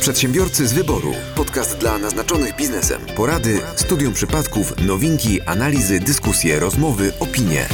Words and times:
Przedsiębiorcy 0.00 0.66
z 0.68 0.72
wyboru. 0.72 1.12
Podcast 1.36 1.78
dla 1.78 1.98
naznaczonych 1.98 2.56
biznesem. 2.56 3.00
Porady, 3.16 3.60
studium 3.76 4.12
przypadków, 4.12 4.86
nowinki, 4.86 5.40
analizy, 5.40 6.00
dyskusje, 6.00 6.60
rozmowy, 6.60 7.12
opinie. 7.20 7.66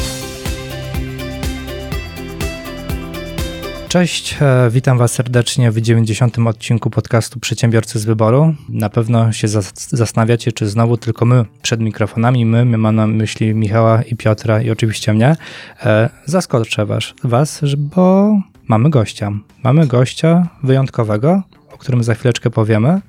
Cześć, 3.89 4.37
e, 4.41 4.71
witam 4.71 4.99
Was 4.99 5.13
serdecznie 5.13 5.71
w 5.71 5.81
90. 5.81 6.39
odcinku 6.49 6.91
podcastu 6.91 7.41
Przedsiębiorcy 7.41 7.99
z 7.99 8.05
Wyboru. 8.05 8.55
Na 8.69 8.91
pewno 8.91 9.33
się 9.33 9.49
zas- 9.49 9.97
zastanawiacie, 9.97 10.53
czy 10.53 10.69
znowu 10.69 10.97
tylko 10.97 11.25
my 11.25 11.45
przed 11.63 11.81
mikrofonami, 11.81 12.47
my, 12.47 12.65
my 12.65 12.79
mam 12.79 12.97
na 12.97 13.07
myśli 13.07 13.55
Michała 13.55 14.03
i 14.03 14.17
Piotra 14.17 14.63
i 14.63 14.71
oczywiście 14.71 15.15
mnie. 15.15 15.37
E, 15.85 16.11
zaskoczę 16.25 16.87
was, 16.87 17.15
was, 17.25 17.61
bo 17.77 18.37
mamy 18.69 18.91
gościa. 18.91 19.33
Mamy 19.63 19.87
gościa 19.87 20.49
wyjątkowego, 20.63 21.43
o 21.77 21.79
którym 21.79 22.03
za 22.05 22.15
chwileczkę 22.15 22.51
powiemy. 22.51 23.01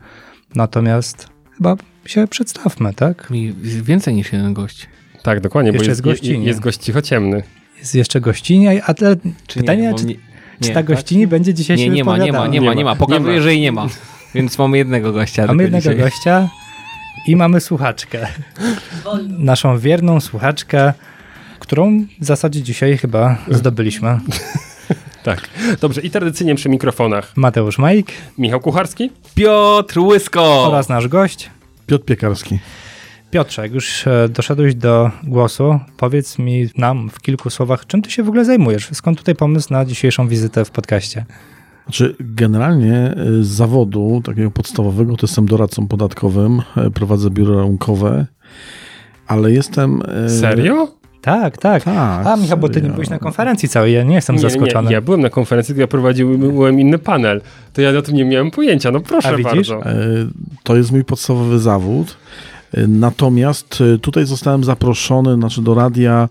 Natomiast 0.56 1.28
chyba 1.58 1.76
się 2.06 2.28
przedstawmy, 2.28 2.94
tak? 2.94 3.28
I 3.32 3.54
Więcej 3.84 4.14
niż 4.14 4.34
jeden 4.34 4.54
gość. 4.54 4.88
Tak, 5.24 5.40
dokładnie, 5.42 5.72
Jeszcze 5.72 5.86
bo 5.86 5.90
jest 5.90 6.06
jest, 6.06 6.22
gościnie. 6.22 6.46
jest 6.46 6.60
gość 6.60 6.80
cichociemny. 6.80 7.44
Jest 7.80 7.96
jeszcze 7.96 8.22
gościnie, 8.22 8.84
a 8.86 8.94
te, 8.94 9.16
Czy 9.48 9.60
pytanie, 9.60 9.92
bo 9.92 9.98
czy, 9.98 10.06
mnie- 10.06 10.16
czy 10.62 10.68
nie, 10.68 10.74
ta 10.74 10.74
tak? 10.74 10.86
gościni 10.86 11.28
będzie 11.28 11.54
dzisiaj 11.54 11.78
Nie, 11.78 11.84
się 11.84 11.90
nie 11.90 12.04
ma, 12.04 12.18
nie 12.18 12.32
ma, 12.32 12.48
nie 12.48 12.62
ma, 12.62 12.70
Nie 12.70 12.76
nie 12.76 12.86
ma. 12.86 12.96
Pokazuję, 12.96 13.34
Nie 13.36 13.42
że 13.42 13.52
jej 13.54 13.62
nie 13.62 13.72
ma. 13.72 13.88
Więc 14.36 14.58
mamy 14.58 14.78
jednego 14.78 15.12
gościa. 15.14 15.48
Mamy 15.48 15.64
jednego 15.64 15.82
dzisiaj. 15.82 15.98
gościa 15.98 16.50
i 17.28 17.36
mamy 17.36 17.62
słuchaczkę. 17.62 18.28
Naszą 19.30 19.80
wierną 19.80 20.20
słuchaczkę, 20.22 20.94
którą 21.60 22.06
w 22.22 22.26
zasadzie 22.26 22.62
dzisiaj 22.64 22.98
chyba 22.98 23.38
zdobyliśmy. 23.52 24.20
Tak. 25.28 25.50
Dobrze, 25.82 26.02
i 26.02 26.10
tradycyjnie 26.10 26.56
przy 26.56 26.70
mikrofonach 26.70 27.38
Mateusz 27.38 27.78
Majk 27.78 28.08
Michał 28.38 28.60
Kucharski. 28.60 29.12
Piotr 29.36 30.00
Łysko! 30.00 30.68
oraz 30.68 30.90
nasz 30.90 31.08
gość. 31.08 31.50
Piotr 31.88 32.06
Piekarski. 32.06 32.60
Piotrze, 33.32 33.62
jak 33.62 33.74
już 33.74 34.08
e, 34.08 34.30
doszedłeś 34.30 34.76
do 34.76 35.12
głosu, 35.24 35.80
powiedz 35.98 36.40
mi 36.40 36.70
nam 36.78 37.10
w 37.10 37.22
kilku 37.22 37.50
słowach, 37.50 37.86
czym 37.86 38.02
ty 38.02 38.12
się 38.12 38.24
w 38.24 38.28
ogóle 38.28 38.46
zajmujesz? 38.46 38.90
Skąd 38.94 39.18
tutaj 39.18 39.36
pomysł 39.36 39.74
na 39.74 39.86
dzisiejszą 39.86 40.28
wizytę 40.28 40.66
w 40.66 40.72
podcaście? 40.72 41.26
Znaczy, 41.84 42.16
generalnie 42.20 43.16
y, 43.18 43.44
z 43.44 43.48
zawodu 43.48 44.22
takiego 44.26 44.52
podstawowego 44.52 45.16
to 45.16 45.28
jestem 45.28 45.46
doradcą 45.46 45.88
podatkowym, 45.88 46.62
y, 46.88 46.92
prowadzę 46.92 47.30
biuro 47.30 47.56
rachunkowe, 47.56 48.26
ale 49.28 49.52
jestem... 49.52 50.02
Serio? 50.28 50.98
Tak, 51.22 51.58
tak. 51.58 51.84
Tak, 51.84 52.28
A 52.28 52.36
Michał, 52.36 52.58
bo 52.58 52.70
ty 52.70 52.82
nie 52.82 52.90
byłeś 52.90 53.10
na 53.10 53.20
konferencji 53.20 53.70
całej, 53.70 53.94
ja 53.94 54.04
nie 54.04 54.16
jestem 54.16 54.36
Nie, 54.36 54.42
zaskoczony. 54.42 54.88
Nie, 54.90 54.94
ja 54.94 55.02
byłem 55.02 55.22
na 55.22 55.30
konferencji, 55.30 55.68
tylko 55.72 55.82
ja 55.82 55.88
prowadziłem 55.88 56.80
inny 56.80 56.98
panel. 56.98 57.42
To 57.74 57.82
ja 57.82 57.90
o 57.98 58.02
tym 58.02 58.16
nie 58.16 58.26
miałem 58.26 58.52
pojęcia. 58.52 58.92
No 58.92 59.00
proszę 59.00 59.30
A 59.30 59.36
widzisz? 59.36 59.70
bardzo. 59.70 59.80
y, 59.92 60.28
To 60.64 60.76
jest 60.76 60.92
mój 60.92 61.04
podstawowy 61.04 61.60
zawód. 61.60 62.18
Y, 62.78 62.88
Natomiast 62.88 63.82
y, 63.82 64.00
tutaj 64.00 64.26
zostałem 64.26 64.64
zaproszony 64.64 65.36
znaczy 65.36 65.62
do 65.62 65.74
radia 65.74 66.30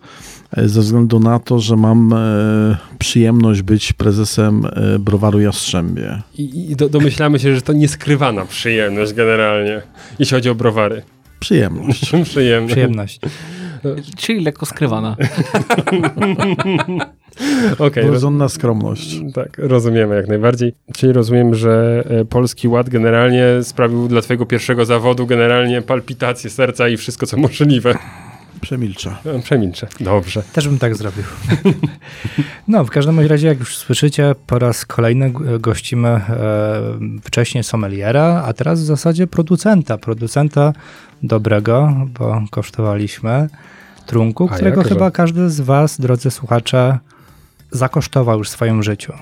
ze 0.56 0.80
względu 0.80 1.20
na 1.20 1.38
to, 1.38 1.58
że 1.60 1.76
mam 1.76 2.14
przyjemność 2.98 3.62
być 3.62 3.92
prezesem 3.92 4.66
browaru 4.98 5.40
Jastrzębie. 5.40 6.22
I, 6.38 6.70
i 6.70 6.76
do, 6.76 6.88
domyślamy 6.88 7.38
się, 7.38 7.54
że 7.54 7.62
to 7.62 7.72
nieskrywana 7.72 8.44
przyjemność 8.44 9.12
generalnie, 9.12 9.82
jeśli 10.18 10.34
chodzi 10.36 10.50
o 10.50 10.54
browary. 10.54 11.02
Przyjemność. 11.40 12.12
Przyjemność. 12.24 12.72
Przyjemność. 12.74 13.20
Czyli 14.16 14.44
lekko 14.44 14.66
skrywana. 14.66 15.16
Okej, 17.78 18.02
roz, 18.02 18.12
Rozumna 18.12 18.48
skromność. 18.48 19.20
tak, 19.34 19.58
rozumiemy 19.58 20.16
jak 20.16 20.28
najbardziej. 20.28 20.74
Czyli 20.94 21.12
rozumiem, 21.12 21.54
że 21.54 22.04
e, 22.10 22.24
Polski 22.24 22.68
Ład 22.68 22.88
generalnie 22.88 23.44
sprawił 23.62 24.08
dla 24.08 24.20
twojego 24.22 24.46
pierwszego 24.46 24.84
zawodu 24.84 25.26
generalnie 25.26 25.82
palpitację 25.82 26.50
serca 26.50 26.88
i 26.88 26.96
wszystko 26.96 27.26
co 27.26 27.36
możliwe. 27.36 27.94
Przemilczę. 28.60 29.16
E, 29.24 29.42
Przemilczę. 29.42 29.86
Dobrze. 30.00 30.42
Też 30.52 30.68
bym 30.68 30.78
tak 30.78 30.96
zrobił. 30.96 31.24
No, 32.68 32.84
w 32.84 32.90
każdym 32.90 33.20
razie, 33.20 33.48
jak 33.48 33.58
już 33.58 33.76
słyszycie, 33.76 34.34
po 34.46 34.58
raz 34.58 34.86
kolejny 34.86 35.32
gościmy 35.60 36.08
e, 36.08 36.22
wcześniej 37.22 37.64
sommeliera, 37.64 38.42
a 38.46 38.52
teraz 38.52 38.80
w 38.80 38.84
zasadzie 38.84 39.26
producenta. 39.26 39.98
Producenta 39.98 40.72
dobrego, 41.22 41.92
bo 42.18 42.42
kosztowaliśmy 42.50 43.48
trunku, 44.06 44.48
A 44.50 44.54
którego 44.54 44.80
jakże? 44.80 44.94
chyba 44.94 45.10
każdy 45.10 45.50
z 45.50 45.60
was, 45.60 46.00
drodzy 46.00 46.30
słuchacze, 46.30 46.98
zakosztował 47.70 48.38
już 48.38 48.48
w 48.48 48.52
swoim 48.52 48.82
życiu. 48.82 49.12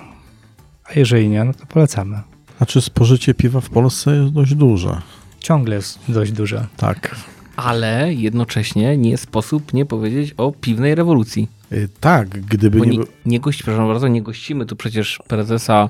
A 0.84 0.98
jeżeli 0.98 1.28
nie, 1.28 1.44
no 1.44 1.54
to 1.54 1.66
polecamy. 1.66 2.20
Znaczy 2.56 2.80
spożycie 2.80 3.34
piwa 3.34 3.60
w 3.60 3.70
Polsce 3.70 4.16
jest 4.16 4.32
dość 4.32 4.54
duże. 4.54 5.00
Ciągle 5.40 5.76
jest 5.76 5.98
dość 6.08 6.32
duże. 6.32 6.66
Tak. 6.76 7.16
Ale 7.56 8.14
jednocześnie 8.14 8.96
nie 8.96 9.16
sposób 9.16 9.72
nie 9.72 9.86
powiedzieć 9.86 10.34
o 10.36 10.52
piwnej 10.60 10.94
rewolucji. 10.94 11.48
Y, 11.72 11.88
Tak, 12.00 12.28
gdyby 12.28 12.78
Bo 12.78 12.84
nie, 12.84 12.98
nie, 12.98 13.04
nie 13.26 13.40
gości, 13.40 13.62
przepraszam 13.62 13.88
bardzo, 13.88 14.08
nie 14.08 14.22
gościmy 14.22 14.66
tu 14.66 14.76
przecież 14.76 15.18
prezesa 15.28 15.88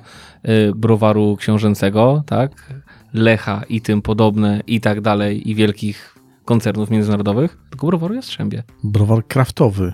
y, 0.49 0.73
browaru 0.75 1.37
książęcego, 1.37 2.23
tak? 2.27 2.73
Lecha 3.15 3.63
i 3.69 3.81
tym 3.81 4.03
podobne 4.03 4.63
i 4.67 4.81
tak 4.81 5.01
dalej 5.01 5.51
i 5.51 5.55
wielkich 5.55 6.14
koncernów 6.45 6.91
międzynarodowych, 6.91 7.59
tylko 7.71 7.87
browaru 7.87 8.15
Jastrzębie. 8.15 8.63
browar 8.85 9.27
kraftowy. 9.27 9.93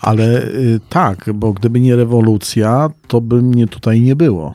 Ale 0.00 0.42
y, 0.42 0.80
tak, 0.88 1.30
bo 1.34 1.52
gdyby 1.52 1.80
nie 1.80 1.96
rewolucja, 1.96 2.90
to 3.08 3.20
by 3.20 3.42
mnie 3.42 3.66
tutaj 3.66 4.00
nie 4.00 4.16
było. 4.16 4.54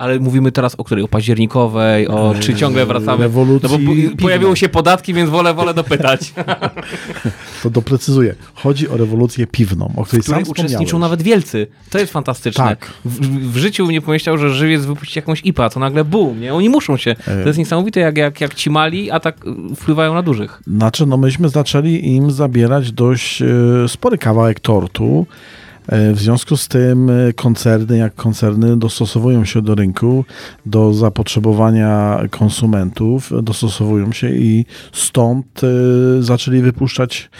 Ale 0.00 0.18
mówimy 0.18 0.52
teraz 0.52 0.74
o 0.74 0.84
której? 0.84 1.04
O 1.04 1.08
październikowej, 1.08 2.08
o 2.08 2.34
czy 2.40 2.54
ciągle 2.54 2.86
wracamy? 2.86 3.22
Rewolucji 3.22 3.68
No 3.70 3.78
bo 3.78 4.22
pojawiły 4.22 4.56
się 4.56 4.68
podatki, 4.68 5.14
więc 5.14 5.30
wolę, 5.30 5.54
wolę 5.54 5.74
dopytać. 5.74 6.20
To 7.62 7.70
doprecyzuję. 7.70 8.34
Chodzi 8.54 8.88
o 8.88 8.96
rewolucję 8.96 9.46
piwną, 9.46 9.92
o 9.96 10.04
której 10.04 10.22
W 10.22 10.24
której 10.24 10.44
sam 10.44 10.50
uczestniczą 10.50 10.98
nawet 10.98 11.22
wielcy. 11.22 11.66
To 11.90 11.98
jest 11.98 12.12
fantastyczne. 12.12 12.64
Tak. 12.64 12.92
W, 13.04 13.52
w 13.52 13.56
życiu 13.56 13.90
nie 13.90 14.00
pomyślał, 14.00 14.38
że 14.38 14.54
żywiec 14.54 14.84
wypuści 14.84 15.18
jakąś 15.18 15.44
IPA, 15.44 15.70
to 15.70 15.80
nagle 15.80 16.04
boom, 16.04 16.40
nie? 16.40 16.54
Oni 16.54 16.68
muszą 16.68 16.96
się. 16.96 17.14
To 17.24 17.46
jest 17.46 17.58
niesamowite, 17.58 18.00
jak, 18.00 18.16
jak, 18.16 18.40
jak 18.40 18.54
ci 18.54 18.70
mali, 18.70 19.10
a 19.10 19.20
tak 19.20 19.36
y, 19.72 19.76
wpływają 19.76 20.14
na 20.14 20.22
dużych. 20.22 20.62
Znaczy, 20.66 21.06
no 21.06 21.16
myśmy 21.16 21.48
zaczęli 21.48 22.06
im 22.06 22.30
zabierać 22.30 22.92
dość 22.92 23.42
y, 23.42 23.88
spory 23.88 24.18
kawałek 24.18 24.60
tortu. 24.60 25.26
Y, 25.92 26.14
W 26.14 26.18
związku 26.18 26.56
z 26.56 26.68
tym 26.68 27.10
y, 27.10 27.32
koncerny, 27.32 27.98
jak 27.98 28.14
koncerny, 28.14 28.76
dostosowują 28.76 29.44
się 29.44 29.62
do 29.62 29.74
rynku, 29.74 30.24
do 30.66 30.94
zapotrzebowania 30.94 32.20
konsumentów, 32.30 33.30
dostosowują 33.42 34.12
się 34.12 34.30
i 34.30 34.64
stąd 34.92 35.64
y, 35.64 36.22
zaczęli 36.22 36.60
wypuszczać 36.60 37.30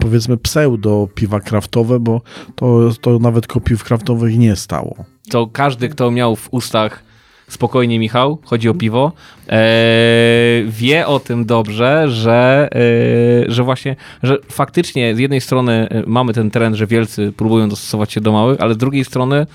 powiedzmy 0.00 0.36
pseudo 0.36 1.08
piwa 1.14 1.40
kraftowe, 1.40 2.00
bo 2.00 2.20
to, 2.54 2.90
to 3.00 3.18
nawet 3.18 3.46
kopiów 3.46 3.84
kraftowych 3.84 4.38
nie 4.38 4.56
stało. 4.56 5.04
To 5.30 5.46
każdy, 5.46 5.88
kto 5.88 6.10
miał 6.10 6.36
w 6.36 6.48
ustach 6.50 7.07
spokojnie 7.48 7.98
Michał, 7.98 8.38
chodzi 8.44 8.68
o 8.68 8.74
piwo, 8.74 9.12
e, 9.48 10.62
wie 10.66 11.06
o 11.06 11.20
tym 11.20 11.46
dobrze, 11.46 12.08
że, 12.08 12.68
e, 13.46 13.52
że 13.52 13.62
właśnie, 13.64 13.96
że 14.22 14.36
faktycznie 14.48 15.16
z 15.16 15.18
jednej 15.18 15.40
strony 15.40 15.88
e, 15.90 16.02
mamy 16.06 16.32
ten 16.32 16.50
trend, 16.50 16.76
że 16.76 16.86
wielcy 16.86 17.32
próbują 17.36 17.68
dostosować 17.68 18.12
się 18.12 18.20
do 18.20 18.32
małych, 18.32 18.60
ale 18.60 18.74
z 18.74 18.76
drugiej 18.76 19.04
strony 19.04 19.46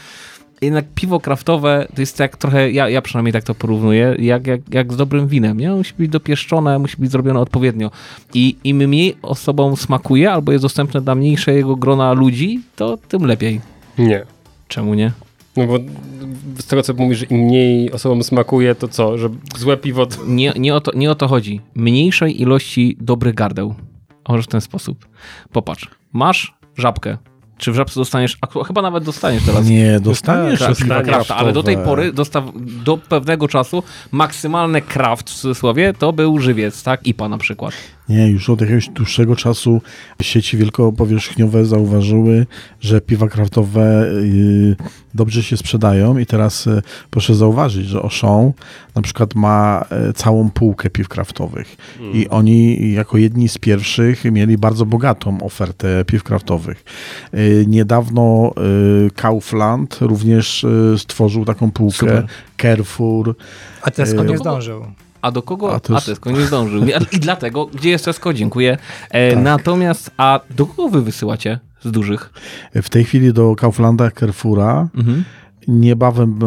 jednak 0.64 0.86
piwo 0.96 1.20
kraftowe 1.20 1.88
to 1.96 2.02
jest 2.02 2.20
jak 2.20 2.38
trochę, 2.38 2.72
ja, 2.72 2.90
ja 2.90 3.02
przynajmniej 3.02 3.34
tak 3.34 3.44
to 3.44 3.56
porównuję, 3.56 4.16
jak, 4.20 4.48
jak, 4.48 4.62
jak 4.72 4.94
z 4.94 4.98
dobrym 4.98 5.28
winem, 5.28 5.60
nie? 5.60 5.72
Musi 5.72 5.94
być 5.98 6.10
dopieszczone, 6.10 6.80
musi 6.80 6.98
być 6.98 7.12
zrobione 7.12 7.40
odpowiednio. 7.40 7.92
I 8.34 8.56
im 8.64 8.78
mniej 8.78 9.16
osobom 9.22 9.78
smakuje, 9.78 10.31
albo 10.31 10.52
jest 10.52 10.64
dostępne 10.64 11.02
dla 11.02 11.16
mniejszego 11.16 11.75
grona 11.75 12.14
ludzi, 12.14 12.62
to 12.75 12.98
tym 12.98 13.25
lepiej. 13.25 13.62
Nie. 13.98 14.25
Czemu 14.68 14.94
nie? 14.94 15.12
No 15.58 15.68
bo 15.68 15.80
z 16.59 16.66
tego 16.66 16.84
co 16.84 16.94
mówisz, 16.94 17.18
że 17.18 17.25
im 17.25 17.38
mniej 17.38 17.91
osobom 17.91 18.24
smakuje, 18.24 18.75
to 18.75 18.88
co? 18.88 19.18
Że 19.18 19.30
złe 19.57 19.77
piwo 19.77 20.06
to... 20.06 20.18
Nie, 20.27 20.54
nie, 20.56 20.75
o 20.75 20.81
to, 20.81 20.92
nie 20.95 21.12
o 21.12 21.16
to 21.16 21.27
chodzi. 21.27 21.62
Mniejszej 21.75 22.42
ilości 22.42 22.98
dobrych 23.01 23.36
gardeł. 23.36 23.75
Może 24.30 24.44
w 24.44 24.48
ten 24.48 24.62
sposób. 24.62 25.07
Popatrz, 25.51 25.89
masz 26.13 26.56
żabkę. 26.77 27.18
Czy 27.57 27.72
w 27.72 27.75
żabce 27.75 28.00
dostaniesz, 28.00 28.38
a 28.42 28.63
chyba 28.63 28.81
nawet 28.81 29.04
dostaniesz 29.04 29.44
teraz. 29.45 29.68
Nie, 29.68 30.00
dostaniesz 30.00 30.60
tak, 30.60 30.69
dostaniesz, 30.69 31.07
Krafta, 31.07 31.36
ale 31.36 31.54
do 31.54 31.63
tej 31.63 31.77
pory, 31.77 32.13
dostaw, 32.13 32.44
do 32.83 32.98
pewnego 32.98 33.48
czasu, 33.48 33.83
maksymalny 34.12 34.81
kraft 34.81 35.30
w 35.30 35.33
cudzysłowie 35.33 35.94
to 35.94 36.13
był 36.13 36.39
żywiec, 36.39 36.83
tak? 36.83 37.07
IPA 37.07 37.30
na 37.30 37.38
przykład. 37.38 37.74
Nie, 38.09 38.27
już 38.27 38.50
od 38.50 38.61
jakiegoś 38.61 38.89
dłuższego 38.89 39.35
czasu 39.35 39.81
sieci 40.21 40.57
wielkopowierzchniowe 40.57 41.65
zauważyły, 41.65 42.45
że 42.81 43.01
piwa 43.01 43.27
kraftowe 43.27 44.05
y, 44.07 44.75
dobrze 45.13 45.44
się 45.44 45.57
sprzedają 45.57 46.17
i 46.17 46.25
teraz 46.25 46.67
y, 46.67 46.81
proszę 47.09 47.35
zauważyć, 47.35 47.88
że 47.88 48.00
Auchan 48.00 48.51
na 48.95 49.01
przykład 49.01 49.35
ma 49.35 49.85
y, 50.09 50.13
całą 50.13 50.50
półkę 50.50 50.89
piw 50.89 51.07
kraftowych 51.07 51.75
i 52.13 52.29
oni 52.29 52.91
jako 52.91 53.17
jedni 53.17 53.50
z 53.50 53.57
pierwszych 53.57 54.25
mieli 54.25 54.57
bardzo 54.57 54.85
bogatą 54.85 55.41
ofertę 55.41 56.05
piw 56.05 56.23
kraftowych. 56.23 56.83
Niedawno 57.67 58.53
Kaufland 59.15 59.97
również 60.01 60.65
stworzył 60.97 61.45
taką 61.45 61.71
półkę, 61.71 61.97
Super. 61.97 62.25
Carrefour, 62.61 63.35
A 63.81 63.91
Tesco 63.91 64.23
nie 64.23 64.38
zdążył. 64.38 64.85
A 65.24 65.31
do 65.31 65.42
kogo? 65.42 65.72
A 65.72 65.75
A, 65.75 65.80
to 65.80 65.94
jest- 65.94 66.06
Tesco 66.06 66.31
nie 66.31 66.42
zdążył. 66.46 66.81
I 67.12 67.20
dlatego, 67.20 67.66
gdzie 67.66 67.90
jest 67.90 68.06
Tesco? 68.06 68.34
Dziękuję. 68.34 68.78
E, 69.10 69.34
Tak. 69.34 69.44
Natomiast, 69.44 70.12
a 70.18 70.40
do 70.56 70.66
kogo 70.66 70.90
wy 70.90 71.02
wysyłacie 71.02 71.60
z 71.84 71.92
dużych? 71.92 72.34
w 72.75 72.90
tej 72.90 73.04
chwili 73.04 73.34
do 73.34 73.56
Kauflanda, 73.56 74.12
Carrefoura, 74.12 74.88
Mhm. 74.98 75.24
Niebawem 75.68 76.40
e, 76.42 76.46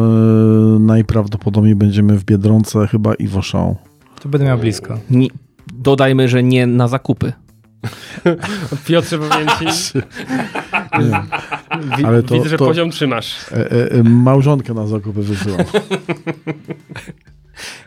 najprawdopodobniej 0.79 1.75
będziemy 1.75 2.17
w 2.17 2.23
Biedronce 2.23 2.87
chyba 2.87 3.13
i 3.15 3.27
w 3.27 3.35
Auchan. 3.35 3.75
To 4.21 4.29
będę 4.29 4.45
miał 4.47 4.57
blisko. 4.57 4.99
Nie, 5.09 5.27
dodajmy, 5.73 6.29
że 6.29 6.43
nie 6.43 6.67
na 6.67 6.87
zakupy. 6.87 7.33
Piotrze, 8.85 9.17
powiem 9.19 9.47
ci, 9.59 9.65
wi- 11.97 12.05
Ale 12.05 12.23
to- 12.23 12.35
widzę, 12.35 12.49
że 12.49 12.57
to- 12.57 12.65
poziom 12.65 12.91
trzymasz. 12.91 13.51
E, 13.51 13.71
e, 13.71 13.91
e, 13.91 14.03
małżonkę 14.03 14.73
na 14.73 14.87
zakupy 14.87 15.21
wysyłam. 15.21 15.59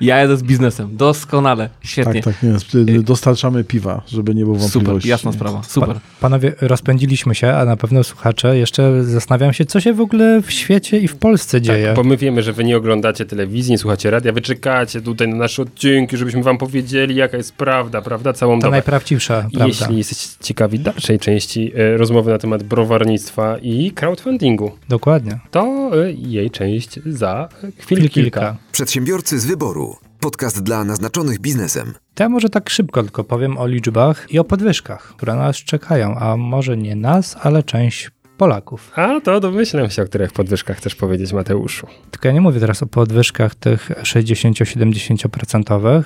Ja 0.01 0.17
jadę 0.17 0.37
z 0.37 0.43
biznesem. 0.43 0.97
Doskonale. 0.97 1.69
Świetnie. 1.81 2.23
tak, 2.23 2.35
tak, 2.35 2.43
nie. 2.87 3.01
Dostarczamy 3.01 3.65
piwa, 3.65 4.03
żeby 4.09 4.35
nie 4.35 4.45
było 4.45 4.57
Super, 4.59 4.73
wątpliwości. 4.73 5.09
jasna 5.09 5.33
sprawa. 5.33 5.63
Super. 5.63 6.01
Panowie, 6.21 6.53
rozpędziliśmy 6.61 7.35
się, 7.35 7.53
a 7.53 7.65
na 7.65 7.77
pewno 7.77 8.05
słuchacze 8.05 8.59
jeszcze 8.59 9.05
zastanawiam 9.05 9.53
się, 9.53 9.65
co 9.65 9.81
się 9.81 9.93
w 9.95 10.01
ogóle 10.01 10.41
w 10.43 10.51
świecie 10.51 10.99
i 10.99 11.09
w 11.09 11.17
Polsce 11.17 11.61
dzieje. 11.61 11.87
Tak, 11.87 11.97
bo 11.97 12.05
my 12.05 12.17
wiemy, 12.17 12.43
że 12.43 12.53
wy 12.53 12.65
nie 12.65 12.77
oglądacie 12.77 13.25
telewizji, 13.25 13.73
nie 13.73 13.79
słuchacie 13.79 14.11
radia, 14.11 14.33
wy 14.33 14.41
czekacie 14.41 15.01
tutaj 15.01 15.29
na 15.29 15.37
nasze 15.37 15.63
odcinki, 15.63 16.17
żebyśmy 16.17 16.43
wam 16.43 16.59
powiedzieli, 16.59 17.15
jaka 17.15 17.37
jest 17.37 17.53
prawda, 17.55 18.03
prawda, 18.03 18.33
całą 18.33 18.57
to 18.59 18.63
dobę. 18.63 18.71
najprawdziwsza 18.71 19.41
prawda. 19.41 19.67
Jeśli 19.67 19.97
jesteście 19.99 20.29
ciekawi 20.41 20.79
dalszej 20.81 21.19
części 21.19 21.73
e, 21.75 21.97
rozmowy 21.97 22.31
na 22.31 22.39
temat 22.39 22.63
browarnictwa 22.63 23.59
i 23.63 23.91
crowdfundingu, 23.93 24.73
Dokładnie. 24.89 25.39
to 25.51 25.91
e, 26.05 26.13
jej 26.13 26.51
część 26.51 27.01
za 27.07 27.49
chwil 27.63 27.73
Chwil 27.99 27.99
kilka. 27.99 28.41
kilka. 28.41 28.57
Przedsiębiorcy 28.73 29.41
z 29.41 29.47
wyboru. 29.61 29.97
Podcast 30.21 30.63
dla 30.63 30.85
naznaczonych 30.85 31.39
biznesem. 31.39 31.95
To 32.15 32.23
ja 32.23 32.29
może 32.29 32.49
tak 32.49 32.71
szybko 32.71 33.03
tylko 33.03 33.25
powiem 33.25 33.59
o 33.59 33.67
liczbach 33.67 34.27
i 34.31 34.39
o 34.39 34.45
podwyżkach, 34.45 35.03
które 35.03 35.35
nas 35.35 35.57
czekają, 35.57 36.15
a 36.15 36.37
może 36.37 36.77
nie 36.77 36.97
nas, 36.97 37.37
ale 37.43 37.63
część 37.63 38.11
Polaków. 38.37 38.93
A 38.97 39.21
to 39.21 39.41
domyślam 39.41 39.91
się, 39.91 40.03
o 40.03 40.05
których 40.05 40.33
podwyżkach 40.33 40.77
chcesz 40.77 40.95
powiedzieć, 40.95 41.33
Mateuszu. 41.33 41.87
Tylko 42.11 42.29
ja 42.29 42.35
nie 42.35 42.41
mówię 42.41 42.61
teraz 42.61 42.83
o 42.83 42.87
podwyżkach 42.87 43.55
tych 43.55 43.91
60-70%, 43.91 46.03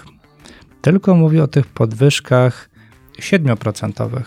tylko 0.83 1.15
mówię 1.15 1.43
o 1.43 1.49
tych 1.49 1.67
podwyżkach 1.67 2.71
7%. 3.19 4.23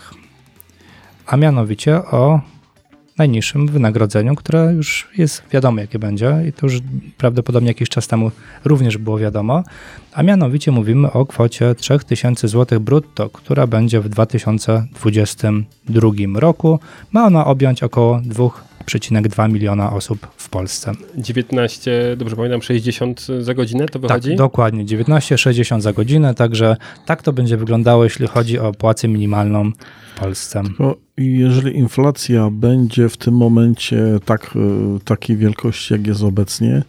A 1.26 1.36
mianowicie 1.36 1.96
o 1.96 2.40
najniższym 3.18 3.66
wynagrodzeniu, 3.66 4.34
które 4.34 4.72
już 4.72 5.08
jest 5.18 5.42
wiadomo, 5.52 5.80
jakie 5.80 5.98
będzie 5.98 6.36
i 6.48 6.52
to 6.52 6.66
już 6.66 6.78
prawdopodobnie 7.18 7.68
jakiś 7.68 7.88
czas 7.88 8.08
temu 8.08 8.30
również 8.64 8.98
było 8.98 9.18
wiadomo. 9.18 9.62
A 10.12 10.22
mianowicie 10.22 10.72
mówimy 10.72 11.12
o 11.12 11.26
kwocie 11.26 11.74
3000 11.74 12.48
zł 12.48 12.80
brutto, 12.80 13.30
która 13.30 13.66
będzie 13.66 14.00
w 14.00 14.08
2022 14.08 16.10
roku. 16.34 16.80
Ma 17.12 17.26
ona 17.26 17.46
objąć 17.46 17.82
około 17.82 18.18
2,2 18.18 19.52
miliona 19.52 19.92
osób 19.92 20.26
w 20.36 20.48
Polsce. 20.48 20.92
19, 21.16 22.16
dobrze 22.16 22.36
pamiętam, 22.36 22.62
60 22.62 23.26
za 23.40 23.54
godzinę 23.54 23.86
to 23.86 23.98
wychodzi? 23.98 24.28
Tak, 24.28 24.38
dokładnie, 24.38 24.84
19,60 24.84 25.80
za 25.80 25.92
godzinę, 25.92 26.34
także 26.34 26.76
tak 27.06 27.22
to 27.22 27.32
będzie 27.32 27.56
wyglądało, 27.56 28.04
jeśli 28.04 28.26
chodzi 28.26 28.58
o 28.58 28.72
płacę 28.72 29.08
minimalną 29.08 29.72
Polsce. 30.20 30.62
Tylko 30.62 30.96
jeżeli 31.16 31.76
inflacja 31.76 32.48
będzie 32.52 33.08
w 33.08 33.16
tym 33.16 33.34
momencie 33.34 34.02
tak, 34.24 34.50
e, 34.96 34.98
takiej 35.04 35.36
wielkości, 35.36 35.92
jak 35.94 36.06
jest 36.06 36.22
obecnie, 36.22 36.82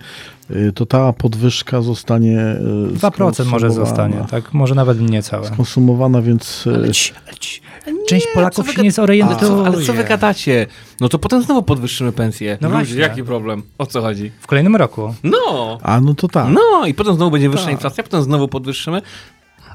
e, 0.49 0.71
to 0.71 0.85
ta 0.85 1.13
podwyżka 1.13 1.81
zostanie 1.81 2.39
e, 2.39 2.59
2% 2.93 3.21
może 3.21 3.33
skonsumowana. 3.33 3.69
zostanie, 3.69 4.15
tak? 4.31 4.53
Może 4.53 4.75
nawet 4.75 5.01
niecałe. 5.01 5.49
Konsumowana, 5.57 6.21
więc 6.21 6.67
e, 6.67 6.75
Ale 6.75 6.91
ci- 6.91 7.13
ale 7.27 7.37
ci- 7.37 7.61
Część 8.07 8.27
Polaków 8.33 8.55
co 8.55 8.63
wy 8.63 8.73
się 8.73 8.81
nie 8.81 8.89
gada- 8.89 8.95
zorientuje. 8.95 9.37
Ale 9.39 9.47
co, 9.47 9.65
ale 9.65 9.81
co 9.85 9.93
wy 9.93 10.03
gadacie? 10.03 10.67
No 10.99 11.09
to 11.09 11.19
potem 11.19 11.43
znowu 11.43 11.63
podwyższymy 11.63 12.11
pensję. 12.11 12.57
No 12.61 12.67
Ludzie, 12.69 12.77
właśnie. 12.79 13.01
jaki 13.01 13.23
problem? 13.23 13.63
O 13.77 13.85
co 13.85 14.01
chodzi? 14.01 14.31
W 14.39 14.47
kolejnym 14.47 14.75
roku. 14.75 15.13
No! 15.23 15.77
a 15.83 16.01
no 16.01 16.13
to 16.13 16.27
tak. 16.27 16.47
No 16.53 16.85
i 16.87 16.93
potem 16.93 17.15
znowu 17.15 17.31
będzie 17.31 17.49
wyższa 17.49 17.65
Tak. 17.65 17.73
inflacja, 17.73 18.03
potem 18.03 18.23
znowu 18.23 18.47
podwyższymy. 18.47 19.01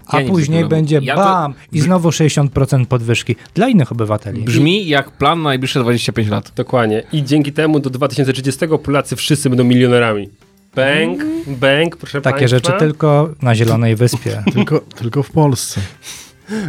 A 0.07 0.17
Ja 0.17 0.23
nie 0.23 0.29
później 0.29 0.65
będzie 0.65 1.01
Ja 1.03 1.15
to- 1.15 1.25
bam 1.25 1.55
i 1.73 1.81
znowu 1.81 2.09
60% 2.09 2.87
podwyżki 2.87 3.37
dla 3.55 3.69
innych 3.69 3.93
obywateli. 3.93 4.43
Brzmi 4.43 4.87
jak 4.89 5.11
plan 5.11 5.43
na 5.43 5.49
najbliższe 5.49 5.81
25 5.81 6.29
lat. 6.29 6.53
Dokładnie. 6.57 7.03
I 7.13 7.25
dzięki 7.25 7.53
temu 7.53 7.81
do 7.81 7.91
2030 7.91 8.79
Polacy 8.79 9.17
wszyscy 9.17 9.51
będą 9.51 9.65
milionerami. 9.65 10.29
Bęk, 10.75 11.25
bęk, 11.47 11.97
proszę 11.97 12.21
Takie 12.21 12.39
państwa. 12.39 12.57
rzeczy 12.57 12.73
tylko 12.79 13.31
na 13.43 13.55
Zielonej 13.55 13.97
Wyspie. 13.97 14.43
Tylko, 14.55 14.81
tylko 14.81 15.23
w 15.23 15.31
Polsce. 15.31 15.81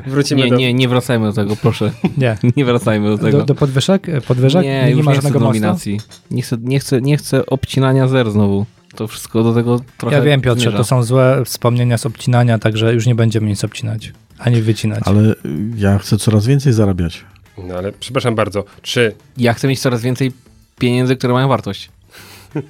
Wrócimy 0.08 0.44
Nie, 0.44 0.50
do... 0.50 0.56
nie, 0.56 0.74
nie 0.74 0.88
wracajmy 0.88 1.28
do 1.28 1.34
tego, 1.34 1.56
proszę. 1.56 1.92
Nie. 2.18 2.38
Nie 2.58 2.66
wracajmy 2.66 3.10
do 3.10 3.18
tego. 3.18 3.38
Do, 3.38 3.46
do 3.46 3.56
podwyżek? 3.56 4.08
Podwyżek? 4.28 4.64
nie, 4.64 4.92
już 4.92 5.06
ma 5.06 5.12
nie 5.12 5.18
chcę 5.18 5.28
żadnego 5.28 5.46
nominacji. 5.46 6.00
Nie 6.32 6.42
chcę, 6.42 6.58
nie, 6.62 6.80
chcę, 6.80 7.02
nie 7.02 7.18
chcę 7.18 7.46
obcinania 7.46 8.08
zer 8.08 8.32
znowu. 8.32 8.66
To 8.96 9.08
wszystko 9.08 9.44
do 9.44 9.54
tego 9.54 9.80
trochę 9.98 10.16
Ja 10.16 10.22
wiem, 10.22 10.42
Piotrze, 10.42 10.62
zmierza. 10.62 10.78
to 10.78 10.84
są 10.84 11.04
złe 11.04 11.42
wspomnienia 11.46 11.98
z 11.98 12.06
obcinania, 12.06 12.60
także 12.60 12.94
już 12.94 13.06
nie 13.06 13.16
będziemy 13.16 13.48
nic 13.48 13.64
obcinać, 13.64 14.14
ani 14.40 14.62
wycinać. 14.62 15.04
Ale 15.06 15.36
ja 15.76 15.98
chcę 15.98 16.18
coraz 16.18 16.46
więcej 16.46 16.74
zarabiać. 16.74 17.26
No 17.58 17.76
ale 17.76 17.92
przepraszam 17.92 18.36
bardzo, 18.36 18.64
czy... 18.82 19.16
Ja 19.38 19.54
chcę 19.54 19.68
mieć 19.68 19.80
coraz 19.80 20.02
więcej 20.02 20.32
pieniędzy, 20.80 21.16
które 21.16 21.34
mają 21.34 21.48
wartość. 21.48 21.90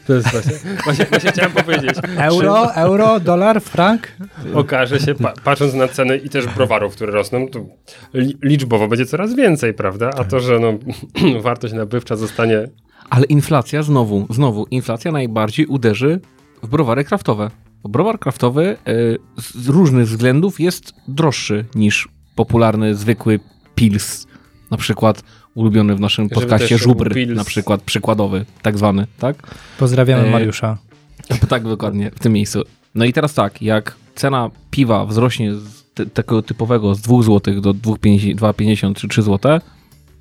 To 0.07 0.13
jest 0.13 0.31
właśnie, 0.31 0.51
właśnie, 0.83 1.06
właśnie 1.06 1.31
chciałem 1.31 1.51
powiedzieć. 1.51 1.95
Euro, 2.18 2.75
euro, 2.75 3.19
dolar, 3.19 3.62
frank? 3.62 4.07
Okaże 4.54 5.00
się, 5.00 5.16
pa, 5.16 5.33
patrząc 5.44 5.74
na 5.74 5.88
ceny 5.88 6.18
i 6.18 6.30
też 6.30 6.48
browarów, 6.48 6.95
które 6.95 7.12
rosną, 7.12 7.48
to 7.48 7.66
li, 8.13 8.38
liczbowo 8.44 8.88
będzie 8.88 9.06
coraz 9.06 9.36
więcej, 9.36 9.74
prawda? 9.74 10.10
A 10.18 10.24
to, 10.24 10.39
że 10.39 10.60
no, 10.60 10.74
wartość 11.42 11.74
nabywcza 11.74 12.16
zostanie... 12.16 12.68
Ale 13.10 13.25
inflacja 13.25 13.84
znowu, 13.84 14.28
znowu, 14.30 14.68
inflacja 14.72 15.12
najbardziej 15.12 15.66
uderzy 15.66 16.19
w 16.63 16.68
browary 16.68 17.04
kraftowe. 17.04 17.52
Bo 17.84 17.90
browar 17.90 18.19
kraftowy 18.19 18.78
y, 18.88 19.18
z 19.38 19.68
różnych 19.68 20.07
względów 20.07 20.60
jest 20.60 20.94
droższy 21.07 21.66
niż 21.75 22.07
popularny, 22.36 22.96
zwykły 22.96 23.40
pils. 23.75 24.28
Na 24.72 24.78
przykład 24.78 25.24
ulubiony 25.56 25.96
w 25.96 26.00
naszym 26.00 26.25
Żeby 26.25 26.36
podcaście 26.36 26.78
żubr, 26.78 27.13
pils. 27.13 27.38
na 27.38 27.44
przykład 27.44 27.81
przykładowy, 27.81 28.46
tak 28.62 28.78
zwany, 28.78 29.07
tak? 29.19 29.36
Pozdrawiamy 29.80 30.28
E, 30.28 30.31
Mariusza. 30.31 30.78
Tak, 31.50 31.63
dokładnie, 31.63 32.12
w 32.12 32.19
tym 32.19 32.34
miejscu. 32.34 32.63
No 32.96 33.06
i 33.06 33.13
teraz 33.13 33.34
tak, 33.34 33.62
jak 33.62 33.96
cena 34.16 34.50
piwa 34.71 35.06
wzrośnie 35.06 35.56
z 35.56 35.83
te, 35.94 36.06
takiego 36.06 36.42
typowego 36.42 36.95
z 36.95 37.02
2 37.02 37.21
zł 37.21 37.62
do 37.62 37.74
2,50 37.74 38.35
2,50 38.35 38.94
czy 38.95 39.07
3 39.07 39.21
zł, 39.21 39.59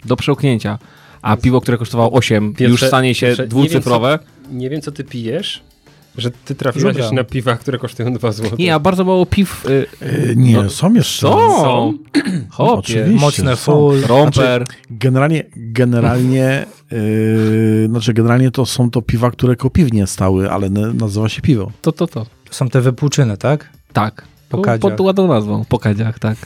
do 0.05 0.17
przełknięcia. 0.17 0.79
A 1.25 1.37
piwo, 1.37 1.61
które 1.61 1.79
kosztowało 1.79 2.13
8, 2.13 2.45
już 2.45 2.57
Piotrze, 2.57 2.87
stanie 2.89 3.15
się 3.15 3.27
Piotrze, 3.27 3.47
dwucyfrowe. 3.47 4.19
Nie 4.53 4.71
wiem, 4.71 4.81
co 4.81 4.93
ty 4.93 5.05
pijesz, 5.05 5.63
że 6.19 6.31
ty 6.31 6.55
trafiłeś 6.55 6.97
Żubra. 6.97 7.13
na 7.13 7.25
piwa, 7.25 7.57
które 7.57 7.79
kosztują 7.79 8.13
2 8.15 8.33
zł. 8.33 8.51
Nie, 8.59 8.75
a 8.75 8.79
bardzo 8.79 9.05
mało 9.05 9.27
piw. 9.27 9.67
Y, 9.67 9.87
Y, 10.03 10.35
nie, 10.37 10.57
No, 10.57 10.71
są 10.71 10.95
jeszcze. 10.95 11.21
są! 11.29 11.95
Hopie, 12.51 12.73
Oczywiście. 12.73 13.21
Mocne 13.21 13.57
są. 13.57 13.73
full. 13.73 14.01
romper. 14.07 14.65
Generalnie, 14.91 15.45
generalnie, 15.57 16.67
yy, 16.93 17.87
znaczy 17.89 18.13
generalnie 18.15 18.51
to 18.51 18.67
są 18.67 18.91
to 18.91 19.03
piwa, 19.03 19.31
które 19.31 19.57
kopiwnie 19.57 20.07
stały, 20.07 20.51
ale 20.51 20.67
n- 20.67 20.97
nazywa 20.97 21.29
się 21.29 21.43
piwo. 21.43 21.73
To, 21.83 21.93
to, 21.93 22.07
to. 22.07 22.27
To 22.49 22.55
są 22.55 22.69
te 22.69 22.81
wypłuczyny, 22.81 23.37
tak? 23.37 23.69
Tak. 23.93 24.25
Po 24.49 24.59
kadziach. 24.59 24.81
pod 24.97 25.01
ładną 25.01 25.29
nazwą. 25.29 25.65
Po 25.69 25.79
kadziach, 25.79 26.19
tak. 26.19 26.37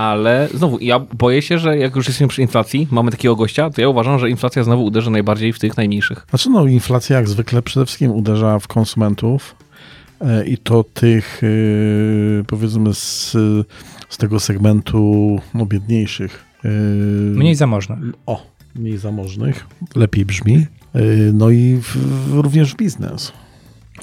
Ale 0.00 0.48
znowu, 0.54 0.78
ja 0.78 0.98
boję 0.98 1.42
się, 1.42 1.58
że 1.58 1.78
jak 1.78 1.96
już 1.96 2.06
jesteśmy 2.06 2.28
przy 2.28 2.42
inflacji, 2.42 2.88
mamy 2.90 3.10
takiego 3.10 3.36
gościa, 3.36 3.70
to 3.70 3.80
ja 3.80 3.88
uważam, 3.88 4.18
że 4.18 4.30
inflacja 4.30 4.64
znowu 4.64 4.84
uderzy 4.84 5.10
najbardziej 5.10 5.52
w 5.52 5.58
tych 5.58 5.76
najmniejszych. 5.76 6.26
Znaczy 6.30 6.50
no, 6.50 6.66
inflacja 6.66 7.16
jak 7.16 7.28
zwykle 7.28 7.62
przede 7.62 7.86
wszystkim 7.86 8.10
uderza 8.10 8.58
w 8.58 8.68
konsumentów 8.68 9.56
e, 10.20 10.46
i 10.46 10.58
to 10.58 10.84
tych 10.84 11.40
e, 11.42 12.44
powiedzmy 12.46 12.94
z, 12.94 13.32
z 14.08 14.16
tego 14.18 14.40
segmentu 14.40 15.38
no, 15.54 15.66
biedniejszych. 15.66 16.44
e, 16.64 16.68
Mniej 17.36 17.54
zamożne. 17.54 17.98
O, 18.26 18.46
mniej 18.74 18.98
zamożnych, 18.98 19.66
lepiej 19.94 20.24
brzmi. 20.24 20.66
No 21.32 21.50
i 21.50 21.76
w, 21.82 21.96
w, 21.96 22.38
również 22.38 22.72
w 22.72 22.76
biznes. 22.76 23.32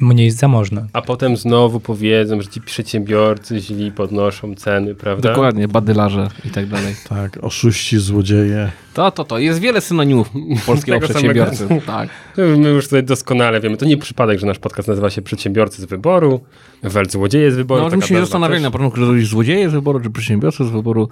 Mniej 0.01 0.31
zamożne. 0.31 0.87
A 0.93 1.01
potem 1.01 1.37
znowu 1.37 1.79
powiedzą, 1.79 2.41
że 2.41 2.47
ci 2.47 2.61
przedsiębiorcy 2.61 3.59
źli 3.59 3.91
podnoszą 3.91 4.55
ceny, 4.55 4.95
prawda? 4.95 5.29
Dokładnie, 5.29 5.67
badylarze 5.67 6.29
i 6.45 6.49
tak 6.49 6.67
dalej. 6.67 6.95
Tak, 7.09 7.37
oszuści, 7.41 7.97
złodzieje. 7.97 8.71
To, 8.93 9.11
to, 9.11 9.23
to. 9.23 9.39
Jest 9.39 9.59
wiele 9.59 9.81
synonimów 9.81 10.29
polskiego 10.65 10.99
przedsiębiorcy. 10.99 11.57
samego. 11.57 11.85
Tak. 11.97 12.09
My 12.37 12.69
już 12.69 12.85
tutaj 12.85 13.03
doskonale 13.03 13.61
wiemy. 13.61 13.77
To 13.77 13.85
nie 13.85 13.97
przypadek, 13.97 14.39
że 14.39 14.47
nasz 14.47 14.59
podcast 14.59 14.87
nazywa 14.87 15.09
się 15.09 15.21
Przedsiębiorcy 15.21 15.81
z 15.81 15.85
wyboru, 15.85 16.41
Welt 16.83 17.11
Złodzieje 17.11 17.51
z 17.51 17.55
wyboru. 17.55 17.83
No, 17.83 17.89
żebyśmy 17.89 18.15
się 18.15 18.21
zastanawiali 18.21 18.63
na 18.63 18.71
początku, 18.71 18.99
że 18.99 19.05
to 19.05 19.15
jest 19.15 19.29
złodzieje 19.29 19.69
z 19.69 19.73
wyboru, 19.73 19.99
czy 19.99 20.09
przedsiębiorcy 20.09 20.65
z 20.65 20.69
wyboru. 20.69 21.09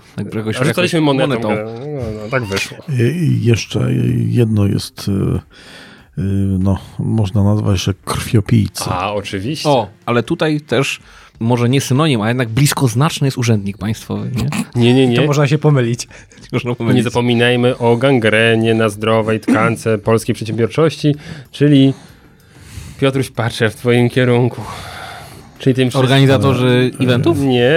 A 0.60 0.63
rzucaliśmy 0.63 1.00
jakoś 1.00 1.18
monetą. 1.18 1.50
No, 1.50 1.56
no, 2.24 2.30
tak 2.32 2.44
wyszło. 2.44 2.77
I 2.89 3.39
jeszcze 3.44 3.94
jedno 4.27 4.65
jest, 4.65 5.08
y, 5.08 5.39
no, 6.60 6.79
można 7.00 7.43
nazwać 7.43 7.81
się 7.81 7.93
krwiopijcy. 8.05 8.84
A, 8.89 9.13
oczywiście. 9.13 9.69
O, 9.69 9.88
ale 10.05 10.24
tutaj 10.24 10.62
też 10.62 11.00
może 11.39 11.69
nie 11.69 11.81
synonim, 11.81 12.22
a 12.22 12.27
jednak 12.27 12.50
bliskoznaczny 12.50 13.27
jest 13.27 13.38
urzędnik 13.38 13.77
państwowy, 13.77 14.31
nie? 14.36 14.93
Nie, 14.93 15.07
nie, 15.07 15.15
To 15.15 15.22
nie. 15.22 15.27
można 15.27 15.48
się 15.48 15.57
pomylić. 15.57 16.07
Można 16.51 16.69
Nie 16.69 16.75
powiedzieć. 16.75 17.03
zapominajmy 17.03 17.77
o 17.77 17.98
gangrenie 17.98 18.74
na 18.74 18.89
zdrowej 18.89 19.39
tkance 19.39 19.98
polskiej 19.98 20.36
przedsiębiorczości, 20.36 21.15
czyli 21.51 21.93
Piotruś 23.00 23.29
patrzę 23.29 23.69
w 23.69 23.75
twoim 23.75 24.10
kierunku. 24.10 24.62
Czyli 25.60 25.74
tym 25.76 25.90
Organizatorzy 25.94 26.92
eventów? 27.00 27.40
Nie. 27.42 27.74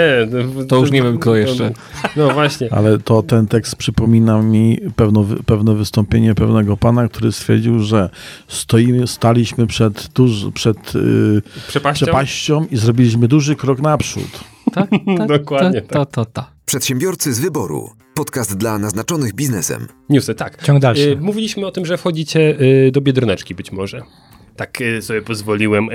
To 0.68 0.76
już 0.76 0.90
nie 0.90 1.02
wiem, 1.02 1.18
kto 1.18 1.36
jeszcze. 1.36 1.70
No 2.16 2.30
właśnie. 2.30 2.72
Ale 2.72 2.98
to 2.98 3.22
ten 3.22 3.46
tekst 3.46 3.76
przypomina 3.76 4.42
mi 4.42 4.78
pewno, 4.96 5.24
pewne 5.46 5.74
wystąpienie 5.74 6.34
pewnego 6.34 6.76
pana, 6.76 7.08
który 7.08 7.32
stwierdził, 7.32 7.80
że 7.80 8.10
stoimy, 8.48 9.06
staliśmy 9.06 9.66
przed, 9.66 10.08
duż, 10.14 10.46
przed 10.54 10.94
y, 10.96 11.42
Przepaścią? 11.68 12.06
przepaścią 12.06 12.66
i 12.70 12.76
zrobiliśmy 12.76 13.28
duży 13.28 13.56
krok 13.56 13.80
naprzód. 13.80 14.40
Tak, 14.74 14.90
tak, 15.18 15.28
Dokładnie 15.28 15.82
To, 15.82 16.06
to, 16.06 16.24
to. 16.24 16.44
Przedsiębiorcy 16.66 17.34
z 17.34 17.40
wyboru. 17.40 17.90
Podcast 18.14 18.56
dla 18.56 18.78
naznaczonych 18.78 19.34
biznesem. 19.34 19.86
Newsy, 20.08 20.34
tak. 20.34 20.64
Ciąg 20.64 20.78
dalszy. 20.80 21.10
Y, 21.10 21.16
Mówiliśmy 21.16 21.66
o 21.66 21.70
tym, 21.70 21.86
że 21.86 21.96
wchodzicie 21.98 22.60
y, 22.60 22.90
do 22.92 23.00
Biedroneczki 23.00 23.54
być 23.54 23.72
może. 23.72 24.02
Tak 24.58 24.80
y, 24.80 25.02
sobie 25.02 25.22
pozwoliłem 25.22 25.88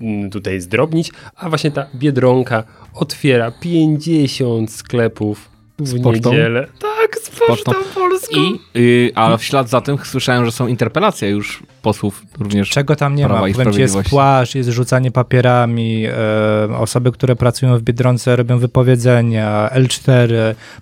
m, 0.00 0.30
tutaj 0.30 0.60
zdrobnić, 0.60 1.12
a 1.36 1.48
właśnie 1.48 1.70
ta 1.70 1.86
Biedronka 1.94 2.64
otwiera 2.94 3.50
50 3.60 4.72
sklepów 4.72 5.48
w 5.78 6.02
pocztą? 6.02 6.30
niedzielę. 6.30 6.66
Tak, 6.78 7.18
z 7.18 7.30
pocztą 7.48 7.72
polską. 7.94 8.40
I, 8.74 8.78
y, 8.78 9.12
a 9.14 9.36
w 9.36 9.44
ślad 9.44 9.68
za 9.68 9.80
tym 9.80 9.98
słyszałem, 10.04 10.44
że 10.44 10.52
są 10.52 10.66
interpelacje 10.66 11.30
już 11.30 11.62
posłów 11.82 12.22
również. 12.38 12.70
Czego 12.70 12.96
tam 12.96 13.14
nie 13.14 13.24
Prawa 13.24 13.40
ma? 13.40 13.48
i 13.48 13.52
Powiem 13.52 13.72
ci, 13.72 13.80
jest 13.80 13.92
Sprawiedliwości. 13.92 14.10
płaszcz, 14.10 14.54
jest 14.54 14.68
rzucanie 14.70 15.10
papierami, 15.10 16.04
e, 16.06 16.76
osoby, 16.78 17.12
które 17.12 17.36
pracują 17.36 17.78
w 17.78 17.82
Biedronce 17.82 18.36
robią 18.36 18.58
wypowiedzenia, 18.58 19.70
L4, 19.74 20.32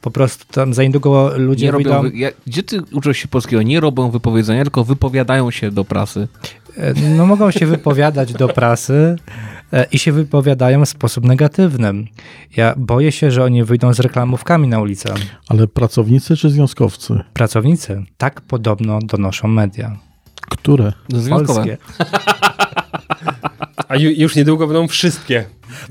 po 0.00 0.10
prostu 0.10 0.44
tam 0.52 0.74
za 0.74 0.82
niedługo 0.82 1.32
ludzie 1.36 1.66
Nie 1.66 1.72
robią, 1.72 2.04
ja, 2.14 2.28
gdzie 2.46 2.62
ty 2.62 2.80
uczysz 2.92 3.18
się 3.18 3.28
polskiego? 3.28 3.62
Nie 3.62 3.80
robią 3.80 4.10
wypowiedzenia, 4.10 4.62
tylko 4.62 4.84
wypowiadają 4.84 5.50
się 5.50 5.70
do 5.70 5.84
prasy. 5.84 6.28
E, 6.76 6.94
No 7.16 7.26
mogą 7.26 7.50
się 7.50 7.66
wypowiadać 7.66 8.32
do 8.32 8.48
prasy 8.48 9.16
e, 9.72 9.86
i 9.92 9.98
się 9.98 10.12
wypowiadają 10.12 10.84
w 10.84 10.88
sposób 10.88 11.24
negatywny. 11.24 11.92
Ja 12.56 12.74
boję 12.76 13.12
się, 13.12 13.30
że 13.30 13.44
oni 13.44 13.64
wyjdą 13.64 13.94
z 13.94 14.00
reklamówkami 14.00 14.68
na 14.68 14.80
ulicę. 14.80 15.14
Ale 15.48 15.66
pracownicy 15.66 16.36
czy 16.36 16.50
związkowcy? 16.50 17.20
Pracownicy. 17.32 18.02
Tak 18.16 18.40
podobno 18.40 18.98
donoszą 19.02 19.48
media. 19.48 19.96
Które? 20.50 20.92
Związkowe. 21.08 21.54
Polskie. 21.54 21.76
A 23.88 23.96
ju, 23.96 24.10
już 24.10 24.36
niedługo 24.36 24.66
będą 24.66 24.88
wszystkie 24.88 25.44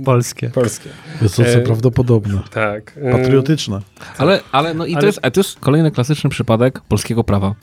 Polskie. 0.05 0.49
polskie. 0.49 0.89
Jest 1.21 1.35
to 1.35 1.43
co 1.43 1.49
E, 1.49 1.61
prawdopodobne. 1.61 2.39
Tak. 2.51 2.99
Patriotyczne. 3.11 3.81
Ale, 4.17 4.39
ale 4.51 4.73
no 4.73 4.85
i 4.85 4.91
to, 4.91 4.97
Ale- 4.97 5.07
jest, 5.07 5.19
a 5.21 5.31
to 5.31 5.39
jest 5.39 5.59
kolejny 5.59 5.91
klasyczny 5.91 6.29
przypadek 6.29 6.81
polskiego 6.81 7.23
prawa, 7.23 7.55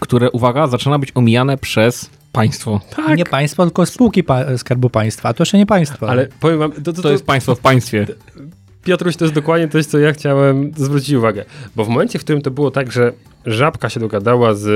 które, 0.00 0.30
uwaga, 0.30 0.66
zaczyna 0.66 0.98
być 0.98 1.12
omijane 1.14 1.58
przez 1.58 2.10
państwo. 2.32 2.80
Nie 3.16 3.24
państwo, 3.24 3.64
tylko 3.64 3.86
spółki 3.86 4.24
pa- 4.24 4.58
Skarbu 4.58 4.90
Państwa. 4.90 5.28
A 5.28 5.34
to 5.34 5.42
jeszcze 5.42 5.58
nie 5.58 5.66
państwo. 5.66 6.08
Ale 6.08 6.28
powiem 6.40 6.58
wam, 6.58 6.72
to, 6.72 6.80
to, 6.80 6.92
To 6.92 7.02
to, 7.02 7.12
jest 7.12 7.26
państwo 7.26 7.54
w 7.54 7.60
państwie. 7.60 8.06
Piotruś, 8.84 9.16
to 9.16 9.24
jest 9.24 9.34
dokładnie 9.34 9.68
coś, 9.68 9.86
co 9.86 9.98
ja 9.98 10.12
chciałem 10.12 10.72
zwrócić 10.76 11.14
uwagę. 11.14 11.44
Bo 11.76 11.84
w 11.84 11.88
momencie, 11.88 12.18
w 12.18 12.24
którym 12.24 12.42
to 12.42 12.50
było 12.50 12.70
tak, 12.70 12.92
że 12.92 13.12
Żabka 13.46 13.88
się 13.88 14.00
dogadała 14.00 14.54
z 14.54 14.66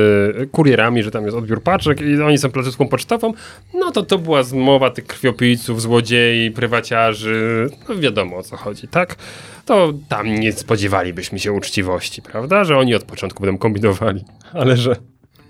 kurierami, 0.50 1.02
że 1.02 1.10
tam 1.10 1.24
jest 1.24 1.36
odbiór 1.36 1.62
paczek 1.62 2.00
i 2.00 2.22
oni 2.22 2.38
są 2.38 2.50
placówką 2.50 2.88
pocztową, 2.88 3.32
no 3.74 3.90
to 3.90 4.02
to 4.02 4.18
była 4.18 4.42
zmowa 4.42 4.90
tych 4.90 5.06
krwiopijców, 5.06 5.82
złodziei, 5.82 6.50
prywaciarzy, 6.50 7.68
no 7.88 7.96
wiadomo 7.96 8.36
o 8.36 8.42
co 8.42 8.56
chodzi, 8.56 8.88
tak? 8.88 9.16
To 9.66 9.92
tam 10.08 10.34
nie 10.34 10.52
spodziewalibyśmy 10.52 11.38
się 11.38 11.52
uczciwości, 11.52 12.22
prawda? 12.22 12.64
Że 12.64 12.78
oni 12.78 12.94
od 12.94 13.04
początku 13.04 13.42
będą 13.42 13.58
kombinowali, 13.58 14.24
ale 14.52 14.76
że 14.76 14.96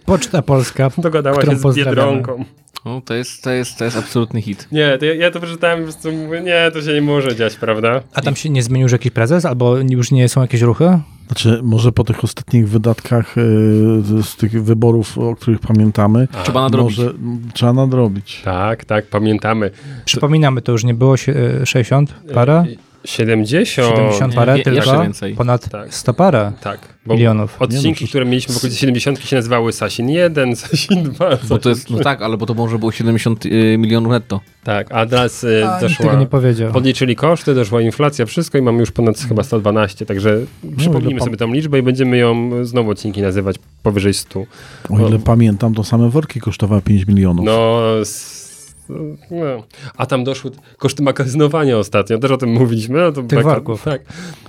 Poczta 0.07 0.43
Polska. 0.43 0.91
dogadała 0.99 1.37
Którą 1.39 1.53
się 1.53 1.73
z. 1.73 1.77
Biedronką. 1.77 2.45
No, 2.85 3.01
to, 3.05 3.15
jest, 3.15 3.43
to, 3.43 3.51
jest, 3.51 3.79
to 3.79 3.85
jest 3.85 3.97
absolutny 3.97 4.43
hit. 4.43 4.69
Nie, 4.73 4.99
to 4.99 5.05
ja, 5.05 5.15
ja 5.15 5.31
to 5.31 5.41
przeczytałem 5.41 5.79
i 5.79 5.83
po 5.87 5.93
prostu 5.93 6.13
mówię, 6.13 6.41
nie, 6.41 6.71
to 6.73 6.83
się 6.83 6.93
nie 6.95 7.03
może 7.03 7.37
dziać, 7.37 7.57
prawda? 7.57 8.01
A 8.15 8.21
tam 8.23 8.37
się 8.37 8.51
nie 8.51 8.63
zmienił 8.63 8.83
już 8.85 8.93
jakiś 8.93 9.13
prezes? 9.13 9.45
Albo 9.45 9.77
już 9.77 10.11
nie 10.11 10.29
są 10.29 10.41
jakieś 10.41 10.61
ruchy? 10.61 10.99
Znaczy, 11.27 11.61
może 11.63 11.93
po 11.93 12.05
tych 12.05 12.25
ostatnich 12.25 12.69
wydatkach 12.69 13.39
y, 13.39 13.43
z 14.23 14.37
tych 14.37 14.65
wyborów, 14.65 15.19
o 15.19 15.37
których 15.37 15.61
pamiętamy, 15.61 16.29
Trzeba 16.45 16.63
nadrobić. 16.63 16.99
może 16.99 17.13
trzeba 17.55 17.73
nadrobić. 17.73 18.41
Tak, 18.45 18.85
tak, 18.85 19.07
pamiętamy. 19.07 19.71
Przypominamy, 20.05 20.63
to 20.63 20.73
już 20.73 20.85
nie 20.85 20.95
było 20.95 21.17
sie- 21.17 21.35
e, 21.63 21.67
60 21.67 22.15
parę? 22.35 22.65
70. 23.05 23.89
70 23.89 24.33
nie, 24.33 24.37
parę, 24.37 24.57
jeszcze 24.59 24.73
tylko 24.83 25.03
więcej. 25.03 25.35
ponad 25.35 25.69
Tak. 25.69 25.95
100 25.95 26.15
parę 26.15 26.53
Tak, 26.61 26.79
bo 27.07 27.15
milionów. 27.15 27.57
Nie 27.61 27.67
odcinki, 27.67 28.05
no, 28.05 28.09
które 28.09 28.25
mieliśmy 28.25 28.55
w 28.55 28.57
okolicy 28.57 28.79
70 28.79 29.21
się 29.25 29.37
nazywały 29.37 29.73
Sasin 29.73 30.09
1, 30.09 30.57
Sasin 30.57 31.03
2. 31.03 31.31
Bo 31.49 31.59
to 31.59 31.69
jest, 31.69 31.91
no 31.91 31.99
tak, 31.99 32.23
ale 32.23 32.37
bo 32.37 32.47
to 32.47 32.55
może 32.55 32.79
było 32.79 32.93
70 32.93 33.47
y, 33.47 33.77
milionów 33.79 34.13
netto. 34.13 34.41
Tak, 34.65 34.87
a 34.93 35.07
teraz 35.07 35.45
y, 35.45 35.63
A, 35.67 35.81
doszła, 35.81 36.15
nie 36.15 36.27
powiedział. 36.27 36.73
podliczyli 36.73 37.17
koszty, 37.17 37.55
doszła 37.55 37.81
inflacja, 37.81 38.27
wszystko 38.27 38.59
i 38.59 38.63
mamy 38.63 38.79
już 38.81 38.91
ponad 38.91 39.19
chyba 39.19 39.43
112, 39.43 40.07
także 40.07 40.39
przypomnijmy 40.77 41.11
ile 41.11 41.19
pan- 41.19 41.27
sobie 41.27 41.37
tą 41.37 41.53
liczbę 41.53 41.79
i 41.79 41.83
będziemy 41.83 42.17
ją 42.17 42.51
znowu 42.65 42.91
odcinki 42.91 43.23
nazywać 43.23 43.57
powyżej 43.83 44.15
100. 44.15 44.41
O 44.91 45.09
ile 45.09 45.19
pamiętam, 45.19 45.75
to 45.75 45.85
same 45.85 46.11
worki 46.11 46.41
kosztowały 46.41 46.83
5 46.83 47.07
milionów. 47.07 47.45
No, 47.47 47.81
s- 48.01 48.40
no. 49.31 49.63
A 49.97 50.07
tam 50.07 50.25
doszły 50.25 50.51
koszty 50.79 51.03
magazynowania 51.03 51.79
ostatnio, 51.79 52.19
też 52.19 52.31
o 52.31 52.37
tym 52.37 52.53
mówiliśmy. 52.53 52.99
No 52.99 53.13
to 53.13 53.23
Tych 53.23 53.39
beka- 53.39 53.43
worków. 53.43 53.83
Tak. 53.83 54.03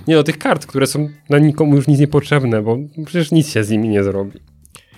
Nie 0.08 0.14
no, 0.14 0.22
tych 0.22 0.38
kart, 0.38 0.66
które 0.66 0.86
są 0.86 1.08
na 1.28 1.38
nikomu 1.38 1.76
już 1.76 1.88
nic 1.88 2.00
niepotrzebne, 2.00 2.62
bo 2.62 2.78
przecież 3.06 3.32
nic 3.32 3.48
się 3.48 3.64
z 3.64 3.70
nimi 3.70 3.88
nie 3.88 4.04
zrobi. 4.04 4.40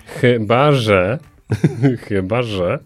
Chyba, 0.05 0.71
że 0.71 1.19
chyba, 2.07 2.41
że 2.41 2.79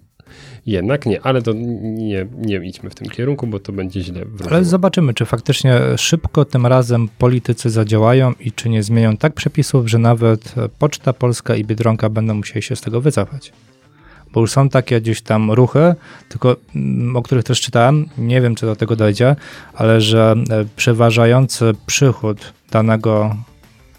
jednak 0.66 1.06
nie, 1.06 1.22
ale 1.22 1.42
to 1.42 1.54
nie, 1.82 2.28
nie 2.38 2.56
idźmy 2.56 2.90
w 2.90 2.96
tym 2.96 3.10
kierunku, 3.10 3.48
bo 3.48 3.60
to 3.60 3.74
będzie 3.74 4.02
źle 4.02 4.26
wróżyło. 4.26 4.52
Ale 4.52 4.66
zobaczymy, 4.66 5.14
czy 5.14 5.26
faktycznie 5.26 5.80
szybko 5.98 6.46
tym 6.46 6.66
razem 6.66 7.10
politycy 7.18 7.70
zadziałają 7.70 8.34
i 8.40 8.52
czy 8.52 8.70
nie 8.70 8.84
zmienią 8.84 9.18
tak 9.18 9.34
przepisów, 9.34 9.88
że 9.88 9.98
nawet 9.98 10.56
Poczta 10.80 11.14
Polska 11.14 11.56
i 11.56 11.64
Biedronka 11.64 12.10
będą 12.10 12.34
musieli 12.34 12.62
się 12.62 12.76
z 12.76 12.82
tego 12.82 13.02
wycofać. 13.02 13.54
Bo 14.34 14.42
już 14.42 14.52
są 14.52 14.70
takie 14.70 15.02
gdzieś 15.02 15.22
tam 15.22 15.52
ruchy, 15.52 15.96
tylko 16.30 16.56
mm, 16.76 17.16
o 17.16 17.22
których 17.22 17.44
też 17.44 17.62
czytałem, 17.62 18.10
nie 18.18 18.42
wiem 18.42 18.56
czy 18.56 18.66
do 18.66 18.76
tego 18.76 18.96
dojdzie, 18.96 19.36
ale 19.74 20.02
że 20.02 20.36
e, 20.50 20.66
przeważający 20.76 21.72
przychód 21.86 22.54
danego, 22.72 23.36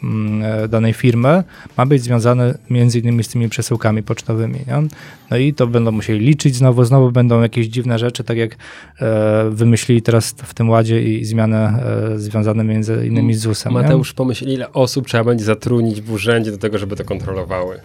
mm, 0.05 0.43
e, 0.43 0.69
danej 0.69 0.93
firmy 0.93 1.45
ma 1.77 1.87
być 1.87 2.03
związany 2.03 2.55
między 2.71 2.99
innymi 2.99 3.25
z 3.25 3.29
tymi 3.29 3.49
przesyłkami 3.49 4.03
pocztowymi. 4.03 4.59
Nie? 4.67 4.83
No 5.31 5.37
i 5.37 5.55
to 5.55 5.67
będą 5.67 5.93
musieli 5.93 6.27
liczyć 6.27 6.57
znowu, 6.57 6.85
znowu 6.85 7.13
będą 7.13 7.43
jakieś 7.43 7.67
dziwne 7.67 7.99
rzeczy, 7.99 8.25
tak 8.25 8.37
jak 8.37 8.57
e, 9.01 9.51
wymyślili 9.51 10.03
teraz 10.03 10.35
w 10.37 10.55
tym 10.55 10.71
ładzie 10.71 11.03
i 11.03 11.25
zmiany 11.25 11.57
e, 11.57 11.83
związane 12.17 12.65
między 12.65 13.07
innymi 13.07 13.35
z 13.35 13.41
ZUS-em. 13.41 13.73
nie? 13.73 13.83
Mateusz 13.83 14.13
pomyśl, 14.13 14.49
ile 14.49 14.73
osób 14.73 15.07
trzeba 15.07 15.25
będzie 15.25 15.45
zatrudnić 15.45 16.01
w 16.01 16.13
urzędzie 16.13 16.51
do 16.51 16.59
tego, 16.59 16.79
żeby 16.79 16.97
to 16.97 17.05
kontrolowały. 17.05 17.81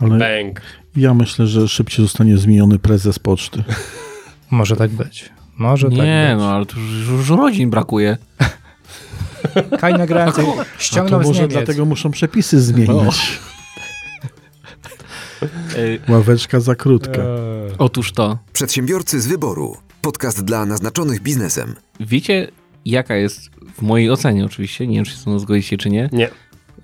Ale 0.00 0.18
Bęk. 0.18 0.60
ja 0.96 1.14
myślę, 1.14 1.46
że 1.46 1.68
szybciej 1.68 2.04
zostanie 2.04 2.38
zmieniony 2.38 2.78
prezes 2.78 3.18
poczty. 3.18 3.64
Może 4.50 4.76
tak 4.76 4.90
być. 4.90 5.30
Może 5.58 5.88
nie, 5.88 5.96
tak 5.96 6.36
być. 6.36 6.44
no 6.44 6.50
ale 6.52 6.66
tu 6.66 6.80
już, 6.80 7.08
już 7.08 7.28
rodzin 7.28 7.70
brakuje. 7.70 8.16
Kaj 9.80 9.94
nagrający 9.94 10.42
A 10.78 10.80
ściągnął 10.82 11.20
to 11.20 11.24
z 11.24 11.28
może 11.28 11.48
dlatego 11.48 11.84
muszą 11.84 12.10
przepisy 12.10 12.60
zmienić. 12.60 13.40
Ławeczka 16.08 16.60
za 16.60 16.74
krótka. 16.74 17.22
otóż 17.78 18.12
to. 18.12 18.38
Przedsiębiorcy 18.52 19.20
z 19.20 19.26
wyboru. 19.26 19.76
Podcast 20.02 20.44
dla 20.44 20.66
naznaczonych 20.66 21.22
biznesem. 21.22 21.74
Wiecie, 22.00 22.48
jaka 22.84 23.16
jest, 23.16 23.50
w 23.76 23.82
mojej 23.82 24.10
ocenie 24.10 24.44
oczywiście, 24.44 24.86
nie 24.86 24.96
wiem, 24.96 25.04
czy 25.04 25.12
się 25.16 25.40
zgodzicie, 25.40 25.78
czy 25.78 25.90
nie, 25.90 26.08
Nie. 26.12 26.30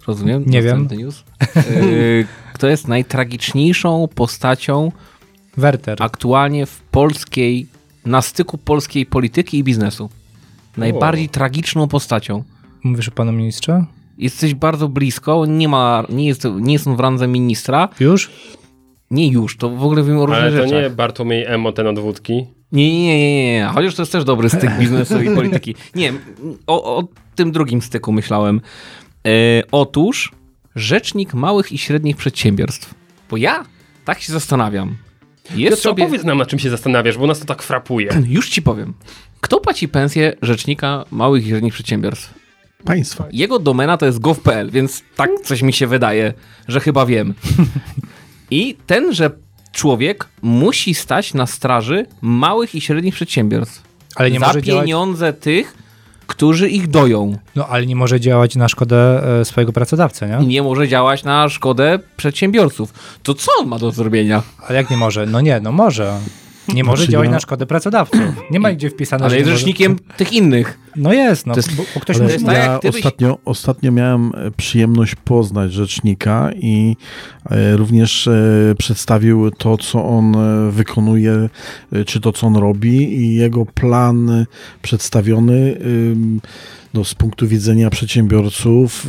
rozumiem? 0.06 0.44
Nie 0.46 0.62
wiem. 0.62 0.88
News. 0.98 1.24
Kto 2.56 2.66
jest 2.66 2.88
najtragiczniejszą 2.88 4.08
postacią 4.14 4.92
Werter. 5.56 6.02
aktualnie 6.02 6.66
w 6.66 6.80
polskiej, 6.80 7.66
na 8.06 8.22
styku 8.22 8.58
polskiej 8.58 9.06
polityki 9.06 9.58
i 9.58 9.64
biznesu. 9.64 10.10
Najbardziej 10.76 11.28
tragiczną 11.28 11.88
postacią. 11.88 12.44
Mówisz 12.84 13.08
o 13.08 13.10
panu 13.10 13.32
ministrze? 13.32 13.84
Jesteś 14.18 14.54
bardzo 14.54 14.88
blisko, 14.88 15.46
nie 15.46 15.68
ma, 15.68 16.04
nie 16.08 16.26
jest, 16.26 16.44
nie 16.60 16.72
jest 16.72 16.86
on 16.86 16.96
w 16.96 17.00
randze 17.00 17.28
ministra. 17.28 17.88
Już? 18.00 18.30
Nie 19.10 19.28
już, 19.28 19.56
to 19.56 19.70
w 19.70 19.84
ogóle 19.84 20.02
mówimy 20.02 20.22
o 20.22 20.26
różnych 20.26 20.44
Ale 20.44 20.56
to 20.56 20.62
rzeczach. 20.62 20.82
nie 20.82 20.90
Bartłomiej 20.90 21.44
Emo, 21.44 21.72
ten 21.72 21.86
od 21.86 21.98
wódki. 21.98 22.46
Nie, 22.72 22.92
nie, 22.92 23.06
nie, 23.06 23.18
nie, 23.18 23.52
nie, 23.52 23.70
chociaż 23.74 23.94
to 23.94 24.02
jest 24.02 24.12
też 24.12 24.24
dobry 24.24 24.48
styk 24.50 24.70
biznesu 24.80 25.22
i 25.22 25.34
polityki. 25.34 25.74
Nie, 25.94 26.12
o, 26.66 26.96
o 26.96 27.04
tym 27.34 27.52
drugim 27.52 27.82
styku 27.82 28.12
myślałem. 28.12 28.60
E, 29.26 29.30
otóż 29.72 30.32
rzecznik 30.76 31.34
małych 31.34 31.72
i 31.72 31.78
średnich 31.78 32.16
przedsiębiorstw. 32.16 32.94
Bo 33.30 33.36
ja 33.36 33.64
tak 34.04 34.20
się 34.20 34.32
zastanawiam. 34.32 34.96
Jest 35.44 35.58
Jest 35.58 35.82
sobie... 35.82 36.04
opowiedz 36.04 36.24
nam, 36.24 36.38
na 36.38 36.46
czym 36.46 36.58
się 36.58 36.70
zastanawiasz, 36.70 37.18
bo 37.18 37.26
nas 37.26 37.38
to 37.38 37.44
tak 37.44 37.62
frapuje. 37.62 38.10
Już 38.28 38.48
ci 38.48 38.62
powiem. 38.62 38.94
Kto 39.40 39.60
płaci 39.60 39.88
pensję 39.88 40.36
rzecznika 40.42 41.04
małych 41.10 41.46
i 41.46 41.48
średnich 41.48 41.74
przedsiębiorstw? 41.74 42.34
Państwa. 42.84 43.24
Jego 43.32 43.58
domena 43.58 43.96
to 43.96 44.06
jest 44.06 44.18
gov.pl, 44.18 44.70
więc 44.70 45.02
tak 45.16 45.30
coś 45.44 45.62
mi 45.62 45.72
się 45.72 45.86
wydaje, 45.86 46.34
że 46.68 46.80
chyba 46.80 47.06
wiem. 47.06 47.34
I 48.50 48.76
tenże 48.86 49.30
człowiek 49.72 50.28
musi 50.42 50.94
stać 50.94 51.34
na 51.34 51.46
straży 51.46 52.06
małych 52.20 52.74
i 52.74 52.80
średnich 52.80 53.14
przedsiębiorstw. 53.14 53.82
Ale 54.16 54.30
nie 54.30 54.40
za 54.40 54.46
może 54.46 54.62
działać, 54.62 54.84
pieniądze 54.84 55.32
tych, 55.32 55.75
którzy 56.26 56.68
ich 56.68 56.88
doją. 56.88 57.38
no, 57.56 57.68
ale 57.68 57.86
nie 57.86 57.96
może 57.96 58.20
działać 58.20 58.56
na 58.56 58.68
szkodę 58.68 59.22
e, 59.40 59.44
swojego 59.44 59.72
pracodawcy, 59.72 60.26
nie? 60.26 60.46
Nie 60.46 60.62
może 60.62 60.88
działać 60.88 61.24
na 61.24 61.48
szkodę 61.48 61.98
przedsiębiorców. 62.16 62.92
To 63.22 63.34
co 63.34 63.50
on 63.60 63.68
ma 63.68 63.78
do 63.78 63.90
zrobienia? 63.90 64.42
Ale 64.68 64.76
jak 64.78 64.90
nie 64.90 64.96
może? 64.96 65.26
No 65.26 65.40
nie, 65.40 65.60
no 65.60 65.72
może. 65.72 66.18
Nie 66.68 66.84
może 66.84 66.96
Znaczy 67.02 67.12
działać 67.12 67.26
ja- 67.26 67.32
na 67.32 67.40
szkodę 67.40 67.66
pracodawców. 67.66 68.20
Nie 68.50 68.60
ma 68.60 68.72
gdzie 68.72 68.90
wpisane, 68.90 69.24
Ale 69.24 69.34
jest 69.34 69.46
nie 69.46 69.52
może- 69.52 69.58
rzecznikiem 69.58 69.98
tych 70.16 70.32
innych. 70.32 70.78
No 70.96 71.12
jest, 71.12 71.46
no. 71.46 71.54
To 71.54 71.58
jest- 71.58 71.74
bo, 71.76 71.82
bo 71.94 72.00
ktoś 72.00 72.16
Ale 72.16 72.24
musi... 72.24 72.32
jest 72.34 72.46
tak, 72.46 72.54
ja 72.56 72.72
jak 72.72 72.82
ty 72.82 72.88
byś- 72.90 72.96
ostatnio, 72.96 73.38
ostatnio 73.44 73.92
miałem 73.92 74.32
e, 74.34 74.50
przyjemność 74.50 75.14
poznać 75.14 75.72
rzecznika 75.72 76.50
i 76.56 76.96
e, 77.50 77.76
również 77.76 78.28
e, 78.28 78.32
przedstawił 78.78 79.50
to, 79.50 79.78
co 79.78 80.04
on 80.04 80.36
wykonuje, 80.70 81.48
e, 81.92 82.04
czy 82.04 82.20
to, 82.20 82.32
co 82.32 82.46
on 82.46 82.56
robi 82.56 83.14
i 83.20 83.34
jego 83.34 83.66
plan 83.66 84.46
przedstawiony 84.82 85.76
no, 86.94 87.04
z 87.04 87.14
punktu 87.14 87.46
widzenia 87.48 87.90
przedsiębiorców, 87.90 89.08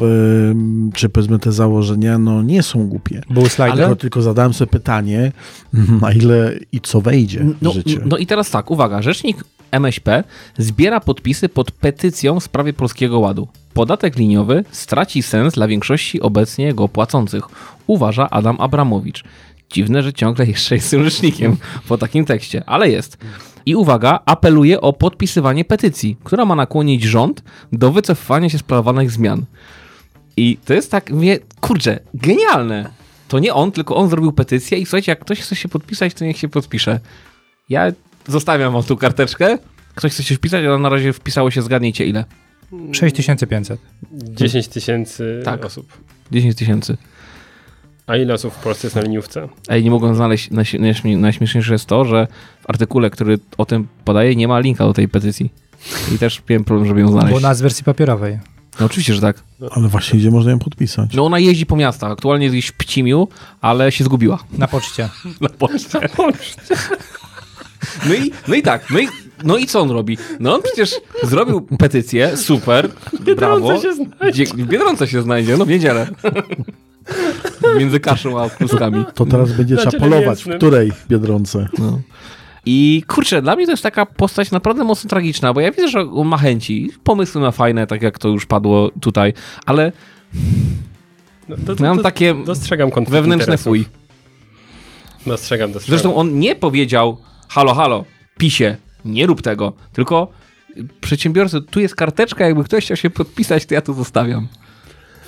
czy 0.93 1.09
powiedzmy 1.09 1.39
te 1.39 1.51
założenia, 1.51 2.17
no 2.17 2.41
nie 2.41 2.63
są 2.63 2.87
głupie. 2.87 3.21
Był 3.29 3.49
slajd. 3.49 3.75
Tylko, 3.75 3.95
tylko 3.95 4.21
zadałem 4.21 4.53
sobie 4.53 4.71
pytanie, 4.71 5.31
na 6.01 6.11
ile 6.11 6.53
i 6.71 6.81
co 6.81 7.01
wejdzie 7.01 7.39
w 7.39 7.55
No, 7.61 7.71
życie. 7.71 7.99
no 8.05 8.17
i 8.17 8.25
teraz 8.25 8.49
tak, 8.51 8.71
uwaga, 8.71 9.01
rzecznik 9.01 9.37
MŚP 9.71 10.23
zbiera 10.57 10.99
podpisy 10.99 11.49
pod 11.49 11.71
petycją 11.71 12.39
w 12.39 12.43
sprawie 12.43 12.73
Polskiego 12.73 13.19
Ładu. 13.19 13.47
Podatek 13.73 14.15
liniowy 14.15 14.63
straci 14.71 15.23
sens 15.23 15.53
dla 15.53 15.67
większości 15.67 16.21
obecnie 16.21 16.73
go 16.73 16.87
płacących, 16.87 17.43
uważa 17.87 18.29
Adam 18.29 18.61
Abramowicz. 18.61 19.23
Dziwne, 19.69 20.03
że 20.03 20.13
ciągle 20.13 20.45
jeszcze 20.45 20.75
jest 20.75 20.91
rzecznikiem 20.91 21.57
po 21.87 21.97
takim 21.97 22.25
tekście, 22.25 22.63
ale 22.65 22.89
jest. 22.89 23.17
I 23.65 23.75
uwaga, 23.75 24.19
apeluje 24.25 24.81
o 24.81 24.93
podpisywanie 24.93 25.65
petycji, 25.65 26.17
która 26.23 26.45
ma 26.45 26.55
nakłonić 26.55 27.03
rząd 27.03 27.43
do 27.71 27.91
wycofywania 27.91 28.49
się 28.49 28.57
z 28.57 28.63
planowanych 28.63 29.11
zmian. 29.11 29.45
I 30.37 30.57
to 30.65 30.73
jest 30.73 30.91
tak, 30.91 31.11
mówię, 31.11 31.39
kurczę, 31.61 31.99
genialne. 32.13 32.89
To 33.27 33.39
nie 33.39 33.53
on, 33.53 33.71
tylko 33.71 33.95
on 33.95 34.09
zrobił 34.09 34.31
petycję 34.31 34.77
i 34.77 34.85
słuchajcie, 34.85 35.11
jak 35.11 35.19
ktoś 35.19 35.39
chce 35.39 35.55
się 35.55 35.69
podpisać, 35.69 36.13
to 36.13 36.25
niech 36.25 36.37
się 36.37 36.49
podpisze. 36.49 36.99
Ja 37.69 37.91
zostawiam 38.27 38.73
wam 38.73 38.83
tu 38.83 38.97
karteczkę. 38.97 39.57
Ktoś 39.95 40.11
chce 40.13 40.23
się 40.23 40.35
wpisać, 40.35 40.65
ale 40.65 40.77
na 40.77 40.89
razie 40.89 41.13
wpisało 41.13 41.51
się, 41.51 41.61
zgadnijcie 41.61 42.05
ile. 42.05 42.25
6500. 42.91 43.79
10 44.11 44.67
tysięcy 44.67 45.41
Tak. 45.45 45.65
osób. 45.65 45.93
10 46.31 46.55
tysięcy. 46.55 46.97
A 48.07 48.15
ile 48.17 48.33
osób 48.33 48.53
w 48.53 48.57
Polsce 48.57 48.87
jest 48.87 48.95
na 48.95 49.01
liniówce? 49.01 49.47
Ej, 49.69 49.83
nie 49.83 49.91
mogłem 49.91 50.15
znaleźć, 50.15 50.51
najśmie- 50.51 50.79
najśmie- 50.79 51.17
najśmieszniejsze 51.17 51.73
jest 51.73 51.85
to, 51.85 52.05
że 52.05 52.27
w 52.61 52.69
artykule, 52.69 53.09
który 53.09 53.39
o 53.57 53.65
tym 53.65 53.87
podaje, 54.05 54.35
nie 54.35 54.47
ma 54.47 54.59
linka 54.59 54.85
do 54.85 54.93
tej 54.93 55.07
petycji. 55.07 55.53
I 56.15 56.17
też 56.17 56.41
miałem 56.49 56.63
problem, 56.63 56.87
żeby 56.87 56.99
ją 56.99 57.07
znaleźć. 57.11 57.31
Bo 57.31 57.37
ona 57.37 57.53
z 57.53 57.61
wersji 57.61 57.83
papierowej. 57.83 58.39
No 58.79 58.85
oczywiście, 58.85 59.13
że 59.13 59.21
tak. 59.21 59.43
Ale 59.71 59.87
właśnie 59.87 60.19
gdzie 60.19 60.31
można 60.31 60.51
ją 60.51 60.59
podpisać? 60.59 61.13
No 61.13 61.25
ona 61.25 61.39
jeździ 61.39 61.65
po 61.65 61.75
miastach. 61.75 62.11
Aktualnie 62.11 62.45
jest 62.45 62.53
gdzieś 62.55 62.67
w 62.67 62.73
Pcimiu, 62.73 63.27
ale 63.61 63.91
się 63.91 64.03
zgubiła. 64.03 64.39
Na 64.57 64.67
poczcie. 64.67 65.09
Na 65.41 65.49
poczcie. 65.49 65.99
No 68.09 68.13
i, 68.15 68.31
no 68.47 68.55
i 68.55 68.61
tak, 68.61 68.89
no 68.89 68.99
i, 68.99 69.07
no 69.43 69.57
i 69.57 69.65
co 69.65 69.81
on 69.81 69.91
robi? 69.91 70.17
No 70.39 70.55
on 70.55 70.61
przecież 70.61 70.95
zrobił 71.23 71.61
petycję, 71.61 72.37
super, 72.37 72.89
brawo. 73.35 73.81
się 73.81 73.93
znajdzie. 73.93 74.43
Biedronce 74.55 75.07
się 75.07 75.21
znajdzie, 75.21 75.57
no 75.57 75.65
w 75.65 75.69
niedzielę. 75.69 76.07
Między 77.77 77.99
kaszą 77.99 78.41
a 78.43 78.49
kluskami. 78.49 79.05
To 79.13 79.25
teraz 79.25 79.53
będzie 79.53 79.75
Na 79.75 79.81
trzeba 79.81 79.91
ciele 79.91 80.09
polować, 80.09 80.43
w 80.43 80.57
której 80.57 80.91
Biedronce. 81.09 81.67
No. 81.79 81.99
I 82.65 83.03
kurczę, 83.07 83.41
dla 83.41 83.55
mnie 83.55 83.65
to 83.65 83.71
jest 83.71 83.83
taka 83.83 84.05
postać 84.05 84.51
naprawdę 84.51 84.83
mocno 84.83 85.09
tragiczna, 85.09 85.53
bo 85.53 85.61
ja 85.61 85.71
widzę, 85.71 85.87
że 85.87 86.01
on 86.01 86.27
ma 86.27 86.37
chęci, 86.37 86.91
pomysły 87.03 87.41
ma 87.41 87.51
fajne, 87.51 87.87
tak 87.87 88.01
jak 88.01 88.19
to 88.19 88.27
już 88.27 88.45
padło 88.45 88.91
tutaj, 89.01 89.33
ale 89.65 89.91
No, 91.49 91.55
to, 91.65 91.75
to, 91.75 91.83
mam 91.83 91.99
takie 91.99 92.35
dostrzegam 92.45 92.89
wewnętrzne 92.89 93.35
interesów. 93.35 93.63
fuj. 93.65 93.85
Dostrzegam, 95.25 95.71
dostrzegam. 95.71 95.99
Zresztą 95.99 96.15
on 96.15 96.39
nie 96.39 96.55
powiedział, 96.55 97.17
halo, 97.47 97.73
halo, 97.73 98.05
pisie, 98.37 98.77
nie 99.05 99.25
rób 99.25 99.41
tego, 99.41 99.73
tylko 99.93 100.27
przedsiębiorcy, 101.01 101.61
tu 101.61 101.79
jest 101.79 101.95
karteczka, 101.95 102.45
jakby 102.45 102.63
ktoś 102.63 102.83
chciał 102.85 102.97
się 102.97 103.09
podpisać, 103.09 103.65
to 103.65 103.73
ja 103.73 103.81
tu 103.81 103.93
zostawiam. 103.93 104.47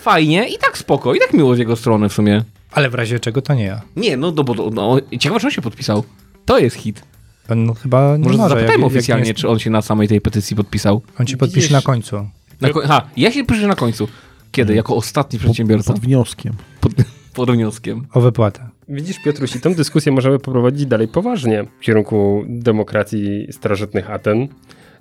Fajnie 0.01 0.49
i 0.49 0.57
tak 0.57 0.77
spoko, 0.77 1.13
i 1.15 1.19
tak 1.19 1.33
miło 1.33 1.55
z 1.55 1.59
jego 1.59 1.75
strony 1.75 2.09
w 2.09 2.13
sumie. 2.13 2.43
Ale 2.71 2.89
w 2.89 2.93
razie 2.95 3.19
czego 3.19 3.41
to 3.41 3.53
nie 3.53 3.63
ja. 3.63 3.81
Nie, 3.95 4.17
no, 4.17 4.31
no 4.31 4.43
bo 4.43 4.69
no, 4.71 4.97
ciekawe, 5.19 5.39
czy 5.39 5.47
on 5.47 5.51
się 5.51 5.61
podpisał. 5.61 6.03
To 6.45 6.59
jest 6.59 6.75
hit. 6.75 7.03
On 7.49 7.73
chyba 7.73 8.17
nie 8.17 8.23
Może, 8.23 8.37
może. 8.37 8.49
zapytajmy 8.49 8.71
jak- 8.71 8.79
jak 8.81 8.87
oficjalnie, 8.97 9.23
nie 9.23 9.29
jest- 9.29 9.39
czy 9.41 9.49
on 9.49 9.59
się 9.59 9.69
na 9.69 9.81
samej 9.81 10.07
tej 10.07 10.21
petycji 10.21 10.55
podpisał. 10.55 11.01
On 11.19 11.25
ci 11.25 11.37
podpisze 11.37 11.61
Widzisz- 11.67 11.71
na 11.71 11.81
końcu. 11.81 12.27
Na 12.61 12.69
ko- 12.69 12.81
ha, 12.87 13.01
ja 13.17 13.31
się 13.31 13.45
piszę 13.45 13.67
na 13.67 13.75
końcu. 13.75 14.07
Kiedy? 14.51 14.75
Jako 14.75 14.95
ostatni 14.95 15.39
przedsiębiorca. 15.39 15.93
Pod 15.93 16.01
wnioskiem. 16.01 16.53
Pod, 16.81 16.91
pod 17.33 17.51
wnioskiem. 17.51 18.07
O 18.13 18.21
wypłatę. 18.21 18.68
Widzisz, 18.89 19.19
Piotruś, 19.19 19.55
i 19.55 19.59
tę 19.59 19.75
dyskusję 19.75 20.11
możemy 20.11 20.39
poprowadzić 20.39 20.85
dalej 20.85 21.07
poważnie 21.07 21.65
w 21.79 21.83
kierunku 21.83 22.45
demokracji 22.47 23.47
starożytnych 23.51 24.09
Aten 24.09 24.47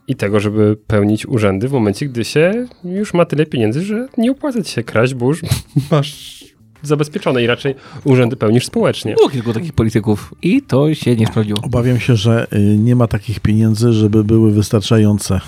i 0.08 0.16
tego, 0.16 0.40
żeby 0.40 0.76
pełnić 0.86 1.26
urzędy 1.26 1.68
w 1.68 1.72
momencie, 1.72 2.06
gdy 2.06 2.24
się 2.24 2.66
już 2.84 3.14
ma 3.14 3.24
tyle 3.24 3.46
pieniędzy, 3.46 3.82
że 3.82 4.08
nie 4.18 4.30
opłaca 4.30 4.62
ci 4.62 4.72
się 4.72 4.82
kraść, 4.82 5.14
bo 5.14 5.26
już 5.26 5.42
masz 5.90 6.44
zabezpieczone 6.82 7.42
i 7.42 7.46
raczej 7.46 7.74
urzędy 8.04 8.36
pełnisz 8.36 8.66
społecznie. 8.66 9.14
Było 9.14 9.28
kilku 9.28 9.52
takich 9.52 9.72
polityków 9.72 10.34
i 10.42 10.62
to 10.62 10.94
się 10.94 11.16
nie 11.16 11.26
sprawdziło. 11.26 11.58
Obawiam 11.62 12.00
się, 12.00 12.16
że 12.16 12.46
y, 12.52 12.58
nie 12.78 12.96
ma 12.96 13.06
takich 13.06 13.40
pieniędzy, 13.40 13.92
żeby 13.92 14.24
były 14.24 14.52
wystarczające. 14.52 15.40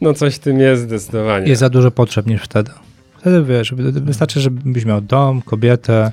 No 0.00 0.14
coś 0.14 0.34
w 0.34 0.38
tym 0.38 0.58
jest 0.60 0.82
zdecydowanie. 0.82 1.48
Jest 1.48 1.60
za 1.60 1.70
dużo 1.70 1.90
potrzeb 1.90 2.26
niż 2.26 2.42
wtedy. 2.42 2.70
Wtedy 3.18 3.44
wiesz, 3.44 3.74
wy- 3.74 3.92
wystarczy, 3.92 4.40
żebyś 4.40 4.84
miał 4.84 5.00
dom, 5.00 5.42
kobietę, 5.42 6.12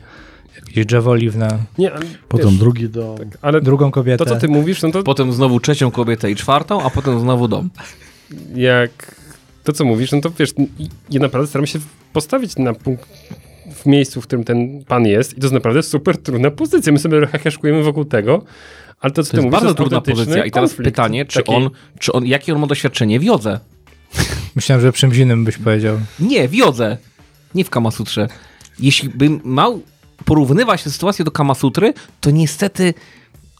jakieś 0.67 0.85
drzewo 0.85 1.11
oliwne, 1.11 1.57
Nie, 1.77 1.91
Potem 2.27 2.49
wiesz, 2.49 2.57
drugi 2.59 2.89
do... 2.89 3.15
tak, 3.19 3.27
ale 3.41 3.61
drugą 3.61 3.91
kobietę. 3.91 4.25
to, 4.25 4.29
co 4.31 4.35
ty 4.39 4.47
mówisz, 4.47 4.81
no 4.81 4.91
to 4.91 5.03
Potem 5.03 5.33
znowu 5.33 5.59
trzecią 5.59 5.91
kobietę 5.91 6.31
i 6.31 6.35
czwartą, 6.35 6.81
a 6.83 6.89
potem 6.89 7.19
znowu 7.19 7.47
dom. 7.47 7.69
jak 8.55 9.15
to, 9.63 9.73
co 9.73 9.85
mówisz, 9.85 10.11
no 10.11 10.21
to 10.21 10.29
wiesz, 10.39 10.53
ja 11.09 11.19
naprawdę 11.19 11.47
staram 11.47 11.67
się 11.67 11.79
postawić 12.13 12.55
na 12.57 12.73
punkt 12.73 13.09
w 13.75 13.85
miejscu, 13.85 14.21
w 14.21 14.27
którym 14.27 14.45
ten 14.45 14.83
pan 14.87 15.05
jest 15.05 15.31
i 15.37 15.41
to 15.41 15.45
jest 15.45 15.53
naprawdę 15.53 15.83
super 15.83 16.17
trudna 16.17 16.51
pozycja. 16.51 16.93
My 16.93 16.99
sobie 16.99 17.27
heheszkujemy 17.27 17.83
wokół 17.83 18.05
tego, 18.05 18.43
ale 18.99 19.13
to, 19.13 19.23
co 19.23 19.27
To 19.27 19.31
ty 19.31 19.37
jest 19.37 19.45
mówisz, 19.45 19.51
bardzo 19.51 19.65
to 19.65 19.67
jest 19.69 19.77
trudna 19.77 20.01
pozycja. 20.01 20.45
I 20.45 20.51
teraz 20.51 20.73
pytanie, 20.73 21.25
czy 21.25 21.39
Taki- 21.39 21.51
on, 21.51 21.69
czy 21.99 22.11
on, 22.11 22.25
jakie 22.25 22.53
on 22.53 22.59
ma 22.61 22.67
doświadczenie 22.67 23.19
w 23.19 23.23
jodze? 23.23 23.59
Myślałem, 24.55 24.81
że 24.81 24.93
czymś 24.93 25.17
innym 25.17 25.45
byś 25.45 25.57
powiedział. 25.57 25.97
Nie, 26.19 26.47
w 26.47 26.53
jodze. 26.55 26.97
Nie 27.55 27.63
w 27.65 27.69
Kamasutrze. 27.69 28.27
Jeśli 28.79 29.09
bym 29.09 29.41
miał 29.45 29.81
porównywać 30.25 30.83
tę 30.83 30.91
sytuację 30.91 31.25
do 31.25 31.31
Kamasutry, 31.31 31.93
to 32.21 32.31
niestety 32.31 32.93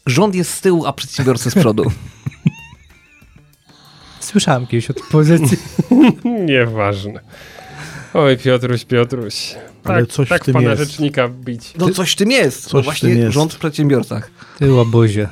rząd 0.06 0.36
jest 0.36 0.52
z 0.52 0.62
tyłu, 0.62 0.86
a 0.86 0.94
przedsiębiorcy 0.94 1.52
z 1.52 1.56
przodu. 1.56 1.84
Słyszałem 4.20 4.68
kiedyś 4.68 4.90
o 4.90 4.94
tej 4.94 5.04
pozycji. 5.12 5.58
Nieważne. 6.46 7.20
Oj, 8.14 8.38
Piotruś, 8.38 8.86
Piotruś. 8.86 9.56
Ale 9.84 10.02
tak, 10.06 10.12
coś 10.12 10.28
w 10.28 10.30
tak 10.30 10.46
tym 10.46 10.54
pana 10.54 10.70
jest. 10.70 10.82
rzecznika 10.82 11.30
bić. 11.30 11.74
No 11.78 11.90
coś 11.90 12.12
w 12.12 12.16
tym 12.16 12.32
jest. 12.32 12.64
Coś 12.64 12.74
no 12.74 12.82
w 12.82 12.84
właśnie 12.84 13.10
tym 13.10 13.18
jest. 13.18 13.34
rząd 13.34 13.54
w 13.54 13.58
przedsiębiorcach. 13.58 14.32
Ty 14.60 14.72
łobuzie. 14.72 15.28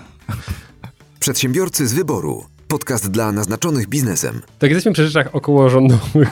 Przedsiębiorcy 1.20 1.88
z 1.88 1.94
wyboru. 1.94 2.46
Podcast 2.68 3.12
dla 3.12 3.32
naznaczonych 3.32 3.88
biznesem. 3.88 4.42
Tak 4.60 4.70
jesteśmy 4.70 4.94
przy 4.94 5.08
rzeczach 5.08 5.36
okołorządowych. 5.36 6.30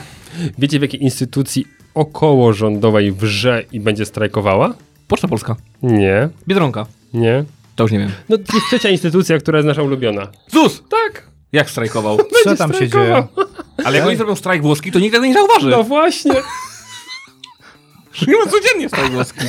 Wiecie, 0.58 0.78
w 0.78 0.82
jakiej 0.82 1.02
instytucji 1.02 1.66
okołorządowej 1.96 3.12
wrze 3.12 3.64
i 3.72 3.80
będzie 3.80 4.06
strajkowała? 4.06 4.74
Poczta 5.08 5.28
Polska. 5.28 5.56
Nie, 5.82 6.28
Biedronka. 6.48 6.86
nie. 7.14 7.44
To 7.76 7.84
już 7.84 7.92
nie 7.92 7.98
wiem. 7.98 8.10
No 8.28 8.36
jest 8.54 8.66
trzecia 8.66 8.88
instytucja, 8.88 9.38
która 9.38 9.58
jest 9.58 9.66
nasza 9.66 9.82
ulubiona. 9.82 10.26
ZUS! 10.48 10.82
Tak. 10.90 11.26
Jak 11.52 11.70
strajkował? 11.70 12.18
Co 12.44 12.56
tam 12.56 12.70
się 12.70 12.74
strajkował. 12.74 13.06
dzieje? 13.22 13.46
Ale 13.84 13.98
jak 13.98 14.06
oni 14.06 14.16
zrobią 14.16 14.36
strajk 14.36 14.62
włoski, 14.62 14.92
to 14.92 14.98
nikt 14.98 15.14
tego 15.14 15.26
nie 15.26 15.34
zauważy. 15.34 15.68
No 15.70 15.82
właśnie. 15.84 16.32
Nie 18.28 18.36
ma 18.36 18.46
codziennie 18.50 18.88
strajk 18.88 19.12
włoski. 19.12 19.46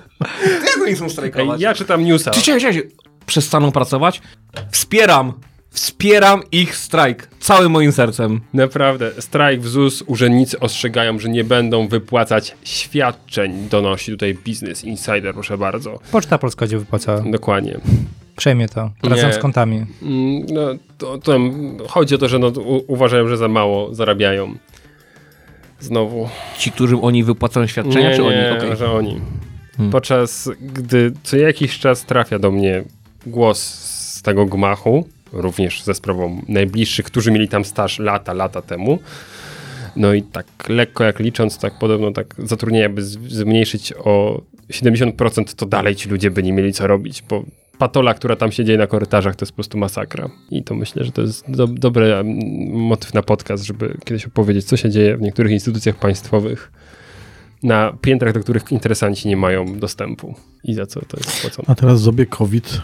jak 0.66 0.78
oni 0.86 0.96
są 0.96 1.04
Ej, 1.04 1.10
strajkować? 1.10 1.60
ja 1.60 1.74
czytam 1.74 2.04
newsa. 2.04 2.30
Czy 2.30 2.42
czekaj, 2.42 2.60
czekaj, 2.60 2.90
przestaną 3.26 3.72
pracować? 3.72 4.22
Wspieram! 4.70 5.32
Wspieram 5.70 6.42
ich 6.52 6.76
strajk. 6.76 7.28
Całym 7.40 7.72
moim 7.72 7.92
sercem. 7.92 8.40
Naprawdę, 8.54 9.10
strajk 9.18 9.60
w 9.60 9.68
ZUS, 9.68 10.02
urzędnicy 10.06 10.60
ostrzegają, 10.60 11.18
że 11.18 11.28
nie 11.28 11.44
będą 11.44 11.88
wypłacać 11.88 12.56
świadczeń, 12.64 13.68
donosi 13.70 14.12
tutaj 14.12 14.34
Business 14.34 14.84
Insider, 14.84 15.34
proszę 15.34 15.58
bardzo. 15.58 15.98
Poczta 16.12 16.38
Polska 16.38 16.66
gdzie 16.66 16.78
wypłaca. 16.78 17.22
Dokładnie. 17.30 17.78
Przejmie 18.36 18.68
to. 18.68 18.90
Razem 19.02 19.26
Nie. 19.28 19.34
z 19.34 19.38
kontami. 19.38 19.76
Mm, 20.02 20.46
No, 20.48 20.60
to, 20.98 21.18
to 21.18 21.38
chodzi 21.88 22.14
o 22.14 22.18
to, 22.18 22.28
że 22.28 22.38
no, 22.38 22.48
u, 22.48 22.84
uważają, 22.92 23.28
że 23.28 23.36
za 23.36 23.48
mało 23.48 23.94
zarabiają. 23.94 24.54
Znowu. 25.80 26.28
Ci, 26.58 26.72
którym 26.72 27.04
oni 27.04 27.24
wypłacają 27.24 27.66
świadczenia, 27.66 28.10
nie, 28.10 28.16
czy 28.16 28.22
nie, 28.22 28.28
oni? 28.28 28.58
Okej. 28.58 28.76
że 28.76 28.90
oni. 28.90 29.20
Hmm. 29.76 29.92
Podczas 29.92 30.50
gdy 30.60 31.12
co 31.22 31.36
jakiś 31.36 31.78
czas 31.78 32.04
trafia 32.04 32.38
do 32.38 32.50
mnie 32.50 32.84
głos 33.26 33.58
z 34.18 34.22
tego 34.22 34.46
gmachu, 34.46 35.08
również 35.32 35.82
ze 35.82 35.94
sprawą 35.94 36.42
najbliższych, 36.48 37.06
którzy 37.06 37.30
mieli 37.30 37.48
tam 37.48 37.64
staż 37.64 37.98
lata, 37.98 38.32
lata 38.32 38.62
temu. 38.62 38.98
No 39.96 40.14
i 40.14 40.22
tak 40.22 40.46
lekko 40.68 41.04
jak 41.04 41.18
licząc, 41.18 41.58
tak 41.58 41.78
podobno 41.78 42.12
tak 42.12 42.34
zatrudnienia 42.38 42.88
by 42.88 43.02
zmniejszyć 43.02 43.92
o 44.04 44.42
70%, 44.70 45.54
to 45.54 45.66
dalej 45.66 45.96
ci 45.96 46.08
ludzie 46.08 46.30
by 46.30 46.42
nie 46.42 46.52
mieli 46.52 46.72
co 46.72 46.86
robić, 46.86 47.22
bo 47.22 47.44
patola, 47.78 48.14
która 48.14 48.36
tam 48.36 48.52
się 48.52 48.64
dzieje 48.64 48.78
na 48.78 48.86
korytarzach, 48.86 49.36
to 49.36 49.42
jest 49.42 49.52
po 49.52 49.56
prostu 49.56 49.78
masakra. 49.78 50.30
I 50.50 50.64
to 50.64 50.74
myślę, 50.74 51.04
że 51.04 51.12
to 51.12 51.22
jest 51.22 51.50
do, 51.50 51.66
dobry 51.66 52.14
motyw 52.72 53.14
na 53.14 53.22
podcast, 53.22 53.64
żeby 53.64 53.96
kiedyś 54.04 54.26
opowiedzieć, 54.26 54.64
co 54.64 54.76
się 54.76 54.90
dzieje 54.90 55.16
w 55.16 55.20
niektórych 55.20 55.52
instytucjach 55.52 55.96
państwowych 55.96 56.72
na 57.62 57.92
piętrach, 58.00 58.34
do 58.34 58.40
których 58.40 58.72
interesanci 58.72 59.28
nie 59.28 59.36
mają 59.36 59.78
dostępu 59.78 60.34
i 60.64 60.74
za 60.74 60.86
co 60.86 61.00
to 61.00 61.16
jest 61.16 61.40
płacone. 61.40 61.66
A 61.68 61.74
teraz 61.74 62.02
sobie 62.02 62.26
COVID 62.26 62.80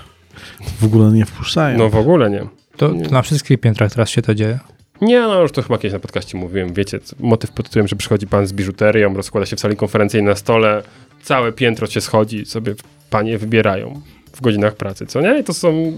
w 0.80 0.84
ogóle 0.84 1.12
nie 1.12 1.24
wpuszczają. 1.24 1.78
No 1.78 1.88
w 1.88 1.96
ogóle 1.96 2.30
nie. 2.30 2.46
To, 2.76 2.88
to 2.88 2.94
na 2.94 3.22
wszystkich 3.22 3.60
piętrach 3.60 3.92
teraz 3.92 4.10
się 4.10 4.22
to 4.22 4.34
dzieje. 4.34 4.58
Nie, 5.00 5.20
no 5.20 5.42
już 5.42 5.52
to 5.52 5.62
chyba 5.62 5.78
kiedyś 5.78 5.92
na 5.92 5.98
podcaście 5.98 6.38
mówiłem. 6.38 6.74
Wiecie, 6.74 6.98
motyw 7.20 7.52
pod 7.52 7.66
tytułem, 7.66 7.88
że 7.88 7.96
przychodzi 7.96 8.26
pan 8.26 8.46
z 8.46 8.52
biżuterią, 8.52 9.14
rozkłada 9.14 9.46
się 9.46 9.56
w 9.56 9.60
sali 9.60 9.76
konferencyjnej 9.76 10.30
na 10.30 10.36
stole, 10.36 10.82
całe 11.22 11.52
piętro 11.52 11.86
się 11.86 12.00
schodzi, 12.00 12.44
sobie 12.44 12.74
panie 13.10 13.38
wybierają 13.38 14.00
w 14.32 14.40
godzinach 14.40 14.74
pracy, 14.74 15.06
co 15.06 15.20
nie? 15.20 15.38
I 15.38 15.44
to 15.44 15.54
są 15.54 15.92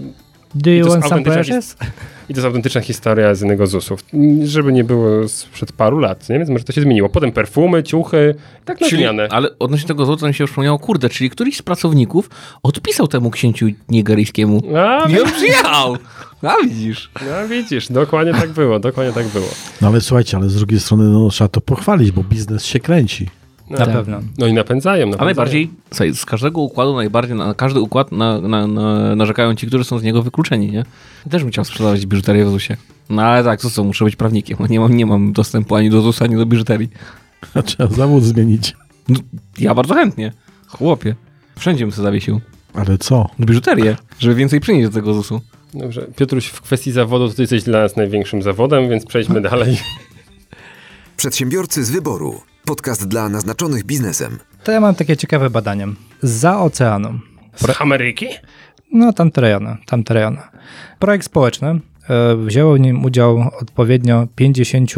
Do 0.55 0.71
I 0.71 0.77
you 0.77 0.83
to 0.83 0.89
want 0.89 1.03
jest 1.03 1.09
some 1.09 1.21
autentyczna 1.21 1.53
precious? 1.53 1.75
I 2.29 2.33
to 2.33 2.39
jest 2.39 2.45
autentyczna 2.45 2.81
historia 2.81 3.35
z 3.35 3.41
innego 3.41 3.67
ZUS-ów. 3.67 4.03
Żeby 4.43 4.73
nie 4.73 4.83
było 4.83 5.27
sprzed 5.27 5.71
paru 5.71 5.99
lat, 5.99 6.29
nie? 6.29 6.37
Więc 6.37 6.49
może 6.49 6.63
to 6.63 6.73
się 6.73 6.81
zmieniło. 6.81 7.09
Potem 7.09 7.31
perfumy, 7.31 7.83
ciuchy, 7.83 8.35
tak 8.65 8.77
Czyli, 8.77 9.05
ale 9.05 9.59
odnośnie 9.59 9.87
tego 9.87 10.05
złota 10.05 10.27
mi 10.27 10.33
się 10.33 10.43
już 10.43 10.51
przypomniało, 10.51 10.79
kurde, 10.79 11.09
czyli 11.09 11.29
któryś 11.29 11.57
z 11.57 11.61
pracowników 11.61 12.29
odpisał 12.63 13.07
temu 13.07 13.31
księciu 13.31 13.65
nigeryjskiemu. 13.89 14.61
A, 14.77 15.09
I 15.09 15.21
on 15.21 15.31
przyjechał! 15.31 15.97
A 16.41 16.55
widzisz. 16.63 17.11
no 17.21 17.47
widzisz, 17.47 17.87
dokładnie 17.91 18.33
tak 18.33 18.49
było, 18.49 18.79
dokładnie 18.79 19.13
tak 19.13 19.27
było. 19.27 19.47
No 19.81 19.87
ale 19.87 20.01
słuchajcie, 20.01 20.37
ale 20.37 20.49
z 20.49 20.55
drugiej 20.55 20.79
strony 20.79 21.03
no, 21.03 21.29
trzeba 21.29 21.47
to 21.47 21.61
pochwalić, 21.61 22.11
bo 22.11 22.23
biznes 22.23 22.65
się 22.65 22.79
kręci. 22.79 23.29
No, 23.69 23.79
Na 23.79 23.85
Tak. 23.85 23.95
pewno. 23.95 24.19
no 24.37 24.47
i 24.47 24.53
napędzają, 24.53 25.05
napędzają. 25.05 25.21
A 25.21 25.25
najbardziej, 25.25 25.69
słuchaj, 25.89 26.13
z 26.15 26.25
każdego 26.25 26.61
układu 26.61 26.95
najbardziej, 26.95 27.35
na 27.37 27.53
każdy 27.53 27.79
układ 27.79 28.11
na, 28.11 28.41
na, 28.41 28.67
na, 28.67 29.15
narzekają 29.15 29.55
ci, 29.55 29.67
którzy 29.67 29.83
są 29.83 29.99
z 29.99 30.03
niego 30.03 30.23
wykluczeni, 30.23 30.71
nie? 30.71 30.85
Ja 31.25 31.31
też 31.31 31.43
bym 31.43 31.51
chciał 31.51 31.65
sprzedawać 31.65 32.05
biżuterię 32.05 32.45
w 32.45 32.49
ZUS-ie. 32.49 32.77
No 33.09 33.21
ale 33.21 33.43
tak, 33.43 33.59
co 33.61 33.69
co, 33.69 33.83
muszę 33.83 34.05
być 34.05 34.15
prawnikiem, 34.15 34.57
bo 34.59 34.67
nie 34.67 34.79
mam, 34.79 34.97
nie 34.97 35.05
mam 35.05 35.33
dostępu 35.33 35.75
ani 35.75 35.89
do 35.89 36.01
ZUS, 36.01 36.21
ani 36.21 36.35
do 36.35 36.45
biżuterii. 36.45 36.89
Trzeba 37.65 37.89
zawód 37.95 38.23
zmienić. 38.23 38.75
No, 39.09 39.19
ja 39.59 39.73
bardzo 39.75 39.93
chętnie. 39.93 40.33
Chłopie. 40.67 41.15
Wszędzie 41.59 41.85
bym 41.85 41.91
sobie 41.91 42.03
zawiesił. 42.03 42.41
Ale 42.73 42.97
co? 42.97 43.29
No 43.39 43.45
biżuterię, 43.45 43.97
żeby 44.19 44.35
więcej 44.35 44.59
przynieść 44.59 44.87
do 44.89 44.93
tego 44.93 45.13
ZUS-u. 45.13 45.41
Dobrze, 45.73 46.07
Piotruś, 46.15 46.45
w 46.47 46.61
kwestii 46.61 46.91
zawodu 46.91 47.29
to 47.29 47.33
ty 47.35 47.41
jesteś 47.43 47.63
dla 47.63 47.79
nas 47.79 47.95
największym 47.95 48.41
zawodem, 48.41 48.89
więc 48.89 49.05
przejdźmy 49.05 49.41
dalej. 49.51 49.77
Przedsiębiorcy 51.17 51.83
z 51.85 51.91
wyboru. 51.91 52.41
Podcast 52.65 53.07
dla 53.07 53.29
naznaczonych 53.29 53.83
biznesem. 53.85 54.39
To 54.63 54.71
ja 54.71 54.79
mam 54.79 54.95
takie 54.95 55.17
ciekawe 55.17 55.49
badanie. 55.49 55.87
Za 56.21 56.59
oceanu. 56.59 57.19
Z 57.55 57.81
Ameryki? 57.81 58.27
No, 58.93 59.13
tamte 59.13 59.41
rejony, 59.41 59.77
tamte 59.85 60.13
rejony. 60.13 60.37
Projekt 60.99 61.25
społeczny. 61.25 61.67
e, 62.09 62.35
Wzięło 62.37 62.73
w 62.75 62.79
nim 62.79 63.05
udział 63.05 63.37
odpowiednio 63.61 64.27
50 64.35 64.91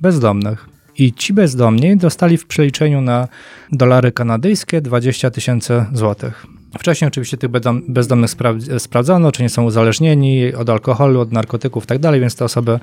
bezdomnych. 0.00 0.68
I 0.98 1.12
ci 1.12 1.32
bezdomni 1.32 1.96
dostali 1.96 2.36
w 2.38 2.46
przeliczeniu 2.46 3.00
na 3.00 3.28
dolary 3.72 4.12
kanadyjskie 4.12 4.80
20 4.80 5.30
tysięcy 5.30 5.84
złotych. 5.92 6.46
Wcześniej 6.78 7.08
oczywiście 7.08 7.36
tych 7.36 7.50
bezdomnych 7.88 8.30
spra- 8.30 8.78
sprawdzano, 8.78 9.32
czy 9.32 9.42
nie 9.42 9.48
są 9.48 9.64
uzależnieni 9.64 10.54
od 10.54 10.70
alkoholu, 10.70 11.20
od 11.20 11.32
narkotyków 11.32 11.84
i 11.84 11.86
tak 11.86 11.98
dalej, 11.98 12.20
więc 12.20 12.36
te 12.36 12.44
osoby 12.44 12.80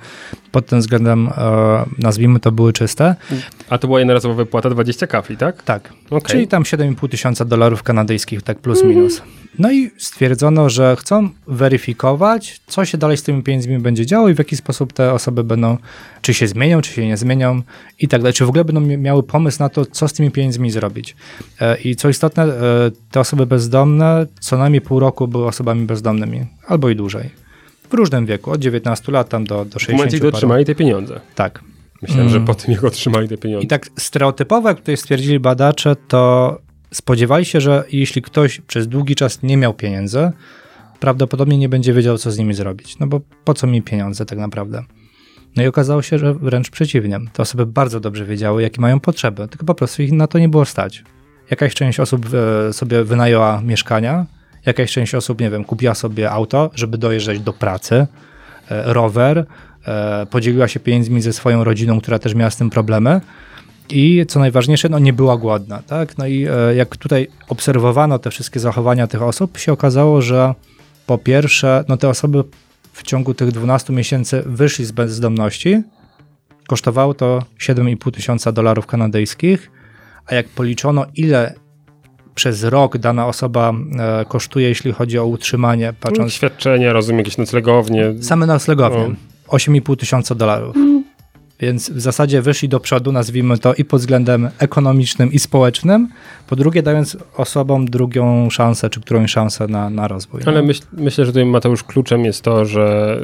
pod 0.51 0.65
tym 0.65 0.79
względem, 0.79 1.29
e, 1.37 1.85
nazwijmy 1.99 2.39
to, 2.39 2.51
były 2.51 2.73
czyste. 2.73 3.15
A 3.69 3.77
to 3.77 3.87
była 3.87 3.99
jednorazowa 3.99 4.35
wypłata 4.35 4.69
20 4.69 5.07
kafli, 5.07 5.37
tak? 5.37 5.63
Tak, 5.63 5.93
Okej. 6.09 6.21
czyli 6.31 6.47
tam 6.47 6.63
7,5 6.63 7.09
tysiąca 7.09 7.45
dolarów 7.45 7.83
kanadyjskich, 7.83 8.41
tak 8.41 8.59
plus 8.59 8.83
minus. 8.83 9.21
No 9.59 9.71
i 9.71 9.91
stwierdzono, 9.97 10.69
że 10.69 10.95
chcą 10.99 11.29
weryfikować, 11.47 12.61
co 12.67 12.85
się 12.85 12.97
dalej 12.97 13.17
z 13.17 13.23
tymi 13.23 13.43
pieniędzmi 13.43 13.79
będzie 13.79 14.05
działo 14.05 14.29
i 14.29 14.33
w 14.33 14.37
jaki 14.39 14.55
sposób 14.55 14.93
te 14.93 15.13
osoby 15.13 15.43
będą, 15.43 15.77
czy 16.27 16.33
się 16.33 16.47
zmienią, 16.47 16.81
czy 16.81 16.91
się 16.91 17.07
nie 17.07 17.17
zmienią 17.17 17.61
i 17.99 18.07
tak 18.07 18.21
dalej. 18.21 18.33
Czy 18.33 18.45
w 18.45 18.49
ogóle 18.49 18.65
będą 18.65 18.81
mia- 18.81 18.97
miały 18.97 19.23
pomysł 19.23 19.57
na 19.59 19.69
to, 19.69 19.85
co 19.85 20.07
z 20.07 20.13
tymi 20.13 20.31
pieniędzmi 20.31 20.71
zrobić. 20.71 21.15
E, 21.61 21.77
I 21.77 21.95
co 21.95 22.09
istotne, 22.09 22.43
e, 22.43 22.51
te 23.11 23.19
osoby 23.19 23.45
bezdomne 23.45 24.25
co 24.39 24.57
najmniej 24.57 24.81
pół 24.81 24.99
roku 24.99 25.27
były 25.27 25.45
osobami 25.47 25.85
bezdomnymi, 25.85 26.45
albo 26.67 26.89
i 26.89 26.95
dłużej. 26.95 27.29
W 27.89 27.93
różnym 27.93 28.25
wieku, 28.25 28.51
od 28.51 28.59
19 28.61 29.11
lat 29.11 29.29
tam 29.29 29.43
do, 29.45 29.55
do 29.65 29.79
W 29.79 29.87
momencie, 29.87 29.87
60 29.87 30.09
gdy 30.11 30.19
paru. 30.19 30.35
otrzymali 30.35 30.65
te 30.65 30.75
pieniądze. 30.75 31.19
Tak. 31.35 31.63
Myślałem, 32.01 32.29
że 32.29 32.35
Mm. 32.35 32.47
po 32.47 32.55
tym, 32.55 32.71
jak 32.73 32.83
otrzymali 32.83 33.27
te 33.29 33.37
pieniądze. 33.37 33.65
I 33.65 33.67
tak 33.67 33.87
stereotypowo, 33.99 34.69
jak 34.69 34.77
tutaj 34.77 34.97
stwierdzili 34.97 35.39
badacze, 35.39 35.95
to 36.07 36.57
spodziewali 36.93 37.45
się, 37.45 37.61
że 37.61 37.83
jeśli 37.91 38.21
ktoś 38.21 38.61
przez 38.61 38.87
długi 38.87 39.15
czas 39.15 39.43
nie 39.43 39.57
miał 39.57 39.73
pieniędzy, 39.73 40.31
prawdopodobnie 40.99 41.57
nie 41.57 41.69
będzie 41.69 41.93
wiedział, 41.93 42.17
co 42.17 42.31
z 42.31 42.37
nimi 42.37 42.53
zrobić. 42.53 42.99
No 42.99 43.07
bo 43.07 43.21
po 43.45 43.53
co 43.53 43.67
mi 43.67 43.81
pieniądze 43.81 44.25
tak 44.25 44.39
naprawdę? 44.39 44.83
No 45.57 45.63
i 45.63 45.67
okazało 45.67 46.01
się, 46.01 46.19
że 46.19 46.33
wręcz 46.33 46.69
przeciwnie. 46.69 47.19
Te 47.33 47.43
osoby 47.43 47.65
bardzo 47.65 47.99
dobrze 47.99 48.25
wiedziały, 48.25 48.61
jakie 48.61 48.81
mają 48.81 48.99
potrzeby, 48.99 49.47
tylko 49.47 49.65
po 49.65 49.75
prostu 49.75 50.03
ich 50.03 50.11
na 50.11 50.27
to 50.27 50.39
nie 50.39 50.49
było 50.49 50.65
stać. 50.65 51.03
Jakaś 51.49 51.73
część 51.73 51.99
osób 51.99 52.25
e, 52.69 52.73
sobie 52.73 53.03
wynajęła 53.03 53.61
mieszkania, 53.61 54.25
jakaś 54.65 54.91
część 54.91 55.15
osób, 55.15 55.41
nie 55.41 55.49
wiem, 55.49 55.63
kupiła 55.63 55.95
sobie 55.95 56.31
auto, 56.31 56.71
żeby 56.75 56.97
dojeżdżać 56.97 57.39
do 57.39 57.53
pracy, 57.53 57.95
e, 57.95 58.93
rower, 58.93 59.45
e, 59.87 60.25
podzieliła 60.25 60.67
się 60.67 60.79
pieniędzmi 60.79 61.21
ze 61.21 61.33
swoją 61.33 61.63
rodziną, 61.63 62.01
która 62.01 62.19
też 62.19 62.35
miała 62.35 62.51
z 62.51 62.57
tym 62.57 62.69
problemy. 62.69 63.21
I 63.89 64.25
co 64.27 64.39
najważniejsze, 64.39 64.89
no 64.89 64.99
nie 64.99 65.13
była 65.13 65.37
głodna, 65.37 65.81
tak? 65.87 66.17
No 66.17 66.27
i 66.27 66.47
jak 66.75 66.97
tutaj 66.97 67.27
obserwowano 67.49 68.19
te 68.19 68.31
wszystkie 68.31 68.59
zachowania 68.59 69.07
tych 69.07 69.21
osób, 69.21 69.57
się 69.57 69.73
okazało, 69.73 70.21
że 70.21 70.53
po 71.05 71.17
pierwsze, 71.17 71.85
no 71.87 71.97
te 71.97 72.09
osoby 72.09 72.43
w 72.97 73.03
ciągu 73.03 73.33
tych 73.33 73.51
12 73.51 73.93
miesięcy 73.93 74.43
wyszli 74.45 74.85
z 74.85 74.91
bezdomności. 74.91 75.81
Kosztowało 76.67 77.13
to 77.13 77.43
7,5 77.59 78.11
tysiąca 78.11 78.51
dolarów 78.51 78.87
kanadyjskich, 78.87 79.71
a 80.25 80.35
jak 80.35 80.47
policzono, 80.47 81.05
ile 81.15 81.53
przez 82.35 82.63
rok 82.63 82.97
dana 82.97 83.27
osoba 83.27 83.73
e, 83.99 84.25
kosztuje, 84.25 84.69
jeśli 84.69 84.91
chodzi 84.91 85.19
o 85.19 85.25
utrzymanie, 85.25 85.93
patrząc 85.99 86.33
Świadczenia, 86.33 86.93
rozumiem, 86.93 87.19
jakieś 87.19 87.37
noclegownie. 87.37 88.13
Same 88.21 88.45
noclegownie. 88.45 89.07
No. 89.07 89.15
8,5 89.47 89.97
tysiąca 89.97 90.35
dolarów. 90.35 90.75
Więc 91.59 91.89
w 91.89 92.01
zasadzie 92.01 92.41
wyszli 92.41 92.69
do 92.69 92.79
przodu, 92.79 93.11
nazwijmy 93.11 93.57
to, 93.57 93.73
i 93.73 93.85
pod 93.85 93.99
względem 94.01 94.49
ekonomicznym 94.59 95.31
i 95.31 95.39
społecznym, 95.39 96.09
po 96.47 96.55
drugie 96.55 96.83
dając 96.83 97.17
osobom 97.37 97.85
drugą 97.85 98.49
szansę, 98.49 98.89
czy 98.89 99.01
którąś 99.01 99.31
szansę 99.31 99.67
na, 99.67 99.89
na 99.89 100.07
rozwój. 100.07 100.41
Ale 100.45 100.61
no. 100.61 100.67
myśl, 100.67 100.81
myślę, 100.93 101.25
że 101.25 101.31
tutaj 101.31 101.45
Mateusz 101.45 101.83
kluczem 101.83 102.25
jest 102.25 102.41
to, 102.41 102.65
że 102.65 103.17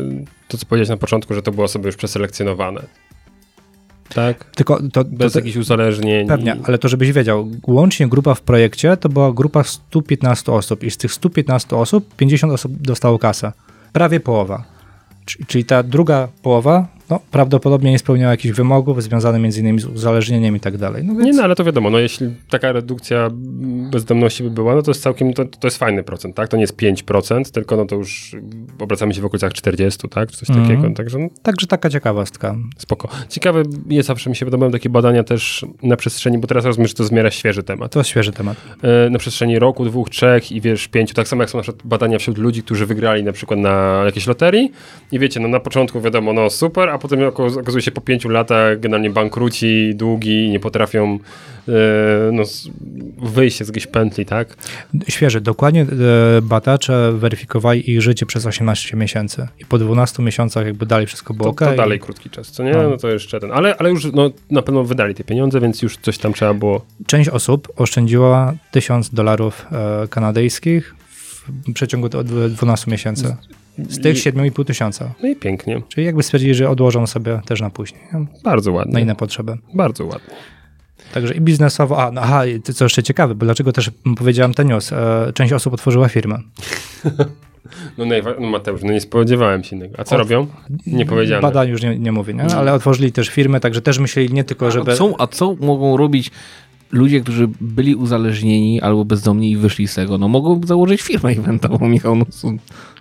to, 0.48 0.58
co 0.58 0.65
powiedziałeś 0.65 0.89
na 0.89 0.98
początku, 0.98 1.34
że 1.34 1.41
to 1.41 1.52
były 1.52 1.63
osoby 1.63 1.88
już 1.88 1.96
przeselekcjonowane. 1.96 2.82
Tak? 4.13 4.43
Tylko 4.56 4.80
to, 4.93 5.04
Bez 5.04 5.34
to, 5.34 5.39
jakichś 5.39 5.58
uzależnień. 5.58 6.28
Pewnie, 6.28 6.56
ale 6.63 6.78
to 6.78 6.88
żebyś 6.88 7.12
wiedział, 7.12 7.48
łącznie 7.67 8.08
grupa 8.08 8.36
w 8.36 8.41
projekcie 8.41 8.98
to 8.98 9.10
była 9.10 9.34
grupa 9.34 9.63
115 9.63 10.52
osób 10.52 10.84
i 10.84 10.91
z 10.91 10.98
tych 10.98 11.13
115 11.13 11.76
osób 11.76 12.15
50 12.15 12.54
osób 12.54 12.72
dostało 12.82 13.19
kasę. 13.19 13.52
Prawie 13.93 14.19
połowa. 14.19 14.63
Czyli 15.48 15.65
ta 15.65 15.84
druga 15.84 16.28
połowa, 16.41 16.88
no, 17.13 17.19
prawdopodobnie 17.32 17.91
nie 17.91 17.99
spełniało 17.99 18.32
jakichś 18.32 18.56
wymogów 18.56 19.04
związanych 19.04 19.41
między 19.41 19.60
innymi 19.62 19.80
z 19.80 19.86
uzależnieniem 19.86 20.56
i 20.56 20.60
tak 20.60 20.78
dalej. 20.78 21.04
No 21.04 21.13
więc 21.13 21.26
Nie, 21.26 21.34
no 21.34 21.43
ale 21.43 21.56
to 21.56 21.63
wiadomo, 21.63 21.89
no 21.89 21.99
jeśli 21.99 22.28
taka 22.49 22.71
redukcja 22.71 23.30
bezdomności 23.91 24.43
by 24.43 24.49
była, 24.49 24.76
no 24.76 24.82
to 24.82 24.91
jest 24.91 25.02
całkiem, 25.04 25.34
to, 25.34 25.45
to 25.45 25.67
jest 25.67 25.78
fajny 25.78 26.04
procent, 26.04 26.36
tak? 26.36 26.49
To 26.49 26.58
nie 26.58 26.63
jest 26.63 26.78
5%, 26.78 27.52
tylko 27.52 27.76
no 27.78 27.86
to 27.86 27.95
już 27.95 28.36
obracamy 28.80 29.13
się 29.13 29.21
w 29.21 29.26
okolicach 29.26 29.54
40, 29.54 30.10
tak? 30.10 30.32
Czy 30.32 30.38
coś 30.38 30.49
Mhm. 30.49 30.67
takiego, 30.67 30.93
także 30.95 31.17
no, 31.19 31.28
Także 31.43 31.67
taka 31.67 31.89
ciekawostka. 31.89 32.56
spoko. 32.78 33.08
Ciekawe 33.30 33.63
jest, 33.89 34.08
zawsze 34.08 34.30
mi 34.30 34.36
się 34.36 34.45
podobają 34.45 34.71
takie 34.71 34.89
badania 34.89 35.23
też 35.23 35.65
na 35.84 35.95
przestrzeni, 35.97 36.38
bo 36.38 36.47
teraz 36.47 36.65
rozumiem, 36.65 36.88
że 36.88 36.93
to 36.93 37.04
miarę 37.12 37.32
świeży 37.32 37.63
temat. 37.63 37.91
To 37.91 38.04
świeży 38.04 38.32
temat. 38.32 38.58
E, 38.82 39.10
na 39.10 39.19
przestrzeni 39.19 39.60
roku, 39.60 39.86
dwóch, 39.86 40.10
trzech 40.10 40.52
i 40.52 40.62
wiesz, 40.62 40.88
pięciu, 40.88 41.13
tak 41.13 41.28
samo 41.28 41.43
jak 41.43 41.49
są 41.49 41.58
na 41.58 41.63
badania 41.86 42.19
wśród 42.19 42.38
ludzi, 42.38 42.63
którzy 42.63 42.86
wygrali 42.86 43.23
na 43.23 43.32
przykład 43.32 43.60
na 43.60 44.02
jakiejś 44.06 44.28
loterii 44.28 44.71
i 45.12 45.19
wiecie, 45.19 45.39
no 45.39 45.47
na 45.47 45.60
początku 45.60 46.02
wiadomo, 46.02 46.34
no 46.34 46.49
super, 46.49 46.89
a 46.89 46.97
potem 47.04 47.20
okazuje 47.60 47.82
się 47.82 47.92
po 47.92 48.02
pięciu 48.02 48.30
latach 48.30 48.80
generalnie 48.80 49.10
bankruci, 49.10 49.92
długi, 49.96 50.50
nie 50.50 50.60
potrafią 50.60 51.20
e, 51.68 51.72
no, 52.32 52.44
wyjść 53.24 53.58
z 53.63 53.68
jakiejś 53.68 53.88
pętli, 53.88 54.26
tak? 54.26 54.58
Świeży. 55.08 55.42
Dokładnie 55.42 55.82
e, 55.82 55.86
badacze 56.42 57.13
weryfikowali 57.13 57.92
ich 57.92 58.02
życie 58.02 58.26
przez 58.26 58.46
18 58.46 58.98
miesięcy 58.98 59.48
i 59.60 59.66
po 59.66 59.78
12 59.78 60.24
miesiącach 60.24 60.66
jakby 60.66 60.86
dalej 60.86 61.08
wszystko 61.08 61.34
było 61.34 61.54
To, 61.54 61.66
ok. 61.66 61.72
to 61.72 61.76
dalej 61.78 62.00
krótki 62.00 62.30
czas, 62.30 62.52
co 62.52 62.63
nie? 62.63 62.72
No. 62.72 62.89
No 62.89 62.98
to 62.98 63.10
jeszcze 63.10 63.39
ten, 63.39 63.52
ale, 63.52 63.78
ale 63.78 63.89
już 63.89 64.06
no, 64.13 64.32
na 64.52 64.62
pewno 64.62 64.84
wydali 64.84 65.16
te 65.16 65.24
pieniądze, 65.24 65.60
więc 65.60 65.82
już 65.82 65.98
coś 65.98 66.18
tam 66.18 66.34
trzeba 66.34 66.54
było 66.54 66.86
Część 67.08 67.30
osób 67.30 67.68
oszczędziła 67.76 68.54
1000 68.72 69.10
dolarów 69.10 69.66
e, 69.72 70.08
kanadyjskich 70.08 70.96
w 71.68 71.74
przeciągu 71.74 72.10
do- 72.10 72.24
do 72.24 72.50
12 72.50 72.92
miesięcy. 72.92 73.36
Z 73.78 74.02
tych 74.02 74.18
I- 74.26 74.32
7,5 74.32 74.66
tysiąca. 74.66 75.14
No 75.24 75.30
i 75.30 75.36
pięknie. 75.36 75.82
Czyli 75.90 76.06
jakby 76.06 76.24
stwierdzili, 76.24 76.54
że 76.54 76.70
odłożą 76.70 77.08
sobie 77.08 77.42
też 77.46 77.62
na 77.62 77.70
później, 77.70 78.02
nie? 78.14 78.26
Bardzo 78.44 78.72
ładnie. 78.72 78.94
na 78.94 79.00
inne 79.00 79.16
potrzeby. 79.16 79.58
Bardzo 79.74 80.06
ładnie. 80.06 80.34
Także 81.14 81.34
i 81.34 81.42
biznesowo, 81.42 82.04
a, 82.04 82.12
no, 82.12 82.22
aha, 82.22 82.42
co 82.74 82.86
jeszcze 82.86 83.04
ciekawe, 83.04 83.36
bo 83.36 83.46
dlaczego 83.46 83.72
też 83.72 83.92
powiedziałem 84.18 84.54
ten 84.54 84.68
news, 84.68 84.94
e, 84.94 85.32
część 85.34 85.54
osób 85.54 85.74
otworzyła 85.74 86.10
firmę. 86.10 86.38
No, 87.98 88.06
najwa- 88.06 88.36
no 88.40 88.48
Mateusz, 88.48 88.82
no 88.84 88.92
nie 88.92 89.02
spodziewałem 89.02 89.64
się 89.64 89.76
innego. 89.76 89.96
A 90.00 90.04
co 90.04 90.16
O- 90.16 90.18
robią? 90.20 90.48
Nie 90.88 91.06
powiedziane. 91.06 91.42
Badań 91.42 91.70
już 91.70 91.82
nie, 91.82 92.00
nie 92.00 92.12
mówię, 92.12 92.34
nie? 92.34 92.44
ale 92.44 92.74
otworzyli 92.74 93.12
też 93.12 93.30
firmy, 93.30 93.60
także 93.60 93.82
też 93.82 94.00
myśleli 94.00 94.34
nie 94.34 94.44
tylko, 94.44 94.72
żeby... 94.72 94.92
A, 94.92 94.96
co, 94.96 95.16
a 95.22 95.28
co 95.28 95.56
mogą 95.60 95.98
robić 95.98 96.32
ludzie, 96.92 97.22
którzy 97.22 97.50
byli 97.62 97.96
uzależnieni 97.96 98.82
albo 98.82 99.06
bezdomni 99.06 99.52
i 99.52 99.58
wyszli 99.58 99.88
z 99.88 99.96
tego? 99.96 100.18
No 100.18 100.28
mogą 100.28 100.62
założyć 100.66 101.02
firmę 101.02 101.30
eventową, 101.40 101.88
Michał. 101.90 102.16
No, 102.16 102.26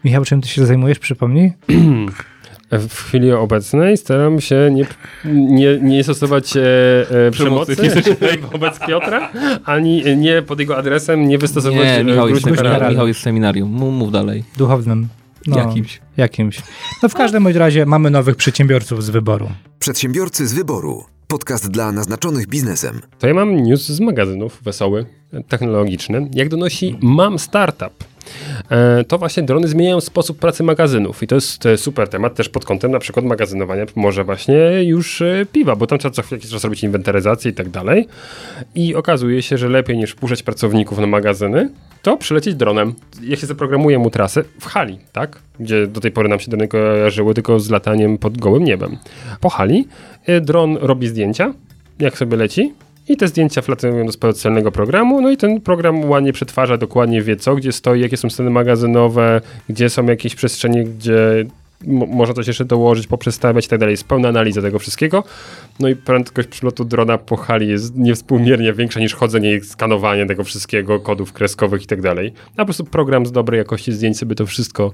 Michał, 0.04 0.24
czym 0.24 0.40
ty 0.40 0.48
się 0.48 0.66
zajmujesz, 0.66 0.98
przypomnij? 0.98 1.52
W 2.72 2.94
chwili 2.94 3.32
obecnej 3.32 3.96
staram 3.96 4.40
się 4.40 4.70
nie, 4.72 4.86
nie, 5.34 5.78
nie 5.82 6.04
stosować 6.04 6.56
e, 6.56 6.60
e, 7.26 7.30
przemocy 7.30 7.76
fizycznej 7.76 8.38
wobec 8.52 8.78
Piotra, 8.78 9.30
ani 9.64 10.16
nie 10.16 10.42
pod 10.42 10.60
jego 10.60 10.76
adresem 10.76 11.28
nie 11.28 11.38
wystosować 11.38 11.78
nie, 11.78 11.96
e, 11.96 12.04
Michał 12.04 12.28
jest, 12.28 12.42
seminarium, 12.42 12.90
Michał 12.90 13.08
jest 13.08 13.20
w 13.20 13.22
seminarium. 13.22 13.70
Mów, 13.70 13.94
mów 13.94 14.12
dalej. 14.12 14.44
Duchownym. 14.56 15.08
No, 15.46 15.58
Jakimś. 15.58 16.00
Jakimś. 16.16 16.62
No 17.02 17.08
w 17.08 17.14
każdym 17.14 17.44
bądź 17.44 17.56
razie 17.56 17.86
mamy 17.86 18.10
nowych 18.10 18.36
przedsiębiorców 18.36 19.04
z 19.04 19.10
wyboru. 19.10 19.48
Przedsiębiorcy 19.78 20.46
z 20.46 20.54
wyboru. 20.54 21.04
Podcast 21.28 21.70
dla 21.70 21.92
naznaczonych 21.92 22.46
biznesem. 22.46 23.00
To 23.18 23.28
ja 23.28 23.34
mam 23.34 23.56
news 23.56 23.88
z 23.88 24.00
magazynów 24.00 24.62
wesoły, 24.62 25.06
technologiczny. 25.48 26.28
Jak 26.34 26.48
donosi 26.48 26.98
Mam 27.00 27.38
Startup. 27.38 28.11
E, 28.70 29.04
To 29.04 29.18
właśnie 29.18 29.42
drony 29.42 29.68
zmieniają 29.68 30.00
sposób 30.00 30.38
pracy 30.38 30.62
magazynów 30.62 31.22
i 31.22 31.26
to 31.26 31.34
jest 31.34 31.64
super 31.76 32.08
temat 32.08 32.34
też 32.34 32.48
pod 32.48 32.64
kątem 32.64 32.90
na 32.90 32.98
przykład 32.98 33.26
magazynowania 33.26 33.86
może 33.96 34.24
właśnie 34.24 34.84
już 34.84 35.22
e, 35.22 35.46
piwa, 35.52 35.76
bo 35.76 35.86
tam 35.86 35.98
trzeba 35.98 36.14
co 36.14 36.22
jakiś 36.34 36.50
czas 36.50 36.64
robić 36.64 36.82
inwentaryzację 36.82 37.50
i 37.50 37.54
tak 37.54 37.68
dalej 37.68 38.08
i 38.74 38.94
okazuje 38.94 39.42
się, 39.42 39.58
że 39.58 39.68
lepiej 39.68 39.96
niż 39.96 40.14
puszczać 40.14 40.42
pracowników 40.42 40.98
na 40.98 41.06
magazyny, 41.06 41.70
to 42.02 42.16
przylecieć 42.16 42.54
dronem. 42.54 42.94
Jak 43.22 43.40
się 43.40 43.46
zaprogramuje 43.46 43.98
mu 43.98 44.10
trasę 44.10 44.44
w 44.60 44.66
hali, 44.66 44.98
tak? 45.12 45.38
Gdzie 45.60 45.86
do 45.86 46.00
tej 46.00 46.10
pory 46.10 46.28
nam 46.28 46.40
się 46.40 46.50
drony 46.50 46.68
kojarzyły 46.68 47.34
tylko 47.34 47.60
z 47.60 47.70
lataniem 47.70 48.18
pod 48.18 48.38
gołym 48.38 48.64
niebem. 48.64 48.96
Po 49.40 49.48
hali 49.48 49.88
e, 50.26 50.40
dron 50.40 50.78
robi 50.80 51.08
zdjęcia, 51.08 51.54
jak 51.98 52.18
sobie 52.18 52.36
leci 52.36 52.74
i 53.08 53.16
te 53.16 53.28
zdjęcia 53.28 53.60
wlatują 53.62 54.06
do 54.06 54.12
specjalnego 54.12 54.72
programu, 54.72 55.20
no 55.20 55.30
i 55.30 55.36
ten 55.36 55.60
program 55.60 56.10
ładnie 56.10 56.32
przetwarza, 56.32 56.76
dokładnie 56.76 57.22
wie 57.22 57.36
co, 57.36 57.54
gdzie 57.54 57.72
stoi, 57.72 58.00
jakie 58.00 58.16
są 58.16 58.30
sceny 58.30 58.50
magazynowe, 58.50 59.40
gdzie 59.68 59.90
są 59.90 60.06
jakieś 60.06 60.34
przestrzenie, 60.34 60.84
gdzie 60.84 61.44
mo- 61.86 62.06
można 62.06 62.34
coś 62.34 62.46
jeszcze 62.46 62.64
dołożyć, 62.64 63.06
poprzestawiać 63.06 63.66
i 63.66 63.68
tak 63.68 63.78
dalej. 63.78 63.92
Jest 63.92 64.04
pełna 64.04 64.28
analiza 64.28 64.62
tego 64.62 64.78
wszystkiego. 64.78 65.24
No 65.80 65.88
i 65.88 65.96
prędkość 65.96 66.48
przylotu 66.48 66.84
drona 66.84 67.18
po 67.18 67.36
hali 67.36 67.68
jest 67.68 67.96
niewspółmiernie 67.96 68.72
większa 68.72 69.00
niż 69.00 69.14
chodzenie 69.14 69.54
i 69.54 69.60
skanowanie 69.60 70.26
tego 70.26 70.44
wszystkiego, 70.44 71.00
kodów 71.00 71.32
kreskowych 71.32 71.82
i 71.82 71.86
tak 71.86 72.00
dalej. 72.00 72.32
A 72.52 72.56
po 72.56 72.64
prostu 72.64 72.84
program 72.84 73.26
z 73.26 73.32
dobrej 73.32 73.58
jakości 73.58 73.92
zdjęć 73.92 74.18
sobie 74.18 74.34
to 74.34 74.46
wszystko 74.46 74.92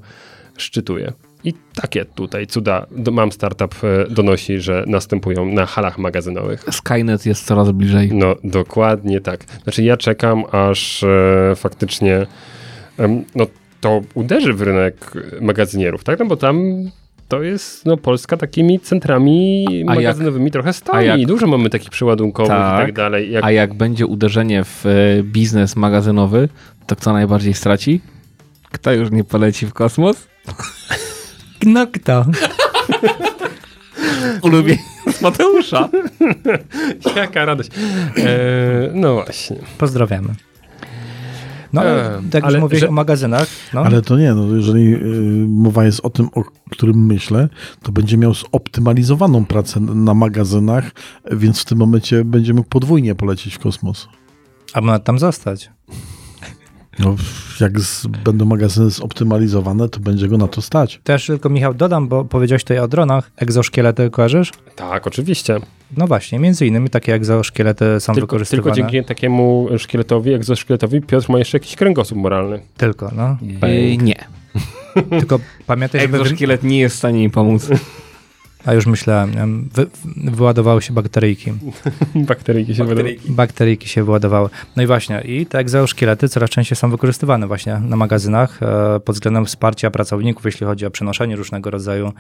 szczytuje. 0.57 1.12
I 1.44 1.55
takie 1.83 2.05
tutaj 2.05 2.46
cuda 2.46 2.87
mam 3.12 3.33
startup 3.33 3.74
e, 3.85 4.11
donosi, 4.11 4.61
że 4.61 4.85
następują 4.87 5.46
na 5.46 5.66
halach 5.66 5.98
magazynowych. 5.98 6.64
Skynet 6.70 7.27
jest 7.27 7.46
coraz 7.46 7.70
bliżej. 7.70 8.11
No, 8.14 8.37
dokładnie 8.44 9.20
tak. 9.20 9.44
Znaczy 9.62 9.83
ja 9.83 9.96
czekam, 9.96 10.44
aż 10.53 11.03
e, 11.03 11.53
faktycznie 11.57 12.27
em, 12.98 13.24
no, 13.35 13.46
to 13.81 14.01
uderzy 14.14 14.53
w 14.53 14.62
rynek 14.62 15.12
magazynierów, 15.40 16.05
tak? 16.05 16.18
No 16.18 16.27
bo 16.27 16.37
tam 16.37 16.62
to 17.29 17.42
jest 17.42 17.87
no, 17.87 17.96
Polska 17.96 18.37
takimi 18.37 18.81
centrami 18.81 19.66
A 19.68 19.72
jak- 19.72 19.87
magazynowymi 19.87 20.51
trochę 20.51 20.72
stoi. 20.72 21.07
jak- 21.07 21.27
Dużo 21.27 21.46
mamy 21.46 21.70
takich 21.70 21.90
przeładunkowych 21.90 22.53
i 22.53 22.55
Tak. 22.61 22.87
tak 22.87 22.92
dalej. 22.94 23.33
Jak, 23.33 23.44
A 23.44 23.51
jak 23.51 23.74
będzie 23.74 24.07
uderzenie 24.07 24.64
w 24.64 24.87
e, 24.87 25.22
biznes 25.22 25.77
magazynowy, 25.77 26.48
to 26.87 26.96
kto 26.96 27.12
najbardziej 27.12 27.55
straci? 27.55 28.01
Kto 28.72 28.92
już 28.92 29.11
nie 29.11 29.24
poleci 29.24 29.66
w 29.66 29.72
kosmos? 29.72 30.29
No 31.66 31.87
kto? 31.87 32.27
Ulubieniec 34.42 35.21
Mateusza. 35.23 35.88
Jaka 37.16 37.44
radość. 37.44 37.71
E, 38.16 38.90
no 38.94 39.14
właśnie. 39.14 39.57
Pozdrawiamy. 39.79 40.29
No, 41.73 41.81
ale, 41.81 42.16
Eee, 42.18 42.31
tak 42.31 42.44
ale 42.44 42.53
już 42.53 42.61
mówiłeś 42.62 42.81
że- 42.81 42.88
o 42.88 42.92
magazynach, 42.92 43.49
no, 43.75 43.81
Ale 43.81 44.03
to 44.03 44.18
nie, 44.18 44.35
no 44.35 44.57
jeżeli 44.57 44.94
y, 44.94 44.99
mowa 45.49 45.85
jest 45.85 46.01
o 46.03 46.11
tym, 46.11 46.29
o 46.35 46.44
którym 46.71 47.07
myślę, 47.07 47.49
to 47.83 47.92
będzie 47.92 48.16
miał 48.18 48.35
zoptymalizowaną 48.35 49.44
pracę 49.47 49.81
na 49.81 50.14
magazynach, 50.14 50.90
więc 51.33 51.61
w 51.61 51.64
tym 51.64 51.79
momencie 51.79 52.25
będzie 52.25 52.55
mógł 52.55 52.68
podwójnie 52.68 53.14
polecieć 53.14 53.55
w 53.55 53.59
kosmos. 53.59 54.09
a 54.75 54.81
ma 54.81 54.99
tam 54.99 55.18
zostać. 55.18 55.71
No, 56.98 57.16
jak 57.61 57.80
z, 57.80 58.06
będą 58.06 58.44
magazyny 58.44 58.90
zoptymalizowane, 58.90 59.88
to 59.88 60.00
będzie 60.00 60.28
go 60.28 60.38
na 60.38 60.48
to 60.48 60.62
stać. 60.62 61.00
Też 61.04 61.26
tylko 61.26 61.48
Michał 61.48 61.74
dodam, 61.74 62.08
bo 62.08 62.24
powiedziałeś 62.24 62.62
tutaj 62.64 62.78
o 62.78 62.88
dronach, 62.88 63.30
egzoszkielety 63.37 64.11
kojarzysz? 64.11 64.52
Tak, 64.76 65.06
oczywiście. 65.06 65.61
No 65.96 66.06
właśnie, 66.06 66.38
między 66.38 66.66
innymi 66.66 66.90
takie 66.90 67.14
egzoszkielety 67.14 68.00
są 68.00 68.14
Tylko, 68.14 68.26
wykorzystywane. 68.26 68.74
tylko 68.74 68.90
dzięki 68.90 69.08
takiemu 69.08 69.68
szkieletowi, 69.78 70.32
egzoszkieletowi 70.32 71.00
Piotr 71.00 71.30
ma 71.30 71.38
jeszcze 71.38 71.56
jakiś 71.58 71.76
kręgosłup 71.76 72.18
moralny. 72.18 72.61
Tylko, 72.76 73.11
no. 73.16 73.37
E, 73.62 73.96
nie. 73.96 74.24
Tylko 75.11 75.40
pamiętaj, 75.66 76.00
żeby... 76.00 76.18
Egzoszkielet 76.18 76.62
nie 76.62 76.78
jest 76.78 76.96
w 76.96 76.98
stanie 76.98 77.18
mi 77.18 77.30
pomóc. 77.30 77.68
A 78.64 78.75
już 78.75 78.87
myślałem? 78.87 79.68
Wy... 79.75 79.87
wyładowały 80.31 80.83
się 80.83 80.92
bakteryjki. 80.92 81.53
Bakteryjki 82.14 82.75
się 82.75 82.85
wydają. 82.85 83.09
Bakteryjki 83.29 83.88
się 83.88 84.05
wyładowały. 84.05 84.49
No 84.77 84.83
i 84.83 84.87
właśnie, 84.87 85.21
i 85.21 85.47
te 85.47 85.59
egzoszkielety 85.59 86.29
coraz 86.29 86.51
częściej 86.51 86.77
są 86.77 86.90
wykorzystywane 86.90 87.47
właśnie 87.47 87.81
na 87.81 87.97
magazynach 87.97 88.62
e, 88.62 89.01
pod 89.01 89.16
względem 89.16 89.47
wsparcia 89.47 89.90
pracowników, 89.90 90.44
jeśli 90.44 90.66
chodzi 90.66 90.87
o 90.87 90.90
przenoszenie 90.90 91.37
różnego 91.37 91.71
rodzaju 91.71 92.12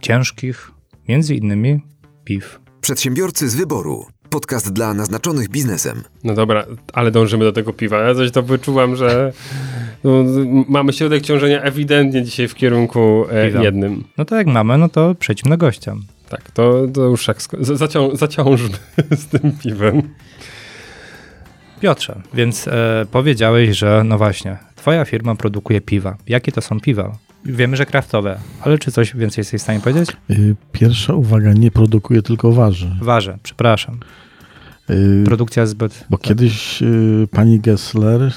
ciężkich, 0.00 0.70
między 1.08 1.34
innymi 1.34 1.80
piw. 2.24 2.60
Przedsiębiorcy 2.80 3.48
z 3.48 3.54
wyboru. 3.54 4.06
Podcast 4.30 4.72
dla 4.72 4.94
naznaczonych 4.94 5.48
biznesem. 5.48 6.02
No 6.24 6.34
dobra, 6.34 6.66
ale 6.92 7.10
dążymy 7.10 7.44
do 7.44 7.52
tego 7.52 7.72
piwa. 7.72 7.98
Ja 7.98 8.14
coś 8.14 8.30
to 8.30 8.42
wyczułam, 8.42 8.96
że 8.96 9.32
no, 10.04 10.24
mamy 10.68 10.92
środek 10.92 11.22
ciążenia 11.22 11.62
ewidentnie 11.62 12.22
dzisiaj 12.22 12.48
w 12.48 12.54
kierunku 12.54 13.24
e, 13.32 13.62
jednym. 13.64 14.04
No 14.18 14.24
to 14.24 14.36
jak 14.36 14.46
mamy, 14.46 14.78
no 14.78 14.88
to 14.88 15.14
przejdźmy 15.14 15.50
do 15.50 15.56
gościa. 15.56 15.94
Tak, 16.28 16.50
to, 16.50 16.86
to 16.94 17.02
już 17.02 17.26
tak 17.26 17.38
sko- 17.42 17.64
za- 17.64 17.74
zacią- 17.86 18.16
zaciążmy 18.16 18.76
z 19.22 19.26
tym 19.26 19.52
piwem. 19.62 20.02
Piotrze, 21.80 22.20
więc 22.34 22.68
e, 22.68 23.06
powiedziałeś, 23.10 23.76
że 23.78 24.02
no 24.04 24.18
właśnie, 24.18 24.56
twoja 24.76 25.04
firma 25.04 25.34
produkuje 25.34 25.80
piwa. 25.80 26.16
Jakie 26.26 26.52
to 26.52 26.60
są 26.60 26.80
piwa? 26.80 27.12
Wiemy, 27.44 27.76
że 27.76 27.86
kraftowe, 27.86 28.38
ale 28.60 28.78
czy 28.78 28.92
coś 28.92 29.16
więcej 29.16 29.40
jesteś 29.42 29.60
w 29.60 29.64
stanie 29.64 29.80
powiedzieć? 29.80 30.10
Y, 30.30 30.56
Pierwsza 30.72 31.14
uwaga, 31.14 31.52
nie 31.52 31.70
produkuje, 31.70 32.22
tylko 32.22 32.52
waży. 32.52 32.96
Warzę, 33.02 33.38
przepraszam. 33.42 33.98
Y, 34.90 35.22
Produkcja 35.24 35.66
zbyt... 35.66 36.04
Bo 36.10 36.18
kiedyś 36.18 36.82
y, 36.82 37.28
pani 37.30 37.60
Gessler, 37.60 38.32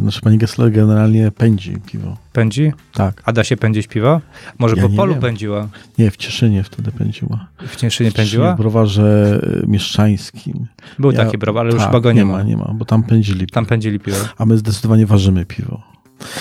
znaczy 0.00 0.20
pani 0.20 0.38
Gessler 0.38 0.72
generalnie 0.72 1.30
pędzi 1.30 1.76
piwo. 1.86 2.16
Pędzi? 2.32 2.72
Tak. 2.94 3.22
A 3.24 3.32
da 3.32 3.44
się 3.44 3.56
pędzić 3.56 3.86
piwo? 3.86 4.20
Może 4.58 4.76
Ja 4.76 4.82
po 4.82 4.88
nie 4.88 4.96
polu 4.96 5.12
wiem. 5.12 5.22
pędziła? 5.22 5.68
Nie, 5.98 6.10
w 6.10 6.16
Cieszynie 6.16 6.62
wtedy 6.64 6.92
pędziła. 6.92 7.46
W 7.68 7.76
Cieszynie 7.76 8.10
W 8.10 8.14
pędziła? 8.14 8.54
browarze 8.54 9.40
y, 9.64 9.66
mieszczańskim. 9.66 10.66
Był 10.98 11.10
Ja- 11.10 11.24
taki 11.24 11.38
browar, 11.38 11.60
ale 11.66 11.70
już 11.72 11.80
tak, 11.82 11.88
chyba 11.90 12.00
go 12.00 12.12
nie, 12.12 12.24
ma. 12.24 12.42
Nie 12.42 12.56
ma, 12.56 12.72
bo 12.74 12.84
tam 12.84 13.02
pędzili 13.02 13.40
piwo. 13.40 13.54
Tam 13.54 13.66
pędzili 13.66 14.00
piwo. 14.00 14.18
A 14.38 14.46
my 14.46 14.58
zdecydowanie 14.58 15.06
ważymy 15.06 15.46
piwo. 15.46 15.82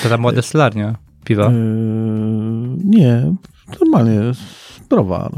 To 0.04 0.10
tam 0.10 0.20
była 0.22 0.32
destylarnia 0.34 0.96
piwa 1.24 1.44
Yy, 1.44 1.52
nie, 2.86 3.34
normalnie 3.80 4.20
browar. 4.90 5.32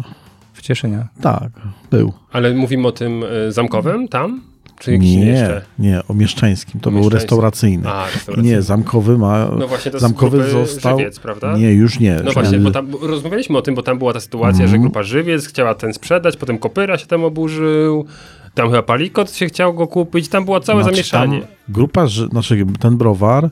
w 0.53 0.61
Cieszynie. 0.61 1.07
Tak, 1.21 1.49
był. 1.91 2.13
Ale 2.31 2.53
mówimy 2.53 2.87
o 2.87 2.91
tym 2.91 3.23
y, 3.47 3.51
zamkowym 3.51 4.07
tam? 4.07 4.41
Czy 4.79 4.91
jakiś 4.91 5.15
Nie, 5.15 5.25
jeszcze? 5.25 5.61
nie, 5.79 6.01
o 6.07 6.13
mieszczańskim. 6.13 6.81
To 6.81 6.91
był 6.91 7.09
restauracyjny. 7.09 7.89
A, 7.89 8.05
restauracyjny. 8.05 8.49
Nie, 8.55 8.61
zamkowy 8.61 9.17
ma. 9.17 9.47
No 9.59 9.67
właśnie, 9.67 9.91
to 9.91 9.99
zamkowy 9.99 10.49
został. 10.51 10.97
Żywiec, 10.99 11.19
prawda? 11.19 11.57
Nie, 11.57 11.73
już 11.73 11.99
nie. 11.99 12.19
No 12.25 12.31
właśnie, 12.31 12.59
bo 12.59 12.71
tam 12.71 12.87
rozmawialiśmy 13.01 13.57
o 13.57 13.61
tym, 13.61 13.75
bo 13.75 13.83
tam 13.83 13.97
była 13.97 14.13
ta 14.13 14.19
sytuacja, 14.19 14.63
Mhm. 14.63 14.69
że 14.69 14.79
grupa 14.79 15.03
Żywiec 15.03 15.47
chciała 15.47 15.75
ten 15.75 15.93
sprzedać, 15.93 16.37
potem 16.37 16.57
Kopyra 16.57 16.97
się 16.97 17.05
tam 17.07 17.23
oburzył, 17.23 18.05
tam 18.53 18.67
chyba 18.69 18.83
Palikot 18.83 19.31
się 19.31 19.45
chciał 19.45 19.73
go 19.73 19.87
kupić, 19.87 20.29
tam 20.29 20.45
było 20.45 20.59
całe 20.59 20.83
Znaczy, 20.83 20.95
zamieszanie. 20.95 21.41
Grupa, 21.69 22.07
Ży- 22.07 22.27
znaczy 22.27 22.65
ten 22.79 22.97
browar, 22.97 23.49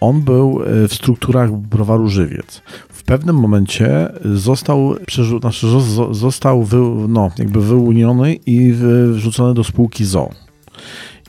on 0.00 0.22
był 0.22 0.62
e, 0.62 0.88
w 0.88 0.94
strukturach 0.94 1.52
browaru 1.52 2.08
Żywiec. 2.08 2.62
W 2.88 3.02
pewnym 3.02 3.36
momencie 3.36 4.08
został, 4.34 4.94
przerzu- 4.94 5.40
znaczy 5.40 5.66
zo- 5.66 5.80
zo- 5.96 6.14
został 6.14 6.62
wy, 6.62 6.76
no, 7.08 7.30
jakby 7.38 7.60
wyłuniony 7.60 8.34
i 8.34 8.72
wrzucony 9.12 9.54
do 9.54 9.64
spółki 9.64 10.04
ZO. 10.04 10.30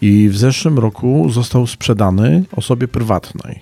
I 0.01 0.29
w 0.29 0.37
zeszłym 0.37 0.79
roku 0.79 1.29
został 1.29 1.67
sprzedany 1.67 2.43
osobie 2.55 2.87
prywatnej. 2.87 3.59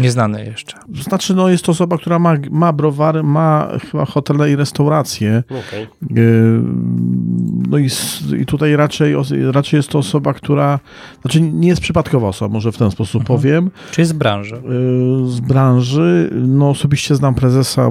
Nieznane 0.00 0.44
jeszcze. 0.44 0.78
Znaczy, 1.02 1.34
no 1.34 1.48
jest 1.48 1.64
to 1.64 1.72
osoba, 1.72 1.98
która 1.98 2.18
ma, 2.18 2.34
ma 2.50 2.72
browary, 2.72 3.22
ma 3.22 3.68
chyba 3.90 4.04
hotele 4.04 4.50
i 4.50 4.56
restauracje. 4.56 5.42
Okej. 5.68 5.86
No 7.70 7.78
i, 7.78 7.88
i 8.42 8.46
tutaj 8.46 8.76
raczej, 8.76 9.14
raczej 9.52 9.76
jest 9.78 9.88
to 9.88 9.98
osoba, 9.98 10.34
która, 10.34 10.80
znaczy 11.22 11.40
nie 11.40 11.68
jest 11.68 11.80
przypadkowa 11.80 12.28
osoba, 12.28 12.52
może 12.52 12.72
w 12.72 12.78
ten 12.78 12.90
sposób 12.90 13.24
powiem, 13.24 13.70
Czy 13.90 14.00
jest 14.00 14.10
z 14.10 14.14
branży? 14.14 14.54
yy, 14.54 15.30
z 15.30 15.40
branży. 15.40 16.30
No 16.34 16.70
osobiście 16.70 17.14
znam 17.16 17.34
prezesa, 17.34 17.90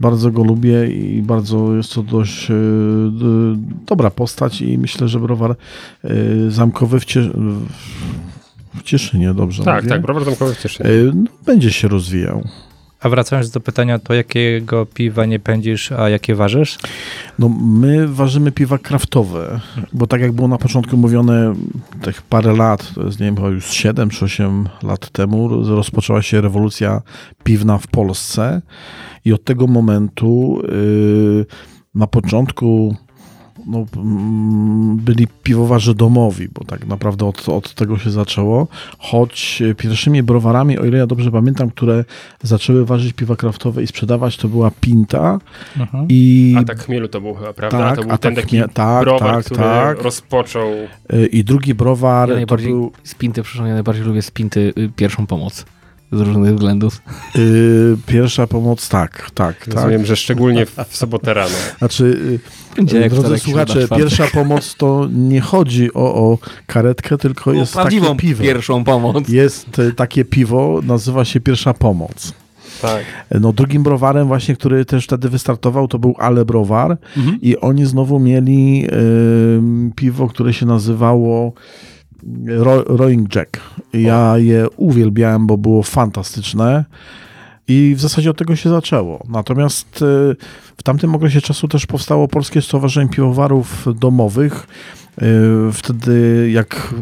bardzo 0.00 0.30
go 0.30 0.44
lubię 0.44 0.86
i 0.86 1.22
bardzo 1.22 1.74
jest 1.76 1.94
to 1.94 2.02
dość 2.02 2.48
d- 3.10 3.56
dobra 3.86 4.10
postać 4.10 4.60
i 4.62 4.78
myślę, 4.78 5.08
że 5.08 5.20
browar 5.20 5.54
yy, 6.04 6.50
zamkowy 6.50 7.00
w, 7.00 7.04
Cie- 7.04 7.30
w 8.74 8.82
Cieszynie, 8.82 9.34
dobrze 9.34 9.64
Tak, 9.64 9.76
mówię? 9.82 9.88
tak, 9.94 10.02
browar 10.02 10.24
zamkowy 10.24 10.54
w 10.54 10.58
Cieszynie. 10.58 10.90
No, 11.14 11.24
będzie 11.46 11.70
się 11.72 11.88
rozwijał. 11.88 12.42
A 13.00 13.08
wracając 13.08 13.50
do 13.50 13.60
pytania, 13.60 13.98
to 13.98 14.14
jakiego 14.14 14.86
piwa 14.86 15.26
nie 15.26 15.38
pędzisz, 15.38 15.92
a 15.92 16.08
jakie 16.08 16.34
ważysz? 16.34 16.78
No, 17.38 17.48
my 17.62 18.08
ważymy 18.08 18.52
piwa 18.52 18.78
kraftowe, 18.78 19.60
bo 19.92 20.06
tak 20.06 20.20
jak 20.20 20.32
było 20.32 20.48
na 20.48 20.58
początku 20.58 20.96
mówione, 20.96 21.54
tych 22.02 22.22
parę 22.22 22.52
lat, 22.52 22.94
to 22.94 23.06
jest 23.06 23.20
nie 23.20 23.26
wiem, 23.26 23.36
chyba 23.36 23.48
już 23.48 23.70
7 23.70 24.10
czy 24.10 24.24
8 24.24 24.68
lat 24.82 25.10
temu, 25.10 25.48
rozpoczęła 25.48 26.22
się 26.22 26.40
rewolucja 26.40 27.02
piwna 27.44 27.78
w 27.78 27.86
Polsce 27.86 28.62
i 29.24 29.32
od 29.32 29.44
tego 29.44 29.66
momentu 29.66 30.62
yy, 30.62 31.46
na 31.94 32.06
początku 32.06 32.96
no, 33.66 33.86
mm, 33.96 34.96
byli 34.96 35.26
piwowarze 35.42 35.94
domowi, 35.94 36.48
bo 36.48 36.64
tak 36.64 36.86
naprawdę 36.86 37.26
od, 37.26 37.48
od 37.48 37.74
tego 37.74 37.98
się 37.98 38.10
zaczęło, 38.10 38.66
choć 38.98 39.62
pierwszymi 39.76 40.22
browarami, 40.22 40.78
o 40.78 40.84
ile 40.84 40.98
ja 40.98 41.06
dobrze 41.06 41.30
pamiętam, 41.30 41.70
które 41.70 42.04
zaczęły 42.42 42.86
ważyć 42.86 43.12
piwa 43.12 43.36
kraftowe 43.36 43.82
i 43.82 43.86
sprzedawać, 43.86 44.36
to 44.36 44.48
była 44.48 44.70
Pinta 44.80 45.38
Mhm. 45.76 46.06
i 46.08 46.54
A 46.58 46.64
tak 46.64 46.84
chmielu 46.84 47.08
to 47.08 47.20
był 47.20 47.34
chyba, 47.34 47.52
prawda? 47.52 47.78
Tak, 47.78 47.96
to 47.96 48.04
był 48.04 48.18
ten 48.18 48.34
tak 48.34 48.44
taki 48.44 48.60
tak, 48.74 49.04
browar, 49.04 49.34
tak, 49.34 49.44
który 49.44 49.60
tak. 49.60 50.02
rozpoczął... 50.02 50.70
Y, 51.12 51.26
I 51.26 51.44
drugi 51.44 51.74
browar 51.74 52.28
Ja 52.28 52.34
to 52.34 52.36
najbardziej 52.36 52.70
był 52.70 52.92
spinty, 53.04 53.42
przepraszam, 53.42 53.66
ja 53.66 53.74
najbardziej 53.74 54.04
lubię 54.04 54.22
spinty 54.22 54.72
y, 54.78 54.90
pierwszą 54.96 55.26
pomoc. 55.26 55.64
Z 56.12 56.20
różnych 56.20 56.54
względów. 56.54 57.02
y, 57.36 57.96
pierwsza 58.06 58.46
pomoc, 58.46 58.88
tak, 58.88 59.30
tak, 59.34 59.64
tak. 59.64 59.74
Rozumiem, 59.74 60.06
że 60.06 60.16
szczególnie 60.16 60.66
w, 60.66 60.76
w 60.88 60.96
sobotę 60.96 61.34
rano. 61.34 61.54
Znaczy, 61.78 62.04
y, 62.04 62.76
Będzie 62.76 63.00
jak 63.00 63.10
drodzy 63.14 63.38
słuchacze, 63.38 63.88
pierwsza 63.96 64.26
pomoc 64.26 64.74
to 64.74 65.08
nie 65.12 65.40
chodzi 65.40 65.94
o, 65.94 66.14
o 66.14 66.38
karetkę, 66.66 67.18
tylko 67.18 67.52
jest 67.52 67.72
prawdziwą 67.72 68.06
takie 68.06 68.18
piwo. 68.18 68.42
pierwszą 68.42 68.84
pomoc. 68.84 69.28
Jest 69.28 69.78
y, 69.78 69.92
takie 69.92 70.24
piwo, 70.24 70.80
nazywa 70.82 71.24
się 71.24 71.40
pierwsza 71.40 71.74
pomoc. 71.74 72.32
Tak. 72.82 73.04
No 73.40 73.52
drugim 73.52 73.82
browarem 73.82 74.28
właśnie, 74.28 74.56
który 74.56 74.84
też 74.84 75.04
wtedy 75.04 75.28
wystartował, 75.28 75.88
to 75.88 75.98
był 75.98 76.14
Ale 76.18 76.44
Browar 76.44 76.96
i 77.42 77.56
oni 77.56 77.86
znowu 77.86 78.18
mieli 78.18 78.86
y, 78.86 79.92
piwo, 79.96 80.28
które 80.28 80.52
się 80.52 80.66
nazywało 80.66 81.52
Ro 82.46 82.82
Rowing 82.82 83.34
Jack. 83.34 83.60
Ja 83.92 84.38
je 84.38 84.70
uwielbiałem, 84.76 85.46
bo 85.46 85.56
było 85.58 85.82
fantastyczne. 85.82 86.84
I 87.68 87.94
w 87.96 88.00
zasadzie 88.00 88.30
od 88.30 88.36
tego 88.38 88.56
się 88.56 88.70
zaczęło. 88.70 89.24
Natomiast 89.28 90.02
y, 90.02 90.36
w 90.76 90.82
tamtym 90.82 91.14
okresie 91.14 91.40
czasu 91.40 91.68
też 91.68 91.86
powstało 91.86 92.28
Polskie 92.28 92.62
Stowarzyszenie 92.62 93.08
Piwowarów 93.10 93.86
Domowych. 93.98 94.66
Y, 95.22 95.72
Wtedy, 95.72 96.48
jak 96.52 96.94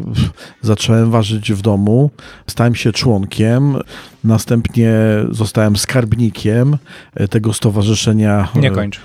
zacząłem 0.61 1.11
ważyć 1.11 1.53
w 1.53 1.61
domu, 1.61 2.11
stałem 2.47 2.75
się 2.75 2.91
członkiem. 2.91 3.75
Następnie 4.23 4.93
zostałem 5.31 5.75
skarbnikiem 5.77 6.77
y, 7.19 7.27
tego 7.27 7.53
stowarzyszenia. 7.53 8.47
Nie 8.55 8.71
kończ. 8.71 8.99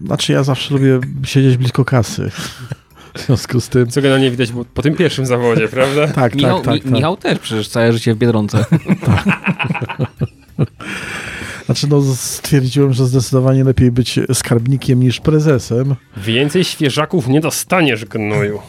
Znaczy, 0.00 0.32
ja 0.32 0.42
zawsze 0.42 0.74
lubię 0.74 1.00
siedzieć 1.24 1.56
blisko 1.56 1.84
kasy. 1.84 2.30
W 3.14 3.26
związku 3.26 3.60
z 3.60 3.68
tym. 3.68 3.86
Co 3.86 4.02
generalnie 4.02 4.30
widać 4.30 4.52
po 4.74 4.82
tym 4.82 4.94
pierwszym 4.94 5.26
zawodzie, 5.26 5.68
prawda? 5.68 6.08
Tak, 6.24 6.34
Michał, 6.34 6.56
tak, 6.56 6.64
tak. 6.64 6.74
Mi, 6.74 6.80
tak. 6.80 6.92
Michał 6.92 7.16
też 7.16 7.38
przecież 7.38 7.68
całe 7.68 7.92
życie 7.92 8.14
w 8.14 8.18
Biedronce. 8.18 8.64
Znaczy, 11.66 11.86
no, 11.88 12.02
stwierdziłem, 12.14 12.92
że 12.92 13.06
zdecydowanie 13.06 13.64
lepiej 13.64 13.90
być 13.90 14.20
skarbnikiem 14.32 15.00
niż 15.00 15.20
prezesem. 15.20 15.94
Więcej 16.16 16.64
świeżaków 16.64 17.28
nie 17.28 17.40
dostaniesz, 17.40 18.04
gnoju. 18.04 18.60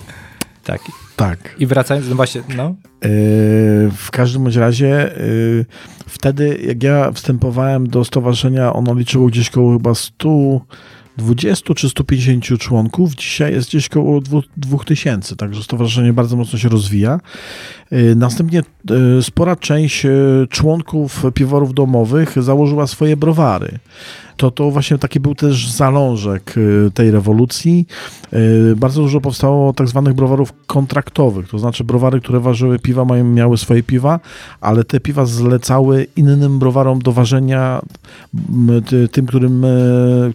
Tak. 0.63 0.81
Tak. 1.15 1.55
I 1.59 1.65
wracając, 1.65 2.09
no 2.09 2.15
właśnie, 2.15 2.41
no, 2.55 2.75
Yy, 3.03 3.91
W 3.97 4.11
każdym 4.11 4.43
bądź 4.43 4.55
razie 4.55 5.11
yy, 5.17 5.65
wtedy 6.07 6.59
jak 6.67 6.83
ja 6.83 7.11
wstępowałem 7.11 7.87
do 7.87 8.05
stowarzyszenia, 8.05 8.73
ono 8.73 8.93
liczyło 8.93 9.27
gdzieś 9.27 9.49
koło 9.49 9.73
chyba 9.73 9.93
120 11.17 11.73
czy 11.73 11.89
150 11.89 12.59
członków. 12.59 13.15
Dzisiaj 13.15 13.53
jest 13.53 13.69
gdzieś 13.69 13.89
koło 13.89 14.21
2000, 14.57 15.35
także 15.35 15.63
stowarzyszenie 15.63 16.13
bardzo 16.13 16.35
mocno 16.35 16.59
się 16.59 16.69
rozwija. 16.69 17.19
Yy, 17.95 18.15
Następnie 18.15 18.63
yy, 18.89 19.23
spora 19.23 19.55
część 19.55 20.03
yy, 20.03 20.47
członków 20.49 21.23
piwowarów 21.33 21.73
domowych 21.73 22.43
założyła 22.43 22.87
swoje 22.87 23.17
browary. 23.17 23.79
To, 24.37 24.51
to 24.51 24.71
właśnie 24.71 24.97
taki 24.97 25.19
był 25.19 25.35
też 25.35 25.71
zalążek 25.71 26.55
tej 26.93 27.11
rewolucji. 27.11 27.87
Bardzo 28.75 29.01
dużo 29.01 29.21
powstało 29.21 29.73
tak 29.73 29.87
zwanych 29.87 30.13
browarów 30.13 30.53
kontraktowych, 30.67 31.49
to 31.49 31.59
znaczy 31.59 31.83
browary, 31.83 32.21
które 32.21 32.39
ważyły 32.39 32.79
piwa, 32.79 33.05
miały 33.23 33.57
swoje 33.57 33.83
piwa, 33.83 34.19
ale 34.61 34.83
te 34.83 34.99
piwa 34.99 35.25
zlecały 35.25 36.07
innym 36.15 36.59
browarom 36.59 36.99
do 36.99 37.11
ważenia 37.11 37.81
tym, 39.11 39.25
którym, 39.25 39.65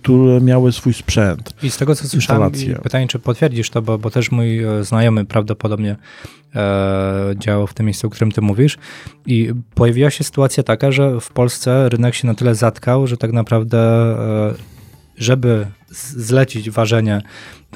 które 0.02 0.40
miały 0.40 0.72
swój 0.72 0.94
sprzęt. 0.94 1.54
I 1.62 1.70
z 1.70 1.76
tego, 1.76 1.94
co 1.94 2.08
słyszałem, 2.08 2.52
pytanie, 2.82 3.08
czy 3.08 3.18
potwierdzisz 3.18 3.70
to, 3.70 3.82
bo, 3.82 3.98
bo 3.98 4.10
też 4.10 4.30
mój 4.30 4.64
e, 4.64 4.84
znajomy 4.84 5.24
prawdopodobnie 5.24 5.96
e, 6.54 7.34
działał 7.38 7.66
w 7.66 7.74
tym 7.74 7.86
miejscu, 7.86 8.06
o 8.06 8.10
którym 8.10 8.32
ty 8.32 8.40
mówisz. 8.40 8.78
I 9.26 9.52
pojawiła 9.74 10.10
się 10.10 10.24
sytuacja 10.24 10.62
taka, 10.62 10.92
że 10.92 11.20
w 11.20 11.32
Polsce 11.32 11.88
rynek 11.88 12.14
się 12.14 12.26
na 12.26 12.34
tyle 12.34 12.54
zatkał, 12.54 13.06
że 13.06 13.16
tak 13.16 13.32
naprawdę, 13.32 13.78
e, 13.78 14.54
żeby 15.16 15.66
zlecić 15.90 16.70
ważenie 16.70 17.22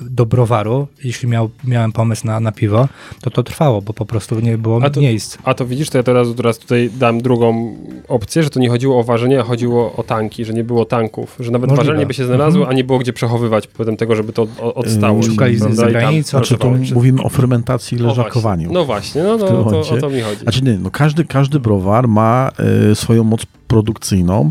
do 0.02 0.26
browaru, 0.26 0.87
jeśli 1.04 1.28
miał, 1.28 1.50
miałem 1.64 1.92
pomysł 1.92 2.26
na, 2.26 2.40
na 2.40 2.52
piwo, 2.52 2.88
to 3.20 3.30
to 3.30 3.42
trwało, 3.42 3.83
bo 3.83 3.92
po 3.92 4.07
prostu 4.07 4.40
nie 4.40 4.59
było 4.59 4.80
A 4.85 4.90
to- 4.90 5.00
miejsc. 5.00 5.38
A 5.44 5.54
to 5.54 5.66
widzisz, 5.66 5.90
to 5.90 5.98
ja 5.98 6.02
teraz, 6.04 6.28
teraz 6.37 6.59
tutaj 6.59 6.90
dam 6.98 7.20
drugą 7.20 7.76
opcję, 8.09 8.42
że 8.42 8.50
to 8.50 8.61
nie 8.61 8.68
chodziło 8.68 8.98
o 8.98 9.02
ważenie, 9.04 9.40
a 9.40 9.42
chodziło 9.42 9.92
o 9.96 10.02
tanki, 10.02 10.44
że 10.44 10.52
nie 10.52 10.64
było 10.64 10.85
tanków, 10.85 11.37
że 11.40 11.50
nawet 11.50 11.70
Możliwe. 11.70 11.90
ważenie 11.90 12.07
by 12.07 12.14
się 12.14 12.24
znalazło, 12.26 12.61
Mhm. 12.61 12.74
a 12.74 12.76
nie 12.76 12.85
było 12.85 12.98
gdzie 12.98 13.12
przechowywać 13.12 13.66
potem 13.66 13.96
tego, 13.96 14.16
żeby 14.16 14.33
to 14.33 14.46
odstało. 14.74 15.16
Yy, 15.18 15.22
Szukali 15.24 15.57
z- 15.57 15.61
prawda? 15.61 15.76
z 15.76 15.78
I 15.80 15.83
tam 15.83 15.92
granicy, 15.92 16.30
Znaczy, 16.30 16.59
tu 16.59 16.70
mówimy 16.94 17.22
o 17.22 17.28
fermentacji 17.28 17.98
i 17.98 18.00
O 18.00 18.04
właśnie. 18.04 18.22
leżakowaniu. 18.22 18.72
No 18.72 18.85
właśnie, 18.85 19.22
no, 19.22 19.37
no 19.37 19.46
tym 19.46 19.57
to, 19.57 19.80
o 19.94 19.96
to 20.00 20.11
mi 20.11 20.20
chodzi. 20.20 20.40
Znaczy 20.42 20.62
nie, 20.64 20.78
no 20.78 20.90
każdy, 20.90 21.24
każdy 21.24 21.61
browar 21.61 22.09
ma 22.09 22.50
y, 22.90 22.94
swoją 22.94 23.24
moc 23.24 23.46
produkcyjną 23.68 24.50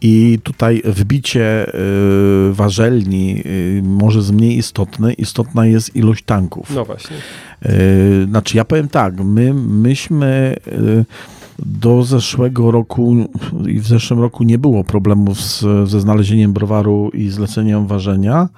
I 0.00 0.38
tutaj 0.42 0.82
wbicie 0.84 1.74
y, 2.48 2.52
warzelni 2.52 3.42
y, 3.46 3.82
może 3.84 4.18
jest 4.18 4.32
mniej 4.32 4.58
istotne. 4.58 5.12
Istotna 5.12 5.66
jest 5.66 5.96
ilość 5.96 6.24
tanków. 6.24 6.70
No 6.74 6.84
właśnie. 6.84 7.16
Y, 7.66 8.26
Znaczy, 8.28 8.56
ja 8.56 8.64
powiem 8.64 8.88
tak, 8.88 9.24
my, 9.24 9.54
myśmy 9.54 10.56
do 11.58 12.02
zeszłego 12.02 12.70
roku 12.70 13.28
i 13.66 13.80
w 13.80 13.86
zeszłym 13.86 14.20
roku 14.20 14.44
nie 14.44 14.58
było 14.58 14.84
problemów 14.84 15.40
z, 15.40 15.60
ze 15.88 16.00
znalezieniem 16.00 16.52
browaru 16.52 17.10
i 17.14 17.28
zleceniem 17.28 17.86
ważenia. 17.86 18.48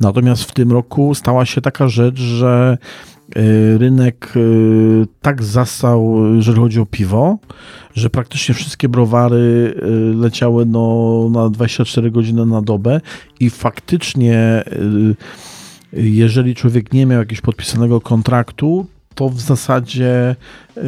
Natomiast 0.00 0.42
w 0.42 0.52
tym 0.52 0.72
roku 0.72 1.14
stała 1.14 1.46
się 1.46 1.60
taka 1.60 1.88
rzecz, 1.88 2.18
że 2.18 2.78
rynek 3.78 4.32
y, 4.36 5.06
tak 5.22 5.42
zastał, 5.42 6.24
jeżeli 6.34 6.58
chodzi 6.58 6.80
o 6.80 6.86
piwo, 6.86 7.38
że 7.94 8.10
praktycznie 8.10 8.54
wszystkie 8.54 8.88
browary 8.88 9.74
y, 9.82 10.14
leciały 10.14 10.66
no, 10.66 11.28
na 11.32 11.50
24 11.50 12.10
godziny 12.10 12.46
na 12.46 12.62
dobę 12.62 13.00
i 13.40 13.50
faktycznie 13.50 14.64
jeżeli 15.92 16.54
człowiek 16.54 16.92
nie 16.92 17.06
miał 17.06 17.18
jakiegoś 17.18 17.40
podpisanego 17.40 18.00
kontraktu, 18.00 18.86
to 19.18 19.28
w 19.28 19.40
zasadzie 19.40 20.36
yy, 20.76 20.82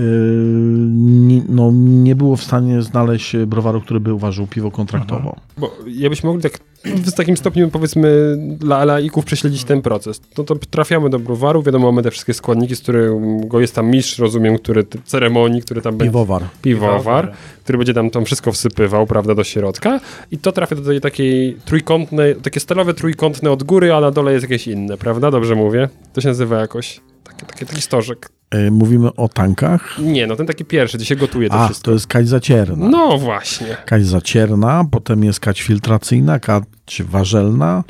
nie, 0.97 1.43
no, 1.49 1.71
nie 1.75 2.15
było 2.17 2.37
w 2.37 2.43
stanie 2.43 2.83
znaleźć 2.83 3.37
browaru, 3.37 3.81
który 3.81 4.01
by 4.01 4.15
uważał 4.15 4.47
piwo 4.47 4.71
kontraktowo. 4.71 5.37
Bo 5.59 5.77
jakbyśmy 5.87 6.27
mogli 6.29 6.43
tak 6.43 6.59
w 7.13 7.13
takim 7.13 7.37
stopniu, 7.37 7.69
powiedzmy, 7.69 8.37
dla 8.59 8.85
laików 8.85 9.25
prześledzić 9.25 9.65
ten 9.65 9.83
proces. 9.83 10.21
No 10.39 10.45
to 10.45 10.57
trafiamy 10.57 11.11
do 11.11 11.19
browaru, 11.19 11.63
wiadomo, 11.63 11.87
mamy 11.87 12.03
te 12.03 12.11
wszystkie 12.11 12.35
składniki, 12.35 12.77
z 12.77 12.81
którego 12.81 13.61
jest 13.61 13.75
tam 13.75 13.87
mistrz, 13.91 14.19
rozumiem, 14.19 14.59
który 14.59 14.87
ceremonii, 15.05 15.63
który 15.63 15.83
tam 15.83 15.97
będzie 15.97 16.11
Piwowar. 16.11 16.43
piwowar, 16.63 17.33
który 17.65 17.79
będzie 17.79 17.95
tam, 17.95 18.11
tam 18.11 18.25
wszystko 18.25 18.53
wsypywał, 18.53 19.07
prawda, 19.07 19.35
do 19.35 19.45
środka 19.45 20.01
i 20.31 20.39
to 20.39 20.53
trafia 20.53 20.77
do 20.77 20.83
tej 20.83 21.01
takiej 21.01 21.57
trójkątnej, 21.65 22.37
takie 22.37 22.61
stalowe 22.61 22.95
trójkątne 22.95 23.51
od 23.51 23.63
góry, 23.63 23.95
a 23.95 24.01
na 24.01 24.11
dole 24.11 24.33
jest 24.33 24.43
jakieś 24.43 24.69
inne, 24.69 24.97
prawda? 24.97 25.31
Dobrze 25.31 25.55
mówię? 25.55 25.89
To 26.13 26.21
się 26.21 26.29
nazywa 26.29 26.61
jakoś, 26.61 27.01
taki, 27.25 27.47
taki, 27.47 27.67
taki 27.67 27.81
stożek. 27.83 28.29
Yy, 28.55 28.71
mówimy 28.71 29.15
o 29.15 29.29
tankach. 29.29 29.99
Nie, 29.99 30.27
no 30.27 30.37
ten 30.37 30.47
taki 30.47 30.65
pierwszy, 30.65 30.97
gdzie 30.97 31.07
się 31.07 31.17
gotuje 31.17 31.49
to 31.49 31.55
A, 31.55 31.65
wszystko. 31.65 31.85
to 31.85 31.93
jest 31.93 32.07
kać 32.07 32.29
zacierna. 32.29 32.89
No 32.89 33.19
właśnie. 33.19 33.77
Kać 33.87 34.07
zacierna, 34.07 34.85
potem 34.91 35.25
jest 35.25 35.41
kać 35.41 35.63
filtracyjna, 35.63 36.39
kać 36.39 36.65
warzelna. 37.05 37.85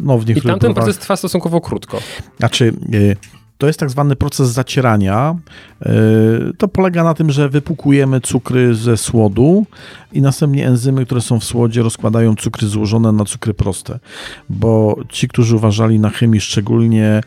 No, 0.00 0.18
w 0.18 0.22
I 0.22 0.26
niektórych 0.26 0.52
tamten 0.52 0.70
browarach- 0.72 0.74
proces 0.74 0.98
trwa 0.98 1.16
stosunkowo 1.16 1.60
krótko. 1.60 1.98
Znaczy, 2.38 2.72
y, 2.94 3.16
to 3.58 3.66
jest 3.66 3.78
tak 3.78 3.90
zwany 3.90 4.16
proces 4.16 4.50
zacierania. 4.50 5.36
Y, 5.86 5.86
To 6.58 6.68
polega 6.68 7.04
na 7.04 7.14
tym, 7.14 7.30
że 7.30 7.48
wypukujemy 7.48 8.20
cukry 8.20 8.74
ze 8.74 8.96
słodu 8.96 9.66
i 10.12 10.22
następnie 10.22 10.66
enzymy, 10.66 11.04
które 11.06 11.20
są 11.20 11.40
w 11.40 11.44
słodzie, 11.44 11.82
rozkładają 11.82 12.36
cukry 12.36 12.66
złożone 12.68 13.12
na 13.12 13.24
cukry 13.24 13.54
proste. 13.54 13.98
Bo 14.50 14.96
ci, 15.08 15.28
którzy 15.28 15.56
uważali 15.56 15.98
na 16.00 16.10
chemii, 16.10 16.40
szczególnie 16.40 17.20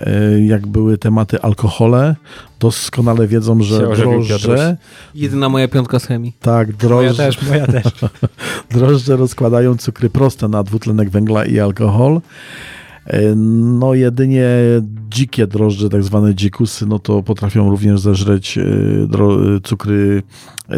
y, 0.00 0.44
jak 0.44 0.66
były 0.66 0.98
tematy 0.98 1.40
alkohole, 1.40 2.16
doskonale 2.60 3.26
wiedzą, 3.28 3.62
że 3.62 3.78
drożdże. 3.96 4.76
Jedyna 5.14 5.48
moja 5.48 5.68
piątka 5.68 5.98
z 5.98 6.04
chemii. 6.06 6.32
tak, 6.40 6.68
Moja 6.68 6.78
drożdże, 6.78 7.24
też, 7.26 7.42
moja 7.48 7.66
też. 7.66 7.84
drożdże 8.70 9.16
rozkładają 9.16 9.76
cukry 9.76 10.10
proste 10.10 10.48
na 10.48 10.62
dwutlenek 10.62 11.10
węgla 11.10 11.44
i 11.44 11.60
alkohol. 11.60 12.20
E, 13.06 13.34
No 13.36 13.94
jedynie 13.94 14.46
dzikie 15.10 15.46
drożdże, 15.46 15.88
tak 15.88 16.02
zwane 16.02 16.34
dzikusy, 16.34 16.86
no 16.86 16.98
to 16.98 17.22
potrafią 17.22 17.70
również 17.70 18.00
zeżreć 18.00 18.58
e, 18.58 18.62
cukry 19.62 20.22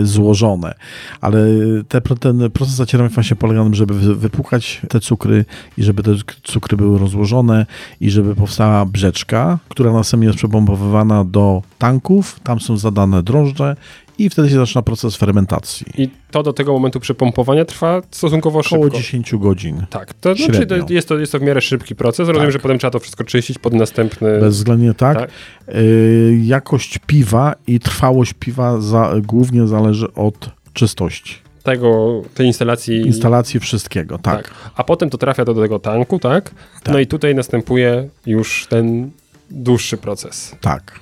złożone. 0.03 0.75
Ale 1.21 1.47
te, 1.89 2.01
ten 2.01 2.51
proces 2.51 2.75
zacierania 2.75 3.11
właśnie 3.11 3.37
polega 3.37 3.59
na 3.61 3.65
tym, 3.65 3.75
żeby 3.75 3.95
wy- 3.95 4.15
wypłukać 4.15 4.83
te 4.89 5.01
cukry 5.01 5.45
i 5.79 5.83
żeby 5.83 6.03
te 6.03 6.11
cukry 6.43 6.77
były 6.77 6.99
rozłożone 6.99 7.67
i 8.01 8.11
żeby 8.11 8.35
powstała 8.35 8.85
brzeczka, 8.87 9.59
która 9.69 9.93
następnie 9.93 10.27
jest 10.27 10.39
przebombowywana 10.39 11.25
do 11.25 11.63
tanków, 11.79 12.41
tam 12.41 12.61
są 12.61 12.77
zadane 12.77 13.23
drożdże 13.23 13.77
i 14.19 14.31
wtedy 14.31 14.49
się 14.51 14.57
zaczyna 14.57 14.83
proces 14.83 15.17
fermentacji. 15.17 15.87
I 15.99 16.09
to 16.31 16.43
do 16.43 16.53
tego 16.53 16.73
momentu 16.73 17.01
przepompowania 17.01 17.65
trwa 17.65 18.03
stosunkowo 18.11 18.59
Około 18.59 18.85
szybko. 18.85 18.99
10 18.99 19.35
godzin. 19.37 19.87
Tak, 19.91 20.15
to 20.15 20.35
znaczy, 20.35 20.67
to 20.67 20.77
jest, 20.93 21.09
to, 21.09 21.19
jest 21.19 21.33
to 21.33 21.39
w 21.39 21.43
miarę 21.43 21.61
szybki 21.61 21.95
proces. 21.95 22.19
Rozumiem, 22.19 22.43
Tak. 22.43 22.53
że 22.53 22.59
potem 22.59 22.79
trzeba 22.79 22.91
to 22.91 23.01
wszystko 23.01 23.25
czyścić 23.25 23.59
pod 23.59 23.73
następny... 23.75 24.41
Bezwzględnie 24.41 24.95
tak. 24.95 25.19
tak. 25.19 25.31
Y, 25.75 26.41
jakość 26.45 26.99
piwa 27.07 27.55
i 27.67 27.81
trwałość 27.81 28.35
piwa 28.39 28.81
za, 28.81 29.15
głównie 29.23 29.67
zależy 29.67 30.15
od 30.15 30.51
czystości. 30.73 31.35
tego, 31.63 32.23
tej 32.35 32.47
instalacji. 32.47 32.97
Instalacji 33.01 33.61
wszystkiego, 33.61 34.19
tak. 34.19 34.51
A 34.77 34.85
potem 34.85 35.11
to 35.11 35.19
trafia 35.19 35.45
do 35.45 35.55
tego 35.55 35.79
tanku, 35.79 36.19
tak? 36.19 36.51
Tak. 36.83 36.93
No 36.95 36.99
i 36.99 37.07
tutaj 37.07 37.35
następuje 37.35 38.09
już 38.27 38.67
ten 38.71 39.11
dłuższy 39.51 39.97
proces. 39.97 40.57
Tak. 40.61 41.01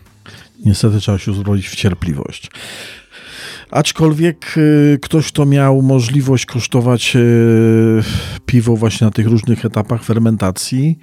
Niestety 0.64 1.00
trzeba 1.00 1.18
się 1.18 1.30
uzbroić 1.30 1.68
w 1.68 1.76
cierpliwość. 1.76 2.50
Aczkolwiek 3.72 4.54
y, 4.56 4.98
ktoś, 5.02 5.28
kto 5.28 5.46
miał 5.46 5.82
możliwość 5.82 6.46
kosztować 6.46 7.16
y, 7.16 8.02
piwo 8.46 8.76
właśnie 8.76 9.04
na 9.04 9.10
tych 9.10 9.26
różnych 9.26 9.64
etapach 9.64 10.04
fermentacji, 10.04 10.98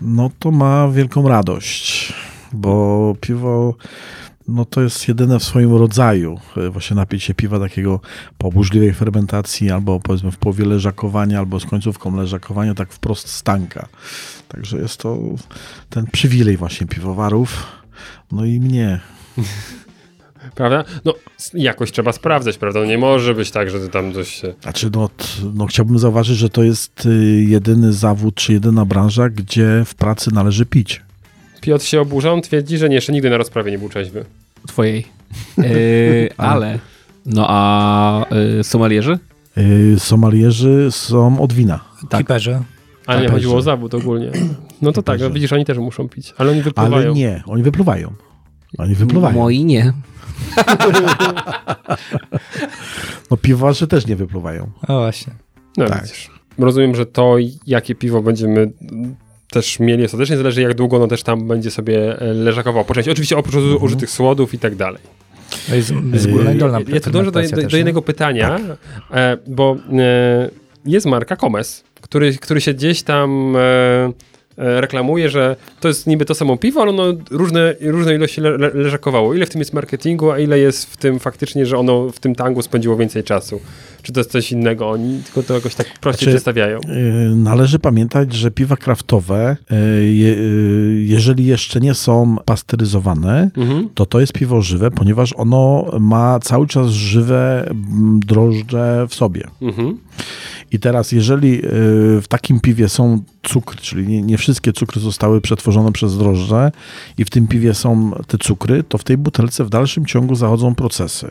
no 0.00 0.30
to 0.38 0.50
ma 0.50 0.88
wielką 0.88 1.28
radość, 1.28 2.12
bo 2.52 3.14
piwo 3.20 3.74
no 4.48 4.64
to 4.64 4.82
jest 4.82 5.08
jedyne 5.08 5.38
w 5.38 5.44
swoim 5.44 5.74
rodzaju 5.74 6.40
y, 6.56 6.70
właśnie 6.70 6.96
napić 6.96 7.22
się 7.22 7.34
piwa 7.34 7.60
takiego 7.60 8.00
po 8.38 8.52
burzliwej 8.52 8.94
fermentacji 8.94 9.70
albo 9.70 10.00
powiedzmy 10.00 10.30
w 10.30 10.36
połowie 10.36 10.64
leżakowania 10.64 11.38
albo 11.38 11.60
z 11.60 11.66
końcówką 11.66 12.16
leżakowania 12.16 12.74
tak 12.74 12.92
wprost 12.92 13.28
z 13.28 13.42
tanka. 13.42 13.88
Także 14.48 14.78
jest 14.78 15.00
to 15.00 15.18
ten 15.90 16.06
przywilej 16.06 16.56
właśnie 16.56 16.86
piwowarów, 16.86 17.66
no 18.32 18.44
i 18.44 18.60
mnie. 18.60 19.00
Prawda? 20.54 20.84
No, 21.04 21.14
jakoś 21.54 21.92
trzeba 21.92 22.12
sprawdzać, 22.12 22.58
prawda? 22.58 22.80
No 22.80 22.86
nie 22.86 22.98
może 22.98 23.34
być 23.34 23.50
tak, 23.50 23.70
że 23.70 23.80
ty 23.80 23.88
tam 23.88 24.12
coś 24.12 24.28
się... 24.28 24.54
Znaczy, 24.62 24.90
no, 24.94 25.10
no 25.54 25.66
chciałbym 25.66 25.98
zauważyć, 25.98 26.38
że 26.38 26.48
to 26.48 26.62
jest 26.62 27.06
y, 27.06 27.44
jedyny 27.48 27.92
zawód, 27.92 28.34
czy 28.34 28.52
jedyna 28.52 28.84
branża, 28.84 29.28
gdzie 29.28 29.82
w 29.86 29.94
pracy 29.94 30.34
należy 30.34 30.66
pić. 30.66 31.02
Piotr 31.60 31.84
się 31.84 32.00
oburza, 32.00 32.32
on 32.32 32.42
twierdzi, 32.42 32.78
że 32.78 32.88
nie, 32.88 32.94
jeszcze 32.94 33.12
nigdy 33.12 33.30
na 33.30 33.36
rozprawie 33.36 33.70
nie 33.70 33.78
był 33.78 33.88
trzeźwy. 33.88 34.24
Twojej. 34.66 35.04
Yy, 35.58 36.28
ale. 36.36 36.78
No 37.26 37.46
a 37.48 38.26
yy, 38.56 38.64
somalierzy? 38.64 39.18
Y, 39.58 39.96
Somalierzy 39.98 40.88
są 40.90 41.40
od 41.40 41.52
wina. 41.52 41.80
Tak. 42.08 42.20
Kiperzy. 42.20 42.58
Ale 43.06 43.22
nie 43.22 43.28
chodziło 43.28 43.56
o 43.56 43.62
zawód 43.62 43.94
ogólnie. 43.94 44.30
No 44.82 44.92
to 44.92 45.02
tak, 45.02 45.20
no 45.20 45.30
widzisz, 45.30 45.52
oni 45.52 45.64
też 45.64 45.78
muszą 45.78 46.08
pić, 46.08 46.34
ale 46.38 46.50
oni 46.50 46.62
wypływają. 46.62 47.04
Ale 47.04 47.14
nie, 47.14 47.42
oni 47.46 47.62
wypluwają. 47.62 48.12
Oni 48.78 48.94
wypluwają. 48.94 49.34
Moi 49.34 49.64
nie. 49.64 49.92
No 53.30 53.36
piwowarze 53.36 53.86
też 53.86 54.06
nie 54.06 54.16
wypluwają. 54.16 54.70
O 54.88 54.98
właśnie. 54.98 55.32
No 55.76 55.86
Tak. 55.88 56.02
widzisz. 56.02 56.30
Rozumiem, 56.58 56.94
że 56.96 57.06
to, 57.06 57.36
jakie 57.66 57.94
piwo 57.94 58.22
będziemy 58.22 58.70
też 59.50 59.80
mieli 59.80 60.04
ostatecznie, 60.04 60.36
zależy 60.36 60.62
jak 60.62 60.74
długo 60.74 60.96
ono 60.96 61.06
też 61.06 61.22
tam 61.22 61.48
będzie 61.48 61.70
sobie 61.70 62.20
e, 62.20 62.24
leżakowało. 62.32 62.84
Po 62.84 62.94
części, 62.94 63.10
oczywiście 63.10 63.36
oprócz 63.36 63.54
Mhm. 63.54 63.82
użytych 63.82 64.10
słodów 64.10 64.54
i 64.54 64.58
tak 64.58 64.74
dalej. 64.74 65.02
To 65.68 65.74
jest 65.74 65.92
z 66.14 66.26
górnej 66.26 66.58
dolna 66.58 66.78
Ja 66.88 67.00
tu 67.00 67.10
dążę 67.10 67.32
do, 67.32 67.42
do, 67.42 67.48
do 67.50 67.62
nie? 67.68 67.76
jednego 67.76 68.02
pytania, 68.02 68.58
e, 69.10 69.36
bo 69.46 69.76
e, 69.98 70.50
jest 70.84 71.06
marka 71.06 71.36
Comes, 71.36 71.84
który, 72.00 72.34
który 72.38 72.60
się 72.60 72.74
gdzieś 72.74 73.02
tam 73.02 73.56
e, 73.56 73.60
e, 73.60 74.12
reklamuje, 74.56 75.28
że 75.30 75.56
to 75.80 75.88
jest 75.88 76.06
niby 76.06 76.24
to 76.24 76.34
samo 76.34 76.56
piwo, 76.56 76.82
ale 76.82 76.90
ono 76.90 77.04
różne, 77.30 77.74
różne 77.80 78.14
ilości 78.14 78.40
le, 78.40 78.50
le, 78.58 78.70
leżakowało. 78.74 79.34
Ile 79.34 79.46
w 79.46 79.50
tym 79.50 79.58
jest 79.60 79.72
marketingu, 79.72 80.30
a 80.30 80.38
ile 80.38 80.58
jest 80.58 80.92
w 80.92 80.96
tym 80.96 81.18
faktycznie, 81.18 81.66
że 81.66 81.78
ono 81.78 82.08
w 82.10 82.20
tym 82.20 82.34
tangu 82.34 82.62
spędziło 82.62 82.96
więcej 82.96 83.24
czasu. 83.24 83.60
Czy 84.02 84.12
to 84.12 84.20
jest 84.20 84.30
coś 84.30 84.52
innego? 84.52 84.90
Oni 84.90 85.22
tylko 85.24 85.42
to 85.42 85.54
jakoś 85.54 85.74
tak 85.74 85.86
prościej 86.00 86.18
Znaczy- 86.24 86.30
przedstawiają. 86.30 86.78
Y, 86.78 87.36
Należy 87.36 87.78
pamiętać, 87.78 88.32
że 88.34 88.50
piwa 88.50 88.76
kraftowe, 88.76 89.56
y, 89.72 90.06
je, 90.14 90.28
y, 90.32 91.04
jeżeli 91.06 91.46
jeszcze 91.46 91.80
nie 91.80 91.94
są 91.94 92.36
pasteryzowane, 92.44 93.50
Mhm. 93.56 93.88
to 93.94 94.06
to 94.06 94.20
jest 94.20 94.32
piwo 94.32 94.62
żywe, 94.62 94.90
ponieważ 94.90 95.32
ono 95.36 95.86
ma 96.00 96.38
cały 96.40 96.66
czas 96.66 96.90
żywe 96.90 97.68
drożdże 98.18 99.06
w 99.08 99.14
sobie. 99.14 99.42
Mhm. 99.62 99.98
I 100.72 100.78
teraz, 100.78 101.12
jeżeli 101.12 101.58
y, 101.58 101.62
w 102.22 102.24
takim 102.28 102.60
piwie 102.60 102.88
są 102.88 103.22
cukry, 103.42 103.78
czyli 103.80 104.06
nie, 104.06 104.22
nie 104.22 104.38
wszystkie 104.38 104.72
cukry 104.72 105.00
zostały 105.00 105.40
przetworzone 105.40 105.92
przez 105.92 106.18
drożdże 106.18 106.72
i 107.18 107.24
w 107.24 107.30
tym 107.30 107.46
piwie 107.46 107.74
są 107.74 108.10
te 108.26 108.38
cukry, 108.38 108.84
to 108.84 108.98
w 108.98 109.04
tej 109.04 109.16
butelce 109.16 109.64
w 109.64 109.68
dalszym 109.68 110.06
ciągu 110.06 110.34
zachodzą 110.34 110.74
procesy. 110.74 111.30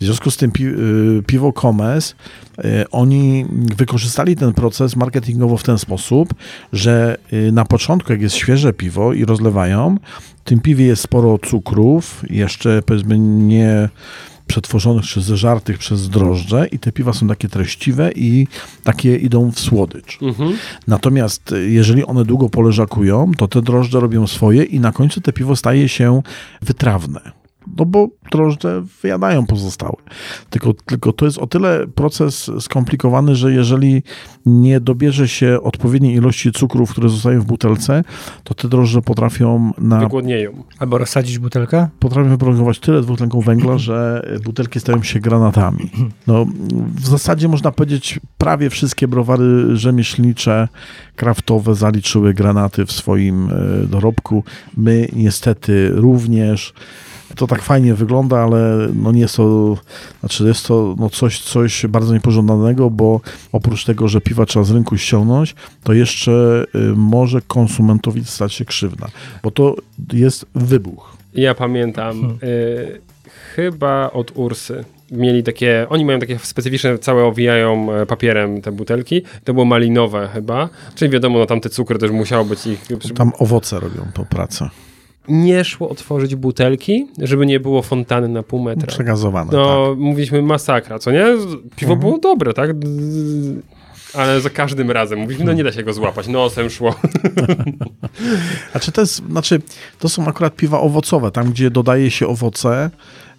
W 0.00 0.04
związku 0.04 0.30
z 0.30 0.36
tym 0.36 0.50
pi, 0.52 0.66
y, 0.66 1.22
piwo 1.26 1.52
Comes, 1.52 2.14
y, 2.58 2.90
oni 2.90 3.46
wykorzystali 3.76 4.36
ten 4.36 4.52
proces 4.52 4.96
marketingowo 4.96 5.56
w 5.56 5.62
ten 5.62 5.78
sposób, 5.78 6.34
że 6.72 7.16
na 7.52 7.64
początku, 7.64 8.12
jak 8.12 8.22
jest 8.22 8.36
świeże 8.36 8.72
piwo 8.72 9.12
i 9.12 9.24
rozlewają, 9.24 9.96
w 10.36 10.48
tym 10.48 10.60
piwie 10.60 10.86
jest 10.86 11.02
sporo 11.02 11.38
cukrów, 11.38 12.24
jeszcze 12.30 12.82
powiedzmy 12.82 13.18
nie 13.18 13.88
przetworzonych 14.48 15.04
czy 15.04 15.22
zeżartych 15.22 15.78
przez 15.78 16.08
drożdże 16.08 16.66
i 16.66 16.78
te 16.78 16.92
piwa 16.92 17.12
są 17.12 17.28
takie 17.28 17.48
treściwe 17.48 18.12
i 18.12 18.46
takie 18.84 19.16
idą 19.16 19.50
w 19.50 19.60
słodycz. 19.60 20.18
Mhm. 20.22 20.56
Natomiast 20.86 21.52
y, 21.52 21.70
jeżeli 21.70 22.04
one 22.04 22.24
długo 22.24 22.48
poleżakują, 22.48 23.32
to 23.36 23.48
te 23.48 23.62
drożdże 23.62 24.00
robią 24.00 24.26
swoje 24.26 24.64
i 24.64 24.80
na 24.80 24.92
końcu 24.92 25.20
te 25.20 25.32
piwo 25.32 25.56
staje 25.56 25.88
się 25.88 26.22
wytrawne. 26.62 27.37
No 27.76 27.84
bo 27.84 28.08
drożdże 28.30 28.82
wyjadają 29.02 29.46
pozostałe. 29.46 29.96
Tylko, 30.50 30.74
tylko 30.74 31.12
to 31.12 31.24
jest 31.24 31.38
o 31.38 31.46
tyle 31.46 31.86
proces 31.86 32.50
skomplikowany, 32.60 33.34
że 33.36 33.52
jeżeli 33.52 34.02
nie 34.46 34.80
dobierze 34.80 35.28
się 35.28 35.60
odpowiedniej 35.62 36.14
ilości 36.14 36.52
cukrów, 36.52 36.90
które 36.90 37.08
zostają 37.08 37.40
w 37.40 37.44
butelce, 37.44 38.04
to 38.44 38.54
te 38.54 38.68
drożdże 38.68 39.02
potrafią 39.02 39.72
na 39.78 40.00
Wygłodnieją. 40.00 40.64
Albo 40.78 40.98
rozsadzić 40.98 41.38
butelkę? 41.38 41.88
potrafią 41.98 42.28
wyprodukować 42.28 42.78
tyle 42.78 43.00
dwutlenku 43.00 43.42
węgla, 43.42 43.78
że 43.78 44.22
butelki 44.44 44.80
stają 44.80 45.02
się 45.02 45.20
granatami. 45.20 45.90
No, 46.26 46.46
w 46.94 47.06
zasadzie 47.06 47.48
można 47.48 47.72
powiedzieć, 47.72 48.20
prawie 48.38 48.70
wszystkie 48.70 49.08
browary 49.08 49.76
rzemieślnicze, 49.76 50.68
kraftowe 51.16 51.74
zaliczyły 51.74 52.34
granaty 52.34 52.86
w 52.86 52.92
swoim 52.92 53.48
e, 53.50 53.86
dorobku. 53.86 54.44
My 54.76 55.08
niestety 55.12 55.90
również. 55.94 56.74
To 57.36 57.46
tak 57.46 57.62
fajnie 57.62 57.94
wygląda, 57.94 58.38
ale 58.38 58.88
no 58.94 59.12
nie 59.12 59.20
jest 59.20 59.36
to, 59.36 59.76
znaczy 60.20 60.44
jest 60.44 60.66
to 60.66 60.94
no 60.98 61.10
coś, 61.10 61.40
coś 61.40 61.86
bardzo 61.86 62.14
niepożądanego, 62.14 62.90
bo 62.90 63.20
oprócz 63.52 63.84
tego, 63.84 64.08
że 64.08 64.20
piwa 64.20 64.46
trzeba 64.46 64.64
z 64.64 64.70
rynku 64.70 64.96
ściągnąć, 64.96 65.54
to 65.84 65.92
jeszcze 65.92 66.64
y, 66.74 66.78
może 66.96 67.40
konsumentowi 67.42 68.24
stać 68.24 68.54
się 68.54 68.64
krzywda, 68.64 69.08
bo 69.42 69.50
to 69.50 69.76
jest 70.12 70.46
wybuch. 70.54 71.16
Ja 71.34 71.54
pamiętam, 71.54 72.38
y, 72.42 73.00
chyba 73.54 74.10
od 74.10 74.32
Ursy 74.34 74.84
mieli 75.10 75.42
takie, 75.42 75.86
oni 75.88 76.04
mają 76.04 76.18
takie 76.18 76.38
specyficzne, 76.38 76.98
całe 76.98 77.24
owijają 77.24 77.92
e, 77.92 78.06
papierem 78.06 78.62
te 78.62 78.72
butelki. 78.72 79.22
To 79.44 79.54
było 79.54 79.64
malinowe 79.64 80.28
chyba. 80.34 80.68
Czyli 80.94 81.10
wiadomo, 81.10 81.38
no 81.38 81.46
tam 81.46 81.60
te 81.60 81.70
cukry 81.70 81.98
też 81.98 82.10
musiało 82.10 82.44
być 82.44 82.66
ich... 82.66 82.86
Tam 83.14 83.32
owoce 83.38 83.80
robią 83.80 84.06
tą 84.14 84.24
pracę. 84.24 84.68
Nie 85.28 85.64
szło 85.64 85.88
otworzyć 85.88 86.34
butelki, 86.34 87.06
żeby 87.22 87.46
nie 87.46 87.60
było 87.60 87.82
fontanny 87.82 88.28
na 88.28 88.42
pół 88.42 88.62
metra. 88.62 88.86
Przegazowane, 88.86 89.50
No, 89.52 89.88
tak. 89.90 89.98
mówiliśmy 89.98 90.42
masakra, 90.42 90.98
co 90.98 91.10
nie? 91.10 91.24
Piwo 91.76 91.92
Mhm. 91.92 92.00
było 92.00 92.18
dobre, 92.18 92.54
tak? 92.54 92.70
Ale 94.14 94.40
za 94.40 94.50
każdym 94.50 94.90
razem 94.90 95.18
mówiliśmy, 95.18 95.44
no 95.44 95.52
nie 95.52 95.64
da 95.64 95.72
się 95.72 95.82
go 95.82 95.92
złapać, 95.92 96.28
nosem 96.28 96.70
szło. 96.70 96.94
Znaczy 98.72 98.92
to, 98.92 99.00
jest, 99.00 99.22
znaczy, 99.30 99.60
to 99.98 100.08
są 100.08 100.26
akurat 100.26 100.56
piwa 100.56 100.80
owocowe, 100.80 101.30
tam 101.30 101.50
gdzie 101.50 101.70
dodaje 101.70 102.10
się 102.10 102.26
owoce, 102.26 102.90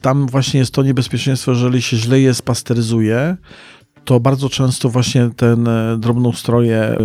tam 0.02 0.28
właśnie 0.28 0.60
jest 0.60 0.74
to 0.74 0.84
niebezpieczeństwo, 0.84 1.52
jeżeli 1.52 1.82
się 1.82 1.98
źle 1.98 2.20
je 2.20 2.34
spasteryzuje, 2.34 3.38
to 4.06 4.20
bardzo 4.20 4.50
często 4.50 4.90
właśnie 4.90 5.30
ten 5.36 5.68
e, 5.68 5.98
drobnoustroje 6.00 6.98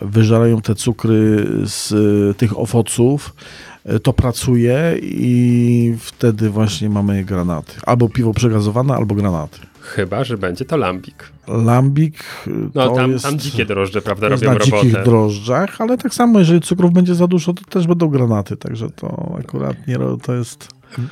wyżerają 0.00 0.60
te 0.60 0.74
cukry 0.74 1.46
z 1.64 1.92
e, 1.92 2.34
tych 2.34 2.58
owoców, 2.58 3.34
e, 3.36 3.71
to 4.02 4.12
pracuje 4.12 4.98
i 5.02 5.94
wtedy 6.00 6.50
właśnie 6.50 6.90
mamy 6.90 7.24
granaty. 7.24 7.72
Albo 7.86 8.08
piwo 8.08 8.34
przegazowane, 8.34 8.94
albo 8.94 9.14
granaty. 9.14 9.58
Chyba, 9.80 10.24
że 10.24 10.38
będzie 10.38 10.64
to 10.64 10.76
lambik. 10.76 11.32
Lambik 11.48 12.24
e, 12.46 12.50
No 12.74 12.88
to 12.88 12.94
tam, 12.94 13.12
jest... 13.12 13.24
tam 13.24 13.38
dzikie 13.38 13.66
drożdże, 13.66 14.02
prawda, 14.02 14.26
To 14.26 14.32
jest 14.32 14.42
robią 14.44 14.58
na 14.58 14.64
dzikich 14.64 14.82
robotę. 14.82 15.04
drożdżach, 15.04 15.80
ale 15.80 15.98
tak 15.98 16.14
samo, 16.14 16.38
jeżeli 16.38 16.60
cukrów 16.60 16.92
będzie 16.92 17.14
za 17.14 17.26
dużo, 17.26 17.52
to 17.52 17.64
też 17.64 17.86
będą 17.86 18.08
granaty, 18.08 18.56
także 18.56 18.90
to 18.90 19.36
akurat 19.40 19.86
nie, 19.88 19.96
to 20.22 20.34
jest... 20.34 20.68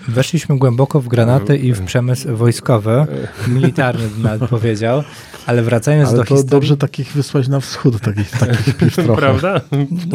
Weszliśmy 0.09 0.59
głęboko 0.59 1.01
w 1.01 1.09
granaty 1.09 1.57
i 1.57 1.73
w 1.73 1.85
przemysł 1.85 2.37
wojskowy, 2.37 3.07
militarny 3.49 4.09
bym 4.09 4.23
nawet 4.23 4.51
powiedział, 4.61 5.03
ale 5.47 5.63
wracając 5.63 6.09
Ale 6.09 6.19
do 6.19 6.25
to 6.25 6.35
historii, 6.35 6.51
dobrze 6.51 6.77
takich 6.77 7.13
wysłać 7.13 7.49
na 7.49 7.61
wschód, 7.61 8.01
takich, 8.01 8.31
takich 8.31 8.77
piw 8.77 8.95
trochę. 8.95 9.21
Prawda? 9.21 9.61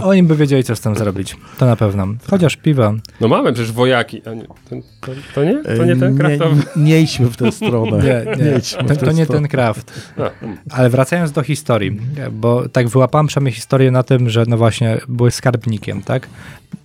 oni 0.04 0.24
by 0.24 0.36
wiedzieli, 0.36 0.64
co 0.64 0.76
z 0.76 0.82
tym 0.82 0.96
zrobić. 0.96 1.38
To 1.58 1.66
na 1.66 1.76
pewno. 1.76 2.08
Chociaż 2.30 2.56
piwo. 2.56 2.94
No 3.22 3.28
mamy 3.28 3.54
przecież 3.54 3.72
wojaki. 3.72 4.22
A 4.26 4.34
nie, 4.34 4.44
to, 4.44 4.76
to, 5.02 5.12
to 5.36 5.44
nie? 5.44 5.64
To 5.64 5.86
nie 5.86 5.96
ten 5.96 6.14
nie, 6.14 6.20
kraftowy? 6.20 6.56
nie, 6.76 6.84
nie 6.84 7.02
idźmy 7.02 7.28
w 7.28 7.38
tę 7.38 7.52
stronę. 7.52 7.98
Nie, 7.98 8.46
nie, 8.46 8.58
idźmy 8.58 8.84
w 8.84 8.98
to, 8.98 9.06
to 9.06 9.12
nie 9.12 9.26
stronę. 9.26 9.42
ten 9.42 9.48
kraft. 9.48 10.12
A, 10.18 10.44
mm. 10.46 10.58
Ale 10.72 10.90
wracając 10.90 11.32
do 11.32 11.44
historii, 11.44 12.00
bo 12.32 12.70
tak 12.70 12.88
wyłapałem 12.88 13.28
przynajmniej 13.28 13.54
historię 13.54 13.92
na 13.92 14.04
tym, 14.04 14.30
że 14.30 14.44
no 14.48 14.58
właśnie 14.58 14.98
byłeś 15.08 15.34
skarbnikiem, 15.34 16.02
tak? 16.02 16.28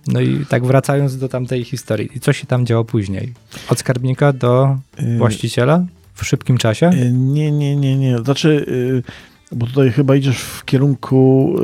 No 0.07 0.19
i 0.21 0.45
tak 0.49 0.65
wracając 0.65 1.17
do 1.17 1.29
tamtej 1.29 1.63
historii. 1.63 2.09
I 2.15 2.19
co 2.19 2.33
się 2.33 2.47
tam 2.47 2.65
działo 2.65 2.85
później? 2.85 3.33
Od 3.69 3.79
skarbnika 3.79 4.33
do 4.33 4.77
Y, 5.03 5.17
właściciela? 5.17 5.85
W 6.13 6.25
szybkim 6.25 6.57
czasie? 6.57 6.89
y, 6.89 7.11
Nie, 7.11 7.51
nie, 7.51 7.75
nie, 7.75 7.97
nie. 7.97 8.17
Znaczy, 8.19 8.65
y, 8.67 9.55
bo 9.55 9.65
tutaj 9.67 9.91
chyba 9.91 10.15
idziesz 10.15 10.37
w 10.37 10.65
kierunku, 10.65 11.55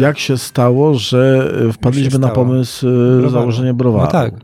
jak 0.00 0.18
się 0.18 0.38
stało, 0.38 0.94
że 0.94 1.52
wpadliśmy 1.72 2.18
na 2.18 2.28
pomysł 2.28 2.86
Browaru. 2.86 3.30
założenia 3.30 3.74
browaru. 3.74 4.04
No 4.04 4.12
tak. 4.12 4.34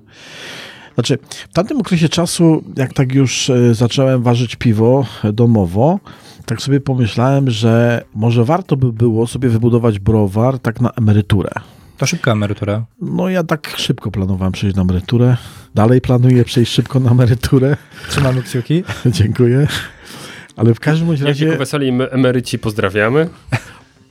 Znaczy, 0.94 1.18
w 1.50 1.52
tamtym 1.52 1.78
okresie 1.80 2.08
czasu, 2.08 2.64
jak 2.76 2.92
tak 2.92 3.14
już 3.14 3.50
zacząłem 3.72 4.22
ważyć 4.22 4.56
piwo 4.56 5.06
domowo, 5.32 5.98
tak 6.46 6.62
sobie 6.62 6.80
pomyślałem, 6.80 7.50
że 7.50 8.04
może 8.14 8.44
warto 8.44 8.76
by 8.76 8.92
było 8.92 9.26
sobie 9.26 9.48
wybudować 9.48 9.98
browar 9.98 10.58
tak 10.58 10.80
na 10.80 10.90
emeryturę. 10.90 11.50
To 11.98 12.06
szybka 12.06 12.32
emerytura. 12.32 12.84
No 13.00 13.28
ja 13.28 13.44
tak 13.44 13.74
szybko 13.76 14.10
planowałem 14.10 14.52
przejść 14.52 14.76
na 14.76 14.82
emeryturę. 14.82 15.36
Dalej 15.74 16.00
planuję 16.00 16.44
przejść 16.44 16.72
szybko 16.72 17.00
na 17.00 17.10
emeryturę. 17.10 17.76
Trzymamy 18.08 18.42
kciuki. 18.42 18.84
Dziękuję. 19.06 19.66
Ale 20.56 20.74
w 20.74 20.80
każdym 20.80 21.10
razie... 21.10 21.46
jako 21.46 21.58
weseli 21.58 21.88
em- 21.88 22.00
emeryci 22.10 22.58
pozdrawiamy. 22.58 23.28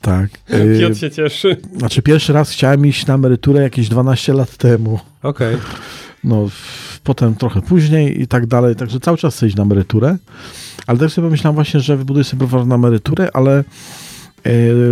Tak. 0.01 0.29
Piotr 0.79 0.97
się 0.97 1.11
cieszy. 1.11 1.57
Znaczy 1.77 2.01
pierwszy 2.01 2.34
raz 2.34 2.49
chciałem 2.51 2.86
iść 2.86 3.05
na 3.05 3.13
emeryturę 3.13 3.61
jakieś 3.61 3.89
12 3.89 4.34
lat 4.34 4.57
temu. 4.57 4.99
Okej. 5.23 5.57
no, 6.23 6.47
w- 6.49 6.99
potem 7.03 7.36
trochę 7.36 7.61
później 7.61 8.21
i 8.21 8.27
tak 8.27 8.45
dalej, 8.45 8.75
także 8.75 8.99
cały 8.99 9.17
czas 9.17 9.36
chcę 9.36 9.47
iść 9.47 9.55
na 9.55 9.63
emeryturę, 9.63 10.17
ale 10.88 10.99
tak 10.99 11.09
sobie 11.09 11.27
pomyślałem 11.27 11.55
właśnie, 11.55 11.79
że 11.79 11.97
wybuduję 11.97 12.23
sobie 12.23 12.47
browar 12.47 12.67
na 12.67 12.75
emeryturę, 12.75 13.29
ale 13.34 13.63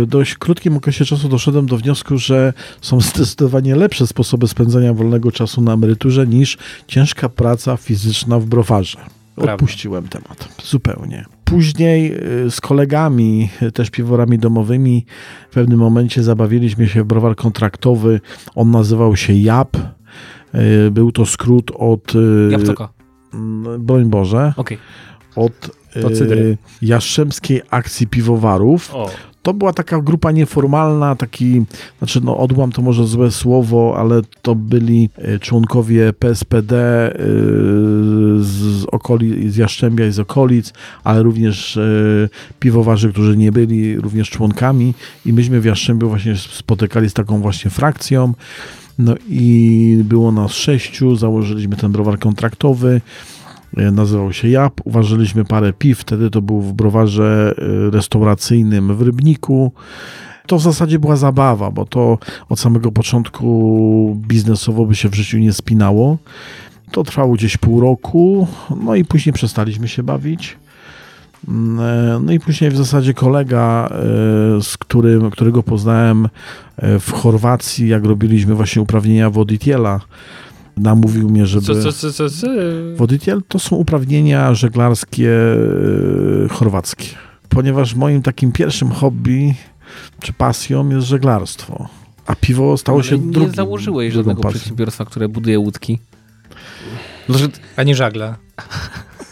dość 0.06 0.34
krótkim 0.34 0.76
okresie 0.76 1.04
czasu 1.04 1.28
doszedłem 1.28 1.66
do 1.66 1.76
wniosku, 1.76 2.18
że 2.18 2.52
są 2.80 3.00
zdecydowanie 3.00 3.76
lepsze 3.76 4.06
sposoby 4.06 4.48
spędzania 4.48 4.94
wolnego 4.94 5.32
czasu 5.32 5.60
na 5.62 5.72
emeryturze 5.72 6.26
niż 6.26 6.58
ciężka 6.86 7.28
praca 7.28 7.76
fizyczna 7.76 8.38
w 8.38 8.44
browarze. 8.46 8.98
Prawda. 9.34 9.52
Odpuściłem 9.54 10.08
temat 10.08 10.48
zupełnie. 10.64 11.24
Później 11.44 12.14
y, 12.46 12.50
z 12.50 12.60
kolegami, 12.60 13.48
też 13.74 13.90
piworami 13.90 14.38
domowymi, 14.38 15.06
w 15.50 15.54
pewnym 15.54 15.78
momencie 15.78 16.22
zabawiliśmy 16.22 16.88
się 16.88 17.02
w 17.02 17.06
browar 17.06 17.36
kontraktowy. 17.36 18.20
On 18.54 18.70
nazywał 18.70 19.16
się 19.16 19.32
JAP. 19.32 19.76
Y, 20.54 20.90
Był 20.90 21.12
to 21.12 21.26
skrót 21.26 21.70
od, 21.78 22.12
Jabłko. 22.50 22.88
mm, 23.34 23.84
broń 23.84 24.04
Boże, 24.04 24.52
Okej. 24.56 24.78
od 25.36 25.70
To 26.02 26.10
cydry. 26.10 26.58
Jastrzębskiej 26.82 27.62
Akcji 27.70 28.06
Piwowarów. 28.06 28.94
O, 28.94 29.10
To 29.42 29.54
była 29.54 29.72
taka 29.72 30.00
grupa 30.00 30.32
nieformalna, 30.32 31.16
taki, 31.16 31.64
znaczy 31.98 32.20
no 32.24 32.38
odłam 32.38 32.72
to 32.72 32.82
może 32.82 33.06
złe 33.06 33.30
słowo, 33.30 33.94
ale 33.98 34.22
to 34.42 34.54
byli 34.54 35.10
e, 35.16 35.38
członkowie 35.38 36.12
PSPD 36.12 36.76
e, 36.76 37.18
z, 38.40 38.84
okolic, 38.92 39.52
z 39.52 39.56
Jaszczębia 39.56 40.06
i 40.06 40.12
z 40.12 40.18
okolic, 40.18 40.72
ale 41.04 41.22
również 41.22 41.76
e, 41.76 41.82
piwowarzy, 42.60 43.12
którzy 43.12 43.36
nie 43.36 43.52
byli 43.52 43.96
również 43.96 44.30
członkami 44.30 44.94
i 45.26 45.32
myśmy 45.32 45.60
w 45.60 45.64
Jaszczębiu 45.64 46.08
właśnie 46.08 46.36
spotykali 46.36 47.10
z 47.10 47.14
taką 47.14 47.40
właśnie 47.40 47.70
frakcją. 47.70 48.34
No 48.98 49.14
i 49.28 49.98
było 50.04 50.32
nas 50.32 50.52
sześciu, 50.52 51.16
założyliśmy 51.16 51.76
ten 51.76 51.92
browar 51.92 52.18
kontraktowy. 52.18 53.00
E, 53.76 53.90
Nazywał 53.90 54.32
się 54.32 54.48
Jap. 54.48 54.80
Uważyliśmy 54.84 55.44
parę 55.44 55.72
piw. 55.72 55.98
Wtedy 55.98 56.30
to 56.30 56.42
był 56.42 56.60
w 56.60 56.72
browarze 56.72 57.54
e, 57.58 57.90
restauracyjnym 57.90 58.96
w 58.96 59.02
Rybniku. 59.02 59.72
To 60.46 60.58
w 60.58 60.62
zasadzie 60.62 60.98
była 60.98 61.16
zabawa, 61.16 61.70
bo 61.70 61.84
to 61.84 62.18
od 62.48 62.60
samego 62.60 62.92
początku 62.92 64.16
biznesowo 64.28 64.86
by 64.86 64.94
się 64.94 65.08
w 65.08 65.14
życiu 65.14 65.38
nie 65.38 65.52
spinało. 65.52 66.18
To 66.90 67.02
trwało 67.02 67.34
gdzieś 67.34 67.56
pół 67.56 67.80
roku, 67.80 68.46
no 68.84 68.94
i 68.94 69.04
później 69.04 69.32
przestaliśmy 69.32 69.88
się 69.88 70.02
bawić. 70.02 70.56
Mm, 71.48 71.80
e, 71.80 72.20
No 72.24 72.32
i 72.32 72.40
później 72.40 72.70
w 72.70 72.76
zasadzie 72.76 73.14
kolega, 73.14 73.88
z 74.62 74.76
którym, 74.78 75.30
którego 75.30 75.62
poznałem 75.62 76.28
w 77.00 77.12
Chorwacji, 77.12 77.88
jak 77.88 78.04
robiliśmy 78.04 78.54
właśnie 78.54 78.82
uprawnienia 78.82 79.30
woditiela, 79.30 80.00
namówił 80.76 81.28
mnie, 81.28 81.46
żeby... 81.46 81.66
co, 81.66 81.92
co, 81.92 82.12
co, 82.12 82.30
co? 82.30 82.46
Woditiel 82.96 83.42
to 83.48 83.58
są 83.58 83.76
uprawnienia 83.76 84.54
żeglarskie 84.54 85.30
e, 86.44 86.48
chorwackie. 86.48 87.06
Ponieważ 87.48 87.94
moim 87.94 88.22
takim 88.22 88.52
pierwszym 88.52 88.90
hobby 88.90 89.54
czy 90.20 90.32
pasją 90.32 90.88
jest 90.88 91.06
żeglarstwo. 91.06 91.88
A 92.26 92.34
piwo 92.34 92.76
stało 92.76 93.02
się 93.02 93.14
Ale 93.14 93.24
nie 93.24 93.32
drugim, 93.32 93.54
założyłeś 93.54 94.12
drugą 94.12 94.22
żadnego 94.24 94.42
pasją. 94.42 94.58
przedsiębiorstwa, 94.58 95.04
które 95.04 95.28
buduje 95.28 95.58
łódki. 95.58 95.98
Znaczy, 97.28 97.48
Ani 97.76 97.94
żagle. 97.94 98.34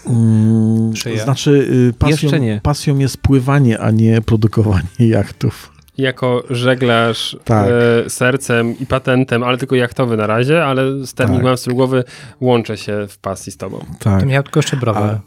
Mm, 0.06 0.96
Szyję. 0.96 1.20
znaczy, 1.24 1.50
y, 1.90 1.92
pasją, 1.98 2.38
nie. 2.38 2.60
pasją 2.62 2.98
jest 2.98 3.16
pływanie, 3.16 3.78
a 3.80 3.90
nie 3.90 4.20
produkowanie 4.22 4.88
jachtów. 4.98 5.72
Jako 6.00 6.42
żeglarz 6.50 7.36
Tak. 7.44 7.66
e, 8.06 8.10
sercem 8.10 8.78
i 8.78 8.86
patentem, 8.86 9.42
ale 9.42 9.58
tylko 9.58 9.74
jachtowy 9.76 10.16
na 10.16 10.26
razie, 10.26 10.64
ale 10.64 11.06
sternik 11.06 11.36
Tak. 11.36 11.44
mam 11.44 11.56
z 11.56 11.62
tyłu 11.62 11.76
głowy, 11.76 12.04
łączę 12.40 12.76
się 12.76 13.06
w 13.08 13.18
pasji 13.18 13.52
z 13.52 13.56
tobą. 13.56 13.84
Tak. 13.98 14.20
To 14.20 14.26
miał 14.26 14.42
tylko 14.42 14.58
jeszcze 14.58 14.76
Pi- 14.76 14.88
a 14.88 15.20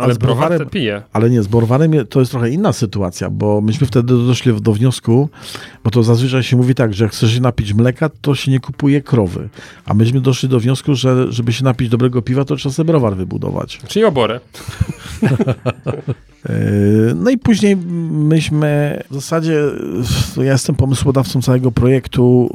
ale 0.00 0.14
z 0.14 0.18
browar 0.18 0.50
browarem- 0.52 0.58
te 0.58 0.66
piję. 0.66 1.02
Ale 1.12 1.30
nie, 1.30 1.42
z 1.42 1.46
browarem 1.46 1.92
to 2.08 2.20
jest 2.20 2.30
trochę 2.32 2.50
inna 2.50 2.72
sytuacja, 2.72 3.30
bo 3.30 3.60
myśmy 3.60 3.86
wtedy 3.86 4.14
doszli 4.26 4.60
do 4.60 4.72
wniosku, 4.72 5.28
bo 5.84 5.90
to 5.90 6.02
zazwyczaj 6.02 6.42
się 6.42 6.56
mówi 6.56 6.74
tak, 6.74 6.94
że 6.94 7.04
jak 7.04 7.12
chcesz 7.12 7.34
się 7.34 7.40
napić 7.40 7.74
mleka, 7.74 8.10
to 8.20 8.34
się 8.34 8.50
nie 8.50 8.60
kupuje 8.60 9.00
krowy. 9.02 9.48
A 9.86 9.94
myśmy 9.94 10.20
doszli 10.20 10.48
do 10.48 10.60
wniosku, 10.60 10.94
że 10.94 11.32
żeby 11.32 11.52
się 11.52 11.64
napić 11.64 11.88
dobrego 11.88 12.22
piwa, 12.22 12.44
to 12.44 12.56
trzeba 12.56 12.72
sobie 12.72 12.86
browar 12.86 13.16
wybudować. 13.16 13.78
Czyli 13.88 14.04
oborę. 14.04 14.40
Yy, 16.48 17.14
No 17.14 17.30
i 17.30 17.38
później 17.38 17.76
myśmy 18.10 19.02
w 19.10 19.14
zasadzie, 19.14 19.62
ja 20.36 20.52
jestem 20.52 20.74
pomysłodawcą 20.74 21.42
całego 21.42 21.72
projektu, 21.72 22.50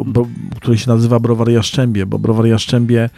który 0.55 0.77
się 0.77 0.89
nazywa 0.89 1.19
Browar 1.19 1.49
Jaszczębie, 1.49 2.05
bo 2.05 2.19
Browar 2.19 2.45
Jaszczębie 2.45 3.09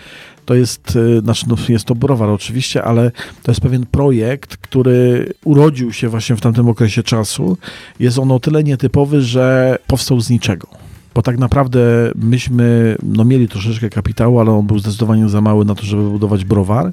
to 0.49 0.55
jest, 0.55 0.95
yy, 0.95 1.19
znaczy 1.19 1.45
no, 1.49 1.55
jest 1.69 1.85
to 1.85 1.95
browar 1.95 2.29
oczywiście, 2.29 2.83
ale 2.83 3.11
to 3.43 3.51
jest 3.51 3.61
pewien 3.61 3.85
projekt, 3.85 4.57
który 4.57 5.33
urodził 5.43 5.93
się 5.93 6.09
właśnie 6.09 6.35
w 6.35 6.41
tamtym 6.41 6.69
okresie 6.69 7.03
czasu. 7.03 7.57
Jest 7.99 8.19
on 8.19 8.31
o 8.31 8.39
tyle 8.39 8.63
nietypowy, 8.63 9.21
że 9.21 9.77
powstał 9.87 10.21
z 10.21 10.29
niczego. 10.29 10.67
Bo 11.15 11.21
tak 11.21 11.37
naprawdę 11.37 11.79
myśmy 12.15 12.95
no, 13.03 13.25
mieli 13.25 13.47
troszeczkę 13.47 13.89
kapitału, 13.89 14.39
ale 14.39 14.51
on 14.51 14.67
był 14.67 14.79
zdecydowanie 14.79 15.29
za 15.29 15.41
mały 15.41 15.65
na 15.65 15.75
to, 15.75 15.83
żeby 15.83 16.09
budować 16.09 16.45
browar. 16.45 16.85
E, 16.87 16.91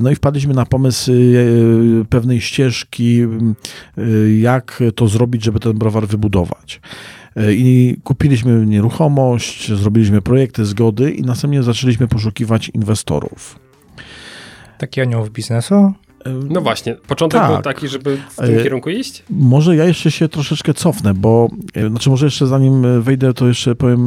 No 0.00 0.10
i 0.10 0.14
wpadliśmy 0.14 0.54
na 0.54 0.66
pomysł 0.66 1.12
e, 1.12 2.04
pewnej 2.04 2.40
ścieżki, 2.40 3.20
jak 4.40 4.82
to 4.94 5.08
zrobić, 5.08 5.44
żeby 5.44 5.60
ten 5.60 5.72
browar 5.72 6.06
wybudować. 6.06 6.80
E, 7.36 7.52
I 7.52 7.96
kupiliśmy 8.04 8.66
nieruchomość, 8.66 9.72
zrobiliśmy 9.72 10.22
projekty 10.22 10.64
zgody 10.66 11.10
i 11.10 11.22
następnie 11.22 11.62
zaczęliśmy 11.62 12.08
poszukiwać 12.08 12.68
inwestorów. 12.68 13.58
Taki 14.78 15.00
anioł 15.00 15.26
biznesu? 15.30 15.74
E, 15.74 15.92
No 16.50 16.60
właśnie, 16.60 16.94
początek 17.06 17.40
Tak. 17.40 17.52
był 17.52 17.62
taki, 17.62 17.88
żeby 17.88 18.18
w 18.30 18.36
tym 18.36 18.58
E, 18.58 18.62
kierunku 18.62 18.90
iść? 18.90 19.22
Może 19.30 19.76
ja 19.76 19.84
jeszcze 19.84 20.10
się 20.10 20.28
troszeczkę 20.28 20.74
cofnę, 20.74 21.14
bo 21.14 21.48
znaczy 21.90 22.10
może 22.10 22.26
jeszcze 22.26 22.46
zanim 22.46 23.02
wejdę, 23.02 23.34
to 23.34 23.48
jeszcze 23.48 23.74
powiem, 23.74 24.06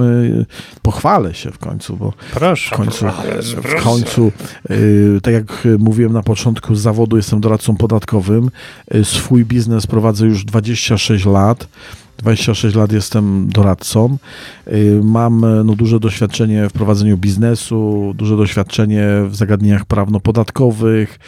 pochwalę 0.82 1.34
się 1.34 1.52
w 1.52 1.58
końcu, 1.58 1.98
bo 1.98 2.14
Proszę. 2.34 2.76
w 2.76 2.78
końcu, 2.78 3.06
Ależ 3.08 3.56
w 3.56 3.62
proszę. 3.62 3.78
końcu 3.84 4.32
tak 5.24 5.34
jak 5.34 5.68
mówiłem 5.80 6.14
na 6.14 6.24
początku, 6.24 6.76
z 6.76 6.80
zawodu 6.82 7.18
jestem 7.18 7.42
doradcą 7.42 7.78
podatkowym. 7.78 8.50
Swój 9.04 9.46
biznes 9.46 9.88
prowadzę 9.88 10.26
już 10.26 10.46
26 10.46 11.26
lat. 11.26 11.68
26 12.22 12.76
lat 12.76 12.92
jestem 12.92 13.48
doradcą. 13.50 14.18
Y, 14.68 15.00
Mam 15.04 15.44
e, 15.46 15.64
no, 15.64 15.76
duże 15.76 16.00
doświadczenie 16.00 16.70
w 16.70 16.74
prowadzeniu 16.74 17.18
biznesu, 17.18 18.14
duże 18.16 18.38
doświadczenie 18.38 19.06
w 19.28 19.36
zagadnieniach 19.36 19.86
prawno-podatkowych, 19.86 21.20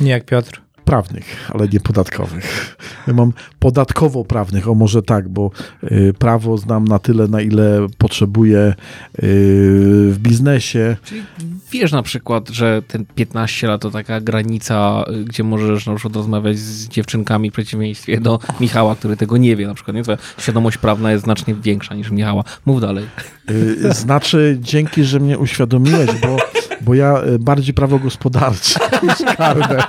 Nie 0.00 0.10
jak 0.10 0.24
Piotr. 0.24 0.60
Prawnych, 0.84 1.50
ale 1.54 1.68
nie 1.68 1.80
podatkowych. 1.80 2.76
Ja 3.06 3.12
mam 3.14 3.32
podatkowo-prawnych, 3.58 4.68
o 4.68 4.74
może 4.74 5.02
tak, 5.02 5.28
bo 5.28 5.50
y, 5.84 6.14
prawo 6.18 6.58
znam 6.58 6.84
na 6.84 6.98
tyle, 6.98 7.28
na 7.28 7.40
ile 7.40 7.86
potrzebuję 7.98 8.58
y, 8.58 8.74
w 10.12 10.16
biznesie. 10.18 10.96
Czyli 11.04 11.22
wiesz 11.72 11.92
na 11.92 12.02
przykład, 12.02 12.48
że 12.48 12.82
ten 12.88 13.04
15 13.14 13.66
lat 13.66 13.80
to 13.80 13.90
taka 13.90 14.20
granica, 14.20 15.04
y, 15.20 15.24
gdzie 15.24 15.44
możesz 15.44 15.86
na 15.86 15.94
przykład 15.94 16.16
rozmawiać 16.16 16.58
z 16.58 16.88
dziewczynkami 16.88 17.50
w 17.50 17.52
przeciwieństwie 17.52 18.20
do 18.20 18.38
Michała, 18.60 18.96
który 18.96 19.16
tego 19.16 19.36
nie 19.36 19.56
wie 19.56 19.66
na 19.66 19.74
przykład. 19.74 19.96
Nie? 19.96 20.02
Twoja 20.02 20.18
świadomość 20.38 20.78
prawna 20.78 21.12
jest 21.12 21.24
znacznie 21.24 21.54
większa 21.54 21.94
niż 21.94 22.10
Michała. 22.10 22.44
Mów 22.66 22.80
dalej. 22.80 23.04
Znaczy, 23.90 24.58
dzięki, 24.60 25.04
że 25.04 25.20
mnie 25.20 25.38
uświadomiłeś, 25.38 26.10
bo, 26.20 26.36
bo 26.84 26.94
ja 26.94 27.22
y, 27.24 27.38
bardziej 27.38 27.74
prawo 27.74 27.98
gospodarcze 27.98 28.80
niż 29.02 29.36
karne. 29.36 29.84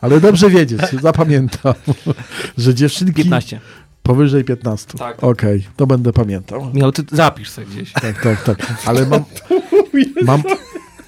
Ale 0.00 0.20
dobrze 0.20 0.50
wiedzieć, 0.50 0.80
zapamiętam, 1.02 1.74
że 2.58 2.74
dziewczynki 2.74 3.22
15. 3.22 3.60
powyżej 4.02 4.44
15. 4.44 4.98
Tak. 4.98 5.24
Okej, 5.24 5.66
to 5.76 5.86
będę 5.86 6.12
pamiętał. 6.12 6.70
Michał, 6.74 6.92
ty 6.92 7.02
zapisz 7.12 7.50
sobie 7.50 7.66
gdzieś. 7.66 7.92
Tak, 7.92 8.22
tak, 8.22 8.44
tak. 8.44 8.56
Ale 8.86 9.06
mam, 9.06 9.24
mam, 10.22 10.42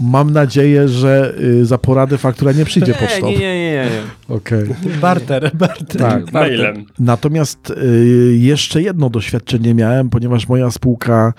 mam 0.00 0.30
nadzieję, 0.30 0.88
że 0.88 1.34
y, 1.40 1.66
za 1.66 1.78
poradę 1.78 2.18
faktura 2.18 2.52
nie 2.52 2.64
przyjdzie 2.64 2.92
Nie, 2.92 2.98
pocztą. 2.98 3.26
nie, 3.26 3.38
nie, 3.38 3.60
nie, 3.60 3.70
nie. 3.90 3.90
Okej. 4.36 4.64
Barter, 5.00 5.50
barter. 5.54 6.00
Tak. 6.00 6.32
Mailem. 6.32 6.84
Natomiast 6.98 7.70
y, 7.70 8.36
jeszcze 8.38 8.82
jedno 8.82 9.10
doświadczenie 9.10 9.74
miałem, 9.74 10.10
ponieważ 10.10 10.48
moja 10.48 10.70
spółka 10.70 11.32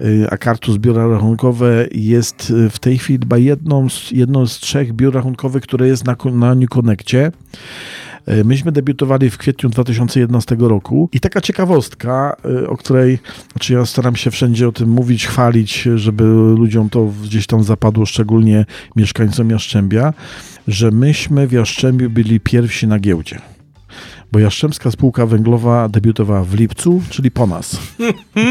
y, 0.00 0.26
Akartus 0.30 0.76
Biura 0.78 1.08
Rachunkowe 1.08 1.86
jest 1.92 2.52
w 2.70 2.78
tej 2.78 2.98
chwili 2.98 3.18
chyba 3.22 3.38
jedną 3.38 3.88
z, 3.88 4.10
jedną 4.10 4.46
z 4.46 4.58
trzech 4.58 4.92
biur 4.92 5.14
rachunkowych, 5.14 5.62
które 5.62 5.88
jest 5.88 6.04
na, 6.04 6.16
na 6.32 6.54
New 6.54 6.68
Connectie. 6.68 7.32
Y, 8.28 8.44
Myśmy 8.44 8.72
debiutowali 8.72 9.30
w 9.30 9.38
kwietniu 9.38 9.70
2011 9.70 10.56
roku 10.58 11.08
i 11.12 11.20
taka 11.20 11.40
ciekawostka, 11.40 12.36
y, 12.62 12.68
o 12.68 12.76
której 12.76 13.18
znaczy 13.52 13.72
ja 13.72 13.86
staram 13.86 14.16
się 14.16 14.30
wszędzie 14.30 14.68
o 14.68 14.72
tym 14.72 14.88
mówić, 14.88 15.26
chwalić, 15.26 15.88
żeby 15.94 16.24
ludziom 16.58 16.90
to 16.90 17.12
gdzieś 17.24 17.46
tam 17.46 17.62
zapadło, 17.62 18.06
szczególnie 18.06 18.66
mieszkańcom 18.96 19.50
Jaszczębia, 19.50 20.14
że 20.68 20.90
myśmy 20.90 21.46
w 21.46 21.52
Jaszczębiu 21.52 22.10
byli 22.10 22.40
pierwsi 22.40 22.86
na 22.86 22.98
giełdzie 22.98 23.40
bo 24.32 24.38
Jastrzębska 24.38 24.90
Spółka 24.90 25.26
Węglowa 25.26 25.88
debiutowała 25.88 26.44
w 26.44 26.54
lipcu, 26.54 27.02
czyli 27.10 27.30
po 27.30 27.46
nas. 27.46 27.76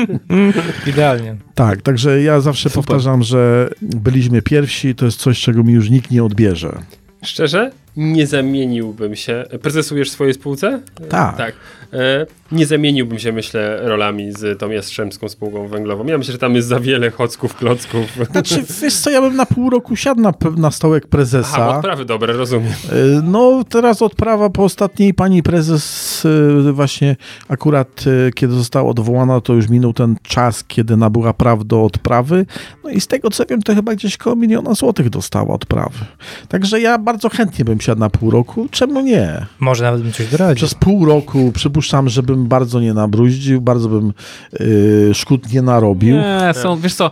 Idealnie. 0.88 1.36
Tak, 1.56 1.82
także 1.82 2.22
ja 2.22 2.40
zawsze 2.40 2.70
powtarzam, 2.70 3.24
że 3.24 3.70
byliśmy 3.82 4.42
pierwsi, 4.42 4.96
to 4.96 5.06
jest 5.06 5.20
coś, 5.20 5.42
czego 5.42 5.64
mi 5.64 5.74
już 5.74 5.90
nikt 5.90 6.12
nie 6.12 6.24
odbierze. 6.24 6.80
Szczerze, 7.24 7.72
nie 7.98 8.28
zamieniłbym 8.28 9.16
się. 9.16 9.46
Prezesujesz 9.62 10.10
swojej 10.12 10.34
spółce? 10.34 10.82
Tak. 11.10 11.38
Tak. 11.38 11.54
E, 11.94 12.26
nie 12.52 12.66
zamieniłbym 12.66 13.20
się, 13.20 13.32
myślę, 13.32 13.80
rolami 13.82 14.32
z 14.32 14.60
tą 14.60 14.70
Jastrzębską 14.70 15.30
spółką 15.30 15.68
węglową. 15.68 16.06
Ja 16.06 16.18
myślę, 16.18 16.32
że 16.32 16.38
tam 16.38 16.56
jest 16.56 16.68
za 16.68 16.80
wiele 16.80 17.12
chocków, 17.12 17.56
klocków. 17.56 18.06
Znaczy, 18.32 18.64
wiesz 18.82 18.98
co, 18.98 19.10
ja 19.10 19.22
bym 19.22 19.36
na 19.36 19.46
pół 19.46 19.70
roku 19.70 19.96
siadł 19.96 20.22
na, 20.22 20.34
na 20.58 20.72
stołek 20.72 21.08
prezesa. 21.08 21.58
Aha, 21.58 21.78
odprawy 21.78 22.06
dobre, 22.06 22.34
rozumiem. 22.34 22.72
Y, 22.94 23.22
No, 23.24 23.64
teraz 23.70 24.02
odprawa 24.02 24.50
po 24.50 24.64
ostatniej 24.64 25.14
pani 25.14 25.44
prezes, 25.44 26.26
y, 26.26 26.74
właśnie 26.74 27.16
akurat 27.48 28.04
kiedy 28.36 28.54
została 28.54 28.90
odwołana, 28.90 29.42
to 29.42 29.54
już 29.54 29.70
minął 29.70 29.94
ten 29.94 30.16
czas, 30.24 30.64
kiedy 30.64 30.98
nabyła 30.98 31.34
praw 31.34 31.66
do 31.66 31.84
odprawy. 31.84 32.46
No 32.84 32.90
i 32.90 33.02
z 33.02 33.08
tego 33.08 33.30
co 33.30 33.46
wiem, 33.46 33.62
to 33.62 33.76
chyba 33.76 33.96
gdzieś 33.96 34.18
koło 34.18 34.36
miliona 34.36 34.74
złotych 34.74 35.10
dostała 35.10 35.54
odprawy. 35.54 36.06
Także 36.48 36.82
ja 36.82 36.98
bardzo 36.98 37.30
chętnie 37.30 37.66
bym 37.66 37.79
siadł 37.84 38.00
na 38.00 38.10
pół 38.10 38.32
roku. 38.32 38.68
Czemu 38.72 39.02
nie? 39.02 39.46
Może 39.60 39.84
nawet 39.84 40.02
bym 40.02 40.14
coś 40.14 40.28
doradził. 40.28 40.56
Przez 40.56 40.74
pół 40.74 41.06
roku 41.06 41.52
przypuszczam, 41.56 42.10
że 42.10 42.24
bym 42.24 42.48
bardzo 42.48 42.80
nie 42.80 42.94
nabruździł, 42.94 43.62
bardzo 43.62 43.90
bym 43.90 44.14
y, 44.62 45.12
szkód 45.14 45.54
nie 45.54 45.62
narobił. 45.62 46.16
Nie, 46.16 46.52
są, 46.54 46.78
wiesz 46.78 46.94
co, 46.94 47.12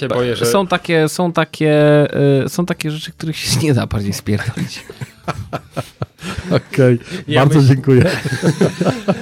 yy, 0.00 0.08
boję, 0.08 0.36
że- 0.36 0.46
są, 0.46 0.66
takie, 0.66 1.08
są, 1.08 1.32
takie, 1.32 2.06
yy, 2.42 2.48
są 2.48 2.66
takie 2.66 2.90
rzeczy, 2.90 3.12
których 3.12 3.36
się 3.36 3.60
nie 3.60 3.74
da 3.74 3.86
bardziej 3.86 4.12
spierdolić. 4.12 4.84
Okej, 6.72 6.98
Ja 7.28 7.40
bardzo 7.40 7.60
myśl- 7.60 7.68
dziękuję. 7.68 8.04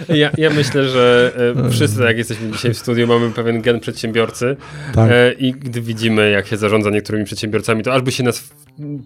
Ja, 0.08 0.30
ja 0.38 0.50
myślę, 0.50 0.88
że 0.88 1.32
e, 1.66 1.70
wszyscy, 1.70 1.98
tak 1.98 2.06
jak 2.06 2.18
jesteśmy 2.18 2.50
dzisiaj 2.52 2.74
w 2.74 2.78
studiu, 2.78 3.06
mamy 3.06 3.30
pewien 3.30 3.62
gen 3.62 3.80
przedsiębiorcy 3.80 4.56
Tak. 4.94 5.10
e, 5.10 5.32
i 5.32 5.52
gdy 5.52 5.80
widzimy, 5.80 6.30
jak 6.30 6.46
się 6.46 6.56
zarządza 6.56 6.90
niektórymi 6.90 7.24
przedsiębiorcami, 7.24 7.82
to 7.82 7.94
aż 7.94 8.02
by 8.02 8.12
się 8.12 8.22
nas 8.22 8.38
w 8.38 8.54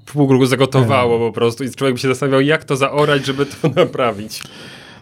w 0.07 0.12
pół 0.12 0.32
roku 0.32 0.46
zagotowało 0.46 1.18
po 1.18 1.32
prostu 1.32 1.64
i 1.64 1.70
człowiek 1.70 1.94
by 1.94 2.01
się 2.01 2.09
zastanawiał, 2.09 2.40
jak 2.40 2.64
to 2.64 2.76
zaorać, 2.76 3.26
żeby 3.26 3.46
to 3.46 3.68
naprawić. 3.82 4.42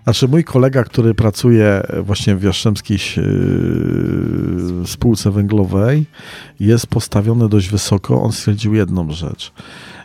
Znaczy 0.04 0.28
mój 0.28 0.44
kolega, 0.44 0.84
który 0.84 1.14
pracuje 1.14 1.82
właśnie 2.02 2.36
w 2.36 2.42
Jastrzębskiej 2.42 2.98
yy, 3.16 4.86
spółce 4.86 5.30
węglowej, 5.30 6.06
jest 6.60 6.86
postawiony 6.86 7.48
dość 7.48 7.68
wysoko. 7.68 8.22
On 8.22 8.32
stwierdził 8.32 8.74
jedną 8.74 9.10
rzecz, 9.12 9.52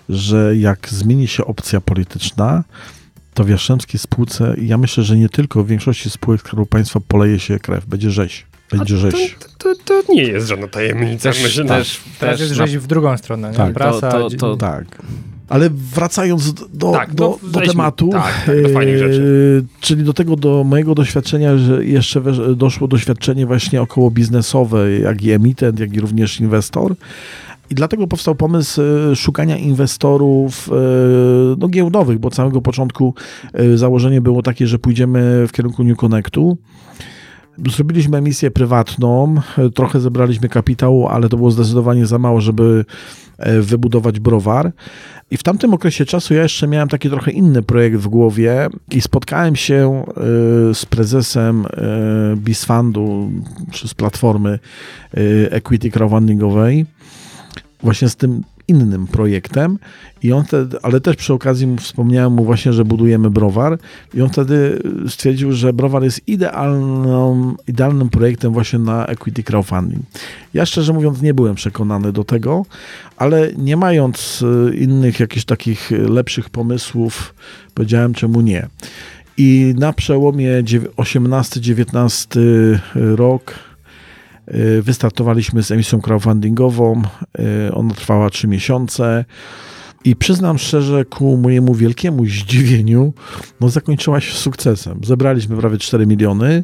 że 0.09 0.55
jak 0.57 0.89
zmieni 0.89 1.27
się 1.27 1.45
opcja 1.45 1.81
polityczna, 1.81 2.63
to 3.33 3.43
w 3.43 3.49
Jastrzębskiej 3.49 3.99
spółce, 3.99 4.55
ja 4.61 4.77
myślę, 4.77 5.03
że 5.03 5.17
nie 5.17 5.29
tylko 5.29 5.63
w 5.63 5.67
większości 5.67 6.09
spółek 6.09 6.41
Skarbu 6.41 6.65
Państwa 6.65 6.99
poleje 7.07 7.39
się 7.39 7.59
krew, 7.59 7.85
będzie 7.85 8.11
rzeź. 8.11 8.45
Będzie 8.71 8.97
rzeź. 8.97 9.35
To, 9.57 9.75
to, 9.75 10.01
to 10.03 10.13
nie 10.13 10.23
jest 10.23 10.47
żadna 10.47 10.67
tajemnica. 10.67 11.29
Też, 11.29 11.43
myślę, 11.43 11.65
też, 11.65 11.99
Teraz 12.19 12.39
też 12.39 12.47
jest 12.49 12.59
na- 12.59 12.67
rzeź 12.67 12.77
w 12.77 12.87
drugą 12.87 13.17
stronę. 13.17 13.51
Nie? 13.51 13.57
Tak, 13.57 13.73
Prasa, 13.73 14.11
to- 14.11 14.29
to- 14.29 14.37
to- 14.37 14.57
Tak. 14.57 14.85
Ale 15.49 15.69
wracając 15.69 16.53
do, 16.53 16.91
Tak, 16.91 17.13
do, 17.13 17.39
no, 17.43 17.49
do 17.49 17.61
tematu, 17.61 18.09
Tak, 18.11 18.45
tak, 18.45 18.63
do 18.63 18.69
fajnych 18.69 18.97
rzeczy. 18.97 19.61
e, 19.63 19.81
czyli 19.81 20.03
do 20.03 20.13
tego, 20.13 20.35
do 20.35 20.63
mojego 20.63 20.95
doświadczenia, 20.95 21.57
że 21.57 21.85
jeszcze 21.85 22.21
doszło 22.55 22.87
doświadczenie 22.87 23.45
właśnie 23.45 23.81
około 23.81 24.11
biznesowe, 24.11 24.91
jak 24.91 25.23
i 25.23 25.31
emitent, 25.31 25.79
jak 25.79 25.93
i 25.93 25.99
również 25.99 26.39
inwestor. 26.39 26.95
I 27.73 27.75
dlatego 27.75 28.07
powstał 28.07 28.35
pomysł 28.35 28.81
e, 28.81 29.15
szukania 29.15 29.57
inwestorów 29.57 30.69
e, 30.71 30.75
no, 31.57 31.67
giełdowych, 31.67 32.19
bo 32.19 32.27
od 32.27 32.35
samego 32.35 32.61
początku 32.61 33.13
e, 33.53 33.77
założenie 33.77 34.21
było 34.21 34.41
takie, 34.41 34.67
że 34.67 34.79
pójdziemy 34.79 35.47
w 35.47 35.51
kierunku 35.51 35.83
New 35.83 35.97
Connectu. 35.97 36.57
Zrobiliśmy 37.69 38.17
emisję 38.17 38.51
prywatną, 38.51 39.35
trochę 39.75 39.99
zebraliśmy 39.99 40.49
kapitału, 40.49 41.07
ale 41.07 41.29
to 41.29 41.37
było 41.37 41.51
zdecydowanie 41.51 42.05
za 42.05 42.19
mało, 42.19 42.41
żeby 42.41 42.85
wybudować 43.61 44.19
browar. 44.19 44.71
I 45.31 45.37
w 45.37 45.43
tamtym 45.43 45.73
okresie 45.73 46.05
czasu 46.05 46.33
ja 46.33 46.43
jeszcze 46.43 46.67
miałem 46.67 46.89
taki 46.89 47.09
trochę 47.09 47.31
inny 47.31 47.61
projekt 47.61 47.97
w 47.97 48.07
głowie 48.07 48.67
i 48.91 49.01
spotkałem 49.01 49.55
się 49.55 50.05
z 50.73 50.85
prezesem 50.85 51.65
Bisfundu, 52.37 53.31
czy 53.71 53.87
z 53.87 53.93
platformy 53.93 54.59
Equity 55.51 55.91
Crowdfundingowej, 55.91 56.85
właśnie 57.83 58.09
z 58.09 58.15
tym 58.15 58.43
innym 58.67 59.07
projektem 59.07 59.79
i 60.23 60.31
on 60.31 60.43
wtedy, 60.43 60.77
ale 60.81 61.01
też 61.01 61.15
przy 61.15 61.33
okazji 61.33 61.67
mu 61.67 61.77
wspomniałem 61.77 62.33
mu 62.33 62.45
właśnie, 62.45 62.73
że 62.73 62.85
budujemy 62.85 63.29
browar 63.29 63.77
i 64.13 64.21
on 64.21 64.29
wtedy 64.29 64.83
stwierdził, 65.07 65.51
że 65.51 65.73
browar 65.73 66.03
jest 66.03 66.27
idealną, 66.27 67.55
idealnym 67.67 68.09
projektem 68.09 68.53
właśnie 68.53 68.79
na 68.79 69.05
equity 69.05 69.43
crowdfunding. 69.43 70.01
Ja 70.53 70.65
szczerze 70.65 70.93
mówiąc 70.93 71.21
nie 71.21 71.33
byłem 71.33 71.55
przekonany 71.55 72.11
do 72.11 72.23
tego, 72.23 72.65
ale 73.17 73.51
nie 73.57 73.77
mając 73.77 74.41
y, 74.41 74.75
innych 74.75 75.19
jakichś 75.19 75.45
takich 75.45 75.91
lepszych 75.91 76.49
pomysłów, 76.49 77.33
powiedziałem 77.73 78.13
czemu 78.13 78.41
nie. 78.41 78.67
I 79.37 79.73
na 79.77 79.93
przełomie 79.93 80.49
18-19 80.97 82.39
rok 82.93 83.51
y, 83.51 83.72
wystartowaliśmy 84.81 85.63
z 85.63 85.71
emisją 85.71 86.01
crowdfundingową. 86.01 87.01
Y, 87.67 87.73
Ona 87.73 87.93
trwała 87.93 88.29
3 88.29 88.47
miesiące. 88.47 89.25
I 90.05 90.15
przyznam 90.15 90.57
szczerze, 90.57 91.05
ku 91.05 91.37
mojemu 91.37 91.75
wielkiemu 91.75 92.25
zdziwieniu, 92.25 93.13
no 93.61 93.69
zakończyła 93.69 94.21
się 94.21 94.33
sukcesem. 94.33 94.99
Zebraliśmy 95.03 95.57
prawie 95.57 95.77
4 95.77 96.07
miliony. 96.07 96.63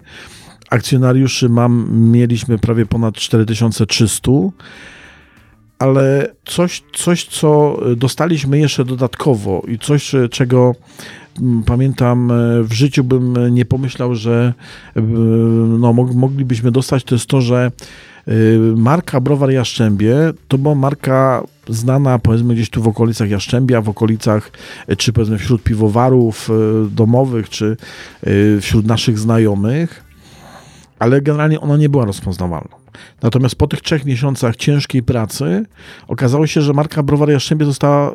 Akcjonariuszy 0.70 1.50
mam, 1.50 1.88
mieliśmy 2.12 2.58
prawie 2.58 2.86
ponad 2.86 3.16
4300 3.16 4.32
ale 5.80 6.28
coś, 6.46 6.84
coś, 6.94 7.26
co 7.26 7.80
dostaliśmy 7.98 8.60
jeszcze 8.60 8.86
dodatkowo 8.86 9.62
i 9.68 9.80
coś, 9.80 10.12
czego 10.32 10.76
pamiętam 11.66 12.32
e, 12.32 12.64
w 12.64 12.74
życiu 12.74 13.04
bym 13.04 13.54
nie 13.56 13.66
pomyślał, 13.66 14.16
że 14.16 14.54
e, 14.96 15.02
no, 15.80 15.94
mog- 15.94 16.16
moglibyśmy 16.16 16.72
dostać, 16.72 17.04
to 17.04 17.16
jest 17.16 17.26
to, 17.26 17.42
że 17.42 17.72
e, 18.28 18.32
marka 18.76 19.20
Browar 19.20 19.52
Jaszczębie 19.52 20.16
to 20.48 20.58
była 20.58 20.76
marka 20.76 21.44
znana 21.70 22.20
powiedzmy 22.20 22.54
gdzieś 22.54 22.70
tu 22.70 22.82
w 22.82 22.88
okolicach 22.88 23.30
Jaszczębia, 23.30 23.82
w 23.82 23.90
okolicach 23.90 24.52
czy 24.98 25.14
powiedzmy 25.14 25.38
wśród 25.38 25.64
piwowarów 25.64 26.50
domowych, 26.92 27.50
czy 27.50 27.78
wśród 28.62 28.86
naszych 28.86 29.20
znajomych, 29.20 30.04
ale 31.00 31.22
generalnie 31.22 31.60
ona 31.60 31.78
nie 31.78 31.90
była 31.90 32.06
rozpoznawalna. 32.06 32.79
Natomiast 33.22 33.56
po 33.56 33.68
tych 33.68 33.82
trzech 33.82 34.06
miesiącach 34.06 34.56
ciężkiej 34.56 35.04
pracy 35.04 35.66
okazało 36.08 36.48
się, 36.48 36.62
że 36.62 36.74
marka 36.74 37.04
Browar 37.04 37.30
Jaszczębie 37.30 37.66
została, 37.66 38.14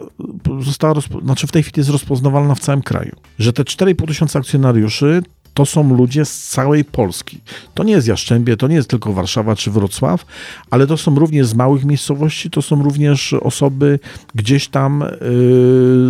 została 0.61 0.95
znaczy 1.23 1.47
w 1.47 1.53
tej 1.53 1.63
chwili 1.63 1.81
jest 1.81 1.91
rozpoznawalna 1.91 2.55
w 2.55 2.61
całym 2.61 2.83
kraju. 2.83 3.17
Że 3.39 3.53
te 3.53 3.63
4,5 3.63 4.07
tysiąca 4.07 4.39
akcjonariuszy 4.39 5.23
to 5.55 5.67
są 5.67 5.97
ludzie 5.97 6.25
z 6.25 6.49
całej 6.49 6.85
Polski. 6.85 7.41
To 7.75 7.85
nie 7.85 7.93
jest 7.93 8.09
Jaszczębie, 8.09 8.57
to 8.57 8.69
nie 8.69 8.75
jest 8.75 8.89
tylko 8.89 9.13
Warszawa 9.13 9.57
czy 9.57 9.71
Wrocław, 9.71 10.27
ale 10.71 10.87
to 10.87 10.97
są 10.97 11.15
również 11.15 11.47
z 11.47 11.55
małych 11.55 11.85
miejscowości, 11.85 12.51
to 12.51 12.63
są 12.63 12.83
również 12.83 13.33
osoby 13.33 13.99
gdzieś 14.35 14.69
tam 14.69 15.01
yy, 15.01 15.19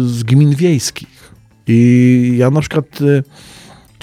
z 0.08 0.22
gmin 0.22 0.54
wiejskich. 0.54 1.34
I 1.66 2.34
ja 2.38 2.50
na 2.50 2.60
przykład... 2.60 3.00
Yy, 3.00 3.22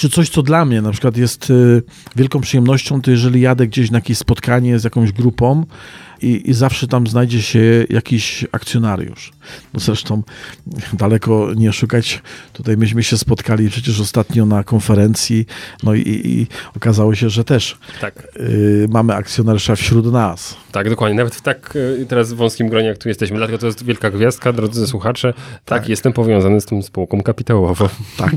czy 0.01 0.09
coś, 0.09 0.29
co 0.29 0.43
dla 0.43 0.65
mnie 0.65 0.81
na 0.81 0.91
przykład 0.91 1.17
jest 1.17 1.49
y, 1.49 1.83
wielką 2.15 2.41
przyjemnością, 2.41 3.01
to 3.01 3.11
jeżeli 3.11 3.41
jadę 3.41 3.67
gdzieś 3.67 3.91
na 3.91 3.97
jakieś 3.97 4.17
spotkanie 4.17 4.79
z 4.79 4.83
jakąś 4.83 5.11
grupą 5.11 5.65
i, 6.21 6.49
i 6.49 6.53
zawsze 6.53 6.87
tam 6.87 7.07
znajdzie 7.07 7.41
się 7.41 7.85
jakiś 7.89 8.45
akcjonariusz. 8.51 9.31
No 9.73 9.79
zresztą 9.79 10.23
daleko 10.93 11.53
nie 11.55 11.73
szukać. 11.73 12.21
Tutaj 12.53 12.77
myśmy 12.77 13.03
się 13.03 13.17
spotkali 13.17 13.69
przecież 13.69 13.99
ostatnio 13.99 14.45
na 14.45 14.63
konferencji, 14.63 15.45
no 15.83 15.93
i, 15.93 16.01
i 16.25 16.47
okazało 16.75 17.15
się, 17.15 17.29
że 17.29 17.43
też 17.43 17.77
Tak, 18.01 18.27
y, 18.39 18.87
mamy 18.89 19.15
akcjonariusza 19.15 19.75
wśród 19.75 20.11
nas. 20.11 20.55
tak, 20.71 20.89
dokładnie. 20.89 21.17
Nawet 21.17 21.35
w 21.35 21.41
tak 21.41 21.75
y, 21.75 22.05
teraz 22.09 22.33
wąskim 22.33 22.69
gronie, 22.69 22.87
jak 22.87 22.97
tu 22.97 23.09
jesteśmy. 23.09 23.37
Dlatego 23.37 23.57
to 23.57 23.65
jest 23.65 23.85
wielka 23.85 24.11
gwiazdka, 24.11 24.53
drodzy 24.53 24.87
słuchacze. 24.87 25.33
Tak, 25.33 25.79
Tak. 25.81 25.89
jestem 25.89 26.13
powiązany 26.13 26.61
z 26.61 26.65
tą 26.65 26.81
spółką 26.81 27.21
kapitałową. 27.21 27.89
Tak. 28.17 28.31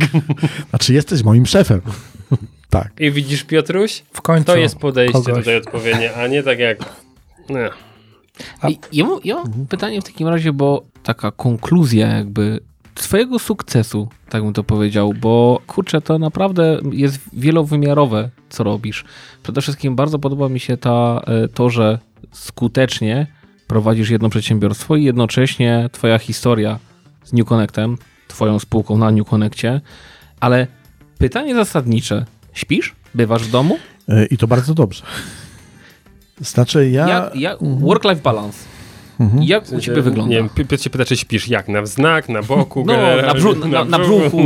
Znaczy 0.71 0.95
jesteś 0.95 1.23
moim 1.23 1.47
szefem. 1.47 1.81
Tak. 2.71 2.89
I 3.01 3.11
widzisz, 3.11 3.45
Piotruś? 3.45 4.03
W 4.13 4.23
końcu 4.23 4.45
To 4.45 4.57
jest 4.57 4.77
podejście 4.77 5.13
kogoś. 5.13 5.35
tutaj 5.39 5.57
odpowiednie, 5.57 6.15
a 6.15 6.27
nie 6.27 6.43
tak 6.43 6.59
jak... 6.59 6.79
Nie. 7.49 7.71
A- 8.61 8.69
ja 8.93 9.05
mam, 9.05 9.19
ja 9.25 9.35
mam 9.35 9.67
pytanie 9.67 10.01
w 10.01 10.05
takim 10.05 10.29
razie, 10.29 10.53
bo 10.53 10.83
taka 11.03 11.31
konkluzja 11.31 12.09
jakby 12.09 12.61
twojego 12.95 13.39
sukcesu, 13.39 14.09
tak 14.29 14.45
bym 14.45 14.53
to 14.53 14.65
powiedział, 14.65 15.15
bo 15.21 15.61
kurczę, 15.67 16.01
to 16.01 16.19
naprawdę 16.19 16.81
jest 16.93 17.21
wielowymiarowe, 17.33 18.31
co 18.49 18.65
robisz. 18.65 19.05
Przede 19.43 19.61
wszystkim 19.61 19.97
bardzo 19.97 20.19
podoba 20.19 20.49
mi 20.49 20.61
się 20.61 20.77
ta, 20.77 21.23
e, 21.27 21.49
to, 21.49 21.71
że 21.71 21.99
skutecznie 22.33 23.27
prowadzisz 23.67 24.11
jedno 24.11 24.29
przedsiębiorstwo 24.29 24.97
i 24.97 25.05
jednocześnie 25.05 25.89
twoja 25.93 26.19
historia 26.19 26.79
z 27.25 27.33
New 27.33 27.49
Connectem, 27.49 27.99
twoją 28.29 28.59
spółką 28.59 28.99
na 28.99 29.11
New 29.11 29.29
Connectie, 29.29 29.81
ale 30.41 30.67
pytanie 31.19 31.55
zasadnicze, 31.55 32.25
śpisz? 32.53 32.95
Bywasz 33.15 33.43
w 33.45 33.51
domu? 33.51 33.79
Y, 34.09 34.27
I 34.31 34.37
to 34.39 34.47
bardzo 34.47 34.75
dobrze. 34.75 35.03
Znaczy 36.41 36.91
ja... 36.91 37.09
Jak, 37.09 37.37
jak, 37.37 37.59
work-life 37.63 38.23
balance. 38.23 38.59
Mhm. 39.21 39.43
Jak 39.43 39.73
u 39.73 39.81
ciebie 39.81 40.03
wygląda? 40.03 40.31
Nie 40.31 40.37
wiem, 40.37 40.49
Pi- 40.49 40.65
Piotr 40.65 40.83
się 40.83 40.91
pyta, 40.91 41.05
czy 41.05 41.17
śpisz 41.17 41.49
jak? 41.49 41.69
Na 41.69 41.83
wznak, 41.83 42.29
na 42.29 42.43
boku? 42.43 42.85
No, 42.87 42.93
na, 43.27 43.35
brzu, 43.35 43.69
na, 43.69 43.85
na 43.85 43.99
brzuchu. 43.99 44.39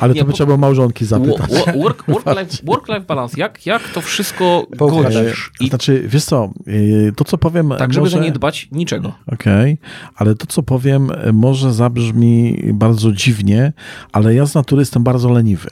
Ale 0.00 0.14
Nie, 0.14 0.20
to 0.20 0.26
by 0.26 0.32
trzeba 0.32 0.46
było 0.46 0.58
małżonki 0.58 1.04
zapytać. 1.04 1.50
Wo- 1.50 1.72
wo- 1.72 1.78
Work, 1.82 2.04
work, 2.08 2.26
life, 2.26 2.56
work 2.64 2.88
life 2.88 3.00
balance. 3.00 3.40
Jak, 3.40 3.66
jak 3.66 3.88
to 3.88 4.00
wszystko 4.00 4.66
godzisz? 4.76 5.50
I 5.60 5.68
Znaczy, 5.68 6.02
wiesz 6.06 6.24
co, 6.24 6.50
y, 6.68 7.12
to 7.16 7.24
co 7.24 7.38
powiem... 7.38 7.74
tak, 7.78 7.92
żeby 7.92 8.04
może... 8.04 8.20
nie 8.20 8.32
dbać 8.32 8.68
niczego. 8.72 9.12
Okej, 9.26 9.78
ale 10.14 10.34
to 10.34 10.46
co 10.46 10.62
powiem 10.62 11.10
y, 11.10 11.32
może 11.32 11.72
zabrzmi 11.72 12.62
bardzo 12.74 13.12
dziwnie, 13.12 13.72
ale 14.12 14.34
ja 14.34 14.46
z 14.46 14.54
natury 14.54 14.82
jestem 14.82 15.02
bardzo 15.04 15.30
leniwy. 15.30 15.70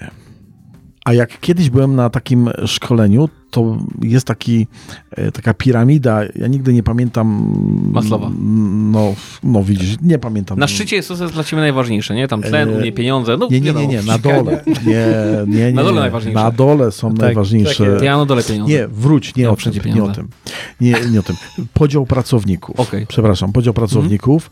A 1.05 1.13
jak 1.15 1.41
kiedyś 1.41 1.71
byłem 1.71 1.95
na 1.97 2.11
takim 2.11 2.51
szkoleniu, 2.67 3.29
to 3.51 3.77
jest 4.03 4.27
taki, 4.27 4.67
e, 5.11 5.33
taka 5.33 5.55
piramida, 5.55 6.21
ja 6.35 6.47
nigdy 6.47 6.73
nie 6.73 6.83
pamiętam... 6.83 7.55
Maslowa. 7.93 8.31
No, 8.93 9.15
no 9.43 9.65
widzisz, 9.65 9.97
nie 10.03 10.19
pamiętam. 10.19 10.59
Na 10.59 10.67
szczycie 10.69 10.97
jest 10.97 11.09
to, 11.09 11.29
dla 11.29 11.45
ciebie 11.45 11.63
najważniejsze, 11.63 12.15
nie? 12.15 12.29
Tam 12.29 12.43
tlen, 12.43 12.69
E, 12.69 12.73
u 12.73 12.81
mnie 12.81 12.93
pieniądze. 12.93 13.37
No, 13.37 13.49
Nie, 13.51 13.61
nie, 13.61 13.73
nie, 13.73 13.87
nie, 13.87 14.03
na 14.03 14.19
dole. 14.19 14.65
Nie, 14.87 15.07
nie, 15.47 15.67
nie. 15.67 15.73
Na 15.73 15.83
dole 15.83 15.95
nie. 15.95 16.01
najważniejsze. 16.01 16.43
Na 16.43 16.51
dole 16.51 16.93
są 16.93 17.11
Tak, 17.11 17.21
najważniejsze. 17.21 17.87
takie- 17.95 18.05
Ja 18.05 18.17
na 18.17 18.27
dole 18.27 18.43
pieniądze. 18.43 18.73
Nie, 18.73 18.89
wróć, 18.89 19.35
nie 19.37 19.43
Ja 19.43 19.51
o 19.51 19.57
tym, 19.57 19.73
nie 19.95 20.05
o 20.05 20.09
tym. 20.09 20.29
Nie, 20.81 20.95
nie 21.13 21.21
o 21.21 21.23
tym. 21.23 21.37
Podział 21.75 22.07
pracowników. 22.07 22.81
Okej. 22.81 23.07
Przepraszam, 23.07 23.53
podział 23.53 23.75
pracowników 23.75 24.51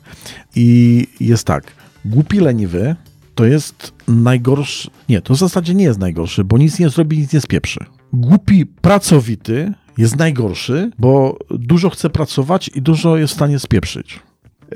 i 0.56 1.06
jest 1.20 1.44
tak. 1.44 1.64
Głupi 2.04 2.40
leniwy 2.40 2.96
to 3.38 3.44
jest 3.44 3.92
najgorszy, 4.08 4.90
nie, 5.08 5.22
to 5.22 5.34
w 5.34 5.36
zasadzie 5.36 5.74
nie 5.74 5.84
jest 5.84 5.98
najgorszy, 5.98 6.44
bo 6.44 6.58
nic 6.58 6.78
nie 6.78 6.88
zrobi, 6.88 7.18
nic 7.18 7.32
nie 7.32 7.40
spieprzy. 7.40 7.84
Głupi 8.12 8.66
pracowity 8.66 9.72
jest 9.98 10.16
najgorszy, 10.16 10.90
bo 10.98 11.38
dużo 11.50 11.90
chce 11.90 12.10
pracować 12.10 12.70
i 12.74 12.82
dużo 12.82 13.16
jest 13.16 13.32
w 13.32 13.36
stanie 13.36 13.58
spieprzyć. 13.58 14.20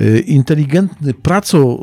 Y, 0.01 0.21
Inteligentny 0.27 1.15
praco, 1.15 1.79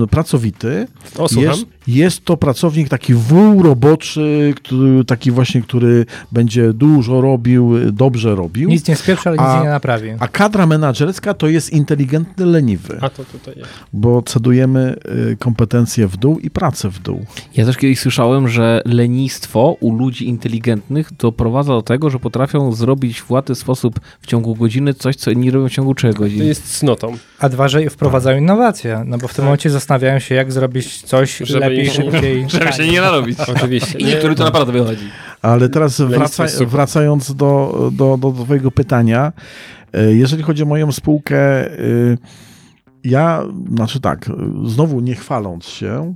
y, 0.00 0.02
y, 0.02 0.06
pracowity 0.06 0.86
O, 1.18 1.26
jest, 1.40 1.66
jest 1.94 2.24
to 2.24 2.36
pracownik 2.36 2.88
taki 2.88 3.14
wół 3.14 3.62
roboczy, 3.62 4.54
który, 4.56 5.04
taki 5.04 5.30
właśnie, 5.30 5.62
który 5.62 6.06
będzie 6.32 6.72
dużo 6.72 7.20
robił, 7.20 7.92
dobrze 7.92 8.34
robił. 8.34 8.68
Nic 8.68 8.88
nie 8.88 8.96
spieprzy, 8.96 9.28
ale 9.28 9.38
nic 9.38 9.46
A- 9.46 9.62
nie 9.62 9.68
naprawi. 9.68 10.10
A 10.18 10.28
kadra 10.28 10.66
menadżerska 10.66 11.34
to 11.34 11.48
jest 11.48 11.70
inteligentny 11.72 12.46
leniwy, 12.46 12.98
A 13.00 13.08
to 13.08 13.24
tutaj 13.24 13.54
jest. 13.56 13.70
bo 13.92 14.22
cedujemy 14.22 14.96
y, 15.32 15.36
kompetencje 15.36 16.06
w 16.08 16.16
dół 16.16 16.38
i 16.38 16.50
pracę 16.50 16.90
w 16.90 16.98
dół. 16.98 17.24
Ja 17.56 17.66
też 17.66 17.76
kiedyś 17.76 18.00
słyszałem, 18.00 18.48
że 18.48 18.82
lenistwo 18.84 19.76
u 19.80 19.94
ludzi 19.94 20.28
inteligentnych 20.28 21.12
doprowadza 21.18 21.72
do 21.72 21.82
tego, 21.82 22.10
że 22.10 22.18
potrafią 22.18 22.72
zrobić 22.72 23.20
w 23.20 23.30
łatwy 23.30 23.54
sposób 23.54 24.00
w 24.20 24.26
ciągu 24.26 24.54
godziny 24.54 24.94
coś, 24.94 25.16
co 25.16 25.30
inni 25.30 25.50
robią 25.50 25.68
w 25.68 25.72
ciągu 25.72 25.94
3 25.94 26.12
To 26.12 26.18
godzin. 26.18 26.44
jest 26.44 26.78
cnotą. 26.78 27.16
A 27.38 27.48
dwa, 27.48 27.68
że 27.68 27.90
wprowadzają 27.90 28.38
innowacje, 28.38 29.02
no 29.06 29.18
bo 29.18 29.28
w 29.28 29.30
tym 29.30 29.36
Tak. 29.36 29.44
momencie 29.44 29.70
zastanawiają 29.70 30.18
się, 30.18 30.34
jak 30.34 30.52
zrobić 30.52 31.02
coś 31.02 31.36
Żeby 31.38 31.60
lepiej, 31.60 31.79
nie- 31.84 31.90
szybciej. 31.90 32.46
Żeby 32.48 32.72
się 32.72 32.88
nie 32.88 33.00
narobić. 33.00 33.38
Oczywiście. 33.56 33.98
I 33.98 34.04
niektórym 34.04 34.36
to 34.36 34.44
naprawdę 34.44 34.72
wychodzi. 34.72 35.04
Ale 35.42 35.68
teraz 35.68 36.00
wraca, 36.00 36.44
wracając 36.66 37.34
do, 37.34 37.90
do, 37.92 38.16
do 38.16 38.32
twojego 38.44 38.70
pytania, 38.70 39.32
E, 39.92 40.12
Jeżeli 40.14 40.42
chodzi 40.42 40.62
o 40.62 40.66
moją 40.66 40.92
spółkę, 40.92 41.66
y, 41.80 42.18
ja, 43.04 43.42
znaczy 43.74 44.00
tak, 44.00 44.30
znowu 44.64 45.00
nie 45.00 45.14
chwaląc 45.14 45.64
się, 45.64 46.14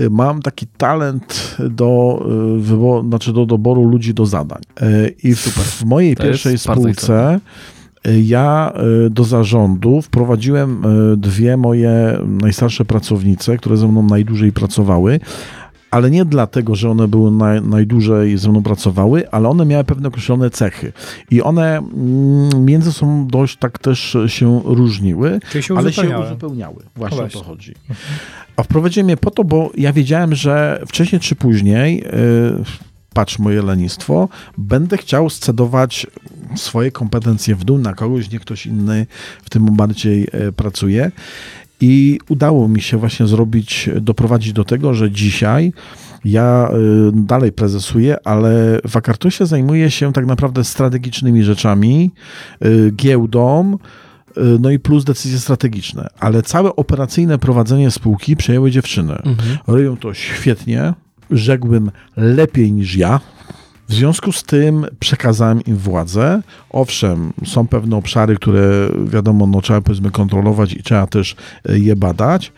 y, 0.00 0.10
mam 0.10 0.42
taki 0.42 0.66
talent 0.66 1.56
do, 1.70 2.26
znaczy 3.08 3.32
do 3.32 3.46
doboru 3.46 3.84
ludzi 3.88 4.14
do 4.14 4.26
zadań. 4.26 4.62
E, 4.80 5.08
I 5.08 5.34
w, 5.34 5.38
w 5.48 5.84
mojej 5.84 6.16
To 6.16 6.22
pierwszej 6.22 6.56
bardzo 6.66 6.80
spółce 6.80 7.34
y, 7.36 7.40
ja 8.04 8.72
y, 9.06 9.10
do 9.10 9.24
zarządu 9.24 10.02
wprowadziłem 10.02 10.84
y, 11.12 11.16
dwie 11.16 11.56
moje 11.56 12.18
najstarsze 12.26 12.84
pracownice, 12.84 13.56
które 13.56 13.76
ze 13.76 13.88
mną 13.88 14.02
najdłużej 14.02 14.52
pracowały, 14.52 15.20
ale 15.90 16.10
nie 16.10 16.24
dlatego, 16.24 16.74
że 16.74 16.90
one 16.90 17.08
były 17.08 17.30
naj, 17.30 17.62
najdłużej 17.62 18.38
ze 18.38 18.48
mną 18.50 18.62
pracowały, 18.62 19.30
ale 19.30 19.48
one 19.48 19.64
miały 19.66 19.84
pewne 19.84 20.08
określone 20.08 20.50
cechy. 20.50 20.92
I 21.30 21.42
one 21.42 21.78
mm, 21.78 22.64
między 22.64 22.92
sobą 22.92 23.26
dość 23.26 23.56
tak 23.56 23.78
też 23.78 24.16
się 24.26 24.62
różniły, 24.64 25.40
się 25.60 25.78
ale 25.78 25.92
się 25.92 26.02
uzupełniały. 26.02 26.26
uzupełniały. 26.26 26.82
Właśnie 26.96 27.18
o 27.18 27.20
to 27.20 27.28
właśnie. 27.28 27.42
chodzi. 27.42 27.74
A 28.56 28.62
wprowadziłem 28.62 29.08
je 29.08 29.16
po 29.16 29.30
to, 29.30 29.44
bo 29.44 29.70
ja 29.76 29.92
wiedziałem, 29.92 30.34
że 30.34 30.82
wcześniej 30.86 31.20
czy 31.20 31.36
później, 31.36 31.96
yy, 31.96 32.64
patrz 33.14 33.38
moje 33.38 33.62
lenistwo, 33.62 34.28
będę 34.58 34.96
chciał 34.96 35.30
scedować 35.30 36.06
swoje 36.56 36.90
kompetencje 36.90 37.54
w 37.54 37.64
dół 37.64 37.78
na 37.78 37.94
kogoś, 37.94 38.30
nie 38.30 38.40
ktoś 38.40 38.66
inny 38.66 39.06
w 39.42 39.50
tym 39.50 39.76
bardziej 39.76 40.28
e, 40.32 40.52
pracuje. 40.52 41.12
I 41.80 42.18
udało 42.28 42.68
mi 42.68 42.80
się 42.80 42.96
właśnie 42.96 43.26
zrobić, 43.26 43.90
doprowadzić 44.00 44.52
do 44.52 44.64
tego, 44.64 44.94
że 44.94 45.10
dzisiaj 45.10 45.72
ja 46.24 46.70
y, 47.08 47.12
dalej 47.14 47.52
prezesuję, 47.52 48.16
ale 48.24 48.80
w 48.88 48.96
Akartusie 48.96 49.46
zajmuję 49.46 49.90
się 49.90 50.12
tak 50.12 50.26
naprawdę 50.26 50.64
strategicznymi 50.64 51.42
rzeczami, 51.42 52.10
y, 52.64 52.92
giełdą, 52.96 53.78
no 54.60 54.70
i 54.70 54.78
plus 54.78 55.04
decyzje 55.04 55.38
strategiczne. 55.38 56.08
Ale 56.20 56.42
całe 56.42 56.76
operacyjne 56.76 57.38
prowadzenie 57.38 57.90
spółki 57.90 58.36
przejęły 58.36 58.70
dziewczyny. 58.70 59.14
Robią 59.66 59.96
to 59.96 60.14
świetnie, 60.14 60.94
rzekłbym 61.30 61.90
lepiej 62.16 62.72
niż 62.72 62.96
ja. 62.96 63.20
W 63.88 63.94
związku 63.94 64.32
z 64.32 64.42
tym 64.42 64.86
przekazałem 64.98 65.60
im 65.64 65.76
władzę. 65.76 66.42
Owszem, 66.70 67.32
są 67.44 67.66
pewne 67.66 67.96
obszary, 67.96 68.36
które 68.36 68.88
wiadomo, 69.06 69.46
no, 69.46 69.60
trzeba 69.60 69.80
powiedzmy 69.80 70.10
kontrolować 70.10 70.72
i 70.72 70.82
trzeba 70.82 71.06
też 71.06 71.36
e, 71.68 71.78
je 71.78 71.96
badać, 71.96 72.52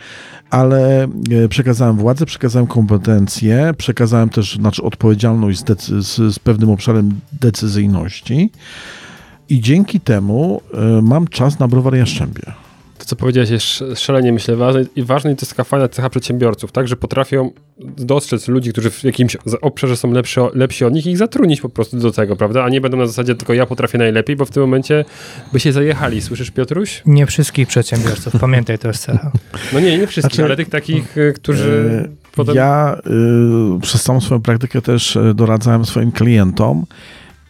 ale 0.51 1.05
e, 1.45 1.49
przekazałem 1.49 1.97
władzę, 1.97 2.27
przekazałem 2.27 2.67
kompetencje, 2.67 3.75
przekazałem 3.79 4.29
też 4.29 4.57
znaczy, 4.57 4.83
odpowiedzialność 4.83 5.59
z, 5.59 5.83
z, 6.07 6.35
z 6.35 6.39
pewnym 6.39 6.71
obszarem 6.71 7.21
decyzyjności 7.41 8.51
i 9.49 9.61
dzięki 9.61 10.01
temu 10.01 10.61
e, 10.75 11.03
mam 11.03 11.29
czas 11.29 11.59
na 11.59 11.69
browar 11.69 11.95
Jaszczębie. 11.95 12.62
To, 13.03 13.07
co 13.07 13.17
powiedziałeś, 13.17 13.51
jest 13.51 13.65
sz- 13.67 14.01
szalenie, 14.01 14.33
myślę, 14.33 14.57
ważne 14.57 14.85
i 14.97 15.03
ważne 15.03 15.31
to 15.37 15.41
jest 15.43 15.51
taka 15.53 15.65
fajna 15.65 15.89
cecha 15.89 16.11
przedsiębiorców, 16.11 16.73
tak, 16.73 16.89
że 16.89 16.97
potrafią 16.97 17.51
dostrzec 17.99 18.49
ludzi, 18.49 18.73
którzy 18.73 18.91
w 18.91 19.05
jakimś 19.05 19.37
za- 19.45 19.61
obszarze 19.61 19.97
są 19.97 20.13
lepsi, 20.13 20.41
lepsi 20.55 20.85
od 20.85 20.95
nich 20.95 21.07
i 21.07 21.11
ich 21.11 21.19
zatrudnić 21.19 21.61
po 21.61 21.69
prostu 21.69 21.97
do 21.99 22.13
tego, 22.13 22.37
prawda, 22.37 22.65
a 22.65 22.69
nie 22.69 22.81
będą 22.81 22.97
na 22.99 23.07
zasadzie 23.07 23.35
tylko 23.35 23.55
ja 23.55 23.67
potrafię 23.67 23.99
najlepiej, 23.99 24.37
bo 24.37 24.45
w 24.45 24.51
tym 24.51 24.63
momencie 24.63 25.05
by 25.53 25.61
się 25.61 25.73
zajechali, 25.73 26.23
słyszysz 26.23 26.51
Piotruś? 26.51 27.03
Nie 27.07 27.27
wszystkich 27.27 27.69
przedsiębiorców, 27.69 28.33
pamiętaj, 28.41 28.79
to 28.79 28.89
jest 28.89 29.03
cecha. 29.05 29.33
No 29.73 29.81
nie, 29.81 29.99
nie 29.99 30.07
wszystkich, 30.07 30.35
Znaczy, 30.37 30.45
ale 30.45 30.57
tych 30.57 30.69
takich, 30.69 31.17
y, 31.19 31.33
którzy 31.37 32.03
E, 32.05 32.33
potem... 32.37 32.55
Ja 32.55 32.97
y, 33.77 33.81
przez 33.81 34.03
całą 34.03 34.21
swoją 34.21 34.43
praktykę 34.43 34.83
też 34.83 35.17
y, 35.17 35.35
doradzałem 35.35 35.85
swoim 35.85 36.13
klientom 36.13 36.85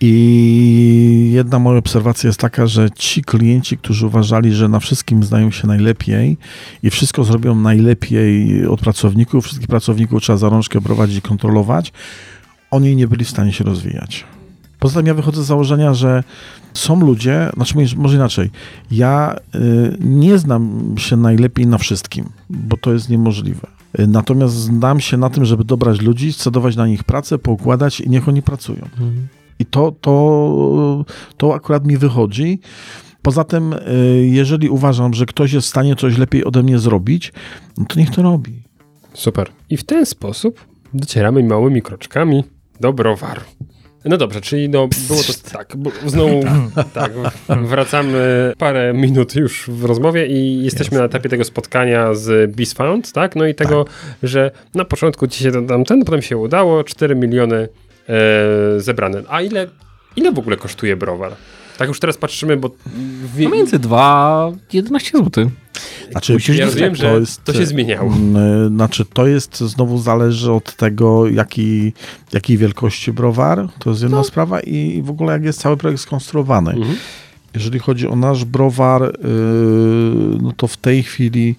i 0.05 1.31
jedna 1.35 1.59
moja 1.59 1.79
obserwacja 1.79 2.29
jest 2.29 2.41
taka, 2.41 2.67
że 2.67 2.91
ci 2.91 3.23
klienci, 3.23 3.79
którzy 3.79 4.07
uważali, 4.07 4.53
że 4.53 4.69
na 4.69 4.81
wszystkim 4.81 5.25
znają 5.25 5.51
się 5.51 5.67
najlepiej 5.67 6.37
i 6.83 6.91
wszystko 6.91 7.25
zrobią 7.25 7.55
najlepiej 7.55 8.67
od 8.67 8.81
pracowników, 8.81 9.45
wszystkich 9.45 9.69
pracowników 9.69 10.23
trzeba 10.23 10.37
za 10.37 10.49
rączkę 10.49 10.81
prowadzić 10.81 11.17
i 11.17 11.23
kontrolować, 11.23 11.93
oni 12.71 12.97
nie 12.97 13.09
byli 13.09 13.25
w 13.25 13.31
stanie 13.31 13.53
się 13.53 13.65
rozwijać. 13.65 14.25
Poza 14.79 15.01
tym 15.01 15.07
ja 15.07 15.15
wychodzę 15.15 15.43
z 15.43 15.47
założenia, 15.47 15.95
że 15.95 16.25
są 16.75 17.01
ludzie, 17.01 17.51
znaczy 17.55 17.75
może- 17.97 18.17
inaczej, 18.17 18.51
ja 18.91 19.37
y, 19.55 19.97
nie 20.01 20.39
znam 20.39 20.95
się 20.99 21.17
najlepiej 21.17 21.67
na 21.67 21.79
wszystkim, 21.79 22.25
bo 22.51 22.77
to 22.77 22.93
jest 22.93 23.09
niemożliwe. 23.09 23.67
Y, 24.01 24.07
Natomiast 24.07 24.55
znam 24.55 25.01
się 25.01 25.17
na 25.17 25.31
tym, 25.31 25.45
żeby 25.45 25.65
dobrać 25.65 26.01
ludzi, 26.01 26.33
scedować 26.33 26.77
na 26.77 26.87
nich 26.87 27.05
pracę, 27.05 27.39
poukładać 27.39 28.01
i 28.01 28.11
niech 28.11 28.29
oni 28.29 28.43
pracują. 28.43 28.89
I 29.63 29.67
to, 29.67 29.93
to, 30.01 31.05
to 31.37 31.55
akurat 31.55 31.87
mi 31.87 31.97
wychodzi. 31.97 32.61
Poza 33.23 33.45
tym, 33.45 33.73
y, 33.73 33.79
jeżeli 34.27 34.69
uważam, 34.69 35.15
że 35.15 35.27
ktoś 35.27 35.53
jest 35.53 35.67
w 35.67 35.71
stanie 35.71 35.97
coś 35.97 36.19
lepiej 36.19 36.45
ode 36.45 36.63
mnie 36.63 36.79
zrobić, 36.79 37.33
no 37.79 37.85
to 37.85 38.01
niech 38.01 38.11
to 38.11 38.23
robi. 38.23 38.63
Super. 39.15 39.49
I 39.71 39.77
w 39.77 39.85
ten 39.85 40.07
sposób 40.07 40.67
docieramy 40.95 41.43
małymi 41.43 41.83
kroczkami 41.83 42.45
do 42.81 42.93
browaru. 42.93 43.41
No 44.05 44.17
dobrze, 44.17 44.41
czyli 44.41 44.69
no, 44.69 44.89
było 45.09 45.21
to 45.23 45.51
tak, 45.53 45.77
znowu 46.07 46.41
tak, 46.95 47.13
wracamy 47.49 48.53
parę 48.59 48.93
minut 48.95 49.37
już 49.37 49.71
w 49.71 49.85
rozmowie 49.85 50.27
i 50.27 50.65
jesteśmy 50.65 50.99
na 50.99 51.05
etapie 51.05 51.29
tego 51.29 51.45
spotkania 51.45 52.15
z 52.15 52.57
BizFound, 52.57 53.13
tak? 53.13 53.37
No 53.37 53.47
i 53.47 53.55
tego, 53.55 53.85
że 54.23 54.51
na 54.75 54.85
początku 54.85 55.27
ci 55.27 55.45
się 55.45 55.67
tam 55.67 55.85
ten, 55.85 56.05
potem 56.05 56.23
się 56.23 56.37
udało, 56.37 56.85
4 56.85 57.15
miliony 57.15 57.57
e, 57.57 57.69
zebrane. 58.79 59.23
A 59.29 59.43
ile, 59.43 59.67
ile 60.17 60.33
w 60.33 60.39
ogóle 60.39 60.57
kosztuje 60.57 60.97
browar? 60.97 61.33
Tak 61.79 61.89
już 61.89 62.01
teraz 62.01 62.17
patrzymy, 62.17 62.57
bo 62.57 62.71
wie, 63.37 63.49
Pomiędzy 63.49 63.79
2 63.79 64.53
11 64.73 65.19
zł. 65.19 65.51
Znaczy, 66.11 66.37
ja 66.55 66.65
rozumiem, 66.65 66.97
że 66.97 67.21
to 67.45 67.53
się 67.53 67.61
e, 67.61 67.67
zmieniało. 67.67 68.13
mm, 68.13 68.69
Znaczy, 68.75 69.05
to 69.05 69.27
jest 69.27 69.61
znowu 69.61 69.99
zależy 69.99 70.53
od 70.53 70.77
tego, 70.77 71.29
jaki, 71.29 71.93
jakiej 72.33 72.57
wielkości 72.57 73.13
browar, 73.13 73.69
to 73.79 73.91
jest 73.91 74.03
jedna 74.03 74.25
sprawa 74.25 74.61
i 74.61 75.03
w 75.03 75.11
ogóle 75.11 75.33
jak 75.33 75.45
jest 75.45 75.61
cały 75.61 75.77
projekt 75.77 76.01
skonstruowany. 76.03 76.71
Mhm. 76.71 76.97
Jeżeli 77.55 77.79
chodzi 77.79 78.09
o 78.09 78.17
nasz 78.17 78.45
browar, 78.45 79.03
yy, 79.03 79.11
no 80.43 80.53
to 80.57 80.67
w 80.67 80.77
tej 80.77 81.03
chwili, 81.03 81.55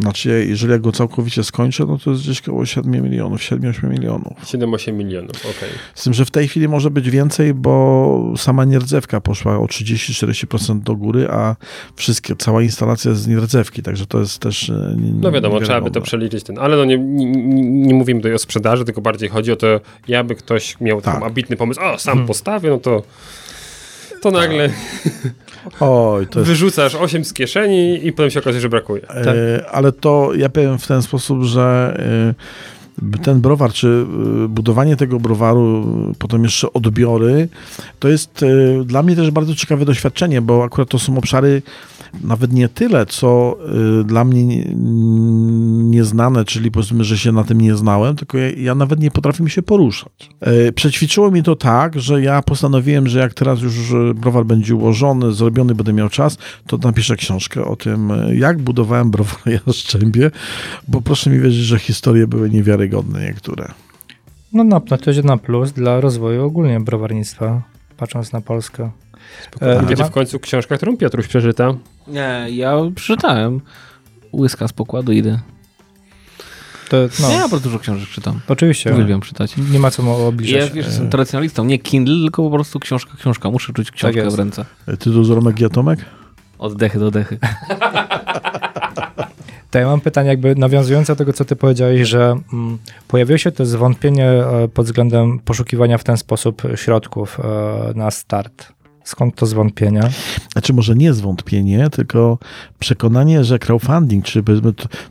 znaczy 0.00 0.46
jeżeli 0.48 0.72
ja 0.72 0.78
go 0.78 0.92
całkowicie 0.92 1.44
skończę, 1.44 1.84
no 1.88 1.98
to 1.98 2.10
jest 2.10 2.22
gdzieś 2.22 2.40
około 2.40 2.66
7 2.66 3.02
milionów, 3.02 3.40
7-8 3.40 3.90
milionów. 3.90 4.32
7-8 4.44 4.92
milionów, 4.92 5.36
okej. 5.36 5.68
Z 5.94 6.04
tym, 6.04 6.14
że 6.14 6.24
w 6.24 6.30
tej 6.30 6.48
chwili 6.48 6.68
może 6.68 6.90
być 6.90 7.10
więcej, 7.10 7.54
bo 7.54 8.34
sama 8.36 8.64
nierdzewka 8.64 9.20
poszła 9.20 9.58
o 9.58 9.64
30-40% 9.66 10.80
do 10.80 10.96
góry, 10.96 11.28
a 11.30 11.56
wszystkie, 11.96 12.36
cała 12.36 12.62
instalacja 12.62 13.10
jest 13.10 13.22
z 13.22 13.26
nierdzewki, 13.26 13.82
także 13.82 14.06
to 14.06 14.20
jest 14.20 14.38
też 14.38 14.70
e, 14.70 14.96
No 14.98 15.32
wiadomo, 15.32 15.60
trzeba 15.60 15.80
by 15.80 15.90
to 15.90 16.00
przeliczyć 16.00 16.44
ten, 16.44 16.58
ale 16.58 16.76
no 16.76 16.84
nie, 16.84 16.98
nie, 16.98 17.26
nie 17.62 17.94
mówimy 17.94 18.20
tutaj 18.20 18.34
o 18.34 18.38
sprzedaży, 18.38 18.84
tylko 18.84 19.00
bardziej 19.00 19.28
chodzi 19.28 19.52
o 19.52 19.56
to, 19.56 19.80
jakby 20.08 20.34
ktoś 20.34 20.80
miał 20.80 21.00
Tak. 21.00 21.14
taki 21.14 21.26
ambitny 21.26 21.56
pomysł, 21.56 21.80
o, 21.80 21.98
sam 21.98 22.26
postawię, 22.26 22.70
no 22.70 22.78
to 22.78 23.02
to 24.24 24.30
nagle 24.30 24.70
Oj, 25.80 26.26
to 26.26 26.38
jest 26.38 26.50
wyrzucasz 26.50 26.94
8 26.94 27.24
z 27.24 27.32
kieszeni 27.32 28.06
i 28.06 28.12
potem 28.12 28.30
się 28.30 28.40
okazuje, 28.40 28.60
że 28.60 28.68
brakuje. 28.68 29.08
E, 29.10 29.70
ale 29.70 29.92
to 29.92 30.30
ja 30.36 30.48
powiem 30.48 30.78
w 30.78 30.86
ten 30.86 31.02
sposób, 31.02 31.42
że 31.42 31.96
e, 31.98 33.18
ten 33.22 33.40
browar, 33.40 33.72
czy 33.72 34.06
e, 34.44 34.48
budowanie 34.48 34.96
tego 34.96 35.20
browaru, 35.20 35.86
e, 36.10 36.14
potem 36.18 36.44
jeszcze 36.44 36.72
odbiory, 36.72 37.48
to 37.98 38.08
jest 38.08 38.42
e, 38.42 38.84
dla 38.84 39.02
mnie 39.02 39.16
też 39.16 39.30
bardzo 39.30 39.54
ciekawe 39.54 39.84
doświadczenie, 39.84 40.40
bo 40.40 40.64
akurat 40.64 40.88
to 40.88 40.98
są 40.98 41.18
obszary 41.18 41.62
nawet 42.22 42.52
nie 42.52 42.68
tyle, 42.68 43.06
co 43.06 43.56
e, 44.00 44.04
dla 44.04 44.24
mnie 44.24 44.44
nie- 44.46 44.74
nieznane, 45.90 46.44
czyli 46.44 46.70
powiedzmy, 46.70 47.04
że 47.04 47.18
się 47.18 47.32
na 47.32 47.44
tym 47.44 47.60
nie 47.60 47.74
znałem, 47.76 48.16
tylko 48.16 48.38
ja, 48.38 48.50
ja 48.50 48.74
nawet 48.74 49.00
nie 49.00 49.10
potrafię 49.10 49.50
się 49.50 49.62
poruszać. 49.62 50.30
E, 50.40 50.72
Przećwiczyło 50.72 51.30
mi 51.30 51.42
to 51.42 51.56
tak, 51.56 52.00
że 52.00 52.22
ja 52.22 52.42
postanowiłem, 52.42 53.08
że 53.08 53.18
jak 53.18 53.34
teraz 53.34 53.60
już 53.60 53.92
e, 53.92 54.14
browar 54.14 54.44
będzie 54.46 54.74
ułożony, 54.74 55.32
zrobiony, 55.32 55.74
będę 55.74 55.92
miał 55.92 56.08
czas, 56.08 56.38
to 56.66 56.78
napiszę 56.78 57.16
książkę 57.16 57.64
o 57.64 57.76
tym, 57.76 58.10
e, 58.10 58.36
jak 58.36 58.58
budowałem 58.62 59.10
browar 59.10 59.38
Jastrzębie, 59.66 60.30
bo 60.88 61.00
proszę 61.00 61.30
mi 61.30 61.40
wierzyć, 61.40 61.60
że 61.64 61.78
historie 61.78 62.26
były 62.26 62.50
niewiarygodne 62.50 63.24
niektóre. 63.26 63.68
No, 64.52 64.64
no, 64.64 64.82
no 64.90 64.98
to 64.98 65.10
jest 65.10 65.24
na 65.24 65.36
plus 65.36 65.72
dla 65.72 66.00
rozwoju 66.00 66.44
ogólnie 66.44 66.80
browarnictwa, 66.80 67.62
patrząc 67.96 68.32
na 68.32 68.40
Polskę. 68.40 68.90
E, 69.60 69.76
Będzie 69.76 69.96
ma- 70.02 70.08
w 70.08 70.10
końcu 70.10 70.40
książka, 70.40 70.76
którą 70.76 70.96
Piotruś 70.96 71.26
przeczyta. 71.28 71.74
Nie, 72.08 72.46
ja 72.50 72.74
przeczytałem. 72.94 73.60
Łyska 74.32 74.68
z 74.68 74.72
pokładu 74.72 75.12
idę. 75.12 75.38
to, 76.88 76.96
no, 77.20 77.30
Ja 77.30 77.38
bardzo 77.48 77.60
dużo 77.60 77.78
książek 77.78 78.08
czytam. 78.08 78.40
oczywiście. 78.48 78.92
Uwielbiam 78.94 79.20
czytać. 79.20 79.54
Nie 79.72 79.78
ma 79.78 79.90
co 79.90 80.02
mu 80.02 80.14
I 80.18 80.20
Ja 80.20 80.26
obliżać. 80.28 80.70
wiesz, 80.72 80.86
jestem 80.86 81.10
tradycjonalistą. 81.10 81.64
Nie 81.64 81.78
Kindle, 81.78 82.14
tylko 82.22 82.42
po 82.42 82.50
prostu 82.50 82.80
książka, 82.80 83.12
książka. 83.18 83.50
Muszę 83.50 83.72
czuć 83.72 83.90
książkę 83.90 84.20
jest. 84.20 84.36
w 84.36 84.38
ręce. 84.38 84.64
E, 84.88 84.96
Ty 84.96 85.10
dużo 85.10 85.34
Romek 85.34 85.60
i 85.60 85.64
Atomek? 85.64 85.98
Od 86.58 86.76
dechy 86.76 86.98
do 86.98 87.10
dechy. 87.10 87.38
To 89.70 89.78
ja 89.78 89.86
mam 89.86 90.00
pytanie 90.00 90.28
jakby 90.28 90.54
nawiązujące 90.54 91.12
do 91.12 91.16
tego, 91.16 91.32
co 91.32 91.44
ty 91.44 91.56
powiedziałeś, 91.56 92.08
że 92.08 92.36
mm, 92.52 92.78
pojawiło 93.08 93.38
się 93.38 93.50
to 93.52 93.66
zwątpienie 93.66 94.26
e, 94.28 94.68
pod 94.68 94.86
względem 94.86 95.38
poszukiwania 95.38 95.98
w 95.98 96.04
ten 96.04 96.16
sposób 96.16 96.62
środków 96.74 97.40
e, 97.40 97.44
na 97.94 98.10
start. 98.10 98.72
Skąd 99.04 99.34
to 99.34 99.46
zwątpienia? 99.46 100.10
Znaczy 100.52 100.72
może 100.72 100.94
nie 100.94 101.14
zwątpienie, 101.14 101.90
tylko 101.90 102.38
przekonanie, 102.78 103.44
że 103.44 103.58
crowdfunding, 103.58 104.24
czy 104.24 104.42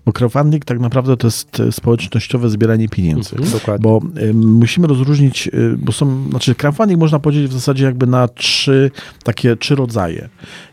bo 0.05 0.13
crowdfunding 0.13 0.65
tak 0.65 0.79
naprawdę 0.79 1.17
to 1.17 1.27
jest 1.27 1.59
e, 1.59 1.71
społecznościowe 1.71 2.49
zbieranie 2.49 2.89
pieniędzy. 2.89 3.35
Dokładnie. 3.51 3.83
Bo 3.83 4.01
y, 4.21 4.33
musimy 4.33 4.87
rozróżnić, 4.87 5.47
y, 5.47 5.75
bo 5.77 5.91
są, 5.91 6.29
znaczy 6.29 6.55
crowdfunding 6.55 6.99
można 6.99 7.19
podzielić 7.19 7.49
w 7.49 7.53
zasadzie 7.53 7.85
jakby 7.85 8.07
na 8.07 8.27
trzy 8.27 8.91
takie 9.23 9.55
trzy 9.55 9.75
rodzaje. 9.75 10.29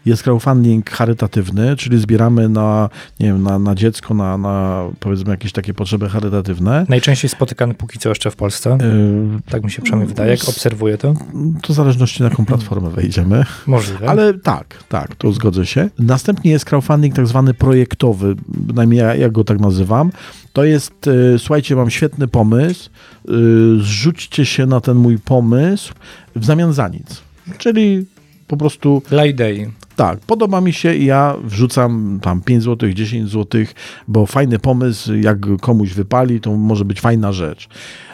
Jest 0.06 0.22
crowdfunding 0.22 0.90
charytatywny, 0.90 1.76
czyli 1.76 1.98
zbieramy 1.98 2.48
na, 2.48 2.88
nie 3.20 3.26
wiem, 3.26 3.42
na, 3.42 3.58
na 3.58 3.74
dziecko, 3.74 4.14
na, 4.14 4.38
na 4.38 4.84
powiedzmy 5.00 5.30
jakieś 5.30 5.52
takie 5.52 5.74
potrzeby 5.74 6.08
charytatywne. 6.08 6.86
Najczęściej 6.88 7.28
spotykany 7.28 7.74
póki 7.74 7.98
co 7.98 8.08
jeszcze 8.08 8.30
w 8.30 8.36
Polsce. 8.36 8.78
Y, 8.82 9.50
Tak 9.50 9.64
mi 9.64 9.70
się 9.70 9.82
przynajmniej 9.82 10.08
wydaje, 10.08 10.30
jak 10.30 10.48
obserwuję 10.48 10.98
to. 10.98 11.14
To 11.62 11.72
w 11.72 11.76
zależności 11.76 12.22
na 12.22 12.28
jaką 12.28 12.46
platformę 12.46 12.90
wejdziemy. 13.10 13.44
Możliwe. 13.66 14.08
Ale 14.08 14.34
tak, 14.34 14.84
tak, 14.88 15.16
to 15.16 15.32
zgodzę 15.32 15.66
się. 15.66 15.90
Następnie 15.98 16.50
jest 16.50 16.64
crowdfunding 16.64 17.14
tak 17.14 17.26
zwany 17.26 17.54
projektowy, 17.54 18.34
bynajmniej 18.48 19.00
ja, 19.00 19.14
ja 19.14 19.28
go 19.28 19.44
tak 19.44 19.60
nazywam. 19.60 20.10
To 20.52 20.64
jest, 20.64 21.06
y, 21.06 21.38
słuchajcie, 21.38 21.76
mam 21.76 21.90
świetny 21.90 22.28
pomysł, 22.28 22.90
y, 23.28 23.32
zrzućcie 23.80 24.46
się 24.46 24.66
na 24.66 24.80
ten 24.80 24.96
mój 24.96 25.18
pomysł 25.18 25.94
w 26.36 26.44
zamian 26.44 26.72
za 26.72 26.88
nic. 26.88 27.22
Czyli 27.58 28.06
po 28.46 28.56
prostu 28.56 29.02
idei. 29.28 29.70
Tak, 30.00 30.18
podoba 30.20 30.60
mi 30.60 30.72
się 30.72 30.94
i 30.94 31.04
ja 31.04 31.34
wrzucam 31.44 32.18
tam 32.22 32.40
5 32.42 32.62
zł, 32.62 32.92
10 32.92 33.30
zł, 33.30 33.60
bo 34.08 34.26
fajny 34.26 34.58
pomysł, 34.58 35.14
jak 35.14 35.38
komuś 35.60 35.92
wypali, 35.92 36.40
to 36.40 36.56
może 36.56 36.84
być 36.84 37.00
fajna 37.00 37.32
rzecz. 37.32 37.68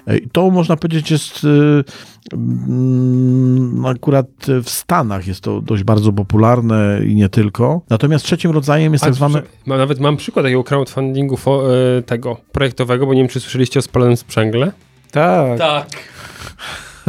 E, 0.06 0.20
To 0.32 0.50
można 0.50 0.76
powiedzieć 0.76 1.10
jest 1.10 1.44
y, 1.44 1.84
mm, 2.32 3.86
akurat 3.86 4.26
w 4.62 4.70
Stanach 4.70 5.26
jest 5.26 5.40
to 5.40 5.60
dość 5.60 5.82
bardzo 5.84 6.12
popularne 6.12 7.00
i 7.06 7.14
nie 7.14 7.28
tylko. 7.28 7.80
Natomiast 7.90 8.24
trzecim 8.24 8.50
rodzajem 8.50 8.92
jest 8.92 9.04
A, 9.04 9.06
tak 9.06 9.14
zwane... 9.14 9.42
ma- 9.66 9.76
Nawet 9.76 10.00
mam 10.00 10.16
przykład 10.16 10.44
takiego 10.44 10.64
crowdfundingu 10.64 11.36
fo, 11.36 11.62
e, 11.98 12.02
tego 12.02 12.36
projektowego, 12.52 13.06
bo 13.06 13.14
nie 13.14 13.20
wiem, 13.20 13.28
czy 13.28 13.40
słyszeliście 13.40 13.78
o 13.78 13.82
spalonym 13.82 14.16
sprzęgle. 14.16 14.72
Tak. 15.10 15.58
Tak. 15.58 15.86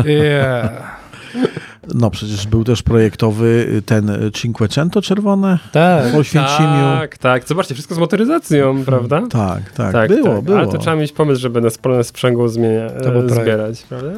Yeah. 0.05 0.71
No 1.93 2.09
przecież 2.09 2.47
był 2.47 2.63
też 2.63 2.83
projektowy 2.83 3.67
y, 3.77 3.81
ten 3.81 4.09
y, 4.09 4.31
Cinquecento 4.31 5.01
czerwone 5.01 5.59
Tak. 5.71 6.11
w 6.11 6.15
Oświęcimiu. 6.15 6.97
Tak, 6.99 7.17
tak. 7.17 7.47
Zobaczcie, 7.47 7.73
wszystko 7.73 7.95
z 7.95 7.97
motoryzacją, 7.97 8.85
prawda? 8.85 9.21
Tak, 9.29 9.71
tak, 9.71 10.07
było, 10.09 10.41
było. 10.41 10.57
Ale 10.57 10.67
to 10.67 10.77
trzeba 10.77 10.95
mieć 10.95 11.11
pomysł, 11.11 11.41
żeby 11.41 11.61
na 11.61 11.69
spalone 11.69 12.03
sprzęgło 12.03 12.49
zmienia, 12.49 12.89
To 12.89 13.29
zbierać, 13.29 13.83
prawda? 13.83 14.09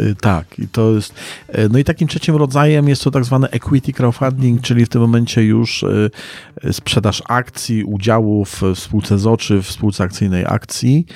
Y, 0.00 0.14
Tak, 0.20 0.58
i 0.58 0.68
to 0.68 0.94
jest. 0.94 1.14
y, 1.48 1.68
No 1.70 1.78
i 1.78 1.84
takim 1.84 2.08
trzecim 2.08 2.36
rodzajem 2.36 2.88
jest 2.88 3.04
to 3.04 3.10
tak 3.10 3.24
zwany 3.24 3.50
equity 3.50 3.92
crowdfunding, 3.92 4.60
czyli 4.60 4.86
w 4.86 4.88
tym 4.88 5.00
momencie 5.00 5.44
już 5.44 5.82
y, 5.82 6.10
sprzedaż 6.72 7.22
akcji, 7.28 7.84
udziałów 7.84 8.62
w 8.74 8.78
spółce 8.78 9.18
ZOczy, 9.18 9.62
w 9.62 9.70
spółce 9.70 10.04
akcyjnej 10.04 10.44
akcji 10.46 11.06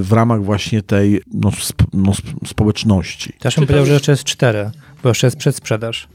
w 0.00 0.08
ramach 0.10 0.44
właśnie 0.44 0.82
tej 0.82 1.20
no, 1.34 1.48
sp, 1.68 1.80
no, 1.92 2.12
sp, 2.18 2.26
społeczności. 2.46 3.32
Też 3.38 3.56
bym 3.56 3.66
powiedział, 3.66 3.86
że 3.86 3.92
jeszcze 3.92 4.12
jest 4.12 4.24
cztery, 4.24 4.70
bo 5.02 5.08
jeszcze 5.08 5.26
jest 5.26 5.36
przedsprzedaż. 5.36 6.08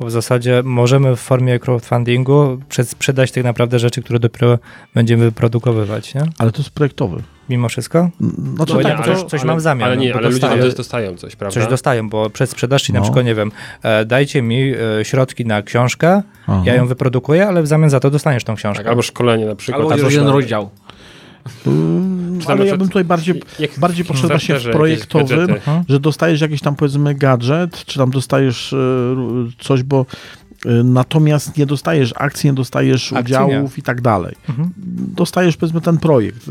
Bo 0.00 0.06
w 0.06 0.10
zasadzie 0.10 0.62
możemy 0.64 1.16
w 1.16 1.20
formie 1.20 1.58
crowdfundingu 1.58 2.58
przedsprzedać 2.68 3.32
tak 3.32 3.44
naprawdę 3.44 3.78
rzeczy, 3.78 4.02
które 4.02 4.18
dopiero 4.18 4.58
będziemy 4.94 5.24
wyprodukowywać, 5.24 6.14
nie? 6.14 6.22
Ale 6.38 6.52
to 6.52 6.58
jest 6.58 6.70
projektowy. 6.70 7.22
Mimo 7.48 7.68
wszystko? 7.68 8.10
Znaczy, 8.56 8.72
Bo 8.74 8.82
tak, 8.82 8.98
ja 8.98 8.98
to, 9.02 9.14
coś- 9.14 9.30
coś 9.30 9.44
mam 9.44 9.58
w 9.58 9.60
zamian, 9.60 9.86
Ale 9.86 9.96
no, 9.96 10.02
nie, 10.02 10.14
ale 10.14 10.22
ludzie 10.28 10.40
dostaję- 10.40 10.62
też 10.62 10.74
dostają 10.74 11.16
coś, 11.16 11.36
prawda? 11.36 11.60
Coś 11.60 11.70
dostają, 11.70 12.08
bo 12.08 12.30
przedsprzedaż, 12.30 12.82
czyli 12.82 12.94
na 12.94 13.00
No. 13.00 13.04
przykład, 13.04 13.24
nie 13.26 13.34
wiem, 13.34 13.52
e, 13.82 14.04
dajcie 14.04 14.42
mi 14.42 14.72
e, 15.00 15.04
środki 15.04 15.46
na 15.46 15.62
książkę, 15.62 16.22
Aha. 16.46 16.62
ja 16.64 16.74
ją 16.74 16.86
wyprodukuję, 16.86 17.46
ale 17.48 17.62
w 17.62 17.66
zamian 17.66 17.90
za 17.90 18.00
to 18.00 18.10
dostaniesz 18.10 18.44
tą 18.44 18.54
książkę. 18.54 18.82
Tak, 18.84 18.90
albo 18.90 19.02
szkolenie 19.02 19.46
na 19.46 19.54
przykład. 19.56 19.92
Albo 19.92 20.10
jeden 20.10 20.28
rozdział. 20.28 20.70
Mm, 21.66 22.40
tam 22.40 22.52
ale 22.52 22.64
na 22.64 22.70
ja 22.70 22.76
bym 22.76 22.88
tutaj 22.88 23.04
bardziej, 23.04 23.42
Jak 23.58 23.70
bardziej 23.78 24.04
poszedł 24.04 24.28
właśnie 24.28 24.54
w 24.58 24.62
projektowym, 24.70 25.48
że 25.88 26.00
dostajesz 26.00 26.40
jakiś 26.40 26.60
tam 26.60 26.76
powiedzmy 26.76 27.14
gadżet, 27.14 27.84
czy 27.84 27.98
tam 27.98 28.10
dostajesz 28.10 28.72
e, 28.72 28.76
coś, 29.60 29.82
bo 29.82 30.06
e, 30.66 30.68
natomiast 30.84 31.56
nie 31.58 31.66
dostajesz 31.66 32.12
akcji, 32.16 32.50
nie 32.50 32.54
dostajesz 32.54 33.12
Akcji 33.12 33.20
udziałów 33.24 33.78
i 33.78 33.82
tak 33.82 34.00
dalej. 34.00 34.34
Mhm. 34.48 34.70
Dostajesz 35.16 35.56
powiedzmy 35.56 35.80
ten 35.80 35.98
projekt. 35.98 36.50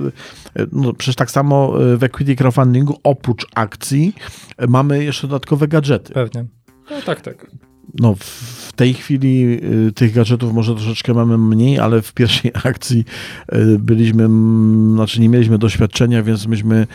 E, 0.55 0.65
No, 0.71 0.93
przecież 0.93 1.15
tak 1.15 1.31
samo 1.31 1.83
e, 1.93 1.97
w 1.97 2.03
equity 2.03 2.35
crowdfundingu 2.35 2.99
oprócz 3.03 3.45
akcji 3.55 4.13
e, 4.57 4.67
mamy 4.67 5.03
jeszcze 5.03 5.27
dodatkowe 5.27 5.67
gadżety. 5.67 6.13
Pewnie. 6.13 6.45
No 6.91 7.01
tak, 7.05 7.21
tak. 7.21 7.51
No, 7.99 8.15
w 8.19 8.73
tej 8.75 8.93
chwili 8.93 9.59
y, 9.87 9.91
tych 9.91 10.13
gadżetów 10.13 10.53
może 10.53 10.75
troszeczkę 10.75 11.13
mamy 11.13 11.37
mniej, 11.37 11.79
ale 11.79 12.01
w 12.01 12.13
pierwszej 12.13 12.51
akcji 12.63 13.05
byliśmy, 13.79 14.27
znaczy 14.93 15.21
nie 15.21 15.29
mieliśmy 15.29 15.57
doświadczenia, 15.57 16.23
więc 16.23 16.47
myśmy 16.47 16.87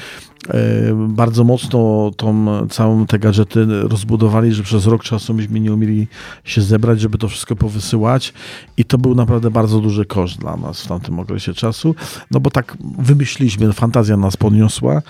bardzo 1.08 1.44
mocno 1.44 2.10
tą 2.16 2.46
całą 2.68 3.06
te 3.06 3.18
gadżety 3.18 3.66
rozbudowali, 3.66 4.54
że 4.54 4.62
przez 4.62 4.86
rok 4.86 5.04
czasu 5.04 5.34
myśmy 5.34 5.60
nie 5.60 5.72
umieli 5.72 6.06
się 6.44 6.62
zebrać, 6.62 7.00
żeby 7.00 7.18
to 7.18 7.28
wszystko 7.28 7.56
powysyłać 7.56 8.32
i 8.76 8.84
to 8.84 8.98
był 8.98 9.14
naprawdę 9.14 9.50
bardzo 9.50 9.80
duży 9.80 10.04
koszt 10.04 10.38
dla 10.38 10.56
nas 10.56 10.82
w 10.82 10.86
tamtym 10.86 11.18
okresie 11.18 11.54
czasu, 11.54 11.94
no 12.30 12.40
bo 12.40 12.50
tak 12.50 12.76
wymyśliliśmy, 12.98 13.72
fantazja 13.72 14.16
nas 14.16 14.36
podniosła, 14.36 15.02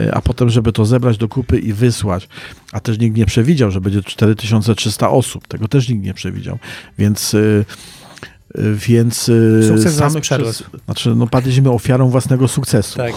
y, 0.00 0.14
a 0.14 0.20
potem, 0.20 0.50
żeby 0.50 0.72
to 0.72 0.84
zebrać 0.84 1.18
do 1.18 1.28
kupy 1.28 1.58
i 1.58 1.72
wysłać, 1.72 2.28
a 2.72 2.80
też 2.80 2.98
nikt 2.98 3.16
nie 3.16 3.26
przewidział, 3.26 3.70
że 3.70 3.80
będzie 3.80 4.02
4300 4.02 5.10
osób. 5.10 5.48
Tego 5.48 5.68
też 5.68 5.88
nikt 5.88 6.04
nie 6.04 6.14
przewidział. 6.14 6.58
Więc. 6.98 7.34
y, 7.34 7.64
Więc 8.78 9.30
Sukces 9.68 9.96
samych 9.96 10.22
przerósł. 10.22 10.64
znaczy, 10.84 11.14
no, 11.14 11.26
padliśmy 11.26 11.70
ofiarą 11.70 12.08
własnego 12.08 12.48
sukcesu. 12.48 12.96
Tak. 12.96 13.12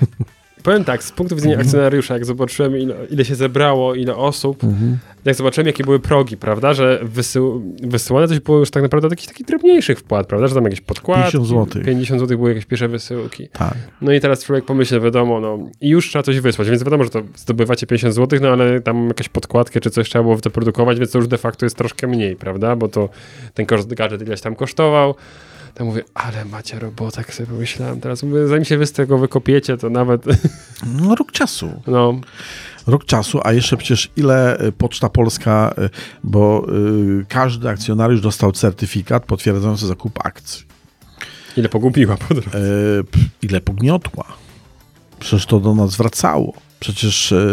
Powiem 0.64 0.84
tak, 0.84 1.02
z 1.04 1.12
punktu 1.12 1.36
widzenia 1.36 1.54
Mhm. 1.54 1.66
akcjonariusza, 1.68 2.14
jak 2.14 2.24
zobaczyłem 2.24 2.76
ile, 2.78 2.94
ile 3.10 3.24
się 3.24 3.34
zebrało, 3.34 3.94
ile 3.94 4.16
osób, 4.16 4.64
Mhm. 4.64 4.98
jak 5.24 5.34
zobaczyłem 5.34 5.66
jakie 5.66 5.84
były 5.84 6.00
progi, 6.00 6.36
prawda, 6.36 6.74
że 6.74 7.00
wysył, 7.02 7.74
wysyłane 7.82 8.28
coś 8.28 8.40
było 8.40 8.58
już 8.58 8.70
tak 8.70 8.82
naprawdę 8.82 9.06
od 9.06 9.12
jakichś 9.12 9.28
takich 9.28 9.46
drobniejszych 9.46 9.98
wpłat, 9.98 10.26
prawda, 10.26 10.46
że 10.48 10.54
tam 10.54 10.64
jakieś 10.64 10.80
podkładki. 10.80 11.22
50 11.32 11.46
złotych. 11.46 11.84
50 11.84 12.20
zł 12.20 12.38
były 12.38 12.50
jakieś 12.50 12.64
pierwsze 12.66 12.88
wysyłki. 12.88 13.48
Tak. 13.52 13.74
No 14.00 14.12
i 14.12 14.20
teraz 14.20 14.44
człowiek 14.44 14.64
pomyśli, 14.64 15.00
wiadomo, 15.00 15.40
no 15.40 15.58
i 15.80 15.88
już 15.88 16.08
trzeba 16.08 16.22
coś 16.22 16.40
wysłać, 16.40 16.70
więc 16.70 16.84
wiadomo, 16.84 17.04
że 17.04 17.10
to 17.10 17.22
zdobywacie 17.36 17.86
50 17.86 18.14
zł, 18.14 18.38
no 18.42 18.48
ale 18.48 18.80
tam 18.80 19.08
jakąś 19.08 19.28
podkładkę 19.28 19.80
czy 19.80 19.90
coś 19.90 20.08
trzeba 20.10 20.22
było 20.22 20.36
wyprodukować, 20.36 20.98
więc 20.98 21.10
to 21.12 21.18
już 21.18 21.28
de 21.28 21.38
facto 21.38 21.66
jest 21.66 21.76
troszkę 21.76 22.06
mniej, 22.06 22.36
prawda, 22.36 22.76
bo 22.76 22.88
to 22.88 23.08
ten 23.54 23.66
koszt 23.66 23.94
gadżet 23.94 24.22
ileś 24.22 24.40
tam 24.40 24.56
kosztował. 24.56 25.14
To 25.74 25.84
mówię, 25.84 26.04
ale 26.14 26.44
macie 26.44 26.78
robota, 26.78 27.20
jak 27.20 27.34
sobie 27.34 27.46
pomyślałem. 27.46 28.00
Teraz 28.00 28.22
mówię, 28.22 28.48
zanim 28.48 28.64
się 28.64 28.78
wy 28.78 28.86
z 28.86 28.92
tego 28.92 29.18
wykopiecie, 29.18 29.76
to 29.76 29.90
nawet, 29.90 30.24
No, 31.02 31.14
rok 31.14 31.32
czasu. 31.32 31.82
no, 31.86 32.20
Rok 32.86 33.04
czasu, 33.04 33.40
a 33.44 33.52
jeszcze 33.52 33.76
przecież 33.76 34.10
ile 34.16 34.60
y, 34.60 34.72
Poczta 34.72 35.08
Polska, 35.08 35.74
y, 35.78 35.90
bo 36.24 36.66
y, 37.20 37.24
każdy 37.28 37.68
akcjonariusz 37.68 38.20
dostał 38.20 38.52
certyfikat 38.52 39.24
potwierdzający 39.26 39.86
zakup 39.86 40.26
akcji. 40.26 40.64
ile 41.56 41.68
pogubiła 41.68 42.16
po 42.16 42.34
drodze. 42.34 42.58
E, 42.58 42.62
ile 43.42 43.60
pogniotła. 43.60 44.24
Przecież 45.20 45.46
to 45.46 45.60
do 45.60 45.74
nas 45.74 45.96
wracało. 45.96 46.52
Przecież 46.80 47.32
e, 47.32 47.46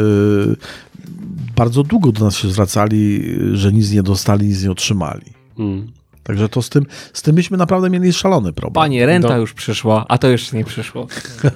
bardzo 1.55 1.83
długo 1.83 2.11
do 2.11 2.25
nas 2.25 2.35
się 2.37 2.49
zwracali, 2.49 3.21
że 3.53 3.73
nic 3.73 3.91
nie 3.91 4.03
dostali, 4.03 4.47
nic 4.47 4.63
nie 4.63 4.71
otrzymali. 4.71 5.25
Mm. 5.59 5.91
Także 6.31 6.49
to 6.49 6.61
z 6.61 6.69
tym, 6.69 6.85
z 7.13 7.21
tym 7.21 7.35
byśmy 7.35 7.57
naprawdę 7.57 7.89
mieli 7.89 8.13
szalony 8.13 8.53
problem. 8.53 8.73
Panie, 8.73 9.05
renta 9.05 9.27
Do- 9.27 9.37
już 9.37 9.53
przyszła, 9.53 10.05
a 10.07 10.17
to 10.17 10.27
jeszcze 10.27 10.57
nie 10.57 10.65
przyszło. 10.65 11.07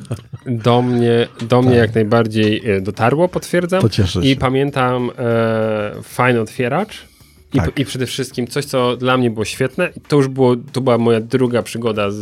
Do 0.45 0.81
mnie, 0.81 1.27
do 1.49 1.61
mnie 1.61 1.75
jak 1.75 1.95
najbardziej 1.95 2.69
e, 2.71 2.81
dotarło, 2.81 3.29
potwierdzam. 3.29 3.81
Tak. 3.81 3.91
To 3.91 3.95
cieszę 3.95 4.21
się. 4.23 4.27
I 4.29 4.35
pamiętam 4.35 5.11
e, 5.17 5.91
fajny 6.03 6.41
otwieracz. 6.41 7.05
I, 7.53 7.57
Tak. 7.57 7.79
I 7.79 7.85
przede 7.85 8.05
wszystkim 8.05 8.47
coś, 8.47 8.65
co 8.65 8.97
dla 8.97 9.17
mnie 9.17 9.31
było 9.31 9.45
świetne, 9.45 9.89
to 10.07 10.15
już 10.15 10.27
było, 10.27 10.55
to 10.71 10.81
była 10.81 10.97
moja 10.97 11.21
druga 11.21 11.63
przygoda 11.63 12.11
z, 12.11 12.17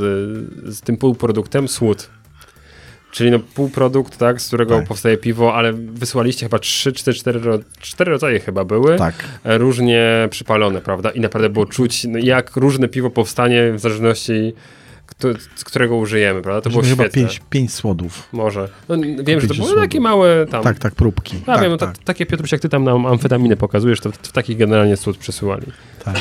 z 0.75 0.81
tym 0.81 0.97
półproduktem, 0.97 1.67
słód. 1.67 2.09
Czyli 3.14 3.32
no 3.32 3.39
półprodukt, 3.39 4.18
tak, 4.18 4.41
z 4.41 4.47
którego 4.47 4.78
Tak. 4.78 4.88
powstaje 4.88 5.18
piwo, 5.18 5.55
ale 5.55 5.74
wysłaliście 5.74 6.45
chyba 6.45 6.59
trzy, 6.59 6.93
cztery, 6.93 7.18
cztery, 7.18 7.39
ro- 7.39 7.59
cztery 7.82 8.11
rodzaje 8.11 8.39
chyba 8.39 8.66
były, 8.66 8.95
Tak. 8.97 9.14
e, 9.43 9.57
różnie 9.57 10.28
przypalone, 10.30 10.82
prawda? 10.82 11.09
I 11.11 11.20
naprawdę 11.20 11.49
było 11.49 11.66
czuć, 11.66 12.03
no, 12.03 12.20
jak 12.20 12.55
różne 12.55 12.88
piwo 12.88 13.09
powstanie 13.09 13.72
w 13.74 13.80
zależności, 13.80 14.53
którego 15.65 15.97
użyjemy, 15.97 16.41
prawda? 16.41 16.61
To 16.61 16.69
było 16.69 16.82
chyba 16.84 17.03
świetne. 17.03 17.21
pięć, 17.21 17.41
pięć 17.49 17.74
słodów. 17.74 18.30
Może. 18.32 18.69
No, 18.89 18.95
wiem, 19.24 19.39
że 19.41 19.47
to 19.47 19.53
były 19.53 19.67
słodów. 19.67 19.84
takie 19.84 19.99
małe 19.99 20.45
tam. 20.45 20.63
Tak, 20.63 20.80
tak, 20.80 20.95
próbki. 20.95 21.38
Ja 21.39 21.45
tak, 21.45 21.61
wiem, 21.61 21.71
no 21.71 21.78
tak, 21.78 21.97
ta, 21.97 22.03
takie 22.03 22.26
Piotruś, 22.26 22.51
jak 22.51 22.61
ty 22.61 22.69
tam 22.69 22.84
nam 22.84 23.05
amfetaminę 23.05 23.57
pokazujesz, 23.57 23.99
to 23.99 24.11
w, 24.11 24.15
w 24.15 24.32
takich 24.32 24.57
generalnie 24.57 24.97
słód 24.97 25.17
przesyłali. 25.17 25.65
tak. 26.05 26.15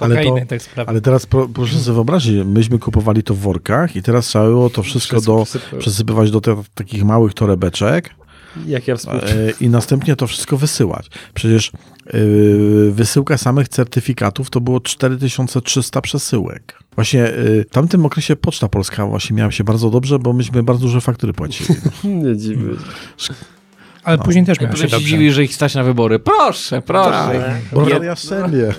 Ale, 0.00 0.24
to, 0.24 0.36
tak 0.48 0.62
sprawia. 0.62 0.88
ale 0.90 1.00
teraz 1.00 1.26
pro, 1.26 1.48
proszę 1.48 1.78
sobie 1.78 1.94
wyobrazić, 1.94 2.44
myśmy 2.46 2.78
kupowali 2.78 3.22
to 3.22 3.34
w 3.34 3.38
workach 3.38 3.96
i 3.96 4.02
teraz 4.02 4.26
trzeba 4.26 4.44
było 4.44 4.70
to 4.70 4.82
wszystko 4.82 5.20
do, 5.20 5.36
Przesyp- 5.42 5.78
przesypywać 5.78 6.30
do 6.30 6.40
te, 6.40 6.62
takich 6.74 7.04
małych 7.04 7.34
torebeczek 7.34 8.10
Jak 8.66 8.88
ja 8.88 8.96
współczuję. 8.96 9.32
e, 9.34 9.50
i 9.60 9.68
następnie 9.68 10.16
to 10.16 10.26
wszystko 10.26 10.56
wysyłać. 10.56 11.06
Przecież 11.34 11.68
e, 12.06 12.10
wysyłka 12.90 13.38
samych 13.38 13.68
certyfikatów 13.68 14.50
to 14.50 14.60
było 14.60 14.80
4300 14.80 16.00
przesyłek. 16.00 16.78
Właśnie 16.94 17.24
e, 17.24 17.32
w 17.64 17.70
tamtym 17.70 18.06
okresie 18.06 18.36
Poczta 18.36 18.68
Polska 18.68 19.06
właśnie 19.06 19.36
miała 19.36 19.50
się 19.50 19.64
bardzo 19.64 19.90
dobrze, 19.90 20.18
bo 20.18 20.32
myśmy 20.32 20.62
bardzo 20.62 20.82
duże 20.82 21.00
faktury 21.00 21.32
płacili. 21.32 21.74
Nie 22.24 22.36
dziwię. 22.36 22.64
Ale 24.04 24.18
później 24.18 24.44
też 24.44 24.60
I 24.60 24.64
miał 24.64 24.76
się 24.76 24.88
dobrze. 24.88 25.06
dziwi, 25.06 25.32
że 25.32 25.44
ich 25.44 25.54
stać 25.54 25.74
na 25.74 25.84
wybory. 25.84 26.18
Proszę, 26.18 26.82
proszę. 26.82 27.60
Bo 27.72 27.88
ja 27.88 28.04
jastrzębie. 28.04 28.74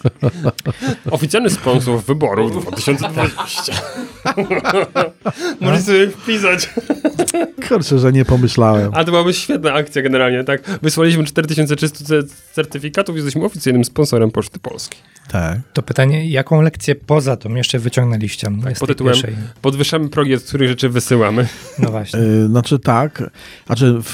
Oficjalny 1.10 1.50
sponsor 1.50 2.00
wyborów 2.02 2.62
2020. 2.66 3.72
Możesz 5.60 5.82
sobie 5.84 6.08
wpisać. 6.10 6.70
Kurczę, 7.68 7.98
że 7.98 8.12
nie 8.12 8.24
pomyślałem. 8.24 8.90
A 8.94 9.04
to 9.04 9.10
byłaby 9.10 9.34
świetna 9.34 9.72
akcja 9.72 10.02
generalnie, 10.02 10.44
tak? 10.44 10.62
Wysłaliśmy 10.82 11.24
4300 11.24 12.04
ce- 12.04 12.26
certyfikatów 12.52 13.16
i 13.16 13.18
jesteśmy 13.18 13.44
oficjalnym 13.44 13.84
sponsorem 13.84 14.30
Poczty 14.30 14.58
Polskiej. 14.58 14.98
Tak. 15.30 15.58
To 15.72 15.82
pytanie, 15.82 16.28
jaką 16.30 16.62
lekcję 16.62 16.94
poza 16.94 17.36
tą 17.36 17.54
jeszcze 17.54 17.78
wyciągnęliście? 17.78 18.48
z 18.60 18.64
tej 18.64 18.74
pod 18.74 18.88
tytułem- 18.88 19.14
pierwszej? 19.14 19.34
Podwyższamy 19.62 20.08
progi, 20.08 20.34
od 20.34 20.42
których 20.42 20.68
rzeczy 20.68 20.88
wysyłamy. 20.88 21.46
No 21.78 21.90
właśnie. 21.90 22.20
E, 22.20 22.46
Znaczy 22.46 22.78
tak, 22.78 23.30
znaczy 23.66 23.94
w, 24.02 24.12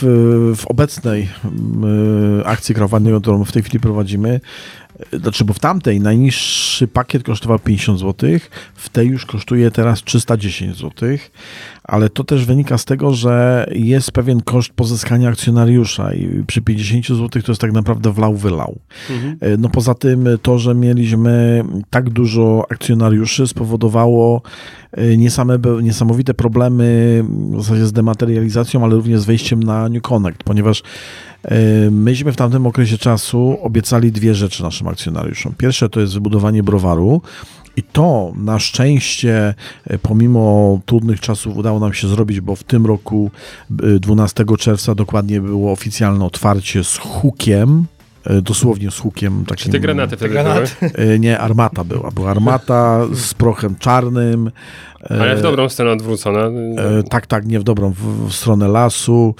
w 0.56 0.66
obecnej 0.66 1.28
m, 1.44 2.42
akcji 2.44 2.74
crowdfundingu, 2.74 3.20
którą 3.20 3.44
w 3.44 3.52
tej 3.52 3.62
chwili 3.62 3.80
prowadzimy, 3.80 4.40
znaczy 5.12 5.44
bo 5.44 5.54
w 5.54 5.58
tamtej 5.58 6.00
najniższy 6.00 6.88
pakiet 6.88 7.22
kosztował 7.22 7.58
50 7.58 8.00
zł, 8.00 8.30
w 8.74 8.88
tej 8.88 9.08
już 9.08 9.26
kosztuje 9.26 9.70
teraz 9.70 10.02
310 10.02 10.76
zł, 10.76 11.18
ale 11.84 12.10
to 12.10 12.24
też 12.24 12.44
wynika 12.44 12.78
z 12.78 12.84
tego, 12.84 13.14
że 13.14 13.66
jest 13.72 14.12
pewien 14.12 14.40
koszt 14.42 14.72
pozyskania 14.72 15.28
akcjonariusza 15.28 16.14
i 16.14 16.44
przy 16.46 16.62
50 16.62 17.06
zł 17.06 17.42
to 17.42 17.52
jest 17.52 17.60
tak 17.60 17.72
naprawdę 17.72 18.12
wlał 18.12 18.34
wylał. 18.34 18.78
E, 19.40 19.56
No 19.56 19.68
poza 19.68 19.94
tym 19.94 20.28
to, 20.42 20.58
że 20.58 20.74
mieliśmy 20.74 21.64
tak 21.90 22.10
dużo 22.10 22.66
akcjonariuszy 22.70 23.46
spowodowało 23.46 24.42
e, 24.92 25.16
niesame, 25.16 25.58
niesamowite 25.82 26.34
problemy 26.34 27.24
w 27.50 27.62
zasadzie 27.62 27.86
z 27.86 27.92
dematerializacją, 27.92 28.84
ale 28.84 28.94
również 28.94 29.20
z 29.20 29.24
wejściem 29.24 29.62
na 29.62 29.88
New 29.88 30.02
Connect, 30.02 30.42
ponieważ 30.44 30.82
e, 31.44 31.90
myśmy 31.90 32.32
w 32.32 32.36
tamtym 32.36 32.66
okresie 32.66 32.98
czasu 32.98 33.58
obiecali 33.62 34.12
dwie 34.12 34.34
rzeczy 34.34 34.62
naszym 34.62 34.88
akcjonariuszom. 34.88 35.54
Pierwsze 35.58 35.88
to 35.88 36.00
jest 36.00 36.14
wybudowanie 36.14 36.62
browaru, 36.62 37.22
i 37.76 37.82
to 37.82 38.32
na 38.36 38.58
szczęście, 38.58 39.54
e, 39.84 39.98
pomimo 39.98 40.80
trudnych 40.86 41.20
czasów, 41.20 41.56
udało 41.56 41.80
nam 41.80 41.92
się 41.92 42.08
zrobić, 42.08 42.40
bo 42.40 42.56
w 42.56 42.64
tym 42.64 42.86
roku, 42.86 43.30
e, 43.82 43.98
12 43.98 44.56
czerwca, 44.56 44.94
dokładnie 44.94 45.40
było 45.40 45.72
oficjalne 45.72 46.24
otwarcie 46.24 46.84
z 46.84 46.96
hukiem. 46.96 47.84
E, 48.24 48.42
Dosłownie 48.42 48.90
z 48.90 48.98
hukiem 48.98 49.44
takim. 49.44 49.64
Czy 49.64 49.68
te 49.70 49.80
granaty 49.80 50.16
wtedy 50.16 50.32
granaty. 50.32 50.70
były? 50.80 50.92
E, 51.14 51.18
Nie, 51.18 51.38
armata 51.38 51.84
była. 51.84 52.10
Była 52.10 52.30
armata 52.30 53.00
z 53.14 53.34
prochem 53.34 53.76
czarnym. 53.76 54.50
e, 55.10 55.20
Ale 55.20 55.36
w 55.36 55.42
dobrą 55.42 55.68
stronę 55.68 55.92
odwrócona. 55.92 56.40
Tak, 57.10 57.26
tak, 57.26 57.46
nie 57.46 57.60
w 57.60 57.64
dobrą, 57.64 57.90
w, 57.90 58.28
w 58.28 58.32
stronę 58.34 58.68
lasu. 58.68 59.34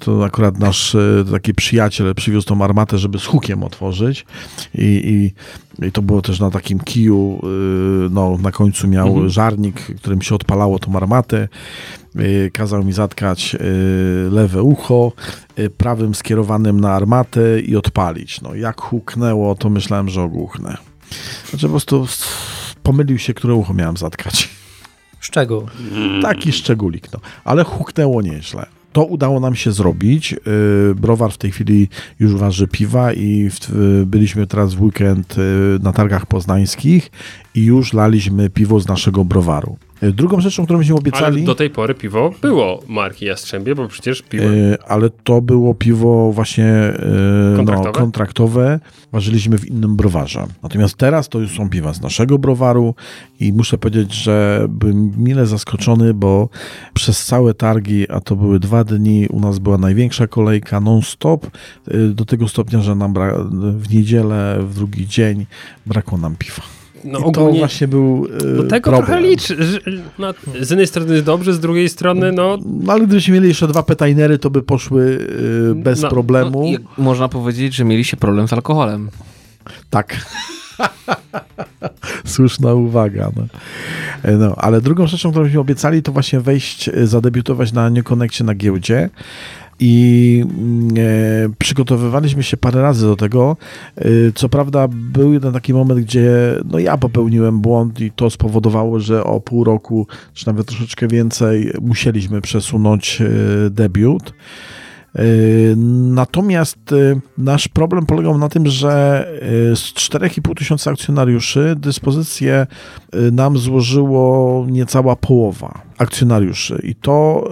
To 0.00 0.24
akurat 0.24 0.58
nasz 0.58 0.96
taki 1.32 1.54
przyjaciel 1.54 2.14
przywiózł 2.14 2.46
tą 2.48 2.62
armatę, 2.64 2.98
żeby 2.98 3.18
z 3.18 3.24
hukiem 3.24 3.64
otworzyć. 3.64 4.26
I, 4.74 5.32
i, 5.80 5.86
i 5.86 5.92
to 5.92 6.02
było 6.02 6.22
też 6.22 6.40
na 6.40 6.50
takim 6.50 6.80
kiju, 6.80 7.40
no, 8.10 8.38
na 8.42 8.52
końcu 8.52 8.88
miał 8.88 9.06
Mhm. 9.08 9.28
żarnik, 9.28 9.80
którym 9.96 10.22
się 10.22 10.34
odpalało 10.34 10.78
tą 10.78 10.96
armatę. 10.96 11.48
E, 12.18 12.50
Kazał 12.50 12.84
mi 12.84 12.92
zatkać 12.92 13.54
e, 13.54 13.58
lewe 14.30 14.62
ucho, 14.62 15.12
e, 15.56 15.70
prawym 15.70 16.14
skierowanym 16.14 16.80
na 16.80 16.92
armatę 16.92 17.60
i 17.60 17.76
odpalić. 17.76 18.40
No, 18.40 18.54
jak 18.54 18.80
huknęło, 18.80 19.54
to 19.54 19.70
myślałem, 19.70 20.08
że 20.08 20.22
ogłuchnę. 20.22 20.76
Znaczy 21.50 21.66
po 21.66 21.70
prostu 21.70 22.06
pomylił 22.82 23.18
się, 23.18 23.34
które 23.34 23.54
ucho 23.54 23.74
miałem 23.74 23.96
zatkać. 23.96 24.48
Szczegół. 25.20 25.62
Taki 26.22 26.52
szczególik, 26.52 27.12
no. 27.12 27.20
Ale 27.44 27.64
huknęło 27.64 28.22
nieźle. 28.22 28.66
To 28.92 29.04
udało 29.04 29.40
nam 29.40 29.54
się 29.54 29.72
zrobić. 29.72 30.34
Browar 30.94 31.32
w 31.32 31.38
tej 31.38 31.50
chwili 31.50 31.88
już 32.18 32.34
waży 32.34 32.68
piwa 32.68 33.12
i 33.12 33.50
byliśmy 34.06 34.46
teraz 34.46 34.74
w 34.74 34.82
weekend 34.82 35.34
na 35.82 35.92
targach 35.92 36.26
poznańskich 36.26 37.10
i 37.56 37.64
już 37.64 37.92
laliśmy 37.92 38.50
piwo 38.50 38.80
z 38.80 38.88
naszego 38.88 39.24
browaru. 39.24 39.76
Yy, 40.02 40.12
Drugą 40.12 40.40
rzeczą, 40.40 40.64
którą 40.64 40.78
myśmy 40.78 40.92
Ale 40.94 41.00
obiecali, 41.00 41.44
do 41.44 41.54
tej 41.54 41.70
pory 41.70 41.94
piwo 41.94 42.32
było 42.42 42.82
marki 42.88 43.24
Jastrzębie, 43.24 43.74
bo 43.74 43.88
przecież 43.88 44.22
piwo... 44.22 44.44
yy, 44.44 44.78
ale 44.88 45.10
to 45.10 45.40
było 45.40 45.74
piwo 45.74 46.32
właśnie 46.32 46.64
yy, 47.52 47.56
Kontraktowe? 47.56 47.88
No, 47.88 47.92
kontraktowe. 47.92 48.80
Ważyliśmy 49.12 49.58
w 49.58 49.66
innym 49.66 49.96
browarze. 49.96 50.46
Natomiast 50.62 50.96
teraz 50.96 51.28
to 51.28 51.38
już 51.38 51.56
są 51.56 51.70
piwa 51.70 51.94
z 51.94 52.00
naszego 52.00 52.38
browaru 52.38 52.94
i 53.40 53.52
muszę 53.52 53.78
powiedzieć, 53.78 54.14
że 54.14 54.66
byłem 54.68 55.12
mile 55.16 55.46
zaskoczony, 55.46 56.14
bo 56.14 56.48
przez 56.94 57.24
całe 57.24 57.54
targi, 57.54 58.10
a 58.10 58.20
to 58.20 58.36
były 58.36 58.60
dwa 58.60 58.84
dni, 58.84 59.26
u 59.30 59.40
nas 59.40 59.58
była 59.58 59.78
największa 59.78 60.26
kolejka 60.26 60.80
non-stop, 60.80 61.46
yy, 61.86 62.08
do 62.08 62.24
tego 62.24 62.48
stopnia, 62.48 62.80
że 62.80 62.94
nam 62.94 63.14
bra- 63.14 63.48
w 63.78 63.90
niedzielę, 63.90 64.58
w 64.60 64.74
drugi 64.74 65.06
dzień 65.06 65.46
brakło 65.86 66.18
nam 66.18 66.36
piwa. 66.36 66.62
No 67.06 67.18
I 67.18 67.22
to 67.22 67.28
ogólnie 67.28 67.58
właśnie 67.58 67.88
był 67.88 68.26
yy, 68.26 68.56
do 68.56 68.64
tego 68.64 68.90
problem. 68.90 69.06
trochę 69.06 69.20
liczy. 69.20 69.64
Że, 69.64 69.78
no, 70.18 70.34
z 70.60 70.70
jednej 70.70 70.86
strony 70.86 71.12
jest 71.12 71.26
dobrze, 71.26 71.52
z 71.54 71.60
drugiej 71.60 71.88
strony 71.88 72.32
no... 72.32 72.58
No 72.66 72.92
ale 72.92 73.06
gdybyśmy 73.06 73.34
mieli 73.34 73.48
jeszcze 73.48 73.68
dwa 73.68 73.82
petajnery, 73.82 74.38
to 74.38 74.50
by 74.50 74.62
poszły 74.62 75.28
yy, 75.68 75.74
bez 75.74 76.02
No, 76.02 76.08
problemu. 76.10 76.70
No, 76.72 77.04
można 77.04 77.28
powiedzieć, 77.28 77.74
że 77.74 77.84
mieliście 77.84 78.16
problem 78.16 78.48
z 78.48 78.52
alkoholem. 78.52 79.10
Tak. 79.90 80.16
Słuszna 82.24 82.74
uwaga. 82.74 83.30
No. 83.36 83.42
E, 84.22 84.32
no, 84.32 84.54
ale 84.56 84.80
drugą 84.80 85.06
rzeczą, 85.06 85.30
którą 85.30 85.46
mi 85.46 85.56
obiecali, 85.56 86.02
to 86.02 86.12
właśnie 86.12 86.40
wejść, 86.40 86.88
e, 86.88 87.06
zadebiutować 87.06 87.72
na 87.72 87.90
New 87.90 88.04
Connectie 88.04 88.44
na 88.44 88.54
giełdzie. 88.54 89.10
I 89.80 90.44
mm, 90.44 90.88
e, 90.98 91.48
przygotowywaliśmy 91.58 92.42
się 92.42 92.56
parę 92.56 92.82
razy 92.82 93.06
do 93.06 93.16
tego. 93.16 93.56
E, 93.96 94.04
co 94.34 94.48
prawda, 94.48 94.88
był 94.88 95.32
jeden 95.32 95.52
taki 95.52 95.74
moment, 95.74 96.00
gdzie 96.00 96.30
no, 96.64 96.78
ja 96.78 96.98
popełniłem 96.98 97.60
błąd, 97.60 98.00
i 98.00 98.10
to 98.10 98.30
spowodowało, 98.30 99.00
że 99.00 99.24
o 99.24 99.40
pół 99.40 99.64
roku, 99.64 100.06
czy 100.34 100.46
nawet 100.46 100.66
troszeczkę 100.66 101.08
więcej, 101.08 101.72
musieliśmy 101.80 102.40
przesunąć 102.40 103.20
e, 103.20 103.70
debiut. 103.70 104.32
Yy, 105.14 105.76
Natomiast 106.14 106.78
yy, 106.90 107.20
nasz 107.38 107.68
problem 107.68 108.06
polegał 108.06 108.38
na 108.38 108.48
tym, 108.48 108.66
że 108.66 109.24
yy, 109.68 109.76
z 109.76 109.92
4,5 109.94 110.54
tysiąca 110.54 110.90
akcjonariuszy 110.90 111.74
dyspozycję 111.78 112.66
nam 113.32 113.58
złożyło 113.58 114.66
niecała 114.70 115.16
połowa 115.16 115.82
akcjonariuszy. 115.98 116.80
I 116.84 116.94
to 116.94 117.44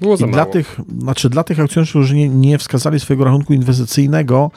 Było 0.00 0.16
za 0.16 0.26
i 0.26 0.30
dla 0.30 0.42
mało. 0.42 0.52
tych, 0.52 0.80
znaczy 0.98 1.30
dla 1.30 1.44
tych 1.44 1.60
akcjonariuszy, 1.60 1.90
którzy 1.90 2.16
nie, 2.16 2.28
nie 2.28 2.58
wskazali 2.58 3.00
swojego 3.00 3.24
rachunku 3.24 3.54
inwestycyjnego, 3.54 4.50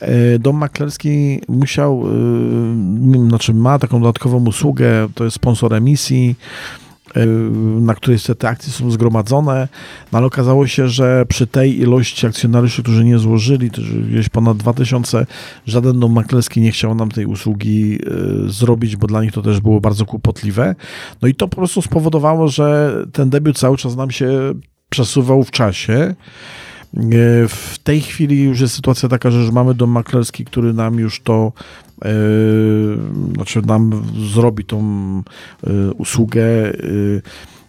e, 0.00 0.38
dom 0.38 0.56
maklerski 0.56 1.40
musiał, 1.48 2.04
e, 3.14 3.28
znaczy 3.28 3.54
ma 3.54 3.78
taką 3.78 4.00
dodatkową 4.00 4.44
usługę, 4.46 5.08
to 5.14 5.24
jest 5.24 5.36
sponsor 5.36 5.74
emisji, 5.74 6.36
e, 7.16 7.26
na 7.80 7.94
której 7.94 8.18
te 8.38 8.48
akcje 8.48 8.72
są 8.72 8.90
zgromadzone, 8.90 9.68
no 10.12 10.18
ale 10.18 10.26
okazało 10.26 10.66
się, 10.66 10.88
że 10.88 11.26
przy 11.28 11.46
tej 11.46 11.80
ilości 11.80 12.26
akcjonariuszy, 12.26 12.82
którzy 12.82 13.04
nie 13.04 13.18
złożyli, 13.18 13.70
to 13.70 13.82
gdzieś 14.08 14.28
ponad 14.28 14.56
2000, 14.56 15.26
żaden 15.66 16.00
dom 16.00 16.12
maklerski 16.12 16.60
nie 16.60 16.72
chciał 16.72 16.94
nam 16.94 17.10
tej 17.10 17.26
usługi 17.26 17.98
zrobić, 18.46 18.96
bo 18.96 19.06
dla 19.06 19.22
nich 19.22 19.32
to 19.32 19.42
też 19.42 19.60
było 19.60 19.80
bardzo 19.80 20.06
kłopotliwe. 20.06 20.74
No 21.22 21.28
i 21.28 21.34
to 21.34 21.48
po 21.48 21.56
prostu 21.56 21.82
spowodowało, 21.82 22.48
że 22.48 22.96
ten 23.12 23.30
debiut 23.30 23.58
cały 23.58 23.76
czas 23.76 23.96
nam 23.96 24.10
się 24.10 24.54
przesuwał 24.92 25.44
w 25.44 25.50
czasie. 25.50 25.92
E, 25.92 26.14
W 27.48 27.78
tej 27.84 28.00
chwili 28.00 28.42
już 28.42 28.60
jest 28.60 28.74
sytuacja 28.74 29.08
taka, 29.08 29.30
że 29.30 29.38
już 29.38 29.50
mamy 29.50 29.74
dom 29.74 29.90
maklerski, 29.90 30.44
który 30.44 30.72
nam 30.72 30.98
już 30.98 31.20
to 31.20 31.52
e, 32.04 32.10
znaczy 33.34 33.62
nam 33.62 34.02
zrobi 34.32 34.64
tą 34.64 34.78
e, 35.66 35.92
usługę. 35.92 36.42
e, 36.42 36.72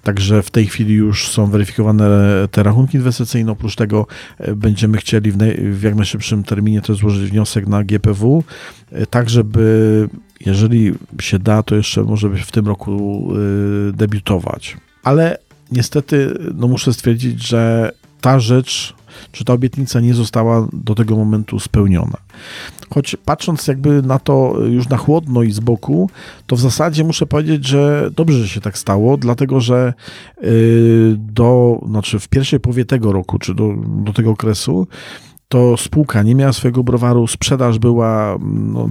Także 0.04 0.44
w 0.44 0.52
tej 0.52 0.66
chwili 0.66 0.94
już 0.94 1.28
są 1.28 1.46
weryfikowane 1.46 2.08
te 2.52 2.64
rachunki 2.64 2.98
inwestycyjne. 2.98 3.52
Oprócz 3.52 3.76
tego 3.76 4.08
będziemy 4.56 4.98
chcieli 4.98 5.32
w, 5.32 5.84
jak 5.84 5.96
najszybszym 5.96 6.44
terminie 6.44 6.82
też 6.82 6.98
złożyć 6.98 7.32
wniosek 7.32 7.68
na 7.68 7.84
GPW, 7.84 8.44
tak 9.10 9.30
żeby, 9.30 10.10
jeżeli 10.46 10.94
się 11.22 11.40
da, 11.40 11.64
to 11.64 11.76
jeszcze 11.76 12.04
może 12.04 12.30
w 12.30 12.52
tym 12.52 12.68
roku 12.68 13.30
debiutować. 13.94 14.78
Ale 15.04 15.38
niestety 15.74 16.34
no 16.56 16.68
muszę 16.68 16.94
stwierdzić, 16.94 17.48
że 17.48 17.92
ta 18.22 18.40
rzecz 18.40 18.96
czy 19.32 19.46
ta 19.46 19.54
obietnica 19.54 20.00
nie 20.00 20.14
została 20.14 20.68
do 20.74 20.96
tego 20.96 21.16
momentu 21.16 21.60
spełniona. 21.60 22.18
Choć 22.90 23.16
patrząc 23.26 23.68
jakby 23.68 24.02
na 24.02 24.20
to 24.20 24.56
już 24.70 24.90
na 24.90 24.98
chłodno 24.98 25.44
i 25.44 25.52
z 25.52 25.60
boku, 25.60 26.10
to 26.48 26.56
w 26.56 26.60
zasadzie 26.60 27.04
muszę 27.04 27.26
powiedzieć, 27.26 27.68
że 27.68 28.12
dobrze, 28.16 28.40
że 28.40 28.48
się 28.48 28.62
tak 28.62 28.78
stało, 28.78 29.18
dlatego 29.18 29.60
że 29.60 29.94
y, 30.44 31.16
do, 31.18 31.82
znaczy 31.88 32.20
w 32.20 32.28
pierwszej 32.28 32.60
połowie 32.60 32.86
tego 32.86 33.12
roku, 33.12 33.40
czy 33.40 33.56
do, 33.56 33.74
do 33.88 34.14
tego 34.14 34.32
okresu, 34.32 34.88
to 35.48 35.78
spółka 35.78 36.24
nie 36.24 36.36
miała 36.36 36.54
swojego 36.54 36.84
browaru, 36.84 37.28
sprzedaż 37.28 37.80
była 37.80 38.38
no, 38.50 38.90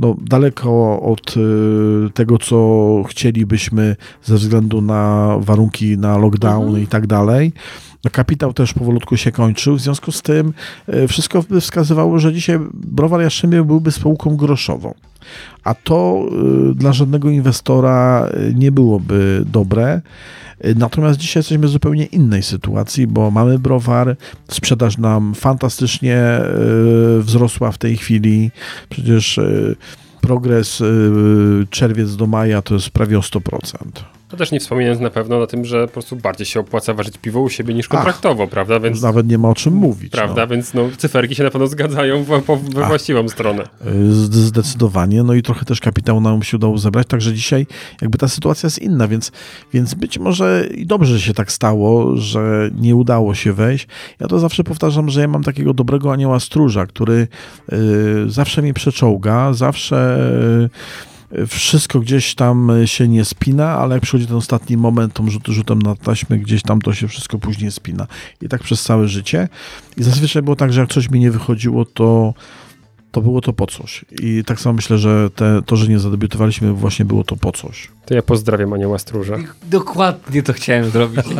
no, 0.00 0.16
daleko 0.20 1.02
od 1.02 1.34
y, 1.36 2.10
tego, 2.14 2.38
co 2.38 3.02
chcielibyśmy 3.08 3.96
ze 4.22 4.34
względu 4.34 4.80
na 4.80 5.34
warunki, 5.40 5.98
na 5.98 6.18
lockdown 6.18 6.64
mhm. 6.66 6.84
i 6.84 6.86
tak 6.86 7.06
dalej. 7.06 7.52
No, 8.04 8.10
kapitał 8.10 8.52
też 8.52 8.74
powolutku 8.74 9.16
się 9.16 9.32
kończył, 9.32 9.76
w 9.76 9.80
związku 9.80 10.12
z 10.12 10.22
tym 10.22 10.52
y, 10.94 11.08
wszystko 11.08 11.42
by 11.42 11.60
wskazywało, 11.60 12.18
że 12.18 12.32
dzisiaj 12.32 12.58
browar 12.74 13.20
Jastrzębie 13.20 13.64
byłby 13.64 13.92
spółką 13.92 14.36
groszową. 14.36 14.94
A 15.64 15.74
to 15.74 16.28
y, 16.70 16.74
dla 16.74 16.92
żadnego 16.92 17.30
inwestora 17.30 18.28
nie 18.54 18.72
byłoby 18.72 19.44
dobre. 19.52 20.00
Natomiast 20.76 21.18
dzisiaj 21.18 21.40
jesteśmy 21.40 21.66
w 21.66 21.70
zupełnie 21.70 22.04
innej 22.04 22.42
sytuacji, 22.42 23.06
bo 23.06 23.30
mamy 23.30 23.58
browar, 23.58 24.16
sprzedaż 24.48 24.98
nam 24.98 25.34
fantastycznie 25.34 26.40
wzrosła 27.20 27.72
w 27.72 27.78
tej 27.78 27.96
chwili. 27.96 28.50
Przecież 28.88 29.40
progres 30.20 30.82
czerwiec 31.70 32.16
do 32.16 32.26
maja 32.26 32.62
to 32.62 32.74
jest 32.74 32.90
prawie 32.90 33.18
o 33.18 33.20
100%. 33.20 33.40
To 34.28 34.36
też 34.36 34.52
nie 34.52 34.60
wspominając 34.60 35.00
na 35.00 35.10
pewno 35.10 35.38
o 35.38 35.46
tym, 35.46 35.64
że 35.64 35.86
po 35.86 35.92
prostu 35.92 36.16
bardziej 36.16 36.46
się 36.46 36.60
opłaca 36.60 36.94
ważyć 36.94 37.18
piwo 37.18 37.40
u 37.40 37.48
siebie 37.48 37.74
niż 37.74 37.88
kontraktowo, 37.88 38.42
Ach, 38.42 38.50
prawda? 38.50 38.80
Więc 38.80 39.02
nawet 39.02 39.28
nie 39.28 39.38
ma 39.38 39.48
o 39.48 39.54
czym 39.54 39.74
mówić. 39.74 40.12
Prawda, 40.12 40.42
no. 40.42 40.48
więc 40.48 40.74
no, 40.74 40.88
cyferki 40.96 41.34
się 41.34 41.44
na 41.44 41.50
pewno 41.50 41.66
zgadzają 41.66 42.24
w, 42.24 42.26
we 42.26 42.82
Ach, 42.82 42.88
właściwą 42.88 43.28
stronę. 43.28 43.64
Zdecydowanie, 44.30 45.22
no 45.22 45.34
i 45.34 45.42
trochę 45.42 45.64
też 45.64 45.80
kapitału 45.80 46.20
nam 46.20 46.42
się 46.42 46.56
udało 46.56 46.78
zebrać, 46.78 47.06
także 47.06 47.32
dzisiaj 47.32 47.66
jakby 48.02 48.18
ta 48.18 48.28
sytuacja 48.28 48.66
jest 48.66 48.78
inna, 48.78 49.08
więc, 49.08 49.32
więc 49.72 49.94
być 49.94 50.18
może 50.18 50.66
i 50.74 50.86
dobrze 50.86 51.20
się 51.20 51.34
tak 51.34 51.52
stało, 51.52 52.16
że 52.16 52.70
nie 52.74 52.96
udało 52.96 53.34
się 53.34 53.52
wejść. 53.52 53.88
Ja 54.20 54.28
to 54.28 54.38
zawsze 54.38 54.64
powtarzam, 54.64 55.08
że 55.08 55.20
ja 55.20 55.28
mam 55.28 55.42
takiego 55.42 55.74
dobrego 55.74 56.12
anioła 56.12 56.40
stróża, 56.40 56.86
który 56.86 57.28
y, 57.72 58.30
zawsze 58.30 58.62
mi 58.62 58.74
przeczołga, 58.74 59.52
zawsze... 59.52 60.18
Y, 60.64 61.15
wszystko 61.48 62.00
gdzieś 62.00 62.34
tam 62.34 62.72
się 62.84 63.08
nie 63.08 63.24
spina, 63.24 63.78
ale 63.78 63.94
jak 63.94 64.02
przychodzi 64.02 64.26
ten 64.26 64.36
ostatni 64.36 64.76
moment, 64.76 65.12
tą 65.12 65.30
rzut, 65.30 65.46
rzutem 65.46 65.82
na 65.82 65.94
taśmę, 65.94 66.38
gdzieś 66.38 66.62
tam 66.62 66.80
to 66.80 66.92
się 66.92 67.08
wszystko 67.08 67.38
później 67.38 67.70
spina. 67.70 68.06
I 68.42 68.48
tak 68.48 68.62
przez 68.62 68.82
całe 68.82 69.08
życie. 69.08 69.48
I 69.96 70.02
zazwyczaj 70.02 70.42
było 70.42 70.56
tak, 70.56 70.72
że 70.72 70.80
jak 70.80 70.90
coś 70.90 71.10
mi 71.10 71.20
nie 71.20 71.30
wychodziło, 71.30 71.84
to 71.84 72.34
to 73.12 73.20
było 73.20 73.40
to 73.40 73.52
po 73.52 73.66
coś. 73.66 74.04
I 74.22 74.44
tak 74.46 74.60
samo 74.60 74.72
myślę, 74.72 74.98
że 74.98 75.30
te, 75.30 75.62
to, 75.66 75.76
że 75.76 75.88
nie 75.88 75.98
zadebiutowaliśmy, 75.98 76.72
właśnie 76.72 77.04
było 77.04 77.24
to 77.24 77.36
po 77.36 77.52
coś. 77.52 77.88
To 78.06 78.14
ja 78.14 78.22
pozdrawiam 78.22 78.72
Anioła 78.72 78.98
Stróża. 78.98 79.36
Dokładnie 79.70 80.42
to 80.42 80.52
chciałem 80.52 80.90
zrobić. 80.90 81.24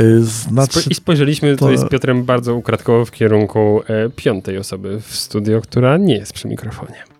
Y, 0.00 0.24
znaczy, 0.24 0.80
I 0.90 0.94
spojrzeliśmy 0.94 1.56
to... 1.56 1.58
tutaj 1.58 1.78
z 1.78 1.88
Piotrem 1.88 2.24
bardzo 2.24 2.54
ukradkowo 2.54 3.04
w 3.04 3.10
kierunku 3.10 3.82
e, 3.86 4.10
piątej 4.10 4.58
osoby 4.58 5.00
w 5.00 5.16
studio, 5.16 5.60
która 5.60 5.96
nie 5.96 6.14
jest 6.14 6.32
przy 6.32 6.48
mikrofonie. 6.48 7.17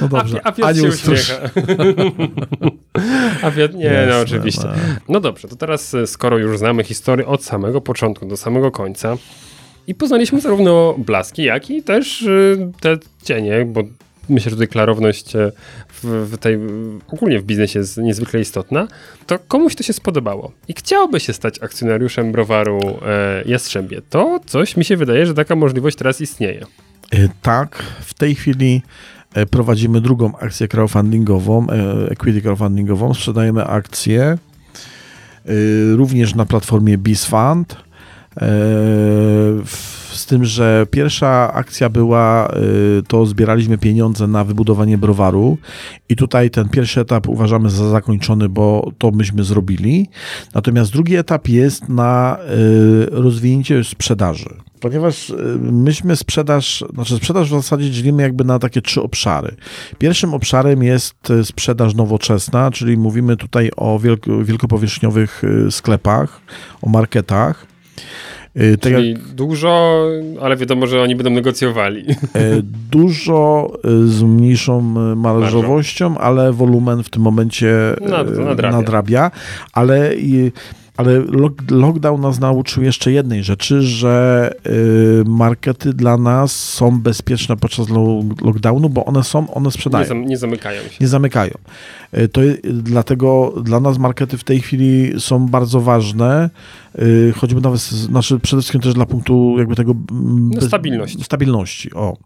No 0.00 0.08
dobrze. 0.08 0.40
A, 0.44 0.48
a 0.48 0.52
Piotr 0.52 0.76
się 0.76 0.88
uśmiecha. 0.88 1.34
a 3.42 3.50
Piotr, 3.50 3.74
nie, 3.74 3.84
Jasne, 3.84 4.06
no 4.06 4.20
oczywiście. 4.20 4.64
No. 4.64 4.72
no 5.08 5.20
dobrze, 5.20 5.48
to 5.48 5.56
teraz 5.56 5.94
e, 5.94 6.06
skoro 6.06 6.38
już 6.38 6.58
znamy 6.58 6.84
historię 6.84 7.26
od 7.26 7.44
samego 7.44 7.80
początku 7.80 8.26
do 8.26 8.36
samego 8.36 8.70
końca 8.70 9.16
i 9.86 9.94
poznaliśmy 9.94 10.40
zarówno 10.40 10.94
blaski, 10.98 11.42
jak 11.42 11.70
i 11.70 11.82
też 11.82 12.22
e, 12.22 12.72
te 12.80 12.98
cienie, 13.24 13.64
bo 13.64 13.82
myślę, 14.28 14.50
że 14.50 14.56
tutaj 14.56 14.68
klarowność 14.68 15.36
e, 15.36 15.52
w, 15.88 16.04
w, 16.04 16.38
tej, 16.38 16.58
ogólnie 17.08 17.38
w 17.38 17.42
biznesie 17.42 17.78
jest 17.78 17.96
niezwykle 17.96 18.40
istotna, 18.40 18.88
to 19.26 19.38
komuś 19.38 19.74
to 19.74 19.82
się 19.82 19.92
spodobało 19.92 20.52
i 20.68 20.74
chciałby 20.74 21.20
się 21.20 21.32
stać 21.32 21.62
akcjonariuszem 21.62 22.32
browaru 22.32 22.80
e, 23.06 23.42
Jastrzębie, 23.46 24.02
to 24.10 24.40
coś 24.46 24.76
mi 24.76 24.84
się 24.84 24.96
wydaje, 24.96 25.26
że 25.26 25.34
taka 25.34 25.56
możliwość 25.56 25.96
teraz 25.96 26.20
istnieje. 26.20 26.66
Tak, 27.42 27.82
w 28.00 28.14
tej 28.14 28.34
chwili 28.34 28.82
prowadzimy 29.46 30.00
drugą 30.00 30.38
akcję 30.38 30.68
crowdfundingową, 30.68 31.66
e, 31.70 32.10
equity 32.10 32.42
crowdfundingową. 32.42 33.14
Sprzedajemy 33.14 33.64
akcje 33.64 34.22
e, 34.22 34.38
również 35.96 36.34
na 36.34 36.46
platformie 36.46 36.98
BizFund. 36.98 37.76
Z 40.12 40.26
tym, 40.26 40.44
że 40.44 40.86
pierwsza 40.90 41.52
akcja 41.52 41.88
była, 41.88 42.52
to 43.08 43.26
zbieraliśmy 43.26 43.78
pieniądze 43.78 44.26
na 44.26 44.44
wybudowanie 44.44 44.98
browaru 44.98 45.58
i 46.08 46.16
tutaj 46.16 46.50
ten 46.50 46.68
pierwszy 46.68 47.00
etap 47.00 47.28
uważamy 47.28 47.70
za 47.70 47.88
zakończony, 47.90 48.48
bo 48.48 48.92
to 48.98 49.10
myśmy 49.10 49.44
zrobili. 49.44 50.08
Natomiast 50.54 50.92
drugi 50.92 51.16
etap 51.16 51.48
jest 51.48 51.88
na 51.88 52.38
rozwinięcie 53.10 53.84
sprzedaży 53.84 54.67
ponieważ 54.80 55.30
y, 55.30 55.34
myśmy 55.60 56.16
sprzedaż, 56.16 56.84
znaczy 56.94 57.16
sprzedaż 57.16 57.48
w 57.48 57.50
zasadzie 57.50 57.90
dzielimy 57.90 58.22
jakby 58.22 58.44
na 58.44 58.58
takie 58.58 58.82
trzy 58.82 59.02
obszary. 59.02 59.56
Pierwszym 59.98 60.34
obszarem 60.34 60.82
jest 60.82 61.30
y, 61.30 61.44
sprzedaż 61.44 61.94
nowoczesna, 61.94 62.70
czyli 62.70 62.96
mówimy 62.96 63.36
tutaj 63.36 63.70
o 63.76 64.00
wielkopowierzchniowych 64.44 65.44
y, 65.44 65.70
sklepach, 65.70 66.40
o 66.82 66.88
marketach. 66.88 67.66
Tak 68.80 68.92
Czyli 68.92 69.12
jak, 69.12 69.22
dużo, 69.22 70.02
ale 70.40 70.56
wiadomo, 70.56 70.86
że 70.86 71.02
oni 71.02 71.16
będą 71.16 71.30
negocjowali. 71.30 72.04
Dużo 72.90 73.72
z 74.06 74.22
mniejszą 74.22 74.80
marżowością, 75.16 76.18
ale 76.18 76.52
wolumen 76.52 77.02
w 77.02 77.10
tym 77.10 77.22
momencie 77.22 77.74
nadrabia. 78.00 78.70
nadrabia 78.70 79.30
ale 79.72 80.14
ale 80.98 81.22
lockdown 81.70 82.20
nas 82.20 82.40
nauczył 82.40 82.82
jeszcze 82.82 83.12
jednej 83.12 83.44
rzeczy, 83.44 83.82
że 83.82 84.50
y, 84.66 85.24
markety 85.26 85.92
dla 85.92 86.16
nas 86.16 86.56
są 86.56 87.00
bezpieczne 87.00 87.56
podczas 87.56 87.86
lockdownu, 88.42 88.88
bo 88.88 89.04
one 89.04 89.24
są, 89.24 89.54
one 89.54 89.70
sprzedają. 89.70 90.02
Nie, 90.02 90.08
zam, 90.08 90.24
nie 90.24 90.36
zamykają 90.36 90.82
się. 90.82 90.96
Nie 91.00 91.08
zamykają. 91.08 91.54
Y, 92.18 92.28
to 92.28 92.40
dlatego 92.64 93.54
dla 93.64 93.80
nas 93.80 93.98
markety 93.98 94.38
w 94.38 94.44
tej 94.44 94.60
chwili 94.60 95.12
są 95.18 95.46
bardzo 95.46 95.80
ważne, 95.80 96.50
y, 96.98 97.32
choćby 97.36 97.60
nawet, 97.60 97.80
znaczy 97.80 98.40
przede 98.40 98.62
wszystkim 98.62 98.80
też 98.80 98.94
dla 98.94 99.06
punktu 99.06 99.54
jakby 99.58 99.76
tego... 99.76 99.94
Mm, 100.10 100.50
bez, 100.50 100.64
stabilności. 100.64 101.24
Stabilności, 101.24 101.94
o. 101.94 102.16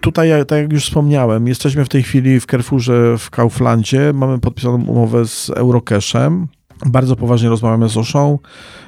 Tutaj, 0.00 0.30
tak 0.46 0.58
jak 0.58 0.72
już 0.72 0.84
wspomniałem, 0.84 1.48
jesteśmy 1.48 1.84
w 1.84 1.88
tej 1.88 2.02
chwili 2.02 2.40
w 2.40 2.46
Carrefourze 2.46 3.18
w 3.18 3.30
Kauflandzie, 3.30 4.12
mamy 4.14 4.38
podpisaną 4.38 4.84
umowę 4.84 5.26
z 5.26 5.50
Eurocashem, 5.50 6.46
bardzo 6.86 7.16
poważnie 7.16 7.48
rozmawiamy 7.48 7.88
z 7.88 7.96
Oszą, 7.96 8.38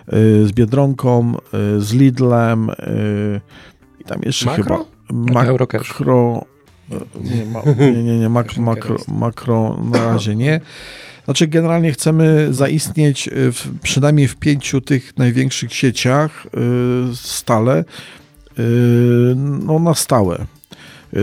y, 0.09 0.47
z 0.47 0.53
Biedronką, 0.53 1.35
y, 1.77 1.81
z 1.81 1.93
Lidlem 1.93 2.71
y, 2.71 3.41
i 4.01 4.05
tam 4.05 4.21
jeszcze 4.23 4.47
makro? 4.47 4.65
chyba... 5.09 5.33
Makro? 5.33 6.45
Nie, 7.21 7.47
ma, 7.47 7.63
nie, 7.79 8.03
nie, 8.03 8.19
nie 8.19 8.29
makro, 8.29 8.63
makro, 8.63 8.97
makro 9.09 9.79
na 9.93 10.05
razie 10.05 10.37
nie. 10.37 10.61
Znaczy, 11.25 11.47
generalnie 11.47 11.93
chcemy 11.93 12.49
zaistnieć 12.51 13.31
w, 13.33 13.81
przynajmniej 13.83 14.29
w 14.29 14.37
pięciu 14.37 14.81
tych 14.81 15.19
największych 15.19 15.75
sieciach 15.75 16.47
stale, 17.15 17.85
no 19.37 19.79
na 19.79 19.95
stałe. 19.95 20.47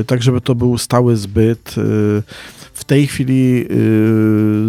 Tak, 0.08 0.24
żeby 0.24 0.42
to 0.42 0.56
był 0.56 0.78
stały 0.78 1.16
zbyt. 1.16 1.76
W 2.78 2.84
tej 2.84 3.08
chwili 3.08 3.62
y, 3.62 3.68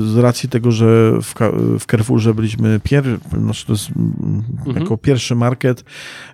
z 0.08 0.16
racji 0.16 0.48
tego, 0.48 0.70
że 0.70 1.12
w, 1.22 1.34
w 1.78 1.86
Carrefourze 1.86 2.34
byliśmy 2.34 2.80
pier, 2.80 3.04
znaczy 3.40 3.66
to 3.66 3.72
jest 3.72 3.90
mhm. 3.90 4.76
jako 4.76 4.96
pierwszy 4.96 5.34
market, 5.34 5.84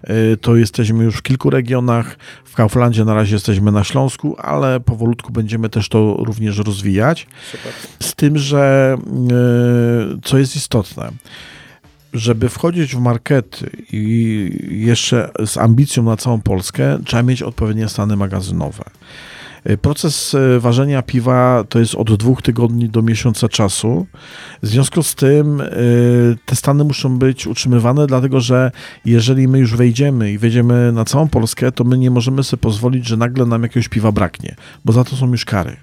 y, 0.05 0.37
to 0.37 0.57
jesteśmy 0.57 1.05
już 1.05 1.17
w 1.17 1.23
kilku 1.23 1.51
regionach. 1.51 2.19
W 2.45 2.55
Kauflandzie 2.55 3.05
na 3.05 3.15
razie 3.15 3.35
jesteśmy 3.35 3.73
na 3.73 3.85
Śląsku, 3.85 4.37
ale 4.39 4.81
powolutku 4.81 5.33
będziemy 5.33 5.69
też 5.69 5.89
to 5.89 6.17
również 6.19 6.59
rozwijać. 6.59 7.27
Super. 7.53 7.73
Z 8.01 8.15
tym, 8.15 8.39
że 8.39 8.97
y, 10.17 10.21
co 10.23 10.39
jest 10.39 10.57
istotne, 10.57 11.11
żeby 12.13 12.49
wchodzić 12.49 12.95
w 12.95 13.01
markety 13.01 13.71
i 13.93 14.51
jeszcze 14.71 15.31
z 15.47 15.57
ambicją 15.57 16.03
na 16.03 16.17
całą 16.17 16.41
Polskę, 16.41 16.99
trzeba 17.05 17.23
mieć 17.23 17.43
odpowiednie 17.43 17.89
stany 17.89 18.17
magazynowe. 18.17 18.85
Proces 19.83 20.35
e, 20.35 20.61
ważenia 20.61 21.03
piwa 21.03 21.65
to 21.69 21.79
jest 21.79 21.95
od 21.95 22.15
dwóch 22.15 22.43
tygodni 22.43 22.89
do 22.89 23.03
miesiąca 23.03 23.49
czasu. 23.49 24.07
W 24.63 24.67
związku 24.67 25.03
z 25.03 25.15
tym 25.15 25.61
e, 25.61 25.67
te 26.47 26.57
stany 26.57 26.85
muszą 26.85 27.19
być 27.19 27.47
utrzymywane, 27.47 28.07
dlatego 28.07 28.41
że 28.41 28.71
jeżeli 29.05 29.49
my 29.49 29.59
już 29.59 29.77
wejdziemy 29.77 30.33
i 30.33 30.39
wejdziemy 30.39 30.93
na 30.93 31.05
całą 31.05 31.29
Polskę, 31.29 31.73
to 31.73 31.85
my 31.85 31.99
nie 31.99 32.11
możemy 32.11 32.45
sobie 32.45 32.61
pozwolić, 32.61 33.09
że 33.09 33.17
nagle 33.17 33.47
nam 33.47 33.63
jakiegoś 33.63 33.89
piwa 33.89 34.13
braknie, 34.13 34.57
bo 34.85 34.93
za 34.93 35.05
to 35.05 35.17
są 35.17 35.31
już 35.31 35.45
kary. 35.45 35.77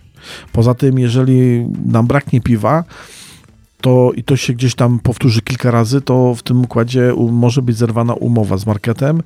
Poza 0.52 0.74
tym, 0.74 1.00
jeżeli 1.00 1.66
nam 1.86 2.08
braknie 2.08 2.42
piwa, 2.42 2.84
to 3.82 4.12
i 4.16 4.24
to 4.24 4.36
się 4.36 4.54
gdzieś 4.54 4.76
tam 4.76 5.00
powtórzy 5.00 5.42
kilka 5.42 5.72
razy, 5.72 6.02
to 6.02 6.36
w 6.36 6.44
tym 6.44 6.64
układzie 6.64 7.14
może 7.32 7.62
być 7.62 7.78
zerwana 7.78 8.14
umowa 8.14 8.58
z 8.58 8.66
marketem, 8.66 9.22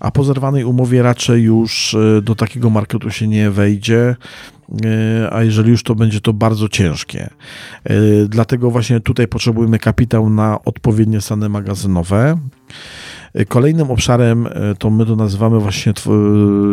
a 0.00 0.10
po 0.10 0.24
zerwanej 0.24 0.64
umowie 0.64 1.02
raczej 1.02 1.42
już 1.42 1.94
e, 1.94 2.22
do 2.22 2.34
takiego 2.34 2.70
marketu 2.70 3.10
się 3.10 3.28
nie 3.28 3.50
wejdzie, 3.50 4.16
e, 4.84 5.32
a 5.32 5.42
jeżeli 5.42 5.70
już 5.70 5.82
to 5.82 5.94
będzie 5.94 6.20
to 6.20 6.32
bardzo 6.32 6.68
ciężkie. 6.68 7.30
E, 7.84 7.94
Dlatego 8.28 8.70
właśnie 8.70 9.00
tutaj 9.00 9.28
potrzebujemy 9.28 9.78
kapitał 9.78 10.30
na 10.30 10.64
odpowiednie 10.64 11.20
stany 11.20 11.48
magazynowe. 11.48 12.38
E, 13.36 13.44
Kolejnym 13.44 13.90
obszarem 13.90 14.46
e, 14.46 14.50
to 14.78 14.90
my 14.90 15.06
to 15.06 15.16
nazywamy 15.16 15.60
właśnie 15.60 15.92
tw- 15.92 16.10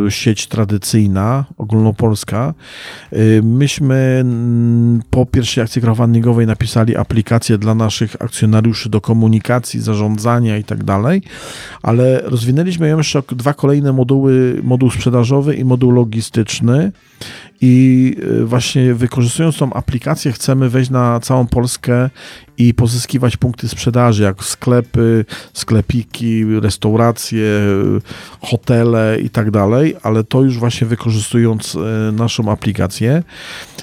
sieć 0.10 0.48
tradycyjna, 0.48 1.46
ogólnopolska. 1.58 2.54
Myśmy 3.44 4.26
po 5.10 5.26
pierwszej 5.26 5.64
akcji 5.64 5.82
crowdfundingowej 5.82 6.48
napisali 6.48 6.96
aplikację 6.96 7.58
dla 7.58 7.76
naszych 7.76 8.16
akcjonariuszy 8.20 8.90
do 8.90 9.02
komunikacji, 9.02 9.82
zarządzania 9.82 10.58
i 10.58 10.64
tak 10.64 10.84
dalej, 10.84 11.22
ale 11.82 12.22
rozwinęliśmy 12.24 12.88
jeszcze 12.88 13.24
dwa 13.32 13.54
kolejne 13.54 13.94
moduły, 13.94 14.62
moduł 14.64 14.92
sprzedażowy 14.92 15.56
i 15.56 15.66
moduł 15.66 15.92
logistyczny 15.92 16.92
i 17.66 18.16
y, 18.42 18.46
właśnie 18.46 18.94
wykorzystując 18.94 19.58
tą 19.58 19.74
aplikację 19.74 20.32
chcemy 20.32 20.70
wejść 20.70 20.90
na 20.90 21.20
całą 21.20 21.48
Polskę 21.48 22.10
i 22.58 22.74
pozyskiwać 22.74 23.38
punkty 23.38 23.70
sprzedaży, 23.70 24.24
jak 24.24 24.44
sklepy, 24.44 25.26
sklepiki, 25.54 26.46
restauracje, 26.60 27.46
hotele 28.42 29.18
i 29.20 29.30
tak 29.30 29.52
dalej, 29.52 29.96
ale 30.04 30.24
to 30.24 30.42
już 30.42 30.58
właśnie 30.58 30.88
wykorzystując 30.88 31.76
y, 31.76 31.80
naszą 32.12 32.52
aplikację. 32.52 33.24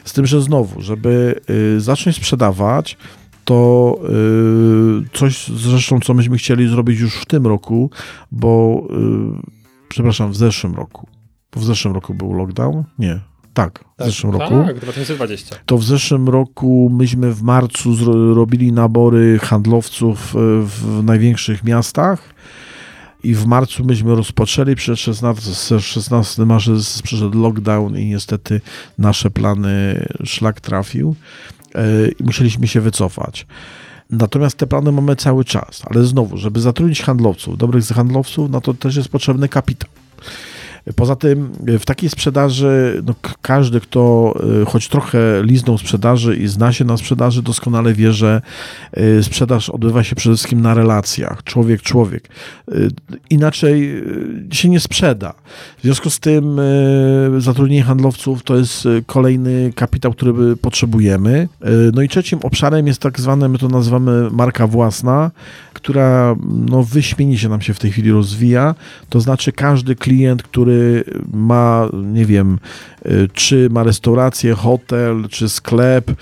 Z 0.04 0.12
tym, 0.12 0.26
że 0.26 0.42
znowu, 0.42 0.82
żeby 0.82 1.40
y, 1.76 1.80
zacząć 1.80 2.16
sprzedawać, 2.16 2.96
to 3.44 3.98
coś 5.12 5.48
zresztą, 5.48 6.00
co 6.00 6.14
myśmy 6.14 6.36
chcieli 6.36 6.68
zrobić 6.68 7.00
już 7.00 7.14
w 7.14 7.26
tym 7.26 7.46
roku, 7.46 7.90
bo 8.32 8.82
przepraszam, 9.88 10.30
w 10.30 10.36
zeszłym 10.36 10.74
roku. 10.74 11.08
Bo 11.52 11.60
w 11.60 11.64
zeszłym 11.64 11.94
roku 11.94 12.14
był 12.14 12.32
lockdown? 12.32 12.84
Nie. 12.98 13.20
Tak, 13.64 13.84
w 13.98 14.04
zeszłym 14.04 14.32
roku. 14.32 14.64
Tak, 14.66 14.78
2020. 14.78 15.56
To 15.66 15.78
w 15.78 15.84
zeszłym 15.84 16.28
roku 16.28 16.90
myśmy 16.92 17.32
w 17.32 17.42
marcu 17.42 17.96
robili 18.34 18.72
nabory 18.72 19.38
handlowców 19.38 20.36
e, 20.36 20.38
w 20.62 21.02
największych 21.02 21.64
miastach 21.64 22.34
i 23.22 23.34
w 23.34 23.46
marcu 23.46 23.84
myśmy 23.84 24.14
rozpoczęli, 24.14 24.74
przed 24.74 24.98
16, 24.98 25.80
16 25.80 26.46
marzec 26.46 27.02
przyszedł 27.02 27.42
lockdown 27.42 27.98
i 27.98 28.06
niestety 28.06 28.60
nasze 28.98 29.30
plany 29.30 30.06
szlak 30.24 30.60
trafił 30.60 31.14
e, 31.74 32.08
i 32.08 32.24
musieliśmy 32.24 32.68
się 32.68 32.80
wycofać. 32.80 33.46
Natomiast 34.10 34.56
te 34.56 34.66
plany 34.66 34.92
mamy 34.92 35.16
cały 35.16 35.44
czas, 35.44 35.82
ale 35.90 36.04
znowu, 36.04 36.36
żeby 36.36 36.60
zatrudnić 36.60 37.02
handlowców, 37.02 37.58
dobrych 37.58 37.86
handlowców, 37.86 38.50
no 38.50 38.60
to 38.60 38.74
też 38.74 38.96
jest 38.96 39.08
potrzebny 39.08 39.48
kapitał. 39.48 39.90
Poza 40.96 41.16
tym 41.16 41.50
e, 41.66 41.78
w 41.78 41.86
takiej 41.86 42.10
sprzedaży 42.10 43.02
no, 43.06 43.14
każdy, 43.42 43.80
kto 43.80 44.34
e, 44.62 44.64
choć 44.64 44.88
trochę 44.88 45.18
liznął 45.42 45.78
sprzedaży 45.78 46.36
i 46.36 46.48
zna 46.48 46.72
się 46.72 46.84
na 46.84 46.96
sprzedaży, 46.96 47.42
doskonale 47.42 47.94
wie, 47.94 48.12
że 48.12 48.42
e, 48.92 49.22
sprzedaż 49.22 49.70
odbywa 49.70 50.04
się 50.04 50.16
przede 50.16 50.36
wszystkim 50.36 50.60
na 50.60 50.74
relacjach, 50.74 51.44
człowiek, 51.44 51.82
człowiek. 51.82 52.28
E, 52.68 52.72
Inaczej 53.30 54.02
się 54.52 54.68
nie 54.68 54.80
sprzeda. 54.80 55.34
W 55.78 55.82
związku 55.82 56.10
z 56.10 56.20
tym 56.20 56.60
zatrudnienie 57.38 57.82
handlowców 57.82 58.42
to 58.42 58.56
jest 58.56 58.88
kolejny 59.06 59.72
kapitał, 59.74 60.12
który 60.12 60.56
potrzebujemy. 60.56 61.48
No 61.94 62.02
i 62.02 62.08
trzecim 62.08 62.38
obszarem 62.42 62.86
jest 62.86 63.00
tak 63.00 63.20
zwane, 63.20 63.48
my 63.48 63.58
to 63.58 63.68
nazywamy 63.68 64.30
marka 64.30 64.66
własna, 64.66 65.30
która 65.72 66.36
no, 66.70 66.82
wyśmienicie 66.82 67.48
nam 67.48 67.60
się 67.60 67.74
w 67.74 67.78
tej 67.78 67.90
chwili 67.90 68.10
rozwija. 68.10 68.74
To 69.08 69.20
znaczy 69.20 69.52
każdy 69.52 69.96
klient, 69.96 70.42
który 70.42 70.69
ma, 71.32 71.88
nie 71.92 72.26
wiem, 72.26 72.58
y, 73.06 73.28
czy 73.32 73.68
ma 73.70 73.82
restaurację, 73.82 74.54
hotel, 74.54 75.28
czy 75.30 75.48
sklep, 75.48 76.10
y, 76.10 76.14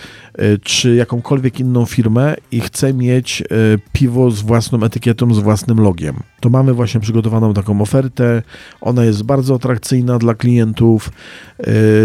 czy 0.63 0.95
jakąkolwiek 0.95 1.61
inną 1.61 1.85
firmę 1.87 2.35
i 2.53 2.61
chce 2.61 2.95
mieć 2.95 3.41
y, 3.41 3.45
piwo 3.93 4.31
z 4.31 4.43
własną 4.43 4.83
etykietą, 4.83 5.35
z 5.35 5.39
własnym 5.39 5.81
logiem. 5.81 6.17
To 6.41 6.51
mamy 6.51 6.75
właśnie 6.75 7.01
przygotowaną 7.01 7.55
taką 7.55 7.81
ofertę. 7.81 8.43
Ona 8.81 9.05
jest 9.05 9.23
bardzo 9.23 9.55
atrakcyjna 9.55 10.19
dla 10.19 10.35
klientów. 10.35 11.11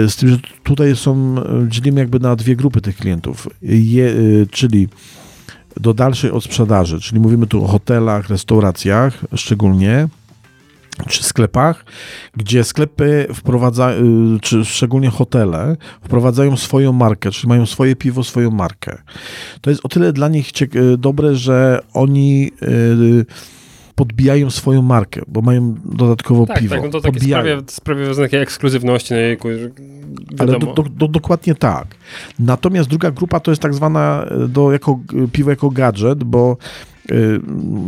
Z 0.07 0.15
tym, 0.15 0.30
że 0.30 0.38
tutaj 0.64 0.95
są, 0.95 1.36
dzielimy 1.68 1.99
jakby 1.99 2.20
na 2.20 2.36
dwie 2.36 2.56
grupy 2.56 2.82
tych 2.82 2.95
klientów. 2.95 3.48
Je, 3.61 4.14
czyli 4.52 4.88
do 5.80 5.94
dalszej 5.94 6.32
odsprzedaży, 6.32 6.99
czyli 6.99 7.22
mówimy 7.22 7.48
tu 7.48 7.64
o 7.64 7.68
hotelach, 7.68 8.30
restauracjach 8.30 9.26
szczególnie, 9.36 10.07
czy 11.07 11.24
sklepach, 11.24 11.86
gdzie 12.38 12.64
sklepy 12.64 13.28
wprowadzają, 13.34 14.03
czy 14.41 14.65
szczególnie 14.65 15.10
hotele, 15.10 15.78
wprowadzają 16.03 16.57
swoją 16.57 16.94
markę, 16.94 17.32
czyli 17.32 17.48
mają 17.49 17.65
swoje 17.65 17.95
piwo, 17.95 18.24
swoją 18.24 18.52
markę. 18.52 18.98
To 19.61 19.70
jest 19.70 19.86
o 19.86 19.90
tyle 19.90 20.14
dla 20.14 20.28
nich 20.28 20.52
ciek- 20.52 20.98
dobre, 20.98 21.36
że 21.36 21.80
oni 21.94 22.52
y, 22.64 23.26
podbijają 23.95 24.49
swoją 24.49 24.82
markę, 24.82 25.22
bo 25.28 25.41
mają 25.41 25.76
dodatkowo 25.86 26.45
Tak, 26.45 26.60
piwo. 26.60 26.76
tak, 26.76 26.84
no 26.84 26.90
to 26.90 27.02
takie 27.02 27.14
Podbijają. 27.14 27.44
sprawia, 27.68 28.06
sprawia 28.07 28.15
takiej 28.24 28.41
ekskluzywności 28.41 29.14
na 29.14 29.20
jejku, 29.20 29.48
Ale 30.40 30.52
do, 30.60 30.74
do, 30.74 30.84
do, 30.84 31.07
dokładnie 31.07 31.56
tak. 31.56 31.88
Natomiast 32.40 32.90
druga 32.90 33.11
grupa 33.11 33.40
to 33.40 33.52
jest 33.52 33.61
tak 33.61 33.74
zwana 33.74 34.26
do, 34.48 34.72
jako, 34.72 34.99
piwo 35.32 35.49
jako 35.49 35.70
gadżet, 35.70 36.24
bo 36.24 36.57
y, 36.61 36.93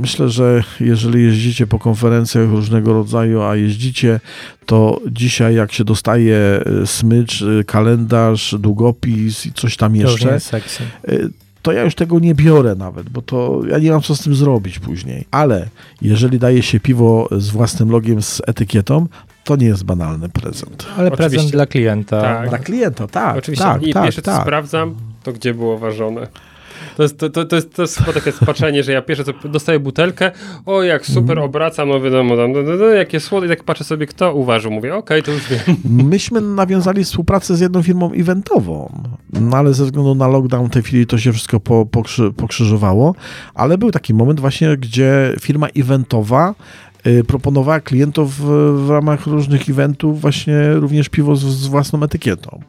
myślę, 0.02 0.30
że 0.30 0.64
jeżeli 0.80 1.24
jeździcie 1.24 1.68
po 1.68 1.80
konferencjach 1.80 2.50
różnego 2.50 2.94
rodzaju, 2.94 3.42
a 3.42 3.56
jeździcie, 3.56 4.20
to 4.66 5.02
dzisiaj 5.12 5.56
jak 5.56 5.72
się 5.72 5.84
dostaje 5.84 6.64
y, 6.84 6.88
smycz, 6.88 7.42
y, 7.42 7.64
kalendarz, 7.68 8.56
długopis 8.60 9.46
i 9.46 9.54
coś 9.54 9.78
tam 9.78 9.96
jeszcze, 9.96 10.38
y, 11.10 11.30
to 11.62 11.72
ja 11.72 11.84
już 11.84 11.96
tego 11.96 12.20
nie 12.20 12.36
biorę 12.36 12.76
nawet, 12.76 13.10
bo 13.10 13.22
to 13.22 13.62
ja 13.70 13.80
nie 13.80 13.92
mam 13.92 14.02
co 14.02 14.16
z 14.16 14.22
tym 14.22 14.36
zrobić 14.36 14.80
później. 14.80 15.26
Ale 15.32 15.68
jeżeli 16.02 16.40
daje 16.40 16.64
się 16.64 16.80
piwo 16.80 17.30
z 17.32 17.50
własnym 17.50 17.90
logiem, 17.90 18.22
z 18.22 18.42
etykietą, 18.48 19.08
to 19.44 19.56
nie 19.56 19.68
jest 19.68 19.84
banalny 19.84 20.30
prezent. 20.30 20.86
Ale 20.98 21.12
Oczywiście. 21.12 21.30
prezent 21.30 21.52
dla 21.52 21.66
klienta. 21.66 22.22
Tak. 22.22 22.50
Dla 22.50 22.58
klienta, 22.58 23.08
tak. 23.08 23.38
Oczywiście. 23.38 23.66
tak, 23.66 23.84
I 23.84 23.94
tak, 23.94 24.16
tak. 24.16 24.42
sprawdzam, 24.42 24.96
to 25.24 25.34
gdzie 25.34 25.54
było 25.54 25.78
ważone. 25.78 26.28
To 26.98 27.04
jest, 27.04 27.18
to, 27.18 27.30
to, 27.30 27.46
to, 27.46 27.56
jest, 27.56 27.76
to 27.76 27.82
jest 27.82 27.98
chyba 27.98 28.14
takie 28.14 28.32
spaczenie, 28.32 28.84
że 28.84 28.92
ja 28.92 29.02
pierwsze 29.02 29.24
co 29.24 29.34
dostaję 29.50 29.80
butelkę, 29.80 30.32
o 30.66 30.84
jak 30.84 31.06
super 31.06 31.36
Mhm. 31.36 31.40
obracam, 31.40 31.90
no 31.90 32.02
wiadomo, 32.02 32.38
tam, 32.38 32.52
no, 32.52 32.62
no, 32.64 32.76
no, 32.76 32.86
jakie 32.86 33.20
tak 33.48 33.64
patrzę 33.64 33.84
sobie 33.84 34.08
kto 34.08 34.34
uważał, 34.34 34.72
mówię, 34.72 34.96
okej, 34.96 35.24
to 35.24 35.32
już 35.32 35.44
wiem. 35.50 35.60
Myśmy 36.10 36.42
nawiązali 36.42 37.04
współpracę 37.04 37.56
z 37.56 37.60
jedną 37.60 37.84
firmą 37.84 38.12
eventową, 38.12 39.04
no 39.34 39.58
ale 39.58 39.74
ze 39.74 39.86
względu 39.86 40.16
na 40.16 40.28
lockdown 40.28 40.70
w 40.70 40.74
tej 40.74 40.84
chwili 40.84 41.08
to 41.08 41.18
się 41.18 41.34
wszystko 41.34 41.60
po, 41.60 41.86
pokrzy, 41.86 42.32
pokrzyżowało, 42.38 43.16
ale 43.54 43.78
był 43.78 43.92
taki 43.92 44.14
moment 44.14 44.40
właśnie, 44.40 44.78
gdzie 44.78 45.34
firma 45.42 45.68
eventowa 45.76 46.56
y, 47.08 47.24
proponowała 47.24 47.80
klientów 47.80 48.36
w, 48.36 48.44
w 48.86 48.90
ramach 48.90 49.28
różnych 49.28 49.70
eventów 49.70 50.22
właśnie 50.22 50.74
również 50.74 51.10
piwo 51.10 51.36
z, 51.36 51.44
z 51.44 51.68
własną 51.68 52.04
etykietą. 52.04 52.60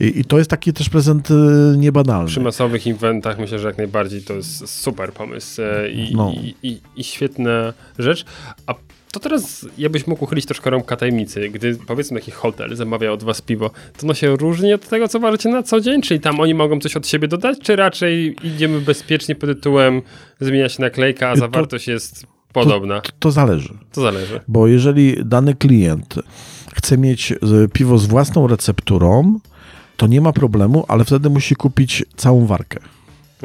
I, 0.00 0.20
I 0.20 0.24
to 0.24 0.38
jest 0.38 0.50
taki 0.50 0.72
też 0.72 0.88
prezent 0.88 1.30
y, 1.30 1.34
niebanalny. 1.76 2.28
Przy 2.28 2.40
masowych 2.40 2.86
eventach 2.86 3.38
myślę, 3.38 3.58
że 3.58 3.68
jak 3.68 3.78
najbardziej 3.78 4.22
to 4.22 4.34
jest 4.34 4.68
super 4.82 5.12
pomysł 5.12 5.62
e, 5.62 5.90
i, 5.90 6.14
No. 6.16 6.32
i, 6.32 6.54
i, 6.68 6.80
i 6.96 7.04
świetna 7.04 7.72
rzecz. 7.98 8.24
A 8.66 8.74
to 9.12 9.20
teraz 9.20 9.66
ja 9.78 9.88
byś 9.90 10.06
mógł 10.06 10.24
uchylić 10.24 10.46
troszkę 10.46 10.70
rąbka 10.70 10.96
tajemnicy. 10.96 11.48
Gdy 11.48 11.76
powiedzmy 11.86 12.20
taki 12.20 12.30
hotel 12.30 12.76
zamawia 12.76 13.12
od 13.12 13.22
was 13.24 13.42
piwo, 13.42 13.70
to 13.70 14.06
ono 14.06 14.14
się 14.14 14.36
różni 14.36 14.72
od 14.74 14.88
tego, 14.88 15.08
co 15.08 15.20
ważycie 15.20 15.48
na 15.48 15.62
co 15.62 15.80
dzień? 15.80 16.02
Czyli 16.02 16.20
tam 16.20 16.40
oni 16.40 16.54
mogą 16.54 16.80
coś 16.80 16.96
od 16.96 17.06
siebie 17.06 17.28
dodać, 17.28 17.58
czy 17.62 17.76
raczej 17.76 18.36
idziemy 18.46 18.80
bezpiecznie 18.80 19.34
pod 19.34 19.50
tytułem 19.50 20.02
zmienia 20.40 20.68
się 20.68 20.82
naklejka, 20.82 21.28
a 21.28 21.34
To- 21.34 21.40
zawartość 21.40 21.88
jest 21.88 22.26
podobna? 22.52 23.00
To, 23.00 23.10
to 23.18 23.30
zależy. 23.30 23.74
To 23.92 24.00
zależy. 24.00 24.40
Bo 24.48 24.66
jeżeli 24.66 25.16
dany 25.24 25.54
klient 25.54 26.14
chce 26.74 26.98
mieć 26.98 27.32
y, 27.32 27.36
piwo 27.72 27.98
z 27.98 28.06
własną 28.06 28.46
recepturą, 28.46 29.38
to 30.00 30.06
nie 30.06 30.20
ma 30.20 30.32
problemu, 30.32 30.84
ale 30.88 31.04
wtedy 31.04 31.30
musi 31.30 31.56
kupić 31.56 32.04
całą 32.16 32.46
warkę. 32.46 32.80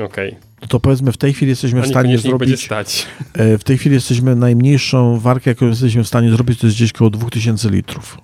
Okej. 0.06 0.36
No 0.62 0.68
to 0.68 0.80
powiedzmy 0.80 1.12
w 1.12 1.18
tej 1.18 1.34
chwili 1.34 1.50
jesteśmy 1.50 1.82
w 1.82 1.88
stanie 1.88 2.18
zrobić, 2.18 2.66
stać. 2.66 3.06
e, 3.34 3.58
w 3.58 3.64
tej 3.64 3.78
chwili 3.78 3.96
jesteśmy 3.96 4.36
najmniejszą 4.36 5.20
warkę, 5.20 5.50
jaką 5.52 5.68
jesteśmy 5.68 6.04
w 6.04 6.08
stanie 6.08 6.32
zrobić, 6.32 6.60
to 6.60 6.68
jest 6.68 6.78
gdzieś 6.78 6.92
około 6.92 7.10
2000 7.10 7.70
litrów. 7.70 8.18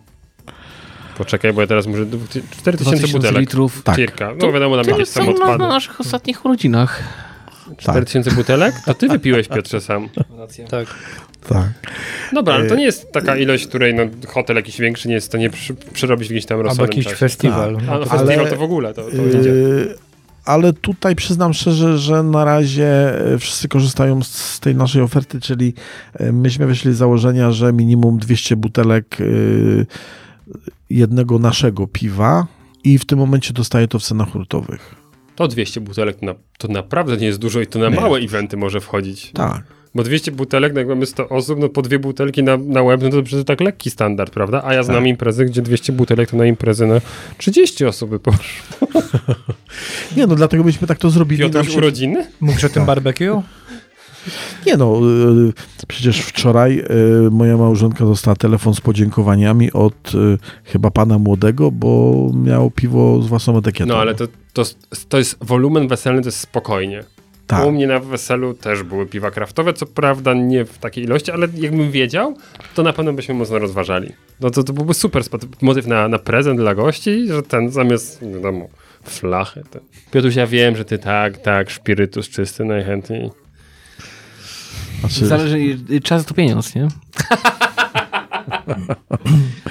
Poczekaj, 1.17 1.53
bo 1.53 1.61
ja 1.61 1.67
teraz 1.67 1.87
muszę 1.87 2.05
4000 2.05 2.71
2000 2.71 3.17
butelek. 3.17 3.39
litrów. 3.41 3.83
Tak. 3.83 3.97
No 4.41 4.51
wiadomo, 4.51 4.75
tam 4.75 4.85
To 4.85 4.91
jakieś 4.91 4.99
jest 4.99 5.13
tam 5.15 5.25
na, 5.25 5.31
na 5.31 5.39
odpady. 5.39 5.63
naszych 5.63 5.99
ostatnich 6.01 6.45
urodzinach. 6.45 7.03
4000 7.77 8.31
butelek? 8.31 8.75
To 8.85 8.93
ty 8.93 9.07
wypiłeś, 9.07 9.47
Piotrze, 9.55 9.81
sam. 9.81 10.09
Tak. 10.69 10.87
Tak. 11.49 11.67
Dobra, 12.33 12.53
ale 12.53 12.67
to 12.67 12.73
E, 12.73 12.77
nie 12.77 12.85
jest 12.85 13.11
taka 13.11 13.37
ilość, 13.37 13.67
której 13.67 13.93
no, 13.95 14.03
hotel 14.27 14.55
jakiś 14.55 14.79
większy 14.79 15.07
nie 15.07 15.13
jest 15.13 15.27
stanie 15.27 15.49
przy, 15.49 15.73
przerobić 15.73 16.27
w 16.27 16.31
jakimś 16.31 16.45
tam 16.45 16.57
Albo 16.57 16.69
rozsądnym 16.69 16.89
jakiś 16.97 17.05
czasie. 17.05 17.15
festiwal. 17.17 17.75
Tak. 17.75 17.83
A 17.83 17.85
no, 17.87 17.93
Ale- 17.93 18.05
festiwal 18.05 18.49
to 18.49 18.55
w 18.55 18.61
ogóle, 18.61 18.93
to, 18.93 19.01
to 19.03 19.17
Yy, 19.17 19.95
ale 20.45 20.73
tutaj 20.73 21.15
przyznam 21.15 21.53
szczerze, 21.53 21.97
że 21.97 22.23
na 22.23 22.45
razie 22.45 23.19
e, 23.33 23.37
wszyscy 23.37 23.67
korzystają 23.67 24.23
z 24.23 24.59
tej 24.59 24.75
naszej 24.75 25.01
oferty, 25.01 25.39
czyli 25.41 25.73
myśmy 26.33 26.67
wyszli 26.67 26.93
z 26.93 26.97
założenia, 26.97 27.51
że 27.51 27.73
minimum 27.73 28.19
200 28.19 28.55
butelek 28.55 29.17
e, 29.21 29.25
jednego 30.89 31.39
naszego 31.39 31.87
piwa 31.87 32.47
i 32.83 32.97
w 32.97 33.05
tym 33.05 33.19
momencie 33.19 33.53
dostaje 33.53 33.87
to 33.87 33.99
w 33.99 34.03
cenach 34.03 34.31
hurtowych. 34.31 35.00
To 35.41 35.47
200 35.47 35.81
butelek 35.81 36.19
to, 36.19 36.25
na, 36.25 36.35
to 36.57 36.67
naprawdę 36.67 37.17
nie 37.17 37.25
jest 37.27 37.39
dużo 37.39 37.61
i 37.61 37.67
to 37.67 37.79
na 37.79 37.89
Nie. 37.89 37.95
małe 37.95 38.19
eventy 38.19 38.57
może 38.57 38.81
wchodzić. 38.81 39.31
Tak. 39.31 39.63
Bo 39.95 40.03
200 40.03 40.31
butelek, 40.31 40.73
no 40.73 40.79
jak 40.79 40.87
mamy 40.89 41.05
100 41.05 41.29
osób, 41.29 41.59
no 41.59 41.69
po 41.69 41.81
dwie 41.81 41.99
butelki 41.99 42.43
na, 42.43 42.57
na 42.57 42.81
łeb, 42.83 43.01
no 43.03 43.09
to 43.09 43.23
przecież 43.23 43.45
tak 43.45 43.61
lekki 43.61 43.89
standard, 43.89 44.33
prawda? 44.33 44.61
A 44.65 44.73
ja 44.73 44.83
znam 44.83 44.97
Tak. 44.97 45.07
imprezy, 45.07 45.45
gdzie 45.45 45.61
200 45.61 45.93
butelek 45.93 46.29
to 46.31 46.37
na 46.37 46.45
imprezę 46.45 46.87
na 46.87 47.01
30 47.37 47.85
osób 47.85 48.09
by 48.09 48.19
poszło. 48.19 48.87
Nie 50.17 50.27
no, 50.27 50.35
dlatego 50.35 50.63
byśmy 50.63 50.87
tak 50.87 50.97
to 50.97 51.09
zrobili. 51.09 51.41
Piotruś 51.43 51.63
Nam 51.65 51.71
się- 51.71 51.77
urodziny? 51.77 52.27
Mówisz 52.41 52.63
o 52.63 52.69
tym 52.69 52.85
barbecue? 52.85 53.41
Nie 54.65 54.77
no, 54.77 54.99
y, 55.49 55.53
przecież 55.87 56.19
wczoraj 56.21 56.79
y, 57.27 57.31
moja 57.31 57.57
małżonka 57.57 58.05
dostała 58.05 58.35
telefon 58.35 58.75
z 58.75 58.81
podziękowaniami 58.81 59.71
od 59.71 60.15
y, 60.15 60.37
chyba 60.63 60.91
pana 60.91 61.17
młodego, 61.19 61.71
bo 61.71 62.15
miał 62.33 62.71
piwo 62.71 63.21
z 63.21 63.27
własną 63.27 63.57
etykietą. 63.57 63.87
No 63.87 63.97
ale 63.97 64.15
to, 64.15 64.27
to, 64.53 64.63
to 65.09 65.17
jest 65.17 65.37
wolumen 65.41 65.87
weselny, 65.87 66.21
to 66.21 66.27
jest 66.27 66.39
spokojnie. 66.39 67.03
tak. 67.47 67.65
U 67.67 67.71
mnie 67.71 67.87
na 67.87 67.99
weselu 67.99 68.53
też 68.53 68.83
były 68.83 69.05
piwa 69.05 69.31
kraftowe, 69.31 69.73
co 69.73 69.85
prawda 69.85 70.33
nie 70.33 70.65
w 70.65 70.77
takiej 70.77 71.03
ilości, 71.03 71.31
ale 71.31 71.47
jakbym 71.55 71.91
wiedział, 71.91 72.35
to 72.75 72.83
na 72.83 72.93
pewno 72.93 73.13
byśmy 73.13 73.35
mocno 73.35 73.59
rozważali. 73.59 74.13
No 74.39 74.49
to, 74.49 74.63
to 74.63 74.73
byłby 74.73 74.93
super 74.93 75.23
motyw 75.61 75.87
na, 75.87 76.07
na 76.07 76.19
prezent 76.19 76.59
dla 76.59 76.75
gości, 76.75 77.27
że 77.27 77.43
ten 77.43 77.69
zamiast, 77.71 78.25
wiadomo, 78.33 78.67
flachy. 79.03 79.63
Ten. 79.71 79.81
Piotruś, 80.11 80.35
ja 80.35 80.47
wiem, 80.47 80.75
że 80.75 80.85
ty 80.85 80.97
tak, 80.97 81.37
tak, 81.37 81.69
szpirytus 81.69 82.29
czysty 82.29 82.65
najchętniej. 82.65 83.31
Znaczy, 85.01 85.25
Zależy, 85.25 85.57
czas 86.03 86.25
to 86.25 86.33
pieniądz, 86.33 86.75
nie? 86.75 86.87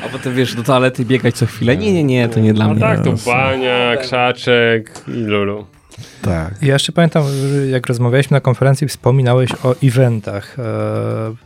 A 0.05 0.09
potem 0.13 0.35
wiesz, 0.35 0.55
do 0.55 0.63
toalety 0.63 1.05
biegać 1.05 1.35
co 1.35 1.47
chwilę. 1.47 1.77
Nie, 1.77 1.93
nie, 1.93 2.05
nie, 2.05 2.29
to 2.29 2.41
nie 2.41 2.55
dla 2.55 2.65
A 2.65 2.69
mnie. 2.69 2.81
tak, 2.81 3.05
to 3.05 3.15
bania, 3.27 3.97
krzaczek 3.97 5.05
i 5.09 5.11
lulu. 5.11 5.67
tak. 6.23 6.55
Ja 6.63 6.73
jeszcze 6.73 6.93
pamiętam, 6.93 7.25
jak 7.71 7.87
rozmawialiśmy 7.87 8.35
na 8.35 8.41
konferencji, 8.41 8.89
wspominałeś 8.89 9.51
o 9.65 9.75
eventach. 9.83 10.59
E, 10.59 10.63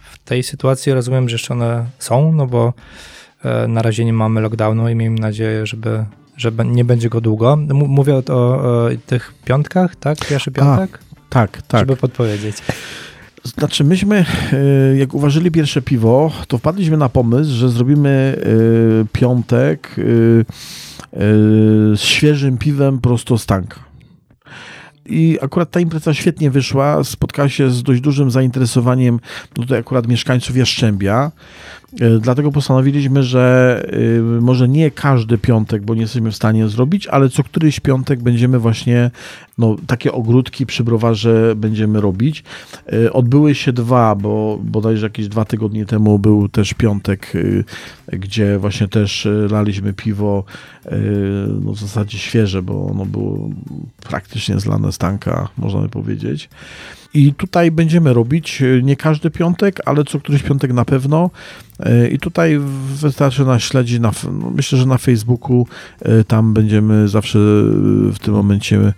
W 0.00 0.18
tej 0.24 0.42
sytuacji 0.42 0.92
rozumiem, 0.92 1.28
że 1.28 1.34
jeszcze 1.34 1.54
one 1.54 1.86
są, 1.98 2.32
no 2.32 2.46
bo 2.46 2.72
e, 3.44 3.68
na 3.68 3.82
razie 3.82 4.04
nie 4.04 4.12
mamy 4.12 4.40
lockdownu 4.40 4.88
i 4.88 4.94
miejmy 4.94 5.20
nadzieję, 5.20 5.66
żeby, 5.66 6.04
że 6.36 6.50
nie 6.64 6.84
będzie 6.84 7.08
go 7.08 7.20
długo. 7.20 7.56
Mówię 7.72 8.14
o, 8.14 8.18
o 8.34 8.88
tych 9.06 9.34
piątkach, 9.44 9.96
tak? 9.96 10.18
Pierwszy 10.28 10.50
piątek? 10.50 10.98
Tak, 11.30 11.62
tak. 11.62 11.80
Żeby 11.80 11.96
podpowiedzieć. 11.96 12.56
Znaczy, 13.44 13.84
myśmy, 13.84 14.24
y, 14.92 14.96
jak 14.98 15.14
uważyli 15.14 15.50
pierwsze 15.50 15.82
piwo, 15.82 16.32
to 16.48 16.58
wpadliśmy 16.58 16.96
na 16.96 17.08
pomysł, 17.08 17.50
że 17.50 17.68
zrobimy 17.68 18.38
y, 19.02 19.06
piątek 19.12 19.98
y, 19.98 20.44
z 21.96 22.00
świeżym 22.00 22.58
piwem 22.58 22.98
prosto 22.98 23.38
z 23.38 23.46
tanka. 23.46 23.80
I 25.06 25.38
akurat 25.42 25.70
ta 25.70 25.80
impreza 25.80 26.14
świetnie 26.14 26.50
wyszła, 26.50 27.04
spotkała 27.04 27.48
się 27.48 27.70
z 27.70 27.82
dość 27.82 28.00
dużym 28.00 28.30
zainteresowaniem 28.30 29.20
no 29.56 29.62
tutaj 29.62 29.78
akurat 29.78 30.06
mieszkańców 30.06 30.56
Jaszczębia. 30.56 31.32
Y, 32.02 32.20
Dlatego 32.20 32.52
postanowiliśmy, 32.52 33.22
że 33.22 33.86
y, 33.94 34.40
może 34.40 34.68
nie 34.68 34.90
każdy 34.90 35.38
piątek, 35.38 35.82
bo 35.82 35.94
nie 35.94 36.00
jesteśmy 36.00 36.30
w 36.30 36.36
stanie 36.36 36.68
zrobić, 36.68 37.06
ale 37.06 37.28
co 37.28 37.44
któryś 37.44 37.80
piątek 37.80 38.22
będziemy 38.22 38.58
właśnie 38.58 39.10
no, 39.58 39.76
takie 39.86 40.12
ogródki 40.12 40.66
przy 40.66 40.84
browarze 40.84 41.54
będziemy 41.56 42.00
robić. 42.00 42.44
Y, 42.92 43.12
Odbyły 43.12 43.54
się 43.54 43.72
dwa, 43.72 44.14
bo 44.14 44.58
bodajże 44.62 45.06
jakieś 45.06 45.28
dwa 45.28 45.44
tygodnie 45.44 45.86
temu 45.86 46.18
był 46.18 46.48
też 46.48 46.74
piątek, 46.74 47.32
gdzie 48.12 48.58
właśnie 48.58 48.88
też 48.88 49.28
laliśmy 49.50 49.92
piwo 49.92 50.44
no, 51.60 51.72
w 51.72 51.78
zasadzie 51.78 52.18
świeże, 52.18 52.62
bo 52.62 52.86
ono 52.86 53.06
było 53.06 53.50
praktycznie 54.08 54.60
zlane 54.60 54.92
z 54.92 54.98
tanka, 54.98 55.48
można 55.58 55.80
by 55.80 55.88
powiedzieć. 55.88 56.48
I 57.14 57.34
tutaj 57.34 57.70
będziemy 57.70 58.12
robić 58.12 58.62
nie 58.82 58.96
każdy 58.96 59.30
piątek, 59.30 59.80
ale 59.84 60.04
co 60.04 60.20
któryś 60.20 60.42
piątek 60.42 60.72
na 60.72 60.84
pewno. 60.84 61.30
Y, 61.80 62.08
I 62.08 62.18
tutaj 62.18 62.58
wystarczy 62.94 63.44
nas 63.44 63.62
śledzić, 63.62 64.00
na, 64.00 64.10
no, 64.32 64.50
myślę, 64.50 64.78
że 64.78 64.86
na 64.86 64.98
Facebooku 64.98 65.66
y, 66.06 66.24
tam 66.24 66.54
będziemy 66.54 67.08
zawsze 67.08 67.38
y, 67.38 68.12
w 68.12 68.18
tym 68.18 68.34
momencie 68.34 68.92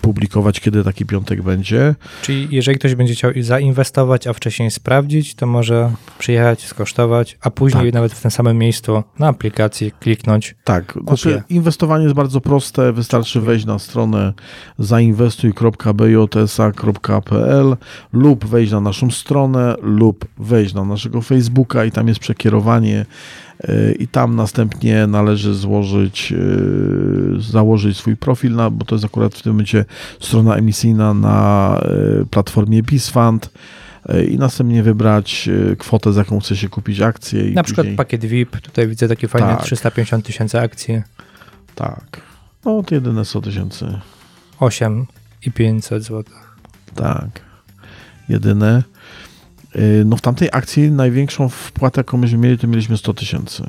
publikować, 0.00 0.60
kiedy 0.60 0.84
taki 0.84 1.06
piątek 1.06 1.42
będzie. 1.42 1.94
Czyli 2.22 2.48
jeżeli 2.50 2.78
ktoś 2.78 2.94
będzie 2.94 3.14
chciał 3.14 3.30
zainwestować, 3.40 4.26
a 4.26 4.32
wcześniej 4.32 4.70
sprawdzić, 4.70 5.34
to 5.34 5.46
może 5.46 5.92
przyjechać, 6.18 6.66
skosztować, 6.66 7.38
a 7.40 7.50
później 7.50 7.84
Tak. 7.84 7.94
nawet 7.94 8.12
w 8.12 8.22
tym 8.22 8.30
samym 8.30 8.58
miejscu 8.58 9.02
na 9.18 9.28
aplikacji 9.28 9.92
kliknąć. 10.00 10.54
Tak, 10.64 10.98
znaczy 11.06 11.42
inwestowanie 11.48 12.04
jest 12.04 12.16
bardzo 12.16 12.40
proste, 12.40 12.92
wystarczy 12.92 13.40
wejść 13.40 13.64
na 13.64 13.78
stronę 13.78 14.32
zainwestuj.bjsa.pl 14.78 17.76
lub 18.12 18.44
wejść 18.44 18.72
na 18.72 18.80
naszą 18.80 19.10
stronę 19.10 19.74
lub 19.82 20.24
wejść 20.38 20.74
na 20.74 20.84
naszego 20.84 21.22
Facebooka 21.22 21.84
i 21.84 21.90
tam 21.90 22.08
jest 22.08 22.17
przekierowanie 22.18 23.06
y, 23.68 23.96
i 23.98 24.08
tam 24.08 24.36
następnie 24.36 25.06
należy 25.06 25.54
złożyć, 25.54 26.32
y, 26.32 27.40
założyć 27.40 27.96
swój 27.96 28.16
profil, 28.16 28.54
na, 28.54 28.70
bo 28.70 28.84
to 28.84 28.94
jest 28.94 29.04
akurat 29.04 29.34
w 29.34 29.42
tym 29.42 29.52
momencie 29.52 29.84
strona 30.20 30.54
emisyjna 30.56 31.14
na 31.14 31.80
y, 32.22 32.26
platformie 32.26 32.82
BizFund 32.82 33.50
y, 34.10 34.24
i 34.24 34.38
następnie 34.38 34.82
wybrać 34.82 35.48
kwotę, 35.78 36.12
za 36.12 36.20
jaką 36.20 36.40
chce 36.40 36.56
się 36.56 36.68
kupić 36.68 37.00
akcję. 37.00 37.50
Na 37.50 37.62
przykład 37.62 37.84
później- 37.84 37.96
pakiet 37.96 38.24
VIP, 38.24 38.60
tutaj 38.60 38.88
widzę 38.88 39.08
taki 39.08 39.28
fajny 39.28 39.48
Tak. 39.48 39.62
350 39.64 40.24
tysięcy 40.26 40.60
akcji, 40.60 41.02
Tak. 41.74 42.20
No 42.64 42.82
to 42.82 42.94
jedyne 42.94 43.24
100 43.24 43.40
tysięcy. 43.40 43.98
8 44.60 45.06
i 45.46 45.52
500 45.52 46.02
zł. 46.02 46.24
Tak. 46.94 47.40
Jedyne. 48.28 48.82
Y, 49.78 50.04
No 50.04 50.16
w 50.16 50.20
tamtej 50.20 50.48
akcji 50.52 50.90
największą 50.90 51.48
wpłatę, 51.48 52.00
jaką 52.00 52.18
myśmy 52.18 52.38
mieli, 52.38 52.58
to 52.58 52.66
mieliśmy 52.66 52.96
100 52.96 53.14
tysięcy. 53.14 53.62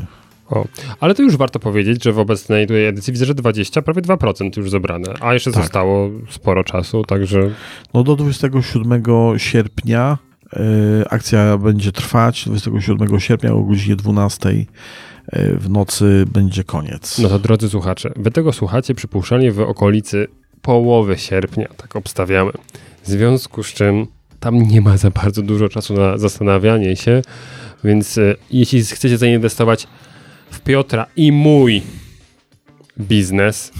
Ale 0.99 1.15
to 1.15 1.23
już 1.23 1.37
warto 1.37 1.59
powiedzieć, 1.59 2.03
że 2.03 2.13
w 2.13 2.19
obecnej 2.19 2.67
edycji 2.87 3.13
widzę, 3.13 3.25
że 3.25 3.35
20, 3.35 3.81
prawie 3.81 4.01
2% 4.01 4.57
już 4.57 4.69
zebrane, 4.71 5.13
a 5.19 5.33
jeszcze 5.33 5.51
Tak. 5.51 5.63
zostało 5.63 6.09
sporo 6.29 6.63
czasu, 6.63 7.03
także 7.03 7.49
No 7.93 8.03
do 8.03 8.15
27 8.15 9.03
sierpnia 9.37 10.17
y, 10.53 10.59
akcja 11.09 11.57
będzie 11.57 11.91
trwać. 11.91 12.45
27 12.45 13.19
sierpnia 13.19 13.53
o 13.53 13.61
godzinie 13.63 13.95
12 13.95 14.49
y, 14.49 14.65
w 15.57 15.69
nocy 15.69 16.25
będzie 16.33 16.63
koniec. 16.63 17.19
No 17.19 17.29
to 17.29 17.39
drodzy 17.39 17.69
słuchacze, 17.69 18.11
wy 18.15 18.31
tego 18.31 18.53
słuchacie 18.53 18.95
przypuszczalnie 18.95 19.51
w 19.51 19.59
okolicy 19.59 20.27
połowy 20.61 21.17
sierpnia, 21.17 21.67
tak 21.77 21.95
obstawiamy. 21.95 22.51
W 23.03 23.07
związku 23.07 23.63
z 23.63 23.67
czym 23.73 24.07
tam 24.39 24.61
nie 24.61 24.81
ma 24.81 24.97
za 24.97 25.09
bardzo 25.11 25.41
dużo 25.41 25.69
czasu 25.69 25.93
na 25.93 26.17
zastanawianie 26.17 26.95
się, 26.95 27.21
więc 27.83 28.17
e, 28.17 28.35
jeśli 28.51 28.83
chcecie 28.83 29.17
zainwestować 29.17 29.87
w 30.51 30.59
Piotra 30.59 31.05
i 31.15 31.31
mój 31.31 31.81
biznes, 32.99 33.71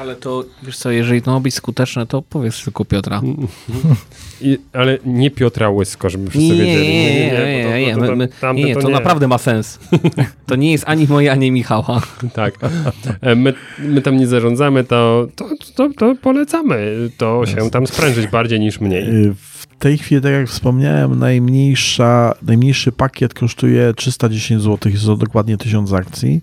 Ale 0.00 0.16
to, 0.16 0.44
wiesz 0.62 0.76
co, 0.78 0.90
jeżeli 0.90 1.22
to 1.22 1.30
ma 1.32 1.40
być 1.40 1.54
skuteczne, 1.54 2.06
to 2.06 2.22
powiedz 2.22 2.64
tylko 2.64 2.84
Piotra. 2.84 3.22
i, 4.40 4.58
ale 4.72 4.98
nie 5.06 5.30
Piotra 5.30 5.70
Łysko, 5.70 6.10
żeby 6.10 6.30
wszyscy 6.30 6.48
Nie, 6.48 6.54
nie, 6.58 6.64
wiedzieli. 6.64 6.88
nie, 6.88 7.24
nie, 7.24 7.86
nie, 7.86 7.94
to- 7.94 8.52
nie, 8.52 8.74
to- 8.74 8.82
nie, 8.82 8.94
naprawdę 8.94 9.28
ma 9.28 9.38
sens. 9.38 9.78
To 10.46 10.56
nie 10.56 10.72
jest 10.72 10.84
ani 10.86 11.06
moje, 11.08 11.32
ani 11.32 11.50
Michała. 11.50 12.02
Tak. 12.34 12.54
E, 13.20 13.34
My, 13.34 13.54
my 13.78 14.02
tam 14.02 14.16
nie 14.16 14.26
zarządzamy, 14.26 14.84
to, 14.84 15.26
to, 15.36 15.48
to, 15.74 15.90
to 15.98 16.14
polecamy 16.22 16.94
to 17.18 17.46
się 17.46 17.70
tam 17.70 17.86
sprężyć 17.86 18.26
bardziej 18.26 18.60
niż 18.60 18.80
mniej. 18.80 19.04
W 19.76 19.78
tej 19.78 19.98
chwili, 19.98 20.20
tak 20.22 20.32
jak 20.32 20.48
wspomniałem, 20.48 21.18
najmniejsza, 21.18 22.34
najmniejszy 22.42 22.92
pakiet 22.92 23.34
kosztuje 23.34 23.94
310 23.96 24.62
zł, 24.62 24.92
jest 24.92 25.04
to 25.04 25.16
dokładnie 25.16 25.56
1000 25.56 25.92
akcji. 25.92 26.40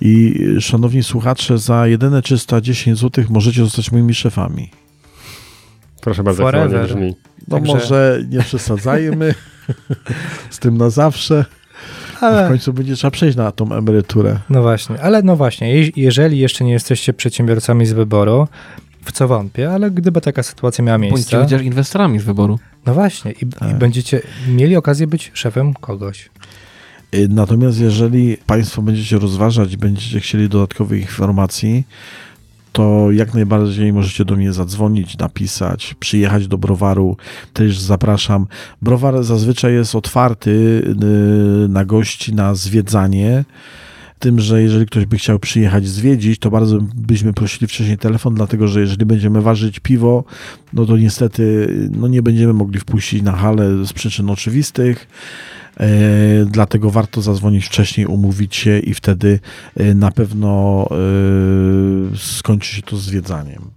I 0.00 0.34
szanowni 0.60 1.02
słuchacze, 1.02 1.58
za 1.58 1.86
jedyne 1.86 2.22
310 2.22 2.98
zł 2.98 3.24
możecie 3.28 3.64
zostać 3.64 3.92
moimi 3.92 4.14
szefami. 4.14 4.70
Proszę 6.00 6.22
bardzo, 6.22 6.50
jak 6.50 6.86
brzmi. 6.86 7.14
No 7.48 7.56
Także- 7.56 7.74
może 7.74 8.22
nie 8.28 8.38
przesadzajmy 8.40 9.34
z 10.50 10.58
tym 10.58 10.76
na 10.78 10.90
zawsze. 10.90 11.44
W 12.20 12.22
Ale, 12.22 12.48
końcu 12.48 12.72
będzie 12.72 12.96
trzeba 12.96 13.10
przejść 13.10 13.36
na 13.36 13.52
tą 13.52 13.72
emeryturę. 13.72 14.38
no 14.50 14.62
właśnie, 14.62 15.00
ale 15.02 15.22
no 15.22 15.36
właśnie, 15.36 15.74
je- 15.76 15.90
jeżeli 15.96 16.38
jeszcze 16.38 16.64
nie 16.64 16.72
jesteście 16.72 17.12
przedsiębiorcami 17.12 17.86
z 17.86 17.92
wyboru, 17.92 18.48
w 19.04 19.12
co 19.12 19.28
wątpię, 19.28 19.70
ale 19.72 19.90
gdyby 19.90 20.20
taka 20.20 20.42
sytuacja 20.42 20.84
miała 20.84 20.98
Bądźcie 20.98 21.14
miejsce, 21.14 21.42
chociaż 21.42 21.62
inwestorami 21.62 22.18
z 22.18 22.24
wyboru. 22.24 22.58
no 22.86 22.94
właśnie, 22.94 23.32
i, 23.32 23.44
i 23.44 23.48
Tak. 23.48 23.78
będziecie 23.78 24.22
mieli 24.48 24.76
okazję 24.76 25.06
być 25.06 25.30
szefem 25.34 25.74
kogoś. 25.74 26.30
Y, 27.14 27.28
Natomiast 27.30 27.80
jeżeli 27.80 28.36
Państwo 28.46 28.82
będziecie 28.82 29.18
rozważać, 29.18 29.76
będziecie 29.76 30.20
chcieli 30.20 30.48
dodatkowych 30.48 31.00
informacji, 31.00 31.84
to 32.72 33.10
jak 33.10 33.34
najbardziej 33.34 33.92
możecie 33.92 34.24
do 34.24 34.36
mnie 34.36 34.52
zadzwonić, 34.52 35.18
napisać, 35.18 35.94
przyjechać 36.00 36.48
do 36.48 36.58
browaru. 36.58 37.16
Też 37.52 37.78
zapraszam. 37.78 38.46
Browar 38.82 39.24
zazwyczaj 39.24 39.74
jest 39.74 39.94
otwarty 39.94 40.50
y, 41.64 41.68
na 41.68 41.84
gości, 41.84 42.34
na 42.34 42.54
zwiedzanie. 42.54 43.44
Tym, 44.22 44.40
że 44.40 44.62
jeżeli 44.62 44.86
ktoś 44.86 45.06
by 45.06 45.18
chciał 45.18 45.38
przyjechać 45.38 45.88
zwiedzić, 45.88 46.38
to 46.38 46.50
bardzo 46.50 46.78
byśmy 46.94 47.32
prosili 47.32 47.66
wcześniej 47.66 47.98
telefon, 47.98 48.34
dlatego 48.34 48.68
że 48.68 48.80
jeżeli 48.80 49.06
będziemy 49.06 49.42
ważyć 49.42 49.80
piwo, 49.80 50.24
no 50.72 50.86
to 50.86 50.96
niestety 50.96 51.68
no 51.90 52.08
nie 52.08 52.22
będziemy 52.22 52.52
mogli 52.52 52.80
wpuścić 52.80 53.22
na 53.22 53.32
halę 53.32 53.86
z 53.86 53.92
przyczyn 53.92 54.30
oczywistych. 54.30 55.08
E, 55.80 55.88
dlatego 56.44 56.90
warto 56.90 57.22
zadzwonić 57.22 57.66
wcześniej, 57.66 58.06
umówić 58.06 58.56
się 58.56 58.78
i 58.78 58.94
wtedy 58.94 59.40
e, 59.76 59.94
na 59.94 60.10
pewno 60.10 60.86
e, 60.90 62.16
skończy 62.16 62.74
się 62.74 62.82
to 62.82 62.96
zwiedzaniem. 62.96 63.70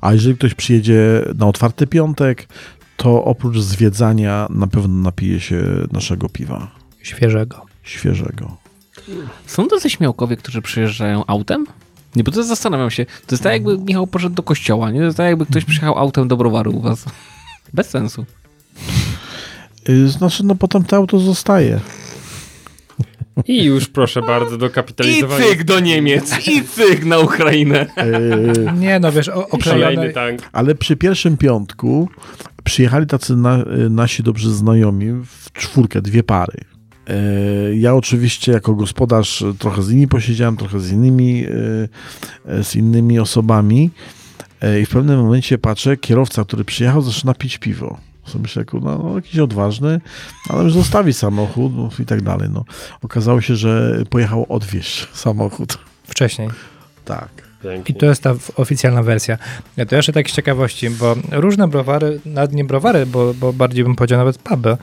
A 0.00 0.12
jeżeli 0.12 0.36
ktoś 0.36 0.54
przyjedzie 0.54 1.24
na 1.38 1.46
otwarty 1.46 1.86
piątek, 1.86 2.48
to 2.96 3.24
oprócz 3.24 3.58
zwiedzania 3.58 4.46
na 4.50 4.66
pewno 4.66 5.02
napije 5.02 5.40
się 5.40 5.62
naszego 5.92 6.28
piwa 6.28 6.70
Świeżego. 7.02 7.66
świeżego. 7.82 8.63
Są 9.46 9.68
tacy 9.68 9.90
śmiałkowie, 9.90 10.36
którzy 10.36 10.62
przyjeżdżają 10.62 11.26
autem? 11.26 11.66
Nie, 12.16 12.24
bo 12.24 12.32
to 12.32 12.42
zastanawiam 12.44 12.90
się. 12.90 13.04
To 13.06 13.34
jest 13.34 13.42
tak, 13.42 13.52
jakby 13.52 13.78
Michał 13.78 14.06
poszedł 14.06 14.34
do 14.34 14.42
kościoła, 14.42 14.90
nie? 14.90 14.98
To 14.98 15.04
jest 15.04 15.16
tak, 15.16 15.26
jakby 15.26 15.46
ktoś 15.46 15.64
przyjechał 15.64 15.98
autem 15.98 16.28
do 16.28 16.36
browaru 16.36 16.70
u 16.76 16.80
was. 16.80 17.04
Bez 17.74 17.90
sensu. 17.90 18.24
Y, 19.88 20.08
Znaczy, 20.08 20.44
no 20.44 20.54
potem 20.54 20.84
to 20.84 20.96
auto 20.96 21.18
zostaje. 21.18 21.80
I 23.46 23.64
już 23.64 23.88
proszę 23.88 24.22
bardzo 24.22 24.58
do 24.58 24.66
I 24.66 24.70
kapitalizowania. 24.70 25.44
cyk 25.44 25.64
do 25.64 25.80
Niemiec, 25.80 26.46
i 26.48 26.62
cyk 26.64 27.04
na 27.04 27.18
Ukrainę. 27.18 27.86
Y, 27.86 28.72
Nie 28.78 29.00
no, 29.00 29.12
wiesz, 29.12 29.28
o- 29.28 29.42
Kolejny 29.46 29.86
oklejone... 29.86 30.10
tank. 30.12 30.40
Ale 30.52 30.74
przy 30.74 30.96
pierwszym 30.96 31.36
piątku 31.36 32.08
przyjechali 32.64 33.06
tacy 33.06 33.36
na, 33.36 33.58
y, 33.86 33.90
nasi 33.90 34.22
dobrzy 34.22 34.54
znajomi 34.54 35.06
w 35.26 35.52
czwórkę, 35.52 36.02
dwie 36.02 36.22
pary. 36.22 36.58
Y, 37.10 37.76
Ja 37.76 37.94
oczywiście 37.94 38.52
jako 38.52 38.74
gospodarz 38.74 39.44
trochę 39.58 39.82
z 39.82 39.90
nimi 39.90 40.08
posiedziałem, 40.08 40.56
trochę 40.56 40.80
z 40.80 40.92
innymi, 40.92 41.44
y, 41.46 41.88
y, 42.60 42.64
z 42.64 42.76
innymi 42.76 43.18
osobami 43.18 43.90
i 44.82 44.86
w 44.86 44.88
pewnym 44.88 45.20
momencie 45.20 45.58
patrzę, 45.58 45.96
kierowca, 45.96 46.44
który 46.44 46.64
przyjechał, 46.64 47.02
zaczyna 47.02 47.34
pić 47.34 47.58
piwo. 47.58 47.98
Sobie 48.26 48.42
myślę, 48.42 48.64
kurwa, 48.64 48.98
no, 48.98 49.16
jakiś 49.16 49.38
odważny, 49.38 50.00
ale 50.48 50.64
już 50.64 50.72
zostawi 50.72 51.12
samochód 51.12 51.76
no, 51.76 51.90
i 51.98 52.06
tak 52.06 52.22
dalej. 52.22 52.48
No. 52.52 52.64
Okazało 53.02 53.40
się, 53.40 53.56
że 53.56 54.02
pojechał 54.10 54.46
odwieźć 54.48 55.08
samochód. 55.12 55.78
Wcześniej. 56.04 56.48
Tak. 57.04 57.43
Pięknie. 57.64 57.94
I 57.94 57.98
to 57.98 58.06
jest 58.06 58.22
ta 58.22 58.34
oficjalna 58.56 59.02
wersja. 59.02 59.38
Ja 59.76 59.86
To 59.86 59.96
jeszcze 59.96 60.12
tak 60.12 60.30
z 60.30 60.32
ciekawości, 60.32 60.90
bo 60.90 61.16
różne 61.32 61.68
browary, 61.68 62.20
nawet 62.26 62.52
nie 62.52 62.64
browary, 62.64 63.06
bo, 63.06 63.34
bo 63.34 63.52
bardziej 63.52 63.84
bym 63.84 63.96
powiedział 63.96 64.18
nawet 64.18 64.38
puby, 64.38 64.76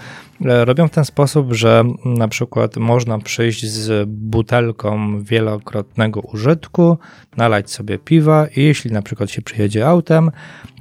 e, 0.45 0.65
robią 0.65 0.87
w 0.87 0.91
ten 0.91 1.05
sposób, 1.05 1.53
że 1.53 1.83
na 2.05 2.27
przykład 2.27 2.77
można 2.77 3.19
przyjść 3.19 3.65
z 3.65 4.09
butelką 4.09 5.23
wielokrotnego 5.23 6.19
użytku, 6.19 6.97
nalać 7.37 7.71
sobie 7.71 7.97
piwa 7.97 8.47
i 8.55 8.63
jeśli 8.63 8.91
na 8.91 9.01
przykład 9.01 9.31
się 9.31 9.41
przyjedzie 9.41 9.87
autem, 9.87 10.31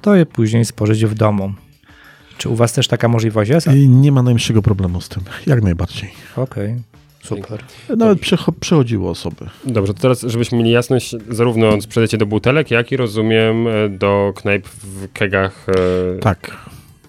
to 0.00 0.14
je 0.14 0.26
później 0.26 0.64
spożyć 0.64 1.06
w 1.06 1.14
domu. 1.14 1.52
Czy 2.38 2.48
u 2.48 2.56
was 2.56 2.72
też 2.72 2.88
taka 2.88 3.08
możliwość 3.08 3.50
jest? 3.50 3.68
Nie 3.88 4.12
ma 4.12 4.22
najmniejszego 4.22 4.62
problemu 4.62 5.00
z 5.00 5.08
tym. 5.08 5.22
Jak 5.46 5.62
najbardziej. 5.62 6.10
Okej, 6.36 6.76
super. 7.22 7.62
Nawet 7.96 8.18
przecho- 8.20 8.52
przechodziły 8.60 9.08
osoby. 9.08 9.46
Dobrze, 9.64 9.94
to 9.94 10.00
teraz, 10.00 10.20
żebyśmy 10.22 10.58
mieli 10.58 10.70
jasność, 10.70 11.16
zarówno 11.28 11.80
sprzedajecie 11.80 12.18
do 12.18 12.26
butelek, 12.26 12.70
jak 12.70 12.92
i 12.92 12.96
rozumiem 12.96 13.68
e, 13.68 13.88
do 13.88 14.32
knajp 14.36 14.68
w 14.68 15.12
kegach. 15.12 15.66
e, 15.68 16.18
Tak. 16.18 16.40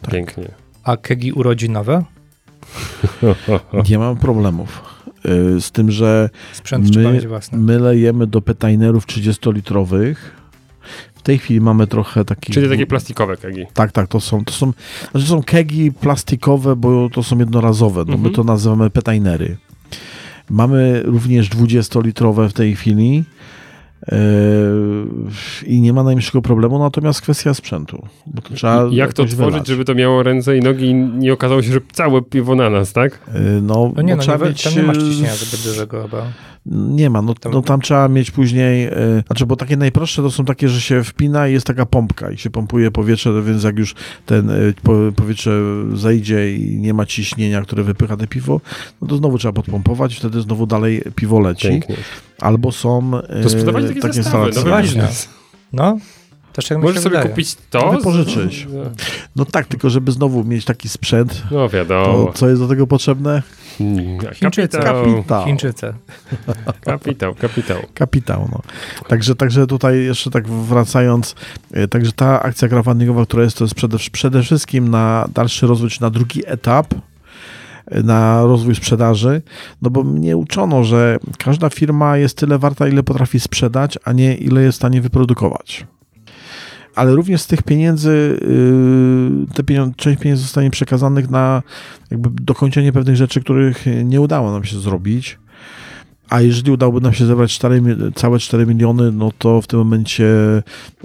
tak. 0.01 0.11
Pięknie. 0.11 0.47
A 0.83 0.97
kegi 0.97 1.31
urodzinowe? 1.31 2.03
Nie 3.89 3.97
mam 3.99 4.17
problemów. 4.17 4.81
Y, 5.25 5.61
Z 5.61 5.71
tym, 5.71 5.91
że 5.91 6.29
Sprzęt 6.53 6.95
My- 6.95 7.21
my 7.51 7.79
lejemy 7.79 8.27
do 8.27 8.41
petainerów 8.41 9.05
30-litrowych. 9.07 10.15
W 11.15 11.21
tej 11.21 11.37
chwili 11.39 11.61
mamy 11.61 11.87
trochę 11.87 12.25
takich... 12.25 12.55
Czyli 12.55 12.69
takie 12.69 12.87
plastikowe 12.87 13.37
kegi. 13.37 13.65
Tak, 13.73 13.91
tak, 13.91 14.07
to 14.07 14.19
są, 14.19 14.45
to 14.45 14.53
są, 14.53 14.73
znaczy 15.11 15.27
są 15.27 15.43
kegi 15.43 15.91
plastikowe, 15.91 16.75
bo 16.75 17.09
to 17.09 17.23
są 17.23 17.37
jednorazowe. 17.39 17.99
No, 17.99 18.11
My 18.11 18.13
Mhm. 18.15 18.33
to 18.35 18.43
nazywamy 18.43 18.89
petainery. 18.89 19.57
Mamy 20.51 21.01
również 21.05 21.49
20-litrowe 21.49 22.49
w 22.49 22.53
tej 22.53 22.75
chwili. 22.75 23.23
Yy, 24.11 24.17
I 25.65 25.81
nie 25.81 25.93
ma 25.93 26.03
najmniejszego 26.03 26.41
problemu, 26.41 26.79
natomiast 26.79 27.21
kwestia 27.21 27.53
sprzętu. 27.53 28.07
Bo 28.27 28.41
to 28.41 28.89
Jak 28.91 29.13
to 29.13 29.25
tworzyć, 29.25 29.51
wylać. 29.51 29.67
żeby 29.67 29.85
to 29.85 29.95
miało 29.95 30.23
ręce 30.23 30.57
i 30.57 30.59
nogi 30.59 30.85
i 30.85 30.93
nie 30.93 31.33
okazało 31.33 31.61
się, 31.61 31.71
że 31.71 31.79
całe 31.91 32.21
piwo 32.21 32.55
na 32.55 32.69
nas, 32.69 32.93
tak? 32.93 33.19
Yy, 33.33 33.61
No, 33.61 33.91
No 33.95 34.01
nie, 34.01 34.15
no 34.15 34.21
trzeba 34.21 34.45
nie, 34.45 34.49
mieć, 34.51 34.63
tam 34.63 34.75
nie 34.75 34.83
masz 34.83 34.97
yy, 34.97 35.03
ciśnienia 35.03 35.35
zbyt 35.35 35.63
dużego 35.63 36.01
chyba. 36.03 36.25
Nie 36.65 37.09
ma, 37.09 37.21
no, 37.21 37.33
Tam- 37.33 37.51
no 37.53 37.61
tam 37.61 37.81
trzeba 37.81 38.07
mieć 38.07 38.31
później, 38.31 38.85
e, 38.85 38.93
znaczy, 39.27 39.45
bo 39.45 39.55
takie 39.55 39.77
najprostsze 39.77 40.21
to 40.21 40.31
są 40.31 40.45
takie, 40.45 40.69
że 40.69 40.81
się 40.81 41.03
wpina 41.03 41.47
i 41.47 41.53
jest 41.53 41.67
taka 41.67 41.85
pompka 41.85 42.31
i 42.31 42.37
się 42.37 42.49
pompuje 42.49 42.91
powietrze, 42.91 43.41
więc 43.43 43.63
jak 43.63 43.77
już 43.79 43.95
ten 44.25 44.49
e, 44.49 44.53
po, 44.83 44.93
powietrze 45.15 45.61
zejdzie 45.93 46.55
i 46.55 46.77
nie 46.77 46.93
ma 46.93 47.05
ciśnienia, 47.05 47.61
które 47.61 47.83
wypycha 47.83 48.17
te 48.17 48.27
piwo, 48.27 48.61
no 49.01 49.07
to 49.07 49.17
znowu 49.17 49.37
trzeba 49.37 49.53
podpompować, 49.53 50.15
wtedy 50.15 50.41
znowu 50.41 50.67
dalej 50.67 51.01
piwo 51.15 51.39
leci. 51.39 51.67
Pięknie. 51.67 51.95
Albo 52.39 52.71
są 52.71 53.11
e, 53.29 53.43
To 53.43 53.49
sprzedawać 53.49 53.87
takie, 53.87 53.99
takie 54.01 54.13
zestawy, 54.13 54.47
instalacje. 54.47 54.83
biznes. 54.83 55.29
No, 55.73 55.97
też 56.53 56.67
tak 56.67 56.77
Możesz 56.81 57.03
sobie 57.03 57.09
wydaje. 57.17 57.29
kupić 57.29 57.55
to. 57.69 57.91
Wypożyczyć. 57.91 58.67
No 59.35 59.45
tak, 59.45 59.67
tylko 59.67 59.89
żeby 59.89 60.11
znowu 60.11 60.43
mieć 60.43 60.65
taki 60.65 60.89
sprzęt, 60.89 61.43
No 61.51 61.57
to 61.57 61.69
wiadomo. 61.69 62.31
co 62.33 62.49
jest 62.49 62.61
do 62.61 62.67
tego 62.67 62.87
potrzebne? 62.87 63.41
Mm, 63.79 64.19
Chińczycy. 64.33 64.77
Kapitał, 64.77 65.05
Kapitał. 65.13 65.45
Chińczycy. 65.45 65.93
kapitał, 66.81 67.35
kapitał. 67.35 67.77
Kapitał, 67.93 68.49
no. 68.51 68.61
Także, 69.07 69.35
także 69.35 69.67
tutaj 69.67 70.03
jeszcze 70.03 70.29
tak 70.31 70.47
wracając, 70.49 71.35
e, 71.71 71.87
także 71.87 72.11
ta 72.11 72.41
akcja 72.43 72.67
crowdfundingowa, 72.67 73.25
która 73.25 73.43
jest, 73.43 73.57
to 73.57 73.63
jest 73.63 73.75
przede, 73.75 73.97
przede 74.11 74.43
wszystkim 74.43 74.87
na 74.87 75.27
dalszy 75.33 75.67
rozwój, 75.67 75.89
czy 75.89 76.01
na 76.01 76.09
drugi 76.09 76.41
etap, 76.45 76.93
e, 77.85 78.03
na 78.03 78.41
rozwój 78.43 78.75
sprzedaży, 78.75 79.41
no 79.81 79.89
bo 79.89 80.03
mnie 80.03 80.37
uczono, 80.37 80.83
że 80.83 81.17
każda 81.37 81.69
firma 81.69 82.17
jest 82.17 82.37
tyle 82.37 82.57
warta, 82.59 82.87
ile 82.87 83.03
potrafi 83.03 83.39
sprzedać, 83.39 83.97
a 84.03 84.11
nie 84.13 84.35
ile 84.35 84.61
jest 84.61 84.75
w 84.75 84.81
stanie 84.81 85.01
wyprodukować. 85.01 85.85
Ale 86.95 87.15
również 87.15 87.41
z 87.41 87.47
tych 87.47 87.63
pieniędzy, 87.63 88.39
yy, 88.41 89.53
te 89.53 89.63
pieniądze, 89.63 89.93
część 89.97 90.21
pieniędzy 90.21 90.43
zostanie 90.43 90.69
przekazanych 90.71 91.29
na 91.29 91.63
jakby 92.11 92.29
dokończenie 92.29 92.91
pewnych 92.93 93.15
rzeczy, 93.15 93.41
których 93.41 93.85
nie 94.03 94.21
udało 94.21 94.51
nam 94.51 94.63
się 94.63 94.79
zrobić. 94.79 95.39
A 96.29 96.41
jeżeli 96.41 96.71
udałoby 96.71 97.01
nam 97.01 97.13
się 97.13 97.25
zebrać 97.25 97.53
4, 97.53 97.81
mi- 97.81 98.13
całe 98.15 98.39
4 98.39 98.65
miliony, 98.65 99.11
no 99.11 99.31
to 99.37 99.61
w 99.61 99.67
tym 99.67 99.79
momencie 99.79 100.25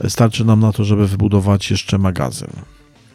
starczy 0.08 0.44
nam 0.44 0.60
na 0.60 0.72
to, 0.72 0.84
żeby 0.84 1.08
wybudować 1.08 1.70
jeszcze 1.70 1.98
magazyn. 1.98 2.48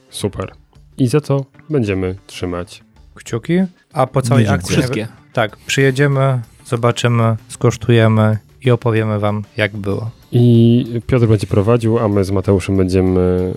Super. 0.09 0.51
I 0.97 1.07
za 1.07 1.21
co 1.21 1.45
będziemy 1.69 2.15
trzymać? 2.27 2.83
Kciuki. 3.15 3.53
A 3.93 4.07
po 4.07 4.21
całej 4.21 4.43
Nie, 4.45 4.51
akcji... 4.51 4.75
Wszystkie. 4.75 5.07
Tak, 5.33 5.57
przyjedziemy, 5.57 6.41
zobaczymy, 6.65 7.35
skosztujemy 7.47 8.37
i 8.61 8.71
opowiemy 8.71 9.19
wam, 9.19 9.43
jak 9.57 9.77
było. 9.77 10.11
I 10.31 10.85
Piotr 11.07 11.27
będzie 11.27 11.47
prowadził, 11.47 11.99
a 11.99 12.07
my 12.07 12.23
z 12.23 12.31
Mateuszem 12.31 12.77
będziemy 12.77 13.53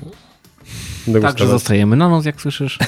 Także 1.23 1.47
zostajemy 1.47 1.97
na 1.97 2.09
noc, 2.09 2.25
jak 2.25 2.41
słyszysz. 2.41 2.79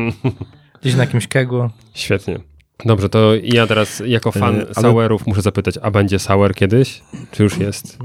Gdzieś 0.82 0.94
na 0.94 1.04
jakimś 1.04 1.26
kegu. 1.28 1.70
Świetnie. 1.94 2.38
Dobrze, 2.84 3.08
to 3.08 3.32
ja 3.42 3.66
teraz 3.66 4.02
jako 4.06 4.32
fan 4.32 4.54
E, 4.60 4.66
ale- 4.74 4.74
sourów 4.74 5.26
muszę 5.26 5.42
zapytać, 5.42 5.74
a 5.82 5.90
będzie 5.90 6.18
sour 6.18 6.54
kiedyś? 6.54 7.02
Czy 7.30 7.42
już 7.42 7.58
jest? 7.58 7.98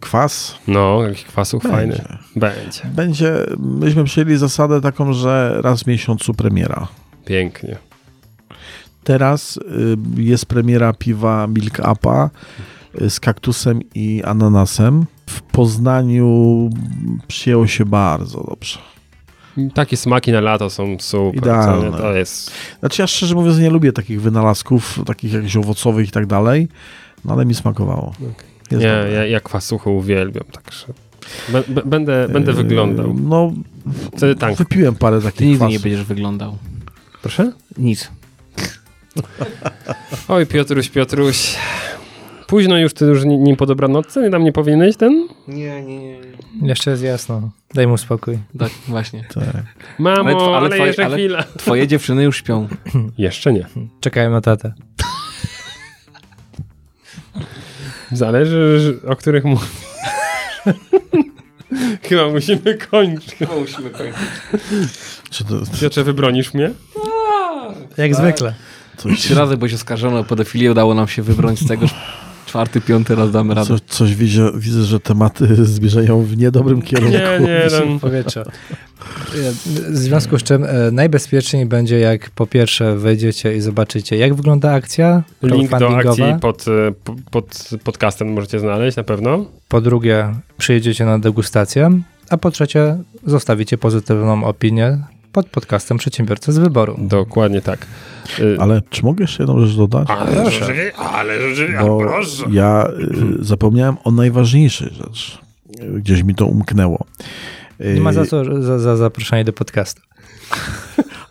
Kwas 0.00 0.58
No, 0.68 1.02
jakiś 1.02 1.24
kwasów 1.24 1.62
fajny. 1.62 1.92
będzie. 1.92 2.18
Będzie. 2.36 2.80
Będzie, 2.84 3.32
myśmy 3.58 4.04
przyjęli 4.04 4.36
zasadę 4.36 4.80
taką, 4.80 5.12
że 5.12 5.58
raz 5.62 5.82
w 5.82 5.86
miesiącu 5.86 6.34
premiera. 6.34 6.88
Pięknie. 7.24 7.76
Teraz 9.04 9.56
y, 9.56 9.62
jest 10.16 10.46
premiera 10.46 10.92
piwa 10.92 11.46
Milk 11.46 11.78
Upa 11.92 12.30
z 13.08 13.20
kaktusem 13.20 13.80
i 13.94 14.22
ananasem. 14.24 15.04
W 15.26 15.42
Poznaniu 15.42 16.70
przyjęło 17.28 17.66
się 17.66 17.84
bardzo 17.84 18.44
dobrze. 18.44 18.78
Takie 19.74 19.96
smaki 19.96 20.32
na 20.32 20.40
lato 20.40 20.70
są 20.70 20.96
super. 21.00 21.36
Idealne. 21.42 21.90
nie? 21.90 21.96
To 21.96 22.14
jest... 22.14 22.50
Znaczy 22.80 23.02
ja 23.02 23.06
szczerze 23.06 23.34
mówiąc 23.34 23.58
nie 23.58 23.70
lubię 23.70 23.92
takich 23.92 24.20
wynalazków, 24.22 25.00
takich 25.06 25.32
jakichś 25.32 25.56
owocowych 25.56 26.08
i 26.08 26.10
tak 26.10 26.26
dalej, 26.26 26.68
no 27.24 27.32
ale 27.32 27.44
mi 27.44 27.54
smakowało. 27.54 28.12
Ja, 28.20 28.26
dobre. 28.70 29.10
ja, 29.12 29.26
ja 29.26 29.40
kwasuchy 29.40 29.90
uwielbiam, 29.90 30.44
także... 30.52 30.86
Bę- 31.52 31.62
bę- 31.74 31.86
Będę, 31.86 32.28
będę 32.28 32.50
Yy, 32.52 32.56
wyglądał. 32.56 33.14
No, 33.14 33.52
Wtedy 34.16 34.34
tank. 34.34 34.58
wypiłem 34.58 34.94
parę 34.94 35.18
Ty 35.18 35.24
takich 35.24 35.40
nigdy 35.40 35.56
kwasów. 35.56 35.72
nie 35.72 35.78
będziesz 35.80 36.04
wyglądał. 36.04 36.58
Proszę? 37.22 37.52
Nic. 37.78 38.10
Oj, 40.28 40.46
Piotruś, 40.46 40.88
Piotruś. 40.88 41.56
Późno 42.46 42.78
już, 42.78 42.94
ty 42.94 43.04
już 43.04 43.24
ni- 43.24 43.38
nim 43.38 43.56
po 43.56 43.66
dobranocce, 43.66 44.30
tam 44.30 44.44
nie 44.44 44.52
powinieneś 44.52 44.96
ten? 44.96 45.28
Nie, 45.48 45.82
nie, 45.82 45.98
nie. 45.98 46.18
Jeszcze 46.62 46.90
jest 46.90 47.02
jasno. 47.02 47.50
Daj 47.74 47.86
mu 47.86 47.98
spokój. 47.98 48.38
Tak, 48.58 48.70
właśnie. 48.88 49.24
Tak. 49.34 49.44
Mamo, 49.98 50.20
Ale 50.20 50.30
ale, 50.30 50.36
tw- 50.36 50.56
ale 50.56 50.68
twoje- 50.70 50.86
jeszcze 50.86 51.04
ale- 51.04 51.16
chwila. 51.16 51.42
Twoje 51.42 51.86
dziewczyny 51.86 52.22
już 52.24 52.36
śpią. 52.36 52.68
Jeszcze 53.18 53.52
nie. 53.52 53.66
Czekają 54.00 54.30
na 54.30 54.40
tatę. 54.40 54.72
Zależy, 58.12 58.80
że- 58.80 59.08
o 59.10 59.16
których 59.16 59.44
mówisz. 59.44 59.68
Chyba 62.08 62.28
musimy 62.28 62.74
kończyć. 62.90 63.36
Musimy 63.60 63.90
kończyć. 63.90 64.22
Czy 65.30 65.44
to 65.44 65.54
Piotrze, 65.80 66.04
wybronisz 66.04 66.54
mnie? 66.54 66.70
Jak 67.96 68.14
zwykle. 68.14 68.54
coś, 68.96 69.20
Trzy 69.20 69.34
razy 69.34 69.56
byłeś 69.56 69.74
oskarżony 69.74 70.18
o 70.18 70.24
pedofilię, 70.24 70.70
udało 70.70 70.94
nam 70.94 71.08
się 71.08 71.22
wybronić 71.22 71.60
z 71.60 71.68
tego. 71.68 71.86
Czwarty, 72.46 72.80
piąty 72.80 73.14
raz 73.14 73.30
damy 73.30 73.54
radę. 73.54 73.66
coś, 73.68 73.80
coś 73.86 74.14
widzę, 74.14 74.50
widzę, 74.56 74.82
że 74.82 75.00
tematy 75.00 75.46
zmierzają 75.66 76.22
w 76.22 76.36
niedobrym 76.36 76.82
kierunku. 76.82 77.12
Nie, 77.18 77.40
nie, 77.40 77.70
tam. 77.70 78.00
powietrza. 78.00 78.44
W 79.90 79.96
związku 79.96 80.38
z 80.38 80.42
czym 80.42 80.64
e, 80.64 80.90
najbezpieczniej 80.92 81.66
będzie, 81.66 81.98
jak 81.98 82.30
po 82.30 82.46
pierwsze 82.46 82.96
wejdziecie 82.96 83.56
i 83.56 83.60
zobaczycie, 83.60 84.16
jak 84.16 84.34
wygląda 84.34 84.72
akcja 84.72 85.22
Link 85.42 85.78
do 85.78 85.96
akcji 85.96 86.24
pod, 86.40 86.64
e, 86.68 86.92
po- 87.04 87.16
pod 87.30 87.68
podcastem 87.84 88.32
możecie 88.32 88.60
znaleźć 88.60 88.96
na 88.96 89.02
pewno. 89.02 89.44
Po 89.68 89.80
drugie, 89.80 90.34
przyjedziecie 90.58 91.04
na 91.04 91.18
degustację. 91.18 92.00
A 92.30 92.36
po 92.36 92.50
trzecie, 92.50 92.96
zostawicie 93.26 93.78
pozytywną 93.78 94.44
opinię 94.44 94.98
pod 95.36 95.46
podcastem 95.48 95.98
Przedsiębiorcy 95.98 96.52
z 96.52 96.58
Wyboru. 96.58 96.96
Dokładnie 96.98 97.60
tak. 97.62 97.86
Y, 98.40 98.56
Ale 98.60 98.82
czy 98.90 99.04
mogę 99.04 99.24
jeszcze 99.24 99.42
jedną 99.42 99.66
rzecz 99.66 99.76
dodać? 99.76 100.08
ale 100.10 100.50
rzeczywiście, 100.50 100.96
ale 100.96 101.40
rzeczywiście, 101.40 101.78
proszę. 101.98 102.44
ja 102.50 102.88
y, 103.40 103.44
zapomniałem 103.44 103.96
o 104.04 104.10
najważniejszej 104.10 104.88
rzecz. 104.94 105.38
Y, 105.82 106.00
Gdzieś 106.00 106.22
mi 106.22 106.34
to 106.34 106.46
umknęło. 106.46 107.04
Y, 107.80 107.94
Nie 107.94 108.00
ma 108.00 108.12
za 108.12 108.26
co 108.26 108.62
za, 108.62 108.78
za 108.78 108.96
zaproszenie 108.96 109.44
do 109.44 109.52
podcastu. 109.52 110.02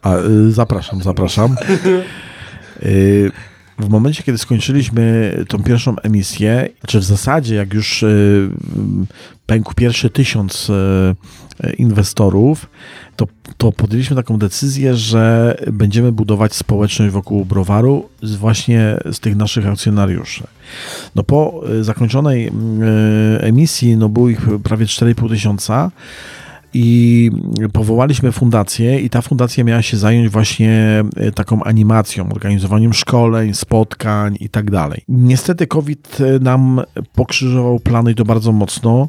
A, 0.01 0.17
y, 0.17 0.51
zapraszam, 0.51 1.01
zapraszam. 1.03 1.55
W 3.79 3.89
momencie, 3.89 4.23
kiedy 4.23 4.37
skończyliśmy 4.37 5.35
tą 5.47 5.63
pierwszą 5.63 5.95
emisję, 5.99 6.69
czy 6.87 6.99
w 6.99 7.03
zasadzie 7.03 7.55
jak 7.55 7.73
już 7.73 8.03
y, 8.03 8.49
pękł 9.45 9.73
pierwszy 9.73 10.09
tysiąc 10.09 10.69
y, 10.69 11.73
inwestorów, 11.77 12.69
to, 13.15 13.27
to 13.57 13.71
podjęliśmy 13.71 14.15
taką 14.15 14.37
decyzję, 14.37 14.95
że 14.95 15.55
będziemy 15.71 16.11
budować 16.11 16.55
społeczność 16.55 17.13
wokół 17.13 17.45
browaru 17.45 18.09
z 18.23 18.35
właśnie 18.35 18.97
z 19.11 19.19
tych 19.19 19.35
naszych 19.35 19.67
akcjonariuszy. 19.67 20.43
No 21.15 21.23
po 21.23 21.63
y, 21.69 21.83
zakończonej 21.83 22.51
emisji, 23.39 23.97
no 23.97 24.09
było 24.09 24.29
ich 24.29 24.47
prawie 24.63 24.85
4,5 24.85 25.29
tysiąca, 25.29 25.91
i 26.77 27.31
powołaliśmy 27.73 28.31
fundację 28.31 28.99
i 28.99 29.09
ta 29.09 29.21
fundacja 29.21 29.63
miała 29.63 29.81
się 29.81 29.97
zająć 29.97 30.29
właśnie 30.29 31.03
e, 31.15 31.31
taką 31.31 31.63
animacją, 31.63 32.29
organizowaniem 32.29 32.93
szkoleń, 32.93 33.53
spotkań 33.53 34.37
i 34.39 34.49
tak 34.49 34.71
dalej. 34.71 35.01
Niestety 35.07 35.67
COVID 35.67 36.17
e, 36.21 36.39
nam 36.39 36.81
pokrzyżował 37.13 37.79
plany 37.79 38.11
i 38.11 38.15
to 38.15 38.25
bardzo 38.25 38.51
mocno, 38.51 39.07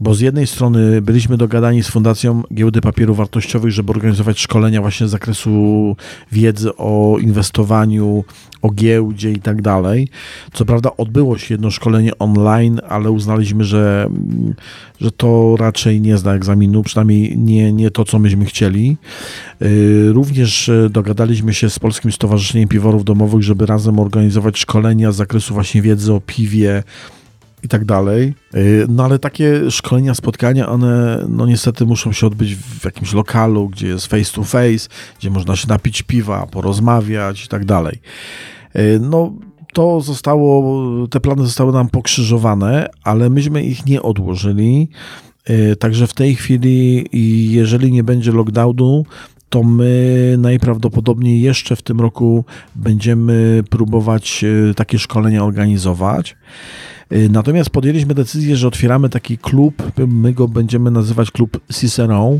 bo 0.00 0.14
z 0.14 0.20
jednej 0.20 0.46
strony 0.46 1.02
byliśmy 1.02 1.36
dogadani 1.36 1.82
z 1.82 1.88
Fundacją 1.88 2.42
Giełdy 2.54 2.80
Papierów 2.80 3.16
Wartościowych, 3.16 3.72
żeby 3.72 3.90
organizować 3.90 4.40
szkolenia 4.40 4.80
właśnie 4.80 5.08
z 5.08 5.10
zakresu 5.10 5.96
wiedzy 6.32 6.76
o 6.76 7.16
inwestowaniu, 7.20 8.24
o 8.62 8.70
giełdzie 8.70 9.32
i 9.32 9.40
tak 9.40 9.62
dalej. 9.62 10.08
Co 10.52 10.64
prawda 10.64 10.90
odbyło 10.96 11.38
się 11.38 11.54
jedno 11.54 11.70
szkolenie 11.70 12.18
online, 12.18 12.80
ale 12.88 13.10
uznaliśmy, 13.10 13.64
że, 13.64 14.10
że 15.00 15.10
to 15.10 15.56
raczej 15.58 16.00
nie 16.00 16.18
zda 16.18 16.34
egzaminu, 16.34 16.82
przynajmniej 16.82 17.38
nie, 17.38 17.72
nie 17.72 17.90
to, 17.90 18.04
co 18.04 18.18
myśmy 18.18 18.44
chcieli. 18.44 18.96
Yy, 19.60 20.12
Również 20.12 20.68
e, 20.68 20.90
dogadaliśmy 20.90 21.54
się 21.54 21.70
z 21.70 21.78
Polskim 21.78 22.12
Stowarzyszeniem 22.12 22.68
Piworów 22.68 23.04
Domowych, 23.04 23.42
żeby 23.42 23.66
razem 23.66 23.98
organizować 23.98 24.58
szkolenia 24.58 25.12
z 25.12 25.16
zakresu 25.16 25.54
właśnie 25.54 25.82
wiedzy 25.82 26.12
o 26.12 26.20
piwie, 26.20 26.82
i 27.62 27.68
tak 27.68 27.84
dalej. 27.84 28.34
Yy, 28.54 28.86
No 28.88 29.04
ale 29.04 29.18
takie 29.18 29.70
szkolenia, 29.70 30.14
spotkania, 30.14 30.68
one 30.68 31.24
no 31.28 31.46
niestety 31.46 31.86
muszą 31.86 32.12
się 32.12 32.26
odbyć 32.26 32.54
w 32.54 32.84
jakimś 32.84 33.12
lokalu, 33.12 33.68
gdzie 33.68 33.86
jest 33.86 34.06
face 34.06 34.32
to 34.34 34.44
face, 34.44 34.88
gdzie 35.18 35.30
można 35.30 35.56
się 35.56 35.68
napić 35.68 36.02
piwa, 36.02 36.46
porozmawiać 36.46 37.44
i 37.44 37.48
tak 37.48 37.64
dalej. 37.64 37.98
Yy, 38.74 39.00
No 39.00 39.32
to 39.72 40.00
zostało, 40.00 41.08
te 41.08 41.20
plany 41.20 41.42
zostały 41.42 41.72
nam 41.72 41.88
pokrzyżowane, 41.88 42.88
ale 43.04 43.30
myśmy 43.30 43.62
ich 43.62 43.86
nie 43.86 44.02
odłożyli. 44.02 44.88
Yy, 45.48 45.76
Także 45.76 46.06
w 46.06 46.14
tej 46.14 46.34
chwili, 46.34 47.08
jeżeli 47.52 47.92
nie 47.92 48.04
będzie 48.04 48.32
lockdownu, 48.32 49.04
to 49.50 49.62
my 49.62 50.34
najprawdopodobniej 50.38 51.40
jeszcze 51.40 51.76
w 51.76 51.82
tym 51.82 52.00
roku 52.00 52.44
będziemy 52.76 53.62
próbować 53.70 54.44
takie 54.76 54.98
szkolenia 54.98 55.44
organizować. 55.44 56.36
Y, 57.12 57.28
Natomiast 57.30 57.70
podjęliśmy 57.70 58.14
decyzję, 58.14 58.56
że 58.56 58.68
otwieramy 58.68 59.08
taki 59.08 59.38
klub, 59.38 59.82
my 60.06 60.32
go 60.32 60.48
będziemy 60.48 60.90
nazywać 60.90 61.30
klub 61.30 61.60
Cicerone. 61.72 62.38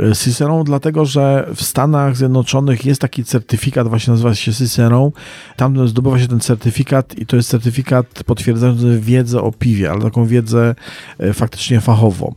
Y, 0.00 0.16
Cicerone 0.16 0.64
dlatego, 0.64 1.04
że 1.04 1.48
w 1.54 1.62
Stanach 1.62 2.16
Zjednoczonych 2.16 2.84
jest 2.84 3.00
taki 3.00 3.24
certyfikat, 3.24 3.88
właśnie 3.88 4.10
nazywa 4.10 4.34
się 4.34 4.52
Cicerone. 4.52 5.10
Tam 5.56 5.88
zdobywa 5.88 6.18
się 6.18 6.28
ten 6.28 6.40
certyfikat 6.40 7.18
i 7.18 7.26
to 7.26 7.36
jest 7.36 7.48
certyfikat 7.48 8.24
potwierdzający 8.26 9.00
wiedzę 9.00 9.42
o 9.42 9.52
piwie, 9.52 9.90
ale 9.90 10.00
taką 10.02 10.26
wiedzę 10.26 10.74
y, 11.20 11.32
faktycznie 11.32 11.80
fachową. 11.80 12.34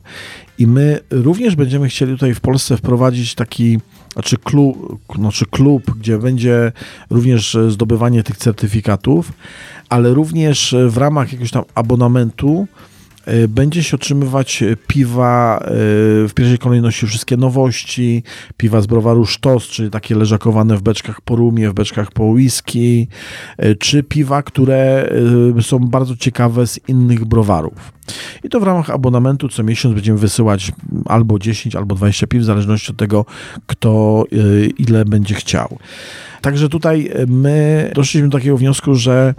I 0.60 0.68
my 0.68 0.99
również 1.11 1.56
będziemy 1.56 1.88
chcieli 1.88 2.14
tutaj 2.14 2.34
w 2.34 2.40
Polsce 2.40 2.77
wprowadzić 2.77 3.36
taki 3.36 3.80
znaczy 4.14 4.38
klub, 4.38 4.98
znaczy 5.15 5.45
klub, 5.45 5.91
gdzie 5.99 6.18
będzie 6.18 6.72
również 7.10 7.56
e, 7.56 7.72
zdobywanie 7.72 8.23
tych 8.23 8.38
certyfikatów, 8.38 9.34
ale 9.90 10.14
również 10.14 10.73
e, 10.73 10.90
w 10.90 10.98
ramach 10.98 11.27
jakiegoś 11.27 11.52
tam 11.52 11.64
abonamentu 11.76 12.68
będzie 13.47 13.84
się 13.84 13.95
otrzymywać 13.95 14.64
e, 14.64 14.76
piwa, 14.88 15.60
e, 15.61 15.68
w 16.27 16.31
pierwszej 16.35 16.57
kolejności 16.57 17.07
wszystkie 17.07 17.38
nowości, 17.38 18.23
piwa 18.57 18.81
z 18.81 18.88
browaru 18.88 19.26
Sztos, 19.26 19.64
czyli 19.64 19.89
takie 19.89 20.15
leżakowane 20.15 20.77
w 20.77 20.81
beczkach 20.81 21.22
po 21.22 21.35
rumie, 21.35 21.69
w 21.69 21.73
beczkach 21.73 22.11
po 22.11 22.23
whisky, 22.23 23.07
e, 23.57 23.76
czy 23.76 24.03
piwa, 24.03 24.43
które 24.43 25.10
e, 25.57 25.61
są 25.61 25.80
bardzo 25.80 26.15
ciekawe 26.15 26.68
z 26.68 26.80
innych 26.88 27.26
browarów. 27.26 27.93
I 28.43 28.49
to 28.49 28.60
w 28.60 28.64
ramach 28.64 28.89
abonamentu 28.89 29.49
co 29.49 29.64
miesiąc 29.64 29.95
będziemy 29.95 30.18
wysyłać 30.18 30.72
albo 31.06 31.39
10, 31.39 31.76
albo 31.76 31.95
20 31.95 32.27
piw, 32.27 32.41
w 32.41 32.45
zależności 32.45 32.91
od 32.91 32.97
tego, 32.97 33.26
kto 33.65 34.23
ile 34.77 35.06
będzie 35.06 35.35
chciał. 35.35 35.77
Także 36.41 36.69
tutaj 36.69 37.11
my 37.27 37.91
doszliśmy 37.95 38.30
do 38.30 38.38
takiego 38.38 38.57
wniosku, 38.57 38.95
że 38.95 39.34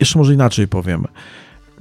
jeszcze 0.00 0.18
może 0.18 0.34
inaczej 0.34 0.68
powiem, 0.68 1.06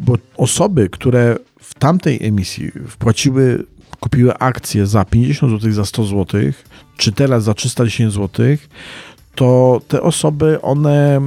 bo 0.01 0.17
osoby, 0.37 0.89
które 0.89 1.35
w 1.61 1.73
tamtej 1.73 2.25
emisji 2.25 2.71
wpłaciły, 2.87 3.63
kupiły 3.99 4.37
akcje 4.37 4.85
za 4.85 5.05
50 5.05 5.51
zł, 5.51 5.71
za 5.71 5.85
100 5.85 6.03
zł, 6.03 6.41
czy 6.97 7.11
teraz 7.11 7.43
za 7.43 7.53
310 7.53 8.13
zł, 8.13 8.45
to 9.35 9.81
te 9.87 10.01
osoby, 10.01 10.61
one 10.61 11.21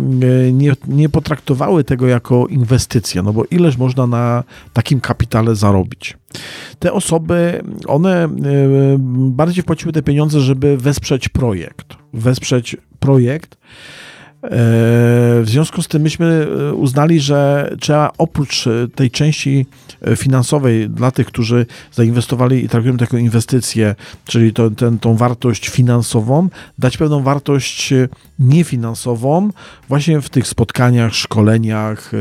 y, 0.47 0.53
nie, 0.53 0.73
nie 0.89 1.09
potraktowały 1.09 1.85
tego 1.85 2.07
jako 2.07 2.47
inwestycję, 2.47 3.23
no 3.23 3.33
bo 3.33 3.45
ileż 3.45 3.77
można 3.77 4.07
na 4.07 4.45
takim 4.73 5.01
kapitale 5.01 5.55
zarobić. 5.55 6.17
Te 6.79 6.93
osoby, 6.93 7.63
one 7.87 8.25
y, 8.27 8.97
bardziej 9.31 9.63
wpłaciły 9.63 9.93
te 9.93 10.03
pieniądze, 10.03 10.41
żeby 10.41 10.77
wesprzeć 10.77 11.29
projekt. 11.29 11.87
Wesprzeć 12.13 12.77
projekt. 13.01 13.57
E, 14.45 14.49
W 15.43 15.45
związku 15.47 15.83
z 15.83 15.89
tym 15.89 16.03
myśmy 16.03 16.47
e, 16.71 16.75
uznali, 16.75 17.21
że 17.21 17.71
trzeba 17.81 18.13
oprócz 18.19 18.67
e, 18.67 18.89
tej 18.95 19.11
części 19.11 19.67
finansowej 20.17 20.91
dla 20.91 21.11
tych, 21.11 21.27
którzy 21.27 21.67
zainwestowali 21.93 22.65
i 22.65 22.69
traktują 22.69 22.97
to 22.97 23.05
jako 23.05 23.19
inwestycję, 23.19 23.95
czyli 24.25 24.53
to, 24.53 24.71
ten, 24.71 24.99
tą 24.99 25.17
wartość 25.17 25.69
finansową, 25.69 26.49
dać 26.79 26.97
pewną 26.97 27.23
wartość 27.23 27.95
niefinansową 28.39 29.51
właśnie 29.89 30.21
w 30.21 30.29
tych 30.29 30.47
spotkaniach, 30.47 31.15
szkoleniach 31.15 32.13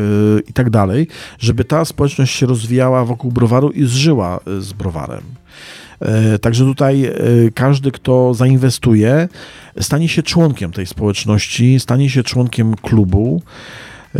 i 0.47 0.53
tak 0.53 0.69
dalej, 0.69 1.07
żeby 1.39 1.63
ta 1.63 1.85
społeczność 1.85 2.35
się 2.35 2.45
rozwijała 2.45 3.05
wokół 3.05 3.31
browaru 3.31 3.69
i 3.69 3.85
zżyła 3.85 4.39
z 4.59 4.73
browarem. 4.73 5.42
E, 6.03 6.39
Także 6.39 6.65
tutaj 6.65 7.05
e, 7.05 7.13
każdy, 7.53 7.91
kto 7.91 8.33
zainwestuje, 8.33 9.29
stanie 9.79 10.09
się 10.09 10.23
członkiem 10.23 10.71
tej 10.71 10.85
społeczności, 10.85 11.79
stanie 11.79 12.09
się 12.09 12.23
członkiem 12.23 12.75
klubu. 12.75 13.41
e, 14.15 14.19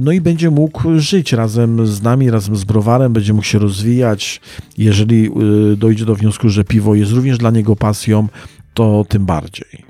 No 0.00 0.12
i 0.12 0.20
będzie 0.20 0.50
mógł 0.50 0.98
żyć 0.98 1.32
razem 1.32 1.86
z 1.86 2.02
nami, 2.02 2.30
razem 2.30 2.56
z 2.56 2.64
browarem, 2.64 3.12
będzie 3.12 3.32
mógł 3.32 3.46
się 3.46 3.58
rozwijać. 3.58 4.40
Jeżeli 4.78 5.30
dojdzie 5.76 6.04
do 6.04 6.14
wniosku, 6.14 6.48
że 6.48 6.64
piwo 6.64 6.94
jest 6.94 7.12
również 7.12 7.38
dla 7.38 7.50
niego 7.50 7.76
pasją, 7.76 8.28
to 8.74 9.04
tym 9.08 9.26
bardziej. 9.26 9.84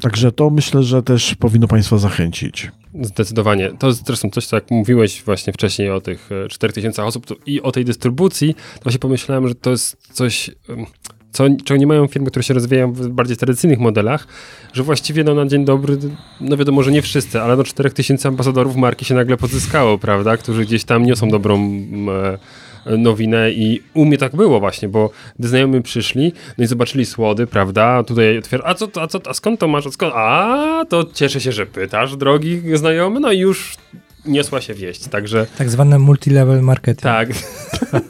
Także 0.00 0.32
to 0.32 0.50
myślę, 0.50 0.82
że 0.82 1.02
też 1.02 1.34
powinno 1.34 1.68
Państwa 1.68 1.98
zachęcić. 1.98 2.70
Zdecydowanie. 2.94 3.70
To 3.78 3.86
jest 3.86 4.06
zresztą 4.06 4.30
coś, 4.30 4.46
co 4.46 4.56
jak 4.56 4.70
mówiłeś 4.70 5.22
właśnie 5.22 5.52
wcześniej 5.52 5.90
o 5.90 6.00
tych 6.00 6.28
e, 6.44 6.48
4000 6.48 7.04
osób 7.04 7.26
to 7.26 7.34
i 7.46 7.62
o 7.62 7.72
tej 7.72 7.84
dystrybucji, 7.84 8.54
to 8.54 8.82
właśnie 8.82 8.98
pomyślałem, 8.98 9.48
że 9.48 9.54
to 9.54 9.70
jest 9.70 9.96
coś, 10.12 10.50
co, 11.32 11.44
czego 11.64 11.80
nie 11.80 11.86
mają 11.86 12.06
firmy, 12.06 12.30
które 12.30 12.42
się 12.42 12.54
rozwijają 12.54 12.92
w 12.92 13.08
bardziej 13.08 13.36
tradycyjnych 13.36 13.78
modelach, 13.78 14.26
że 14.72 14.82
właściwie 14.82 15.24
no, 15.24 15.34
na 15.34 15.46
dzień 15.46 15.64
dobry, 15.64 15.98
no 16.40 16.56
wiadomo, 16.56 16.82
że 16.82 16.92
nie 16.92 17.02
wszyscy, 17.02 17.40
ale 17.40 17.56
no 17.56 17.64
4000 17.64 18.28
ambasadorów 18.28 18.76
marki 18.76 19.04
się 19.04 19.14
nagle 19.14 19.36
pozyskało, 19.36 19.98
prawda, 19.98 20.36
którzy 20.36 20.64
gdzieś 20.64 20.84
tam 20.84 21.06
niosą 21.06 21.28
dobrą 21.28 21.56
e, 21.56 22.38
nowinę 22.86 23.50
i 23.50 23.82
u 23.94 24.04
mnie 24.04 24.18
tak 24.18 24.36
było 24.36 24.60
właśnie, 24.60 24.88
bo 24.88 25.10
gdy 25.38 25.48
znajomi 25.48 25.82
przyszli, 25.82 26.32
no 26.58 26.64
i 26.64 26.66
zobaczyli 26.66 27.06
słody, 27.06 27.46
prawda, 27.46 28.04
tutaj 28.04 28.38
otwiera, 28.38 28.64
a 28.66 28.74
co, 28.74 28.88
a 29.00 29.06
co, 29.06 29.20
a 29.26 29.34
skąd 29.34 29.60
to 29.60 29.68
masz, 29.68 29.86
a 29.86 29.90
skąd, 29.90 30.12
a 30.16 30.84
to 30.88 31.04
cieszę 31.14 31.40
się, 31.40 31.52
że 31.52 31.66
pytasz, 31.66 32.16
drogi 32.16 32.62
znajomy, 32.74 33.20
no 33.20 33.32
i 33.32 33.38
już 33.38 33.76
niosła 34.26 34.60
się 34.60 34.74
wieść, 34.74 35.08
także 35.08 35.46
Tak 35.58 35.70
zwane 35.70 35.98
multilevel 35.98 36.62
marketing. 36.62 37.02
tak, 37.02 37.28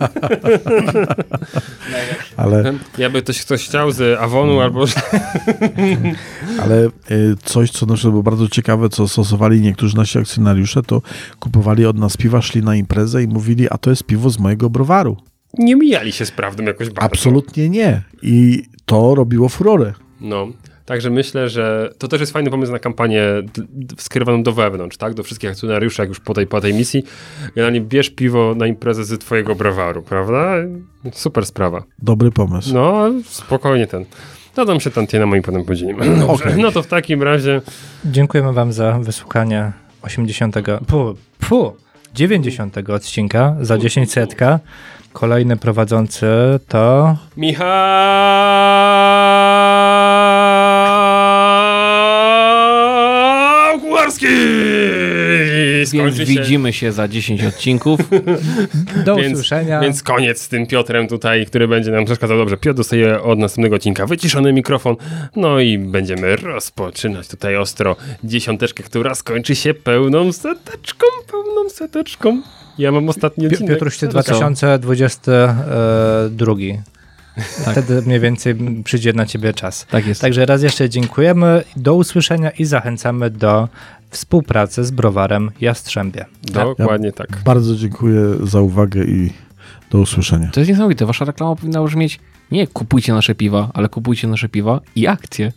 Ale, 2.37 2.75
jakby 2.99 3.23
ktoś, 3.23 3.45
ktoś 3.45 3.65
chciał 3.65 3.93
z 3.93 4.21
Avonu 4.21 4.61
albo 4.61 4.85
ale 6.63 6.87
y, 7.11 7.35
coś, 7.45 7.71
co 7.71 7.87
na 7.87 7.95
przykład 7.95 8.13
było 8.13 8.23
bardzo 8.23 8.49
ciekawe, 8.49 8.89
co 8.89 9.09
stosowali 9.09 9.61
niektórzy 9.61 9.97
nasi 9.97 10.19
akcjonariusze, 10.19 10.83
to 10.83 11.03
kupowali 11.41 11.87
od 11.87 11.99
nas 11.99 12.17
piwa, 12.17 12.43
szli 12.43 12.63
na 12.63 12.77
imprezę 12.77 13.23
i 13.23 13.29
mówili, 13.29 13.67
a 13.71 13.79
to 13.79 13.91
jest 13.91 14.05
piwo 14.05 14.31
z 14.31 14.39
mojego 14.39 14.71
browaru. 14.71 15.17
nie 15.59 15.77
mijali 15.77 16.13
się 16.13 16.27
z 16.27 16.31
prawdą 16.31 16.65
jakoś 16.65 16.91
bardzo. 16.91 17.13
Absolutnie 17.13 17.69
nie. 17.69 18.03
I 18.23 18.63
to 18.85 19.15
robiło 19.15 19.49
furorę. 19.49 19.93
No, 20.21 20.49
także 20.91 21.11
myślę, 21.11 21.49
że 21.49 21.91
to 21.99 22.09
też 22.09 22.21
jest 22.21 22.33
fajny 22.33 22.51
pomysł 22.51 22.73
na 22.73 22.79
kampanię 22.79 23.23
skierowaną 23.99 24.43
do 24.43 24.53
wewnątrz, 24.53 24.97
tak? 24.97 25.15
Do 25.15 25.23
wszystkich 25.23 25.51
akcjonariuszy, 25.51 26.03
jak 26.03 26.09
już 26.09 26.21
po 26.21 26.35
tej, 26.35 26.47
po 26.47 26.61
tej 26.61 26.75
misji. 26.75 27.05
Generalnie 27.55 27.81
bierz 27.81 28.11
piwo 28.11 28.55
na 28.55 28.67
imprezę 28.67 29.05
z 29.05 29.21
twojego 29.21 29.55
browaru, 29.55 30.03
prawda? 30.03 30.55
Super 31.13 31.47
sprawa. 31.47 31.83
Dobry 31.99 32.31
pomysł. 32.31 32.75
No, 32.75 33.11
spokojnie 33.25 33.87
ten. 33.87 34.05
Dodam 34.57 34.81
się 34.81 34.91
tantiemem 34.91 35.39
i 35.39 35.43
potem 35.43 35.65
podzielimy. 35.65 36.07
Dobrze, 36.19 36.27
Okej. 36.27 36.63
No 36.63 36.73
to 36.73 36.83
w 36.83 36.87
takim 36.87 37.23
razie 37.23 37.61
Dziękujemy 38.05 38.53
Wam 38.53 38.73
za 38.73 38.99
wysłuchanie 38.99 39.73
80. 40.03 40.57
Pu, 40.87 41.15
pu, 41.41 41.77
90 42.15 42.79
odcinka 42.79 43.57
za 43.61 43.79
10 43.79 44.13
setka. 44.13 44.61
Kolejny 45.13 45.57
prowadzący 45.57 46.27
to 46.69 47.17
Michał 47.37 47.67
Kularski! 54.21 55.91
Więc 55.93 56.17
się. 56.17 56.25
widzimy 56.25 56.73
się 56.73 56.93
za 56.93 57.09
10 57.09 57.45
odcinków. 57.45 58.01
do 59.07 59.17
Więc- 59.17 59.33
usłyszenia. 59.33 59.81
Więc 59.81 60.03
koniec 60.03 60.43
z 60.43 60.49
tym 60.49 60.67
Piotrem 60.67 61.09
tutaj, 61.09 61.47
który 61.47 61.69
będzie 61.69 61.91
nam 61.91 62.05
przeszkadzał. 62.05 62.39
Dobrze, 62.39 62.57
Piotr 62.57 62.77
dostaje 62.77 63.23
od 63.23 63.39
następnego 63.39 63.77
odcinka 63.77 64.07
wyciszony 64.07 64.53
mikrofon. 64.53 64.97
No 65.37 65.61
i 65.61 65.79
będziemy 65.79 66.37
rozpoczynać 66.37 67.29
tutaj 67.29 67.57
ostro 67.57 67.97
dziesiąteczkę, 68.25 68.83
która 68.83 69.15
skończy 69.15 69.57
się 69.57 69.75
pełną 69.75 70.33
seteczką, 70.33 71.07
pełną 71.31 71.71
seteczką. 71.71 72.43
Ja 72.79 72.93
mam 72.93 73.09
ostatni 73.09 73.47
odcinek. 73.47 73.73
Piotruś, 73.73 73.99
ty 73.99 74.07
No 74.07 74.13
to 74.13 74.23
co? 74.23 74.33
2022. 74.33 76.55
Wtedy 77.73 78.03
mniej 78.03 78.21
więcej 78.21 78.55
przyjdzie 78.85 79.13
na 79.13 79.27
ciebie 79.27 79.55
czas. 79.55 79.87
Tak 79.91 80.07
jest. 80.07 80.21
Także 80.21 80.47
raz 80.47 80.63
jeszcze 80.63 80.89
dziękujemy, 80.89 81.63
do 81.77 81.95
usłyszenia 81.95 82.51
i 82.51 82.65
zachęcamy 82.65 83.31
do 83.31 83.69
współpracy 84.11 84.85
z 84.85 84.91
browarem 84.91 85.51
Jastrzębie. 85.61 86.25
Dokładnie 86.43 87.13
tak. 87.13 87.43
Bardzo 87.45 87.77
dziękuję 87.77 88.21
za 88.43 88.61
uwagę 88.61 89.05
i 89.05 89.33
do 89.91 89.99
usłyszenia. 89.99 90.51
To 90.53 90.61
jest 90.61 90.71
niesamowite. 90.71 91.07
Wasza 91.07 91.25
reklama 91.25 91.57
powinna 91.57 91.85
brzmieć 91.85 92.21
nie 92.51 92.67
kupujcie 92.67 93.13
nasze 93.13 93.35
piwa, 93.35 93.71
ale 93.75 93.89
kupujcie 93.89 94.29
nasze 94.29 94.49
piwa 94.49 94.81
i 94.97 95.07
akcje. 95.07 95.53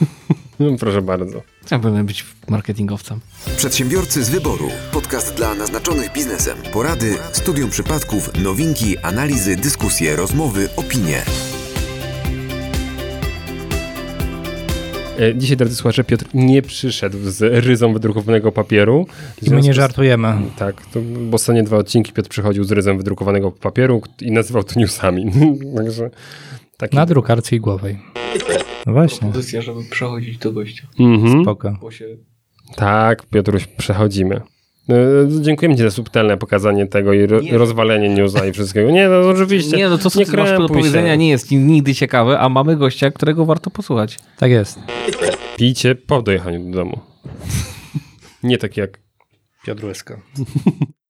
No, 0.60 0.76
proszę 0.80 1.02
bardzo. 1.02 1.42
Ja 1.70 1.78
powinien 1.78 2.06
być 2.06 2.24
marketingowcem. 2.48 3.20
Przedsiębiorcy 3.56 4.24
z 4.24 4.30
wyboru. 4.30 4.68
Podcast 4.92 5.34
dla 5.34 5.54
naznaczonych 5.54 6.12
biznesem. 6.12 6.58
Porady, 6.72 7.18
studium 7.32 7.70
przypadków, 7.70 8.30
nowinki, 8.42 8.98
analizy, 8.98 9.56
dyskusje, 9.56 10.16
rozmowy, 10.16 10.68
opinie. 10.76 11.22
Dzisiaj, 15.36 15.56
drodzy 15.56 15.76
słuchacze, 15.76 16.04
Piotr 16.04 16.26
nie 16.34 16.62
przyszedł 16.62 17.18
z 17.22 17.64
ryzą 17.64 17.92
wydrukowanego 17.92 18.52
papieru. 18.52 19.06
I 19.42 19.50
my 19.50 19.56
nie 19.56 19.62
związku 19.62 19.72
z- 19.72 19.76
żartujemy. 19.76 20.34
Tak, 20.58 20.86
to, 20.86 21.00
bo 21.00 21.34
ostatnie 21.34 21.62
dwa 21.62 21.76
odcinki 21.76 22.12
Piotr 22.12 22.28
przychodził 22.28 22.64
z 22.64 22.72
ryzem 22.72 22.96
wydrukowanego 22.98 23.50
papieru 23.52 24.02
i 24.20 24.32
nazywał 24.32 24.64
to 24.64 24.78
newsami. 24.80 25.32
Także 25.76 26.10
taki... 26.76 26.96
Na 26.96 27.06
drukarce 27.06 27.56
igłowej. 27.56 27.98
No 28.86 28.92
właśnie, 28.92 29.18
Propozycja, 29.20 29.62
żeby 29.62 29.80
przechodzić 29.90 30.38
do 30.38 30.52
gościa. 30.52 30.86
Mhm. 31.00 31.42
spoko. 31.42 31.90
Się 31.90 32.04
Tak, 32.76 33.26
Piotruś, 33.26 33.66
przechodzimy. 33.66 34.40
E, 34.88 34.94
Dziękujemy 35.42 35.76
Ci 35.76 35.82
za 35.82 35.90
subtelne 35.90 36.36
pokazanie 36.36 36.86
tego 36.86 37.12
i 37.12 37.26
ro, 37.26 37.40
Nie. 37.40 37.58
rozwalenie 37.58 38.08
newsa 38.08 38.46
i 38.46 38.52
wszystkiego. 38.52 38.90
Nie, 38.90 39.08
no 39.08 39.28
oczywiście. 39.28 39.76
Nie, 39.76 39.88
no 39.88 39.98
to 39.98 40.10
co 40.10 40.18
nie 40.18 40.26
ty 40.26 40.36
masz 40.36 40.58
do 40.58 40.68
powiedzenia 40.68 41.12
się. 41.12 41.18
nie 41.18 41.28
jest 41.28 41.50
nigdy 41.50 41.94
ciekawe, 41.94 42.38
a 42.38 42.48
mamy 42.48 42.76
gościa, 42.76 43.10
którego 43.10 43.44
warto 43.46 43.70
posłuchać. 43.70 44.18
Tak 44.38 44.50
jest. 44.50 44.78
Pijcie 45.56 45.94
po 45.94 46.22
dojechaniu 46.22 46.70
do 46.70 46.78
domu. 46.78 46.98
nie 48.42 48.58
tak 48.58 48.76
jak 48.76 48.98
Piotr 49.66 49.84
Łyska. 49.84 50.16